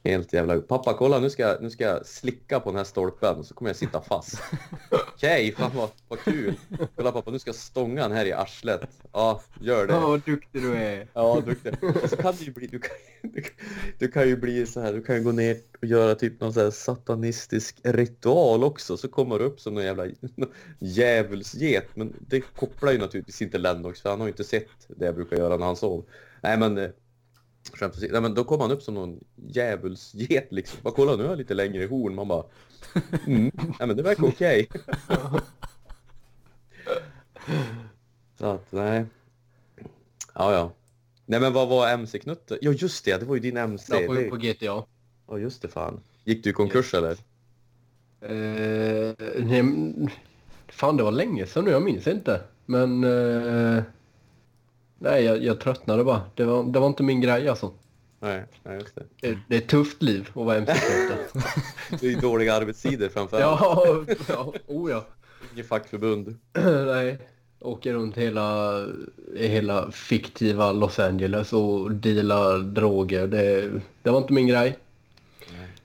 helt 0.04 0.34
jävla... 0.34 0.58
Pappa, 0.62 0.94
kolla 0.94 1.20
nu 1.20 1.30
ska, 1.30 1.44
jag- 1.44 1.62
nu 1.62 1.70
ska 1.70 1.84
jag 1.84 2.06
slicka 2.06 2.60
på 2.60 2.70
den 2.70 2.78
här 2.78 2.84
stolpen 2.84 3.36
och 3.36 3.46
så 3.46 3.54
kommer 3.54 3.70
jag 3.70 3.76
sitta 3.76 4.02
fast. 4.02 4.42
Okej, 5.16 5.52
fan 5.58 5.72
vad, 5.76 5.90
vad 6.08 6.20
kul. 6.20 6.54
Kolla 6.96 7.12
pappa, 7.12 7.32
nu 7.32 7.40
ska 7.40 7.48
jag 7.50 7.56
stånga 7.56 8.02
den 8.08 8.12
här 8.18 8.26
i 8.26 8.34
arslet. 8.34 8.82
Ja, 9.12 9.42
gör 9.62 9.88
det. 9.88 9.94
Ja, 9.94 10.00
vad 10.00 10.22
duktig 10.26 10.62
du 10.62 10.74
är. 10.76 11.08
Ja, 11.14 11.42
duktig. 11.46 11.74
Och 12.04 12.10
så 12.10 12.18
kan 12.18 12.36
du 12.40 12.44
ju 12.46 12.52
bli, 12.52 12.68
du 12.68 12.80
kan, 12.80 12.92
du, 13.22 13.44
du 14.00 14.08
kan 14.12 14.28
ju 14.28 14.38
bli 14.38 14.66
så 14.66 14.82
här, 14.82 14.94
du 14.94 15.04
kan 15.04 15.16
ju 15.16 15.24
gå 15.24 15.32
ner 15.32 15.58
och 15.82 15.86
göra 15.88 16.16
typ 16.16 16.40
någon 16.42 16.54
så 16.54 16.60
här 16.64 16.72
satanistisk 16.72 17.80
ritual 17.84 18.64
också, 18.64 18.98
så 18.98 19.08
kommer 19.08 19.40
du 19.40 19.46
upp 19.46 19.60
som 19.60 19.74
någon 19.74 19.84
jävla 19.84 20.06
djävulsget. 20.80 21.96
Men 21.96 22.14
det 22.28 22.42
kopplar 22.42 22.92
ju 22.92 22.98
naturligtvis 22.98 23.42
inte 23.42 23.58
Lennox, 23.58 24.02
för 24.02 24.10
han 24.10 24.20
har 24.20 24.28
ju 24.28 24.32
inte 24.32 24.44
sett 24.44 24.68
det 24.88 25.06
jag 25.06 25.16
brukar 25.16 25.38
göra 25.38 25.58
när 25.58 25.66
han 25.66 25.76
sov. 25.76 26.06
Nej 26.44 26.58
men, 26.58 26.78
eh, 26.78 26.90
skämt 27.74 27.94
åsido. 27.98 28.12
Nej 28.12 28.22
men 28.22 28.34
då 28.34 28.44
kommer 28.44 28.64
han 28.64 28.72
upp 28.72 28.84
som 28.84 28.94
någon 28.94 29.20
djävulsget 29.36 30.52
liksom. 30.52 30.80
Bara 30.84 30.94
kolla 30.94 31.16
nu 31.16 31.24
har 31.24 31.30
jag 31.30 31.38
lite 31.38 31.54
längre 31.54 31.86
horn, 31.86 32.16
man 32.16 32.28
bara 32.28 32.44
mm, 33.28 33.52
nej 33.56 33.88
men 33.88 33.98
det 33.98 34.04
verkar 34.04 34.28
okej. 34.28 34.68
så 38.40 38.46
att, 38.46 38.72
nej. 38.72 39.06
Ja, 40.34 40.54
ja. 40.54 40.72
Nej 41.26 41.40
men 41.40 41.54
vad 41.54 41.70
var 41.70 41.90
MC-knutte? 41.90 42.58
Ja 42.62 42.72
just 42.72 43.06
det, 43.06 43.18
det 43.18 43.26
var 43.26 43.36
ju 43.36 43.42
din 43.42 43.58
MC. 43.58 43.94
Ja, 43.94 44.08
på, 44.08 44.30
på 44.30 44.38
GTA. 44.38 44.84
Ja 45.28 45.38
just 45.38 45.62
det 45.62 45.68
fan. 45.68 46.00
Gick 46.24 46.44
du 46.44 46.50
i 46.50 46.54
konkurs 46.54 46.94
eller? 46.94 47.18
Eh, 48.22 49.14
nej, 49.38 49.64
fan, 50.68 50.98
det 50.98 51.04
var 51.04 51.12
länge 51.12 51.46
sedan 51.46 51.66
nu. 51.66 51.72
Jag 51.72 51.84
minns 51.84 52.08
inte. 52.08 52.42
Men... 52.66 53.04
Eh, 53.04 53.84
nej, 55.02 55.24
jag, 55.24 55.44
jag 55.44 55.60
tröttnade 55.60 56.04
bara. 56.04 56.22
Det 56.36 56.46
var, 56.46 56.64
det 56.64 56.80
var 56.80 56.88
inte 56.88 57.04
min 57.04 57.22
grej 57.22 57.50
alltså. 57.50 57.72
Nej, 58.20 58.44
nej 58.64 58.80
just 58.80 58.96
det. 58.96 59.04
Det, 59.22 59.38
det 59.48 59.56
är 59.56 59.60
ett 59.60 59.68
tufft 59.68 60.02
liv 60.04 60.30
att 60.30 60.36
vara 60.36 60.58
MC-knutte. 60.58 61.44
Det 62.00 62.14
är 62.14 62.22
dåliga 62.22 62.54
arbetstider 62.54 63.10
framför 63.10 63.42
allt. 63.42 63.62
ja, 63.62 64.06
ja, 64.28 64.54
oh 64.68 64.92
ja. 64.92 65.06
Inget 65.54 65.68
fackförbund. 65.68 66.40
nej. 66.86 67.18
Åker 67.60 67.94
runt 67.94 68.18
hela, 68.18 68.80
i 69.36 69.48
hela 69.48 69.92
fiktiva 69.92 70.72
Los 70.72 71.00
Angeles 71.00 71.54
och 71.54 71.92
dealar 71.92 72.60
droger. 72.60 73.28
Det, 73.28 73.72
det 74.02 74.10
var 74.10 74.18
inte 74.18 74.34
min 74.34 74.48
grej. 74.48 74.78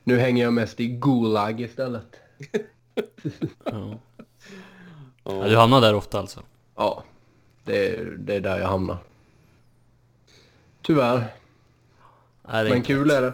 Nu 0.04 0.18
hänger 0.18 0.44
jag 0.44 0.52
mest 0.52 0.80
i 0.80 0.86
Gulag 0.86 1.60
istället. 1.60 2.16
Ja. 3.64 3.98
Ja, 5.24 5.48
du 5.48 5.56
hamnar 5.56 5.80
där 5.80 5.94
ofta 5.94 6.18
alltså? 6.18 6.42
Ja, 6.76 7.04
det, 7.66 7.88
är- 7.88 8.04
det 8.18 8.34
är 8.34 8.40
där 8.40 8.58
jag 8.58 8.68
hamnar. 8.68 8.98
Tyvärr. 10.82 11.18
Nej, 11.18 11.28
det 12.52 12.58
är 12.58 12.64
Men 12.64 12.76
inte 12.76 12.86
kul 12.86 13.10
rätt. 13.10 13.16
är 13.18 13.22
det. 13.22 13.32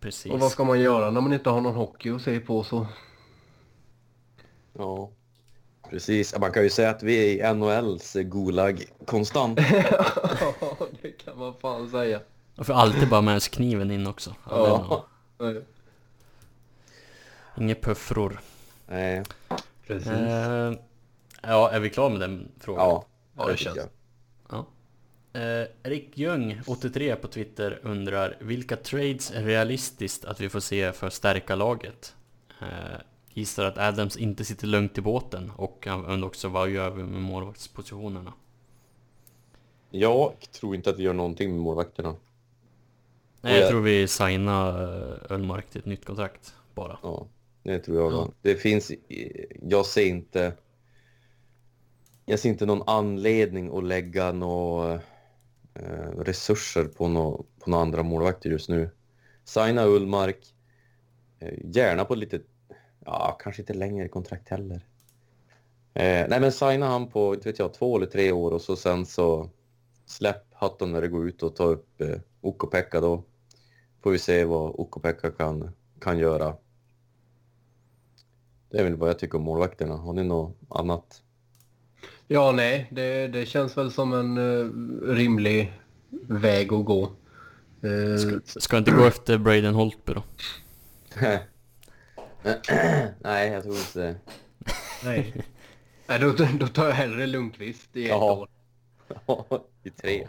Precis. 0.00 0.32
Och 0.32 0.40
vad 0.40 0.50
ska 0.50 0.64
man 0.64 0.80
göra 0.80 1.10
när 1.10 1.20
man 1.20 1.32
inte 1.32 1.50
har 1.50 1.60
någon 1.60 1.74
hockey 1.74 2.10
att 2.10 2.22
se 2.22 2.40
på 2.40 2.64
så? 2.64 2.86
Ja. 4.72 5.10
Precis, 5.90 6.38
man 6.38 6.52
kan 6.52 6.62
ju 6.62 6.70
säga 6.70 6.90
att 6.90 7.02
vi 7.02 7.40
är 7.40 7.50
i 7.50 7.54
NHLs 7.54 8.12
Gulag 8.12 8.84
konstant. 9.06 9.58
Ja, 10.60 10.76
det 11.02 11.10
kan 11.10 11.38
man 11.38 11.54
fan 11.60 11.90
säga. 11.90 12.20
Och 12.56 12.66
för 12.66 12.74
alltid 12.74 13.08
bara 13.08 13.20
med 13.20 13.42
sig 13.42 13.52
kniven 13.52 13.90
in 13.90 14.06
också. 14.06 14.34
Ja. 14.50 15.06
Inga 17.58 17.74
puffror. 17.74 18.40
Nej. 18.86 19.22
Precis. 19.86 20.08
Eh, 20.10 20.72
ja, 21.46 21.70
är 21.70 21.80
vi 21.80 21.90
klara 21.90 22.08
med 22.08 22.20
den 22.20 22.52
frågan? 22.58 22.88
Ja, 22.88 23.04
Ja, 23.36 23.46
det 23.46 23.56
känns. 23.56 23.76
jag. 23.76 23.88
Ja. 24.50 24.66
Eh, 25.40 25.66
Rick 25.82 26.18
Ljung, 26.18 26.60
83 26.66 27.16
på 27.16 27.28
Twitter, 27.28 27.80
undrar 27.82 28.36
vilka 28.40 28.76
trades 28.76 29.30
är 29.30 29.42
realistiskt 29.42 30.24
att 30.24 30.40
vi 30.40 30.48
får 30.48 30.60
se 30.60 30.92
för 30.92 31.06
att 31.06 31.12
stärka 31.12 31.54
laget? 31.54 32.14
Eh, 32.60 33.00
gissar 33.32 33.64
att 33.64 33.78
Adams 33.78 34.16
inte 34.16 34.44
sitter 34.44 34.66
lugnt 34.66 34.98
i 34.98 35.00
båten 35.00 35.52
och 35.56 35.86
han 35.86 36.06
undrar 36.06 36.28
också 36.28 36.48
vad 36.48 36.70
gör 36.70 36.90
vi 36.90 37.02
med 37.02 37.22
målvaktspositionerna? 37.22 38.32
Jag 39.90 40.32
tror 40.52 40.74
inte 40.74 40.90
att 40.90 40.98
vi 40.98 41.02
gör 41.02 41.12
någonting 41.12 41.50
med 41.50 41.60
målvakterna. 41.60 42.16
Nej, 43.40 43.60
jag 43.60 43.70
tror 43.70 43.80
vi 43.80 44.08
signar 44.08 44.82
eh, 44.82 45.32
Ölmark 45.32 45.70
till 45.70 45.78
ett 45.78 45.86
nytt 45.86 46.04
kontrakt 46.04 46.54
bara. 46.74 46.98
Ja, 47.02 47.26
det 47.62 47.78
tror 47.78 47.96
jag. 47.96 48.12
Ja. 48.12 48.28
Det 48.42 48.54
finns... 48.54 48.92
Jag 49.62 49.86
ser 49.86 50.06
inte... 50.06 50.52
Jag 52.28 52.38
ser 52.38 52.48
inte 52.48 52.66
någon 52.66 52.82
anledning 52.88 53.76
att 53.76 53.84
lägga 53.84 54.32
några 54.32 54.94
eh, 55.74 56.10
resurser 56.18 56.84
på 56.84 57.08
några 57.08 57.36
på 57.36 57.70
nå 57.70 57.78
andra 57.78 58.02
målvakter 58.02 58.50
just 58.50 58.68
nu. 58.68 58.90
Signa 59.44 59.84
Ullmark. 59.84 60.54
Eh, 61.38 61.54
gärna 61.64 62.04
på 62.04 62.14
lite... 62.14 62.40
Ja, 63.04 63.38
kanske 63.40 63.62
inte 63.62 63.74
längre 63.74 64.08
kontrakt 64.08 64.48
heller. 64.48 64.86
Eh, 65.94 66.26
nej, 66.28 66.40
men 66.40 66.52
signa 66.52 66.86
han 66.86 67.08
på, 67.08 67.34
inte 67.34 67.48
vet 67.48 67.58
jag, 67.58 67.74
två 67.74 67.96
eller 67.96 68.06
tre 68.06 68.32
år 68.32 68.50
och 68.50 68.62
så 68.62 68.76
sen 68.76 69.06
så 69.06 69.50
släpp 70.06 70.54
hatten 70.54 70.92
när 70.92 71.00
det 71.00 71.08
går 71.08 71.28
ut 71.28 71.42
och 71.42 71.56
ta 71.56 71.64
upp 71.64 72.00
eh, 72.00 72.18
Okopekka 72.40 73.00
då. 73.00 73.22
Får 74.02 74.10
vi 74.10 74.18
se 74.18 74.44
vad 74.44 74.70
Okopekka 74.70 75.30
kan, 75.30 75.70
kan 76.00 76.18
göra. 76.18 76.56
Det 78.70 78.78
är 78.78 78.84
väl 78.84 78.96
vad 78.96 79.08
jag 79.08 79.18
tycker 79.18 79.38
om 79.38 79.44
målvakterna. 79.44 79.96
Har 79.96 80.12
ni 80.12 80.24
något 80.24 80.56
annat? 80.68 81.22
Ja, 82.28 82.52
nej, 82.52 82.86
det, 82.90 83.28
det 83.28 83.46
känns 83.46 83.76
väl 83.76 83.92
som 83.92 84.12
en 84.12 84.38
uh, 84.38 84.70
rimlig 85.14 85.72
väg 86.28 86.72
att 86.72 86.84
gå. 86.84 87.12
Uh, 87.84 88.16
ska, 88.16 88.60
ska 88.60 88.78
inte 88.78 88.90
gå 88.90 89.04
efter 89.04 89.38
Braden 89.38 89.74
Holtby 89.74 90.12
då? 90.14 90.22
nej, 93.18 93.48
jag 93.52 93.62
tror 93.62 93.76
inte 93.76 94.00
det. 94.00 94.16
Nej. 95.04 95.34
Nej, 96.06 96.18
då, 96.18 96.34
då 96.58 96.66
tar 96.66 96.86
jag 96.86 96.92
hellre 96.92 97.26
Lundqvist 97.26 97.96
i 97.96 98.10
ett 98.10 98.16
år. 98.16 98.48
Ja, 99.26 99.46
i 99.82 99.90
tre. 99.90 100.26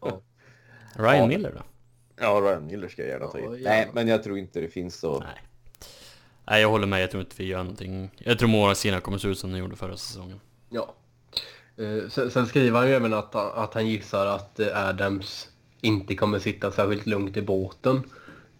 ja. 0.00 0.20
Ryan 0.94 1.16
ja. 1.16 1.26
Miller 1.26 1.52
då? 1.52 1.62
Ja, 2.20 2.40
Ryan 2.42 2.66
Miller 2.66 2.88
ska 2.88 3.02
jag 3.02 3.10
gärna 3.10 3.26
ta 3.26 3.38
in. 3.38 3.44
Ja, 3.44 3.70
Nej, 3.70 3.90
men 3.92 4.08
jag 4.08 4.22
tror 4.22 4.38
inte 4.38 4.60
det 4.60 4.68
finns 4.68 4.96
så... 4.96 5.18
Nej. 5.18 5.42
Nej, 6.44 6.60
jag 6.60 6.68
håller 6.68 6.86
med. 6.86 7.02
Jag 7.02 7.10
tror 7.10 7.20
inte 7.20 7.36
vi 7.38 7.44
gör 7.44 7.58
någonting. 7.58 8.10
Jag 8.18 8.38
tror 8.38 8.48
målvaktssidan 8.48 9.00
kommer 9.00 9.18
se 9.18 9.28
ut 9.28 9.38
som 9.38 9.50
den 9.50 9.60
gjorde 9.60 9.76
förra 9.76 9.96
säsongen. 9.96 10.40
Ja. 10.72 10.94
Eh, 11.76 12.08
sen, 12.08 12.30
sen, 12.30 12.46
skriver 12.46 12.78
han 12.78 12.88
ju 12.88 12.94
även 12.94 13.14
att, 13.14 13.34
att 13.34 13.74
han 13.74 13.86
gissar 13.86 14.26
att 14.26 14.60
eh, 14.60 14.88
Adams 14.88 15.48
inte 15.80 16.14
kommer 16.14 16.38
sitta 16.38 16.70
särskilt 16.70 17.06
lugnt 17.06 17.36
i 17.36 17.42
båten. 17.42 18.02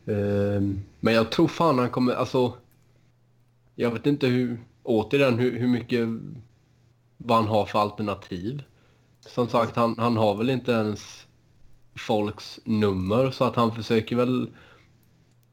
Ehm, 0.07 0.83
men 1.01 1.15
jag 1.15 1.31
tror 1.31 1.49
fan 1.49 1.79
han 1.79 1.91
kommer, 1.91 2.15
alltså... 2.15 2.53
Jag 3.75 3.91
vet 3.91 4.07
inte 4.07 4.27
hur, 4.27 4.61
återigen 4.83 5.39
hur, 5.39 5.59
hur 5.59 5.69
mycket 5.69 6.09
vad 7.17 7.37
han 7.37 7.49
har 7.49 7.67
för 7.67 7.79
alternativ. 7.79 8.63
Som 9.21 9.49
sagt, 9.49 9.77
han, 9.77 9.99
han 9.99 10.17
har 10.17 10.35
väl 10.35 10.51
inte 10.51 10.73
ens 10.73 11.27
folks 11.95 12.61
nummer 12.65 13.31
så 13.31 13.45
att 13.45 13.57
han 13.57 13.75
försöker 13.75 14.17
väl 14.17 14.51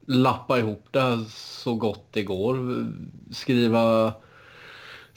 lappa 0.06 0.58
ihop 0.58 0.86
det 0.90 1.00
här 1.00 1.24
så 1.28 1.74
gott 1.74 2.06
det 2.10 2.22
går. 2.22 2.86
Skriva, 3.30 4.12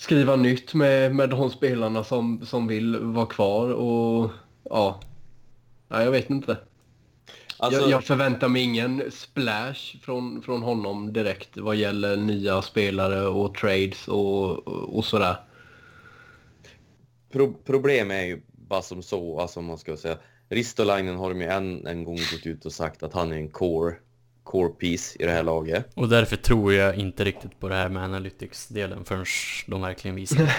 skriva 0.03 0.35
nytt 0.35 0.73
med, 0.73 1.15
med 1.15 1.29
de 1.29 1.49
spelarna 1.49 2.03
som, 2.03 2.45
som 2.45 2.67
vill 2.67 2.97
vara 2.99 3.25
kvar 3.25 3.69
och 3.69 4.31
ja, 4.63 4.99
ja 5.87 6.03
jag 6.03 6.11
vet 6.11 6.29
inte. 6.29 6.57
Alltså... 7.57 7.81
Jag, 7.81 7.89
jag, 7.89 8.03
förväntar 8.03 8.47
mig 8.47 8.61
ingen 8.61 9.11
splash 9.11 9.97
från, 10.01 10.41
från 10.41 10.61
honom 10.61 11.13
direkt 11.13 11.57
vad 11.57 11.75
gäller 11.75 12.17
nya 12.17 12.61
spelare 12.61 13.27
och 13.27 13.55
trades 13.55 14.07
och, 14.07 14.67
och 14.67 15.05
sådär. 15.05 15.35
Pro, 17.31 17.53
problem 17.53 18.11
är 18.11 18.23
ju 18.23 18.41
bara 18.47 18.81
som 18.81 19.03
så, 19.03 19.39
alltså 19.39 19.61
man 19.61 19.77
ska 19.77 19.97
säga. 19.97 20.17
Ristolainen 20.49 21.15
har 21.15 21.29
de 21.29 21.41
ju 21.41 21.47
en, 21.47 21.87
en 21.87 22.03
gång 22.03 22.15
gått 22.15 22.45
ut 22.45 22.65
och 22.65 22.73
sagt 22.73 23.03
att 23.03 23.13
han 23.13 23.31
är 23.31 23.37
en 23.37 23.49
core, 23.49 23.95
core 24.43 24.69
piece 24.69 25.17
i 25.19 25.25
det 25.25 25.31
här 25.31 25.43
laget. 25.43 25.85
Och 25.95 26.09
därför 26.09 26.35
tror 26.35 26.73
jag 26.73 26.95
inte 26.95 27.23
riktigt 27.23 27.59
på 27.59 27.69
det 27.69 27.75
här 27.75 27.89
med 27.89 28.03
analytics-delen 28.03 29.05
förrän 29.05 29.25
de 29.67 29.81
verkligen 29.81 30.15
visar 30.15 30.53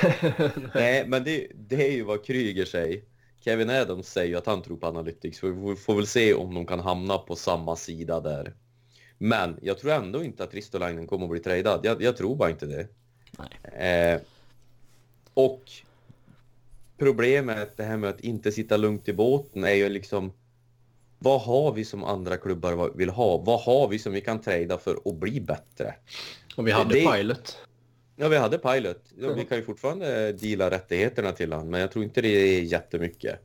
Nej, 0.74 1.04
men 1.06 1.24
det, 1.24 1.46
det 1.54 1.88
är 1.88 1.92
ju 1.92 2.02
vad 2.02 2.24
Kryger 2.24 2.64
säger. 2.64 3.00
Kevin 3.44 3.70
Adams 3.70 4.08
säger 4.08 4.28
ju 4.28 4.36
att 4.36 4.46
han 4.46 4.62
tror 4.62 4.76
på 4.76 4.86
Analytics. 4.86 5.44
Vi 5.44 5.76
får 5.76 5.94
väl 5.94 6.06
se 6.06 6.34
om 6.34 6.54
de 6.54 6.66
kan 6.66 6.80
hamna 6.80 7.18
på 7.18 7.36
samma 7.36 7.76
sida 7.76 8.20
där. 8.20 8.54
Men 9.18 9.58
jag 9.62 9.78
tror 9.78 9.92
ändå 9.92 10.24
inte 10.24 10.44
att 10.44 10.54
Ristolainen 10.54 11.06
kommer 11.06 11.24
att 11.24 11.30
bli 11.30 11.40
tradad. 11.40 11.80
Jag, 11.82 12.02
jag 12.02 12.16
tror 12.16 12.36
bara 12.36 12.50
inte 12.50 12.66
det. 12.66 12.86
Eh, 13.86 14.20
och 15.34 15.62
problemet, 16.98 17.76
det 17.76 17.82
här 17.82 17.96
med 17.96 18.10
att 18.10 18.20
inte 18.20 18.52
sitta 18.52 18.76
lugnt 18.76 19.08
i 19.08 19.12
båten, 19.12 19.64
är 19.64 19.74
ju 19.74 19.88
liksom 19.88 20.32
vad 21.24 21.40
har 21.40 21.72
vi 21.72 21.84
som 21.84 22.04
andra 22.04 22.36
klubbar 22.36 22.96
vill 22.96 23.10
ha? 23.10 23.38
Vad 23.38 23.60
har 23.60 23.88
vi 23.88 23.98
som 23.98 24.12
vi 24.12 24.20
kan 24.20 24.40
trada 24.40 24.78
för 24.78 24.98
att 25.04 25.14
bli 25.14 25.40
bättre? 25.40 25.94
Och 26.56 26.66
vi 26.66 26.72
hade 26.72 26.94
det, 26.94 27.12
Pilot. 27.12 27.58
Ja, 28.16 28.28
vi 28.28 28.36
hade 28.36 28.58
Pilot. 28.58 29.02
Ja, 29.18 29.32
vi 29.32 29.44
kan 29.44 29.58
ju 29.58 29.64
fortfarande 29.64 30.32
deala 30.32 30.70
rättigheterna 30.70 31.32
till 31.32 31.52
honom, 31.52 31.70
men 31.70 31.80
jag 31.80 31.92
tror 31.92 32.04
inte 32.04 32.20
det 32.20 32.28
är 32.28 32.62
jättemycket. 32.62 33.40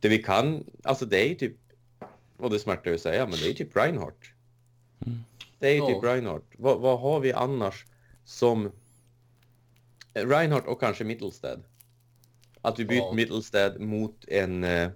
Det 0.00 0.08
vi 0.08 0.22
kan, 0.22 0.64
alltså 0.82 1.06
det 1.06 1.24
är 1.24 1.28
ju 1.28 1.34
typ, 1.34 1.56
och 2.38 2.50
det 2.50 2.58
smärtar 2.58 2.92
att 2.92 3.00
säga, 3.00 3.26
men 3.26 3.38
det 3.38 3.50
är 3.50 3.54
typ 3.54 3.76
Reinhardt. 3.76 4.32
Mm. 5.06 5.18
Det 5.58 5.68
är 5.68 5.74
ju 5.74 5.80
typ 5.80 6.04
Reinhardt. 6.04 6.46
Vad, 6.58 6.80
vad 6.80 7.00
har 7.00 7.20
vi 7.20 7.32
annars 7.32 7.86
som 8.24 8.72
Reinhardt 10.14 10.66
och 10.66 10.80
kanske 10.80 11.04
Mittelstead? 11.04 11.62
Att 12.62 12.78
vi 12.78 12.84
byter 12.84 12.98
ja. 12.98 13.12
Mittelstead 13.12 13.80
mot 13.80 14.24
en, 14.28 14.64
eh, 14.64 14.90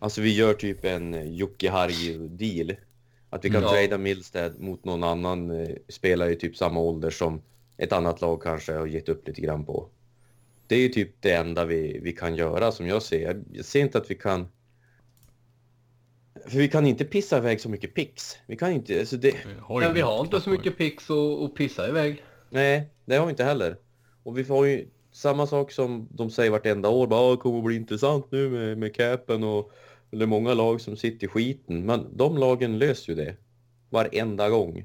alltså 0.00 0.20
vi 0.20 0.34
gör 0.34 0.54
typ 0.54 0.84
en 0.84 1.36
Jocke 1.36 1.70
Harry-deal. 1.70 2.76
Att 3.30 3.44
vi 3.44 3.50
kan 3.50 3.62
ja. 3.62 3.68
trada 3.70 3.98
Mittelstead 3.98 4.60
mot 4.60 4.84
någon 4.84 5.04
annan 5.04 5.50
eh, 5.50 5.68
spelare 5.88 6.32
i 6.32 6.36
typ 6.36 6.56
samma 6.56 6.80
ålder 6.80 7.10
som 7.10 7.42
ett 7.76 7.92
annat 7.92 8.20
lag 8.20 8.42
kanske 8.42 8.72
har 8.72 8.86
gett 8.86 9.08
upp 9.08 9.28
lite 9.28 9.40
grann 9.40 9.64
på. 9.64 9.88
Det 10.66 10.74
är 10.74 10.80
ju 10.80 10.88
typ 10.88 11.10
det 11.20 11.32
enda 11.32 11.64
vi, 11.64 12.00
vi 12.02 12.12
kan 12.12 12.36
göra 12.36 12.72
som 12.72 12.86
jag 12.86 13.02
ser. 13.02 13.42
Jag 13.52 13.64
ser 13.64 13.80
inte 13.80 13.98
att 13.98 14.10
vi 14.10 14.14
kan... 14.14 14.48
För 16.48 16.58
vi 16.58 16.68
kan 16.68 16.86
inte 16.86 17.04
pissa 17.04 17.38
iväg 17.38 17.60
så 17.60 17.68
mycket 17.68 17.94
pix. 17.94 18.36
Vi 18.46 18.56
kan 18.56 18.72
inte... 18.72 18.98
Alltså 18.98 19.16
det... 19.16 19.34
Men 19.68 19.94
vi 19.94 20.00
har 20.00 20.20
inte 20.20 20.40
så 20.40 20.50
mycket 20.50 20.78
pix 20.78 21.10
att, 21.10 21.42
att 21.42 21.54
pissa 21.54 21.88
iväg. 21.88 22.24
Nej, 22.50 22.90
det 23.04 23.16
har 23.16 23.26
vi 23.26 23.30
inte 23.30 23.44
heller. 23.44 23.76
Och 24.22 24.38
vi 24.38 24.44
får 24.44 24.66
ju 24.66 24.88
samma 25.12 25.46
sak 25.46 25.72
som 25.72 26.08
de 26.10 26.30
säger 26.30 26.50
vartenda 26.50 26.88
år. 26.88 27.06
Bara, 27.06 27.30
det 27.30 27.36
kommer 27.36 27.58
att 27.58 27.64
bli 27.64 27.76
intressant 27.76 28.26
nu 28.30 28.50
med, 28.50 28.78
med 28.78 28.94
capen 28.94 29.44
och 29.44 29.72
det 30.10 30.22
är 30.22 30.26
många 30.26 30.54
lag 30.54 30.80
som 30.80 30.96
sitter 30.96 31.26
i 31.26 31.28
skiten. 31.28 31.86
Men 31.86 32.16
de 32.16 32.38
lagen 32.38 32.78
löser 32.78 33.12
ju 33.12 33.16
det. 33.16 33.36
Varenda 33.90 34.48
gång 34.48 34.84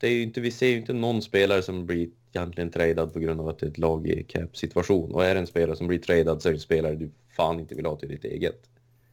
det 0.00 0.08
är 0.08 0.22
inte, 0.22 0.40
vi 0.40 0.50
ser 0.50 0.66
ju 0.66 0.76
inte 0.76 0.92
någon 0.92 1.22
spelare 1.22 1.62
som 1.62 1.86
blir 1.86 2.08
egentligen 2.32 2.70
tradad 2.70 3.12
på 3.12 3.18
grund 3.18 3.40
av 3.40 3.48
att 3.48 3.58
det 3.58 3.66
är 3.66 3.70
ett 3.70 3.78
lag 3.78 4.06
i 4.06 4.24
cap-situation. 4.24 5.14
Och 5.14 5.24
är 5.24 5.34
det 5.34 5.40
en 5.40 5.46
spelare 5.46 5.76
som 5.76 5.86
blir 5.86 5.98
tradad 5.98 6.42
så 6.42 6.48
är 6.48 6.52
det 6.52 6.56
en 6.56 6.60
spelare 6.60 6.94
du 6.94 7.10
fan 7.36 7.60
inte 7.60 7.74
vill 7.74 7.86
ha 7.86 7.96
till 7.96 8.08
ditt 8.08 8.24
eget. 8.24 8.60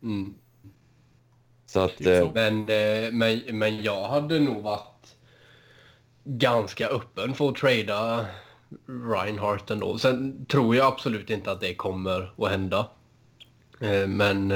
Mm. 0.03 0.33
Så 1.65 1.79
att... 1.79 2.05
Eh, 2.05 2.31
men, 2.33 2.59
eh, 2.59 3.11
men, 3.11 3.41
men 3.51 3.83
jag 3.83 4.07
hade 4.07 4.39
nog 4.39 4.63
varit 4.63 5.15
ganska 6.23 6.87
öppen 6.87 7.33
för 7.33 7.49
att 7.49 7.55
trada 7.55 8.25
Reinhardt 8.87 9.71
ändå. 9.71 9.97
Sen 9.97 10.45
tror 10.45 10.75
jag 10.75 10.85
absolut 10.87 11.29
inte 11.29 11.51
att 11.51 11.61
det 11.61 11.75
kommer 11.75 12.33
att 12.37 12.51
hända. 12.51 12.89
Eh, 13.79 14.07
men, 14.07 14.47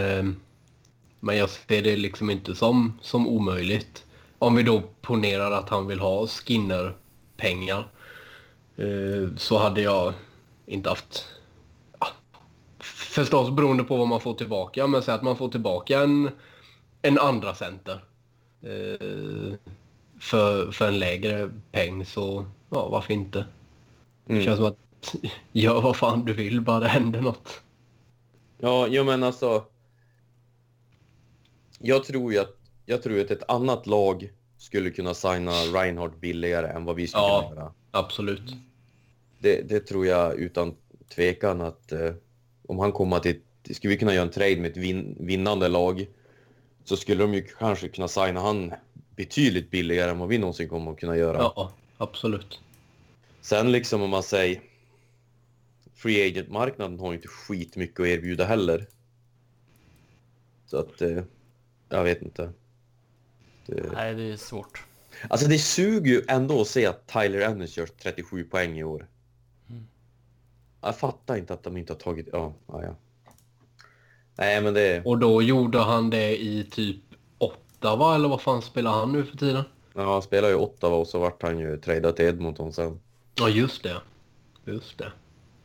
men 1.20 1.38
jag 1.38 1.50
ser 1.50 1.82
det 1.82 1.96
liksom 1.96 2.30
inte 2.30 2.56
som, 2.56 3.00
som 3.02 3.28
omöjligt. 3.28 4.06
Om 4.40 4.56
vi 4.56 4.64
då 4.64 4.84
ponerar 5.02 5.52
att 5.52 5.70
han 5.70 5.88
vill 5.88 6.00
ha 6.00 6.28
Skinner-pengar 6.28 7.88
eh, 8.76 9.36
så 9.38 9.58
hade 9.58 9.82
jag 9.82 10.14
inte 10.66 10.90
haft... 10.90 11.26
Ja, 12.00 12.08
förstås 12.80 13.52
beroende 13.52 13.84
på 13.84 13.98
vad 13.98 14.08
man 14.08 14.22
får 14.22 14.34
tillbaka, 14.34 14.88
men 14.88 15.02
säg 15.02 15.14
att 15.14 15.22
man 15.22 15.38
får 15.38 15.50
tillbaka 15.50 16.00
en, 16.00 16.30
en 17.02 17.20
andra 17.20 17.56
center 17.56 18.04
eh, 18.62 19.54
för, 20.20 20.72
för 20.72 20.88
en 20.88 21.00
lägre 21.00 21.52
peng 21.72 22.06
så 22.06 22.46
ja, 22.70 22.90
varför 22.90 23.14
inte? 23.14 23.40
Mm. 24.28 24.40
Det 24.40 24.44
känns 24.44 24.58
som 24.58 24.66
att 24.66 25.16
gör 25.52 25.82
vad 25.82 25.96
fan 25.96 26.26
du 26.26 26.34
vill, 26.34 26.62
bara 26.62 26.80
det 26.80 26.88
händer 26.88 27.22
något. 27.22 27.62
Ja, 28.62 28.88
jo 28.90 29.04
men 29.04 29.24
alltså. 29.24 29.66
Jag 31.80 32.04
tror 32.04 32.34
ju 32.34 32.40
att 32.40 32.58
jag 32.86 33.04
tror 33.04 33.20
att 33.20 33.32
ett 33.32 33.50
annat 33.50 33.88
lag 33.88 34.32
skulle 34.58 34.90
kunna 34.90 35.14
signa 35.14 35.52
Reinhardt 35.52 36.22
billigare 36.22 36.68
än 36.68 36.86
vad 36.86 36.96
vi 36.96 37.08
skulle 37.08 37.24
ja, 37.24 37.48
kunna 37.50 37.62
göra. 37.62 37.74
absolut. 37.92 38.56
Det, 39.40 39.70
det, 39.70 39.80
tror 39.80 40.06
jag 40.06 40.36
utan 40.36 40.76
tvekan 41.16 41.62
att 41.62 41.92
eh, 41.92 42.14
om 42.68 42.80
han 42.80 42.92
kommer 42.92 43.20
till... 43.20 43.40
Skulle 43.72 43.94
vi 43.94 43.98
kunna 43.98 44.14
göra 44.14 44.24
en 44.24 44.32
trade 44.32 44.56
med 44.56 44.72
ett 44.72 44.78
vin, 44.78 45.16
vinnande 45.20 45.68
lag 45.68 46.08
så 46.84 46.98
skulle 46.98 47.24
de 47.24 47.34
ju 47.34 47.42
kanske 47.42 47.88
kunna 47.88 48.08
signa 48.08 48.40
han 48.40 48.74
betydligt 49.16 49.72
billigare 49.72 50.12
än 50.12 50.20
vad 50.20 50.30
vi 50.30 50.38
någonsin 50.38 50.70
kommer 50.70 50.92
att 50.92 51.00
kunna 51.00 51.18
göra. 51.18 51.38
Ja, 51.38 51.72
absolut. 51.98 52.60
Sen 53.42 53.72
liksom 53.72 54.02
om 54.02 54.10
man 54.10 54.24
säger... 54.24 54.62
Free 56.02 56.28
agent-marknaden 56.28 57.00
har 57.00 57.12
ju 57.12 57.16
inte 57.16 57.28
skitmycket 57.28 58.00
att 58.00 58.08
erbjuda 58.08 58.46
heller. 58.46 58.88
Så 60.66 60.78
att... 60.78 61.02
Eh, 61.02 61.24
Jag 61.90 62.04
vet 62.04 62.22
inte. 62.22 62.52
Det... 63.66 63.92
Nej, 63.94 64.16
det 64.16 64.24
är 64.24 64.38
svårt. 64.38 64.84
Alltså 65.30 65.48
det 65.48 65.60
suger 65.60 66.12
ju 66.12 66.22
ändå 66.28 66.62
att 66.62 66.68
se 66.68 66.86
att 66.86 67.08
Tyler 67.08 67.42
Ennis 67.42 67.78
gör 67.78 67.86
37 67.86 68.44
poäng 68.44 68.80
i 68.80 68.84
år. 68.84 69.08
Jag 70.82 70.98
fattar 70.98 71.36
inte 71.36 71.54
att 71.54 71.64
de 71.64 71.78
inte 71.78 71.94
har 71.94 72.00
tagit... 72.00 72.30
Ja, 72.32 72.54
ja, 72.68 72.84
ja. 72.84 72.96
Nej, 74.36 74.62
men 74.62 74.74
det... 74.74 75.02
Och 75.06 75.18
då 75.18 75.42
gjorde 75.42 75.80
han 75.80 76.10
det 76.10 76.42
i 76.42 76.64
typ 76.72 77.02
Ottawa, 77.38 78.16
eller 78.16 78.30
vad 78.30 78.42
fan 78.42 78.62
spelar 78.62 78.92
han 78.92 79.12
nu 79.12 79.24
för 79.24 79.38
tiden? 79.38 79.64
Ja, 79.94 80.14
han 80.14 80.22
spelar 80.22 80.50
ju 80.50 80.56
Ottawa 80.56 80.96
och 80.98 81.08
så 81.08 81.20
vart 81.20 81.44
han 81.44 81.60
ju 81.60 81.78
tradad 81.78 82.16
till 82.16 82.26
Edmonton 82.26 82.74
sen. 82.74 83.00
Ja, 83.36 83.50
just 83.50 83.84
det. 83.84 84.02
Just 84.66 84.98
det. 84.98 85.12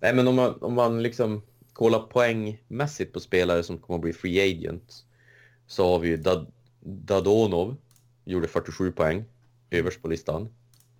Nej, 0.00 0.14
men 0.14 0.28
om 0.28 0.34
man, 0.34 0.62
om 0.62 0.74
man 0.74 1.02
liksom 1.02 1.42
kollar 1.72 1.98
poängmässigt 2.00 3.12
på 3.12 3.20
spelare 3.20 3.62
som 3.62 3.78
kommer 3.78 3.98
att 3.98 4.02
bli 4.02 4.12
free 4.12 4.40
agent 4.52 5.04
så 5.66 5.86
har 5.92 5.98
vi 5.98 6.08
ju 6.08 6.16
Dad 6.16 6.52
Dadonov, 6.80 7.76
gjorde 8.24 8.48
47 8.48 8.92
poäng, 8.92 9.24
överst 9.70 10.02
på 10.02 10.08
listan. 10.08 10.48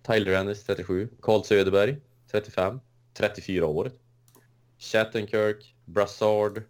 Tyler 0.07 0.33
Ennis 0.33 0.63
37, 0.63 1.09
Carl 1.21 1.43
Söderberg 1.43 1.97
35, 2.31 2.79
34 3.13 3.65
år. 3.65 3.91
Shattenkirk, 4.79 5.75
Brassard, 5.85 6.61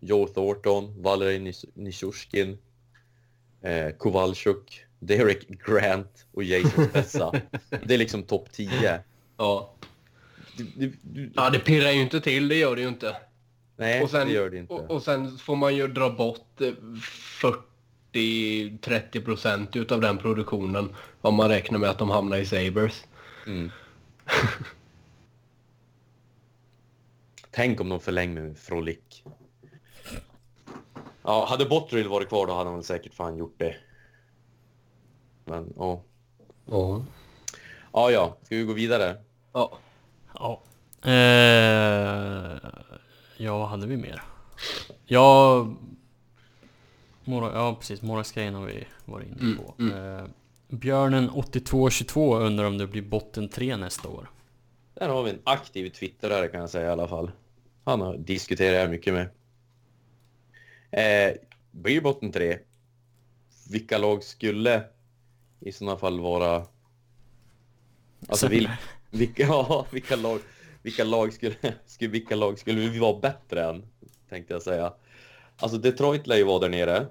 Joe 0.00 0.26
Thornton, 0.26 1.02
Valerie 1.02 1.38
Nis- 1.38 1.70
Nishushkin, 1.74 2.58
eh, 3.62 3.90
Kowalchuk, 3.90 4.84
Derek 4.98 5.48
Grant 5.48 6.26
och 6.32 6.44
Jason 6.44 6.84
Spezza. 6.84 7.32
det 7.86 7.94
är 7.94 7.98
liksom 7.98 8.22
topp 8.22 8.52
10. 8.52 9.00
Ja. 9.36 9.74
Du, 10.56 10.92
du, 11.02 11.32
ja, 11.36 11.50
det 11.50 11.58
pirrar 11.58 11.90
ju 11.90 12.02
inte 12.02 12.20
till, 12.20 12.48
det 12.48 12.54
gör 12.54 12.76
det 12.76 12.82
ju 12.82 12.88
inte. 12.88 13.16
nej, 13.76 14.02
och 14.02 14.10
sen, 14.10 14.26
det 14.26 14.32
gör 14.32 14.50
det 14.50 14.58
inte. 14.58 14.72
Och, 14.74 14.90
och 14.90 15.02
sen 15.02 15.38
får 15.38 15.56
man 15.56 15.76
ju 15.76 15.88
dra 15.88 16.10
bort 16.10 16.60
eh, 16.60 16.72
40-30 18.12 19.24
procent 19.24 19.76
utav 19.76 20.00
den 20.00 20.18
produktionen 20.18 20.94
om 21.20 21.34
man 21.34 21.48
räknar 21.48 21.78
med 21.78 21.90
att 21.90 21.98
de 21.98 22.10
hamnar 22.10 22.36
i 22.36 22.46
Sabres. 22.46 23.04
Mm. 23.46 23.70
Tänk 27.50 27.80
om 27.80 27.88
de 27.88 28.00
förlänger 28.00 28.42
med 28.42 28.58
Frolik. 28.58 29.24
Ja, 31.22 31.46
hade 31.48 31.64
Botterill 31.64 32.08
varit 32.08 32.28
kvar 32.28 32.46
då 32.46 32.54
hade 32.54 32.70
han 32.70 32.82
säkert 32.82 33.14
fan 33.14 33.36
gjort 33.36 33.54
det. 33.58 33.76
Men 35.44 35.72
ja. 35.76 36.02
Ja. 36.66 37.04
Ja, 37.92 38.10
ja. 38.10 38.36
Ska 38.42 38.56
vi 38.56 38.62
gå 38.62 38.72
vidare? 38.72 39.16
Ja. 39.52 39.78
Ja. 40.38 40.62
Eh, 41.02 42.58
ja, 43.36 43.58
vad 43.58 43.68
hade 43.68 43.86
vi 43.86 43.96
mer? 43.96 44.22
Ja... 45.04 45.68
Mora, 47.24 47.52
ja, 47.54 47.74
precis. 47.74 48.02
Moraxgrejen 48.02 48.54
har 48.54 48.66
vi 48.66 48.86
varit 49.04 49.28
inne 49.28 49.56
på. 49.56 49.84
Eh, 49.84 50.24
Björnen 50.68 51.30
8222 51.30 52.36
undrar 52.36 52.64
om 52.64 52.78
det 52.78 52.86
blir 52.86 53.02
botten 53.02 53.48
3 53.48 53.76
nästa 53.76 54.08
år. 54.08 54.30
Där 54.94 55.08
har 55.08 55.22
vi 55.22 55.30
en 55.30 55.40
aktiv 55.44 55.90
twittrare 55.90 56.48
kan 56.48 56.60
jag 56.60 56.70
säga 56.70 56.86
i 56.86 56.90
alla 56.90 57.08
fall. 57.08 57.30
Han 57.84 58.00
har 58.00 58.16
diskuterat 58.16 58.74
det 58.74 58.78
här 58.78 58.88
mycket 58.88 59.14
med. 59.14 59.28
Eh, 60.90 61.36
blir 61.70 62.00
botten 62.00 62.32
tre? 62.32 62.58
Vilka 63.70 63.98
lag 63.98 64.24
skulle 64.24 64.82
i 65.60 65.72
sådana 65.72 65.96
fall 65.96 66.20
vara... 66.20 66.66
Alltså 68.28 68.48
vil, 68.48 68.70
vilka, 69.16 69.42
ja, 69.46 69.86
vilka 69.90 70.16
lag, 70.16 70.40
vilka 70.82 71.04
lag 71.04 71.32
skulle, 71.32 71.54
skulle, 71.86 72.10
vilka 72.10 72.36
lag 72.36 72.58
skulle 72.58 72.80
vi 72.80 72.98
vara 72.98 73.20
bättre 73.20 73.64
än? 73.64 73.82
Tänkte 74.28 74.52
jag 74.52 74.62
säga. 74.62 74.92
Alltså 75.56 75.78
Detroit 75.78 76.26
lär 76.26 76.36
ju 76.36 76.44
vara 76.44 76.58
där 76.58 76.68
nere. 76.68 77.06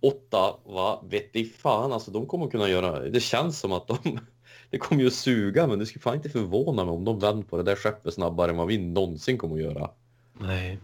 Åtta, 0.00 0.56
va? 0.64 1.04
Vet 1.08 1.36
i 1.36 1.44
fan, 1.44 1.92
alltså 1.92 2.10
de 2.10 2.26
kommer 2.26 2.44
att 2.44 2.50
kunna 2.50 2.68
göra... 2.68 3.00
Det 3.00 3.20
känns 3.20 3.58
som 3.58 3.72
att 3.72 3.86
de... 3.86 3.98
Det 4.70 4.78
kommer 4.78 5.02
ju 5.02 5.06
att 5.06 5.14
suga, 5.14 5.66
men 5.66 5.78
det 5.78 5.86
skulle 5.86 6.02
fan 6.02 6.14
inte 6.14 6.30
förvåna 6.30 6.84
mig 6.84 6.94
om 6.94 7.04
de 7.04 7.18
vänder 7.18 7.46
på 7.46 7.56
det 7.56 7.62
där 7.62 7.76
skeppet 7.76 8.14
snabbare 8.14 8.50
än 8.50 8.56
vad 8.56 8.66
vi 8.66 8.78
någonsin 8.78 9.38
kommer 9.38 9.54
att 9.54 9.62
göra. 9.62 9.90
Nej. 10.38 10.78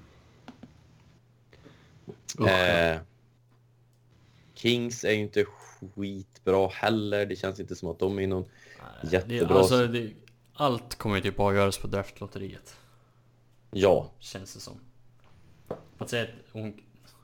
Ja. 2.38 2.48
Eh, 2.48 3.00
Kings 4.54 5.04
är 5.04 5.12
ju 5.12 5.20
inte 5.20 5.44
skitbra 5.94 6.68
heller. 6.68 7.26
Det 7.26 7.36
känns 7.36 7.60
inte 7.60 7.76
som 7.76 7.88
att 7.88 7.98
de 7.98 8.18
är 8.18 8.26
någon 8.26 8.44
Det, 9.02 9.12
jättebra... 9.12 9.58
alltså, 9.58 9.86
det, 9.86 10.12
allt 10.54 10.94
kommer 10.94 11.16
ju 11.16 11.22
typ 11.22 11.40
avgöras 11.40 11.78
på 11.78 11.86
draftlotteriet. 11.86 12.76
Ja, 13.70 14.10
Känns 14.18 14.54
det 14.54 14.60
som. 14.60 14.80
Att 15.98 16.10
säga 16.10 16.22
att 16.24 16.28
om, 16.54 16.74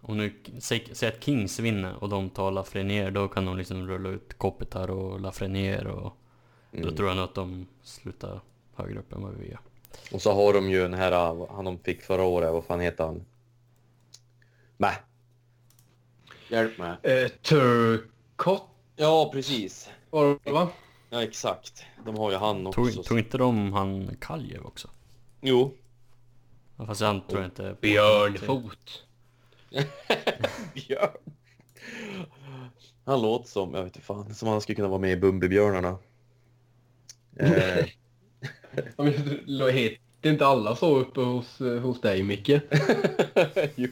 om 0.00 0.16
nu, 0.16 0.34
säg, 0.58 0.88
säg 0.92 1.08
att 1.08 1.24
Kings 1.24 1.58
vinner 1.60 2.02
och 2.02 2.08
de 2.08 2.30
tar 2.30 2.50
Lafreniere, 2.50 3.10
då 3.10 3.28
kan 3.28 3.44
de 3.44 3.56
liksom 3.58 3.88
rulla 3.88 4.08
ut 4.08 4.38
Kopitar 4.38 4.90
och 4.90 5.20
Lafreniere 5.20 5.90
och 5.92 6.16
då 6.70 6.78
Mm. 6.78 6.96
tror 6.96 7.08
jag 7.08 7.16
nog 7.16 7.24
att 7.24 7.34
de 7.34 7.66
slutar 7.82 8.40
högre 8.74 8.98
upp 8.98 9.12
än 9.12 9.22
vad 9.22 9.34
vi 9.34 9.48
gör. 9.50 9.60
och 10.12 10.22
så 10.22 10.32
har 10.32 10.52
de 10.52 10.70
ju 10.70 10.82
den 10.82 10.94
här, 10.94 11.46
han 11.54 11.64
de 11.64 11.78
fick 11.78 12.02
förra 12.02 12.22
året, 12.22 12.52
vad 12.52 12.64
fan 12.64 12.80
heter 12.80 13.04
han? 13.04 13.24
Mä. 14.76 14.90
Hjälp 16.48 16.78
mig. 16.78 16.96
Eh, 17.02 17.28
Turcott 17.28 18.68
Ja, 18.96 19.30
precis. 19.32 19.90
var 20.10 20.38
det 20.44 20.50
va? 20.52 20.68
Ja, 21.14 21.22
exakt. 21.22 21.84
De 22.04 22.16
har 22.16 22.30
ju 22.30 22.36
han 22.36 22.66
också. 22.66 22.84
Tror, 22.84 23.02
tror 23.02 23.18
inte 23.18 23.38
de 23.38 23.72
han 23.72 24.16
Kaljev 24.20 24.66
också? 24.66 24.90
Jo. 25.40 25.74
Ja, 26.76 26.86
Fast 26.86 27.00
han 27.00 27.26
tror 27.26 27.40
jag 27.40 27.46
inte... 27.46 27.76
Björnfot. 27.80 29.04
Björn. 30.74 31.32
Han 33.04 33.22
låter 33.22 33.48
som, 33.48 33.74
jag 33.74 33.84
vet 33.84 33.96
inte 33.96 34.06
fan, 34.06 34.34
som 34.34 34.48
han 34.48 34.60
skulle 34.60 34.76
kunna 34.76 34.88
vara 34.88 35.00
med 35.00 35.12
i 35.12 35.16
Bumbibjörnarna. 35.16 35.98
Eh, 37.36 37.86
Heter 39.72 40.30
inte 40.30 40.46
alla 40.46 40.76
så 40.76 40.96
uppe 40.96 41.20
hos, 41.20 41.60
eh, 41.60 41.80
hos 41.80 42.00
dig 42.00 42.22
Micke? 42.22 42.48
jo. 43.74 43.88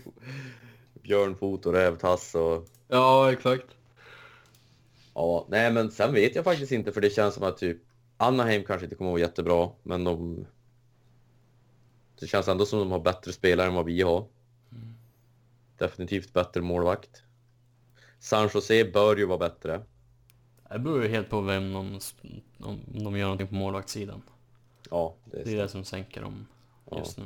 Björnfot 1.02 1.66
och 1.66 1.72
rävtass 1.72 2.34
och... 2.34 2.68
Ja, 2.88 3.32
exakt. 3.32 3.66
Ja, 5.14 5.46
nej 5.48 5.72
men 5.72 5.90
sen 5.90 6.14
vet 6.14 6.34
jag 6.34 6.44
faktiskt 6.44 6.72
inte 6.72 6.92
för 6.92 7.00
det 7.00 7.10
känns 7.10 7.34
som 7.34 7.42
att 7.42 7.58
typ 7.58 7.78
Anaheim 8.16 8.64
kanske 8.64 8.86
inte 8.86 8.96
kommer 8.96 9.10
att 9.10 9.12
vara 9.12 9.20
jättebra, 9.20 9.70
men 9.82 10.04
de... 10.04 10.46
Det 12.20 12.26
känns 12.26 12.48
ändå 12.48 12.66
som 12.66 12.78
att 12.78 12.84
de 12.84 12.92
har 12.92 13.00
bättre 13.00 13.32
spelare 13.32 13.66
än 13.66 13.74
vad 13.74 13.84
vi 13.84 14.02
har. 14.02 14.26
Definitivt 15.78 16.32
bättre 16.32 16.60
målvakt. 16.60 17.22
San 18.18 18.50
Jose 18.54 18.84
bör 18.84 19.16
ju 19.16 19.26
vara 19.26 19.38
bättre. 19.38 19.82
Det 20.70 20.78
beror 20.78 21.02
ju 21.02 21.08
helt 21.08 21.30
på 21.30 21.40
vem 21.40 21.72
de, 21.72 21.98
om 22.58 22.80
de 22.86 23.16
gör 23.16 23.24
någonting 23.24 23.48
på 23.48 23.54
målvaktssidan. 23.54 24.22
Ja, 24.90 25.14
det 25.24 25.40
är 25.40 25.44
Det 25.44 25.52
är 25.52 25.56
det 25.56 25.68
som 25.68 25.84
sänker 25.84 26.20
dem 26.20 26.46
just 26.96 27.18
nu. 27.18 27.24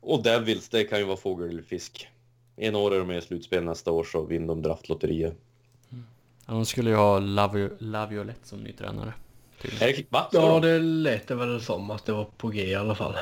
Och 0.00 0.22
Devils, 0.22 0.68
det 0.68 0.84
kan 0.84 0.98
ju 0.98 1.04
vara 1.04 1.16
fågel 1.16 1.48
eller 1.48 1.62
fisk. 1.62 2.08
En 2.56 2.76
år 2.76 2.94
är 2.94 2.98
de 2.98 3.08
med 3.08 3.18
i 3.18 3.20
slutspel 3.20 3.64
nästa 3.64 3.92
år 3.92 4.04
så 4.04 4.22
vinner 4.22 4.46
de 4.46 4.62
draftlotteriet. 4.62 5.36
De 6.46 6.66
skulle 6.66 6.90
ju 6.90 6.96
ha 6.96 7.18
Lavio- 7.18 7.76
Laviolette 7.78 8.48
som 8.48 8.58
ny 8.60 8.72
tränare. 8.72 9.14
Är 9.62 9.86
det, 9.86 10.06
va? 10.12 10.28
Ja, 10.32 10.60
det 10.60 10.78
lät 10.78 11.28
det 11.28 11.34
väl 11.34 11.60
som 11.60 11.90
att 11.90 12.04
det 12.06 12.12
var 12.12 12.24
på 12.24 12.48
G 12.48 12.64
i 12.64 12.74
alla 12.74 12.94
fall. 12.94 13.14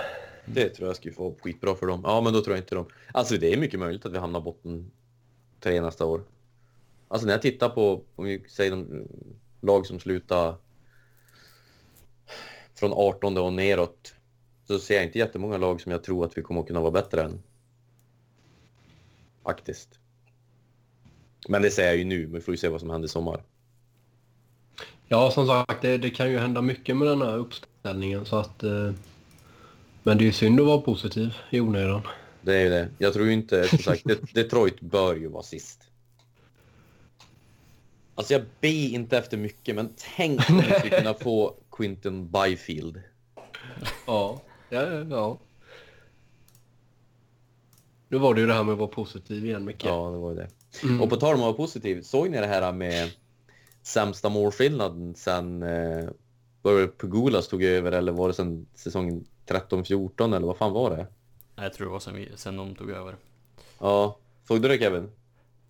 Det 0.46 0.68
tror 0.68 0.88
jag 0.88 0.96
skulle 0.96 1.14
få 1.14 1.36
skitbra 1.40 1.74
för 1.74 1.86
dem. 1.86 2.00
Ja, 2.04 2.20
men 2.20 2.32
då 2.32 2.40
tror 2.40 2.56
jag 2.56 2.62
inte 2.62 2.74
de... 2.74 2.86
Alltså 3.12 3.36
det 3.36 3.52
är 3.52 3.56
mycket 3.56 3.80
möjligt 3.80 4.06
att 4.06 4.12
vi 4.12 4.18
hamnar 4.18 4.40
botten 4.40 4.90
tre 5.60 5.80
nästa 5.80 6.04
år. 6.06 6.24
Alltså 7.08 7.26
när 7.26 7.34
jag 7.34 7.42
tittar 7.42 7.68
på, 7.68 8.02
om 8.16 8.24
vi 8.24 8.44
säger 8.48 8.70
de 8.70 9.08
lag 9.60 9.86
som 9.86 10.00
slutar 10.00 10.54
från 12.74 12.92
18 12.92 13.38
och 13.38 13.52
neråt, 13.52 14.14
så 14.66 14.78
ser 14.78 14.94
jag 14.94 15.04
inte 15.04 15.18
jättemånga 15.18 15.56
lag 15.56 15.80
som 15.80 15.92
jag 15.92 16.04
tror 16.04 16.24
att 16.24 16.38
vi 16.38 16.42
kommer 16.42 16.60
att 16.60 16.66
kunna 16.66 16.80
vara 16.80 16.90
bättre 16.90 17.22
än. 17.22 17.42
Faktiskt. 19.42 19.98
Men 21.48 21.62
det 21.62 21.70
säger 21.70 21.88
jag 21.88 21.96
ju 21.98 22.04
nu, 22.04 22.22
men 22.22 22.32
vi 22.34 22.40
får 22.40 22.54
ju 22.54 22.58
se 22.58 22.68
vad 22.68 22.80
som 22.80 22.90
händer 22.90 23.06
i 23.06 23.10
sommar. 23.10 23.42
Ja, 25.08 25.30
som 25.30 25.46
sagt, 25.46 25.82
det, 25.82 25.98
det 25.98 26.10
kan 26.10 26.30
ju 26.30 26.38
hända 26.38 26.62
mycket 26.62 26.96
med 26.96 27.08
den 27.08 27.22
här 27.22 27.36
uppställningen 27.36 28.24
så 28.24 28.36
att... 28.36 28.62
Eh, 28.62 28.92
men 30.02 30.18
det 30.18 30.24
är 30.24 30.26
ju 30.26 30.32
synd 30.32 30.60
att 30.60 30.66
vara 30.66 30.80
positiv 30.80 31.34
i 31.50 31.60
onödan. 31.60 32.02
Det 32.42 32.54
är 32.56 32.62
ju 32.62 32.68
det. 32.70 32.88
Jag 32.98 33.12
tror 33.12 33.26
ju 33.26 33.32
inte, 33.32 33.68
som 33.68 33.78
sagt, 33.78 34.02
Det- 34.04 34.32
Detroit 34.34 34.80
bör 34.80 35.14
ju 35.16 35.28
vara 35.28 35.42
sist. 35.42 35.80
Alltså 38.14 38.32
jag 38.32 38.42
ber 38.60 38.68
inte 38.94 39.18
efter 39.18 39.36
mycket, 39.36 39.74
men 39.74 39.92
tänk 40.16 40.50
om 40.50 40.56
vi 40.56 40.62
skulle 40.78 40.98
kunna 40.98 41.14
få 41.14 41.54
Quinton 41.72 42.30
Byfield. 42.30 43.02
Ja, 44.06 44.42
ja, 44.70 44.82
ja. 45.10 45.38
Nu 48.08 48.18
var 48.18 48.34
det 48.34 48.40
ju 48.40 48.46
det 48.46 48.54
här 48.54 48.64
med 48.64 48.72
att 48.72 48.78
vara 48.78 48.88
positiv 48.88 49.46
igen, 49.46 49.64
Micke. 49.64 49.84
Ja, 49.84 50.10
det 50.10 50.18
var 50.18 50.30
ju 50.30 50.36
det. 50.36 50.48
Och 51.02 51.10
på 51.10 51.16
tal 51.16 51.34
om 51.34 51.40
att 51.40 51.44
vara 51.44 51.52
positiv, 51.52 52.02
såg 52.02 52.30
ni 52.30 52.40
det 52.40 52.46
här 52.46 52.72
med 52.72 53.10
sämsta 53.82 54.28
målskillnaden 54.28 55.14
sen 55.14 55.62
eh, 55.62 56.04
var 56.62 56.72
det 56.80 56.98
Pugulas 56.98 57.48
tog 57.48 57.62
över 57.62 57.92
eller 57.92 58.12
var 58.12 58.28
det 58.28 58.34
sen 58.34 58.66
säsongen 58.74 59.24
13-14 59.46 60.36
eller 60.36 60.46
vad 60.46 60.56
fan 60.56 60.72
var 60.72 60.90
det? 60.90 60.96
Nej, 61.56 61.66
Jag 61.66 61.72
tror 61.72 61.86
det 61.86 61.92
var 61.92 62.00
sen, 62.00 62.14
vi, 62.14 62.28
sen 62.36 62.56
de 62.56 62.74
tog 62.74 62.90
över. 62.90 63.16
Ja, 63.78 64.18
såg 64.48 64.62
du 64.62 64.68
det 64.68 64.78
Kevin? 64.78 65.10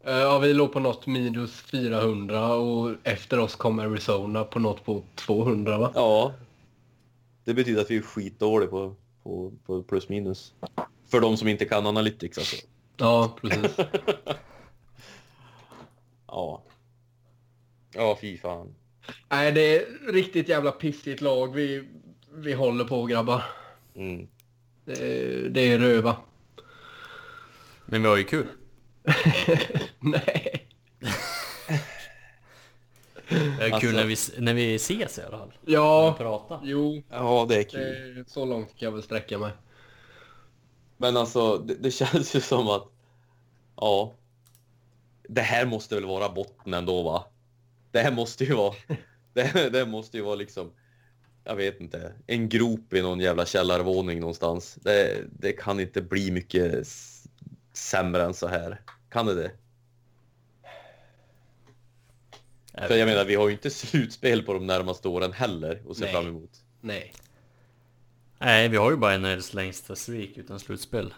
Eh, 0.05 0.13
Ja, 0.17 0.39
vi 0.39 0.55
låg 0.55 0.73
på 0.73 0.81
något 0.81 1.07
minus 1.07 1.61
400 1.61 2.55
och 2.55 2.91
efter 3.03 3.39
oss 3.39 3.55
kom 3.57 3.79
Arizona 3.79 4.45
på 4.45 4.59
något 4.59 4.85
på 4.85 5.03
200 5.15 5.79
va? 5.79 5.91
Ja. 5.95 6.33
Det 7.45 7.55
betyder 7.55 7.81
att 7.81 7.91
vi 7.91 7.97
är 7.97 8.03
skitdåliga 8.03 8.71
på, 8.71 8.95
på, 9.23 9.53
på 9.67 9.83
plus 9.83 10.09
minus. 10.09 10.53
För 11.11 11.21
de 11.21 11.37
som 11.37 11.49
inte 11.49 11.65
kan 11.65 11.87
Analytics 11.87 12.39
alltså. 12.39 12.57
Ja, 12.97 13.37
precis. 13.43 13.77
Ja. 16.35 16.63
Ja, 17.95 18.19
fy 18.21 18.39
fan. 18.39 18.75
Nej, 19.29 19.53
det 19.53 19.77
är 19.77 20.13
riktigt 20.13 20.49
jävla 20.49 20.73
pissigt 20.73 21.21
lag 21.21 21.55
vi, 21.55 21.89
vi 22.33 22.53
håller 22.53 22.85
på 22.85 23.05
grabbar. 23.07 23.43
Mm. 23.95 24.29
Det 24.85 24.93
är, 24.93 25.49
det 25.49 25.61
är 25.61 25.79
röva. 25.79 26.17
Men 27.87 28.03
vi 28.03 28.09
har 28.09 28.17
ju 28.17 28.25
kul. 28.25 28.47
Nej. 30.01 30.69
Det 33.29 33.37
är 33.37 33.65
Alltså- 33.73 33.81
kul 33.81 33.95
när 33.95 34.05
vi, 34.07 34.17
när 34.39 34.55
vi 34.55 34.75
ses 34.75 35.19
i 35.19 35.23
alla 35.23 35.39
fall. 35.39 35.53
Ja, 35.67 36.15
Prata. 36.19 36.61
jo. 36.65 37.03
Ja, 37.11 37.47
det 37.49 37.55
är 37.55 37.59
Det 37.59 37.65
kul. 37.65 37.81
är, 37.81 38.25
så 38.27 38.45
långt 38.45 38.69
kan 38.69 38.87
jag 38.87 38.93
väl 38.93 39.03
sträcka 39.03 39.39
mig. 39.39 39.53
Men 40.97 41.17
alltså, 41.17 41.57
det, 41.59 41.75
det 41.75 41.91
känns 41.91 42.37
ju 42.37 42.41
som 42.41 42.69
att... 42.69 42.89
Ja. 43.77 44.13
Det 45.29 45.41
här 45.41 45.67
måste 45.67 45.95
väl 45.95 46.05
vara 46.05 46.29
botten 46.29 46.75
ändå, 46.75 47.03
va? 47.03 47.27
Det 47.91 48.01
här 48.01 48.13
måste 48.13 48.45
ju 48.45 48.55
vara... 48.55 48.75
Det, 49.33 49.73
det 49.73 49.87
måste 49.87 50.17
ju 50.17 50.23
vara 50.23 50.35
liksom... 50.35 50.73
Jag 51.45 51.57
vet 51.57 51.81
inte. 51.81 52.13
En 52.27 52.49
grop 52.49 52.93
i 52.93 53.03
någon 53.03 53.21
jävla 53.21 53.47
källarvåning 53.47 54.21
någonstans. 54.21 54.75
Det, 54.75 55.25
det 55.39 55.53
kan 55.53 55.81
inte 55.81 56.03
bli 56.03 56.31
mycket 56.31 56.87
sämre 57.73 58.25
än 58.25 58.35
så 58.35 58.47
här. 58.47 58.81
Kan 59.11 59.27
det 59.27 59.35
det? 59.35 59.51
För 62.89 62.97
jag 62.97 63.07
menar, 63.07 63.25
vi 63.25 63.35
har 63.35 63.49
ju 63.49 63.53
inte 63.53 63.71
slutspel 63.71 64.43
på 64.43 64.53
de 64.53 64.67
närmaste 64.67 65.09
åren 65.09 65.33
heller 65.33 65.83
att 65.91 65.97
se 65.97 66.05
Nej. 66.05 66.13
fram 66.13 66.27
emot. 66.27 66.51
Nej. 66.81 67.13
Nej, 68.39 68.69
vi 68.69 68.77
har 68.77 68.91
ju 68.91 68.97
bara 68.97 69.19
NHLs 69.19 69.55
längsta 69.55 69.97
streak 69.97 70.31
utan 70.37 70.61
slutspel. 70.61 71.15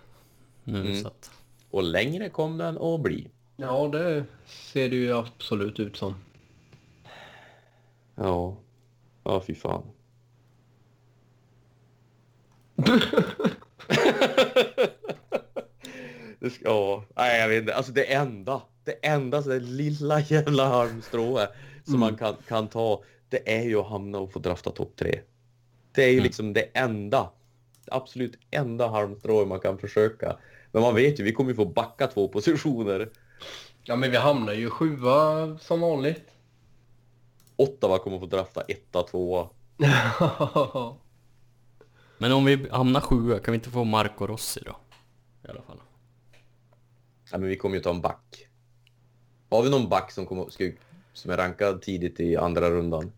Nu 0.64 0.80
Mm. 0.80 1.02
så 1.02 1.08
att... 1.08 1.30
Och 1.70 1.82
längre 1.82 2.28
kom 2.28 2.58
den 2.58 2.78
att 2.78 3.00
bli. 3.00 3.30
Ja, 3.56 3.88
det 3.92 4.24
ser 4.46 4.88
det 4.88 4.96
ju 4.96 5.12
absolut 5.12 5.80
ut 5.80 5.96
som. 5.96 6.14
Ja. 8.14 8.56
Ja, 9.24 9.42
fy 9.46 9.54
fan. 9.54 9.82
det 16.38 16.50
ska, 16.50 16.64
ja, 16.64 17.04
nej 17.16 17.40
jag 17.40 17.48
vet 17.48 17.60
inte. 17.60 17.74
Alltså 17.74 17.92
det 17.92 18.14
enda, 18.14 18.62
det 18.84 19.06
enda 19.06 19.42
så 19.42 19.48
det 19.48 19.60
lilla 19.60 20.20
jävla 20.20 20.68
halmstrået 20.68 21.50
som 21.84 22.00
man 22.00 22.16
kan, 22.16 22.36
kan 22.48 22.68
ta, 22.68 23.02
det 23.28 23.58
är 23.58 23.62
ju 23.62 23.76
att 23.76 23.88
hamna 23.88 24.18
och 24.18 24.32
få 24.32 24.38
drafta 24.38 24.70
topp 24.70 24.96
tre. 24.96 25.20
Det 25.92 26.04
är 26.04 26.12
ju 26.12 26.20
liksom 26.20 26.52
det 26.52 26.68
enda, 26.74 27.30
det 27.84 27.92
absolut 27.92 28.38
enda 28.50 28.88
halmstrået 28.88 29.48
man 29.48 29.60
kan 29.60 29.78
försöka. 29.78 30.36
Men 30.72 30.82
man 30.82 30.94
vet 30.94 31.20
ju, 31.20 31.24
vi 31.24 31.32
kommer 31.32 31.50
ju 31.50 31.56
få 31.56 31.64
backa 31.64 32.06
två 32.06 32.28
positioner. 32.28 33.08
Ja, 33.84 33.96
men 33.96 34.10
vi 34.10 34.16
hamnar 34.16 34.52
ju 34.52 34.70
sjua 34.70 35.58
som 35.58 35.80
vanligt. 35.80 36.24
Ottawa 37.56 37.98
kommer 37.98 38.18
få 38.18 38.26
drafta 38.26 38.60
etta, 38.60 39.02
tvåa. 39.02 39.48
Men 42.18 42.32
om 42.32 42.44
vi 42.44 42.68
hamnar 42.70 43.00
sjua, 43.00 43.38
kan 43.38 43.52
vi 43.52 43.56
inte 43.56 43.70
få 43.70 43.84
Marco 43.84 44.26
Rossi 44.26 44.60
då? 44.64 44.76
I 45.44 45.48
alla 45.50 45.62
fall. 45.62 45.80
Ja, 47.32 47.38
men 47.38 47.48
vi 47.48 47.56
kommer 47.56 47.76
ju 47.76 47.82
ta 47.82 47.90
en 47.90 48.00
back. 48.00 48.48
Har 49.50 49.62
vi 49.62 49.70
någon 49.70 49.88
back 49.88 50.10
som, 50.12 50.26
kommer, 50.26 50.50
ska, 50.50 50.70
som 51.12 51.30
är 51.30 51.36
rankad 51.36 51.82
tidigt 51.82 52.20
i 52.20 52.36
andra 52.36 52.70
rundan? 52.70 53.12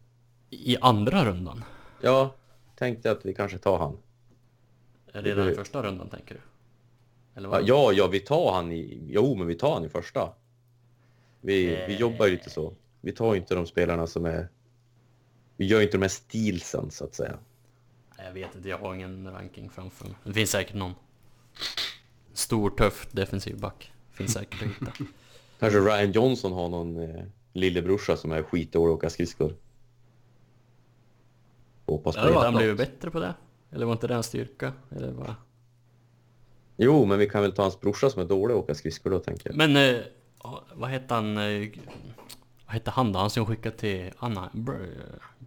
I 0.50 0.76
andra 0.80 1.24
rundan? 1.24 1.64
Ja, 2.00 2.34
tänkte 2.74 3.10
att 3.10 3.24
vi 3.26 3.34
kanske 3.34 3.58
tar 3.58 3.78
han. 3.78 3.96
Redan 5.12 5.46
i 5.46 5.50
Det- 5.50 5.54
första 5.56 5.82
rundan 5.82 6.08
tänker 6.08 6.34
du? 6.34 6.40
Ja, 7.42 7.92
ja, 7.92 8.06
vi 8.06 8.20
tar 8.20 8.52
han 8.52 8.72
i... 8.72 9.02
Jo, 9.06 9.34
men 9.34 9.46
vi 9.46 9.54
tar 9.54 9.74
han 9.74 9.84
i 9.84 9.88
första. 9.88 10.32
Vi, 11.40 11.84
vi 11.88 11.96
jobbar 11.96 12.26
ju 12.26 12.32
lite 12.32 12.50
så. 12.50 12.74
Vi 13.00 13.12
tar 13.12 13.34
inte 13.34 13.54
de 13.54 13.66
spelarna 13.66 14.06
som 14.06 14.26
är... 14.26 14.48
Vi 15.56 15.66
gör 15.66 15.80
inte 15.80 15.96
de 15.96 16.02
här 16.02 16.08
stilsen, 16.08 16.90
så 16.90 17.04
att 17.04 17.14
säga. 17.14 17.38
Jag 18.18 18.32
vet 18.32 18.54
inte, 18.54 18.68
jag 18.68 18.78
har 18.78 18.94
ingen 18.94 19.32
ranking 19.32 19.70
framför 19.70 20.04
mig. 20.04 20.14
Det 20.24 20.32
finns 20.32 20.50
säkert 20.50 20.74
någon. 20.74 20.94
Stor, 22.32 22.70
tuff, 22.70 23.08
defensiv 23.12 23.60
back. 23.60 23.92
Finns 24.10 24.32
säkert 24.32 24.62
att 24.62 24.68
hitta. 24.68 24.92
Kanske 25.58 25.78
Ryan 25.78 26.12
Johnson 26.12 26.52
har 26.52 26.68
någon 26.68 26.96
eh, 26.96 27.24
lillebrorsa 27.52 28.16
som 28.16 28.32
är 28.32 28.42
skitdålig 28.42 28.92
att 28.92 28.96
åka 28.98 29.10
skridskor. 29.10 29.54
Hoppas 31.86 32.16
på 32.16 32.26
det 32.26 32.34
Han 32.34 32.54
blev 32.54 32.76
bättre 32.76 33.10
på 33.10 33.20
det? 33.20 33.34
Eller 33.70 33.86
var 33.86 33.92
inte 33.92 34.06
det 34.06 34.14
en 34.14 34.22
styrka? 34.22 34.72
Eller 34.90 35.10
vad? 35.12 35.34
Jo, 36.80 37.04
men 37.04 37.18
vi 37.18 37.28
kan 37.28 37.42
väl 37.42 37.52
ta 37.52 37.62
hans 37.62 37.80
brorsa 37.80 38.10
som 38.10 38.22
är 38.22 38.26
dålig 38.26 38.54
att 38.54 38.60
åka 38.60 38.74
skridskor 38.74 39.10
då, 39.10 39.18
tänker 39.18 39.48
jag. 39.50 39.56
Men, 39.56 39.76
eh, 39.76 40.00
ja, 40.42 40.64
vad 40.74 40.90
hette 40.90 41.14
han? 41.14 41.38
Eh, 41.38 41.68
vad 42.66 42.74
hette 42.74 42.90
han 42.90 43.12
då? 43.12 43.18
Han 43.18 43.30
som 43.30 43.46
skickade 43.46 43.76
till 43.76 44.10
Anna? 44.18 44.50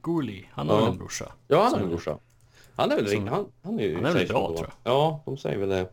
Gooley. 0.01 0.43
Han 0.51 0.69
har 0.69 0.75
Ja. 0.75 0.81
väl 0.81 0.91
en 0.91 0.97
brorsa? 0.97 1.31
Ja, 1.47 1.63
han 1.63 1.73
har 1.73 1.79
en 1.79 1.89
brorsa. 1.89 2.17
Han 2.75 2.91
är 2.91 2.95
väl 2.95 3.07
Som- 3.07 3.27
han, 3.27 3.51
han 3.63 3.79
är 3.79 3.83
ju 3.83 3.95
Han 3.95 4.05
är 4.05 4.13
väl 4.13 4.27
bra, 4.27 4.53
tror 4.57 4.69
Ja, 4.83 5.21
de 5.25 5.37
säger 5.37 5.57
väl 5.57 5.69
det. 5.69 5.89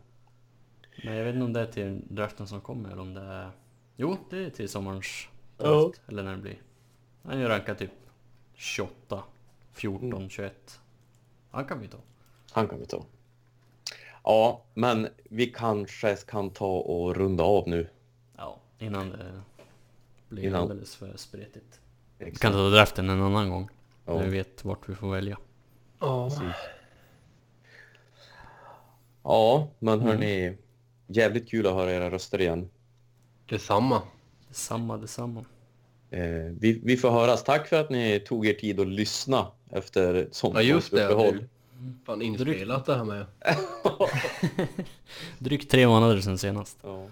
Men 1.03 1.15
jag 1.15 1.25
vet 1.25 1.33
inte 1.33 1.45
om 1.45 1.53
det 1.53 1.59
är 1.61 1.65
till 1.65 2.01
draften 2.09 2.47
som 2.47 2.61
kommer 2.61 2.89
eller 2.91 3.01
om 3.01 3.13
det 3.13 3.21
är... 3.21 3.51
Jo, 3.95 4.17
det 4.29 4.45
är 4.45 4.49
till 4.49 4.69
sommarens 4.69 5.27
Ja. 5.57 5.63
draft. 5.67 6.01
Eller 6.07 6.23
när 6.23 6.31
det 6.31 6.41
blir. 6.41 6.61
Han 7.23 7.33
är 7.33 7.37
ju 7.41 7.47
rankad 7.47 7.77
typ 7.77 7.91
28, 8.55 9.23
14, 9.73 10.13
Mm. 10.13 10.29
21. 10.29 10.79
Han 11.51 11.65
kan 11.65 11.79
vi 11.79 11.87
ta. 11.87 11.97
Han 12.51 12.67
kan 12.67 12.79
vi 12.79 12.85
ta. 12.85 13.03
Ja, 14.29 14.61
men 14.73 15.07
vi 15.23 15.45
kanske 15.45 16.15
kan 16.15 16.49
ta 16.49 16.77
och 16.79 17.15
runda 17.15 17.43
av 17.43 17.67
nu. 17.67 17.87
Ja, 18.37 18.59
innan 18.79 19.09
det 19.09 19.41
blir 20.29 20.43
Innan. 20.43 20.61
alldeles 20.61 20.95
för 20.95 21.17
spretigt. 21.17 21.79
Vi 22.17 22.31
kan 22.31 22.51
ta 22.51 22.69
draften 22.69 23.09
en 23.09 23.21
annan 23.21 23.49
gång. 23.49 23.69
Ja. 24.05 24.13
När 24.13 24.23
vi 24.25 24.29
vet 24.31 24.65
vart 24.65 24.89
vi 24.89 24.95
får 24.95 25.11
välja. 25.11 25.37
Ja. 25.99 26.31
Ja, 29.23 29.67
men 29.79 29.99
hörni, 30.01 30.57
jävligt 31.07 31.49
kul 31.49 31.67
att 31.67 31.73
höra 31.73 31.91
era 31.91 32.11
röster 32.11 32.41
igen. 32.41 32.69
Detsamma. 33.45 34.01
Detsamma, 34.47 34.97
detsamma. 34.97 35.45
Eh, 36.09 36.21
vi, 36.59 36.81
vi 36.83 36.97
får 36.97 37.11
höras. 37.11 37.43
Tack 37.43 37.67
för 37.67 37.81
att 37.81 37.89
ni 37.89 38.19
tog 38.19 38.47
er 38.47 38.53
tid 38.53 38.79
att 38.79 38.87
lyssna 38.87 39.47
efter 39.69 40.13
ett 40.13 40.35
sånt 40.35 40.55
Ja, 40.55 40.61
just 40.61 40.91
det. 40.91 41.05
uppehåll. 41.05 41.43
Fan 42.05 42.21
inspelat 42.21 42.85
det 42.85 42.95
här 42.95 43.03
med. 43.03 43.25
Drygt 45.39 45.71
tre 45.71 45.87
månader 45.87 46.21
sedan 46.21 46.37
senast. 46.37 46.77
Ja. 46.83 47.05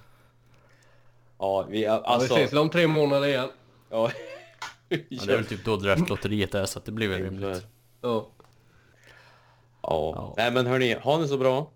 Ja, 1.39 1.65
vi, 1.69 1.84
Ja, 1.84 2.02
alltså... 2.06 2.35
vi 2.35 2.41
ses 2.41 2.60
om 2.60 2.69
tre 2.69 2.88
månader 2.88 3.27
igen. 3.27 3.49
Ja. 3.89 4.11
Ja, 4.89 5.26
det 5.26 5.31
är 5.34 5.35
väl 5.38 5.45
typ 5.45 5.65
då 5.65 5.76
draftlotteriet 5.76 6.56
är 6.56 6.65
så 6.65 6.80
att 6.80 6.85
det 6.85 6.91
blir 6.91 7.07
väl 7.07 7.23
rimligt. 7.23 7.68
Ja. 8.02 8.27
Ja. 9.81 10.14
Ja. 10.15 10.34
Nej 10.38 10.52
men 10.52 10.65
hörni, 10.65 10.94
ha 10.94 11.18
det 11.18 11.27
så 11.27 11.38
bra. 11.38 11.72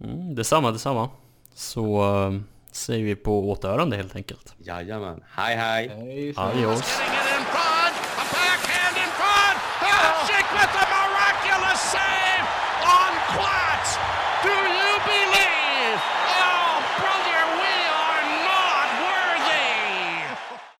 Mm, 0.00 0.34
detsamma, 0.34 0.70
detsamma. 0.70 1.10
Så 1.54 2.02
eh, 2.02 2.40
säger 2.70 3.04
vi 3.04 3.14
på 3.16 3.50
återhörande 3.50 3.96
helt 3.96 4.16
enkelt. 4.16 4.54
Jajamän. 4.58 5.24
Hej 5.28 5.56
hej. 5.56 5.88
Hej. 5.88 6.34
Adios. 6.36 6.98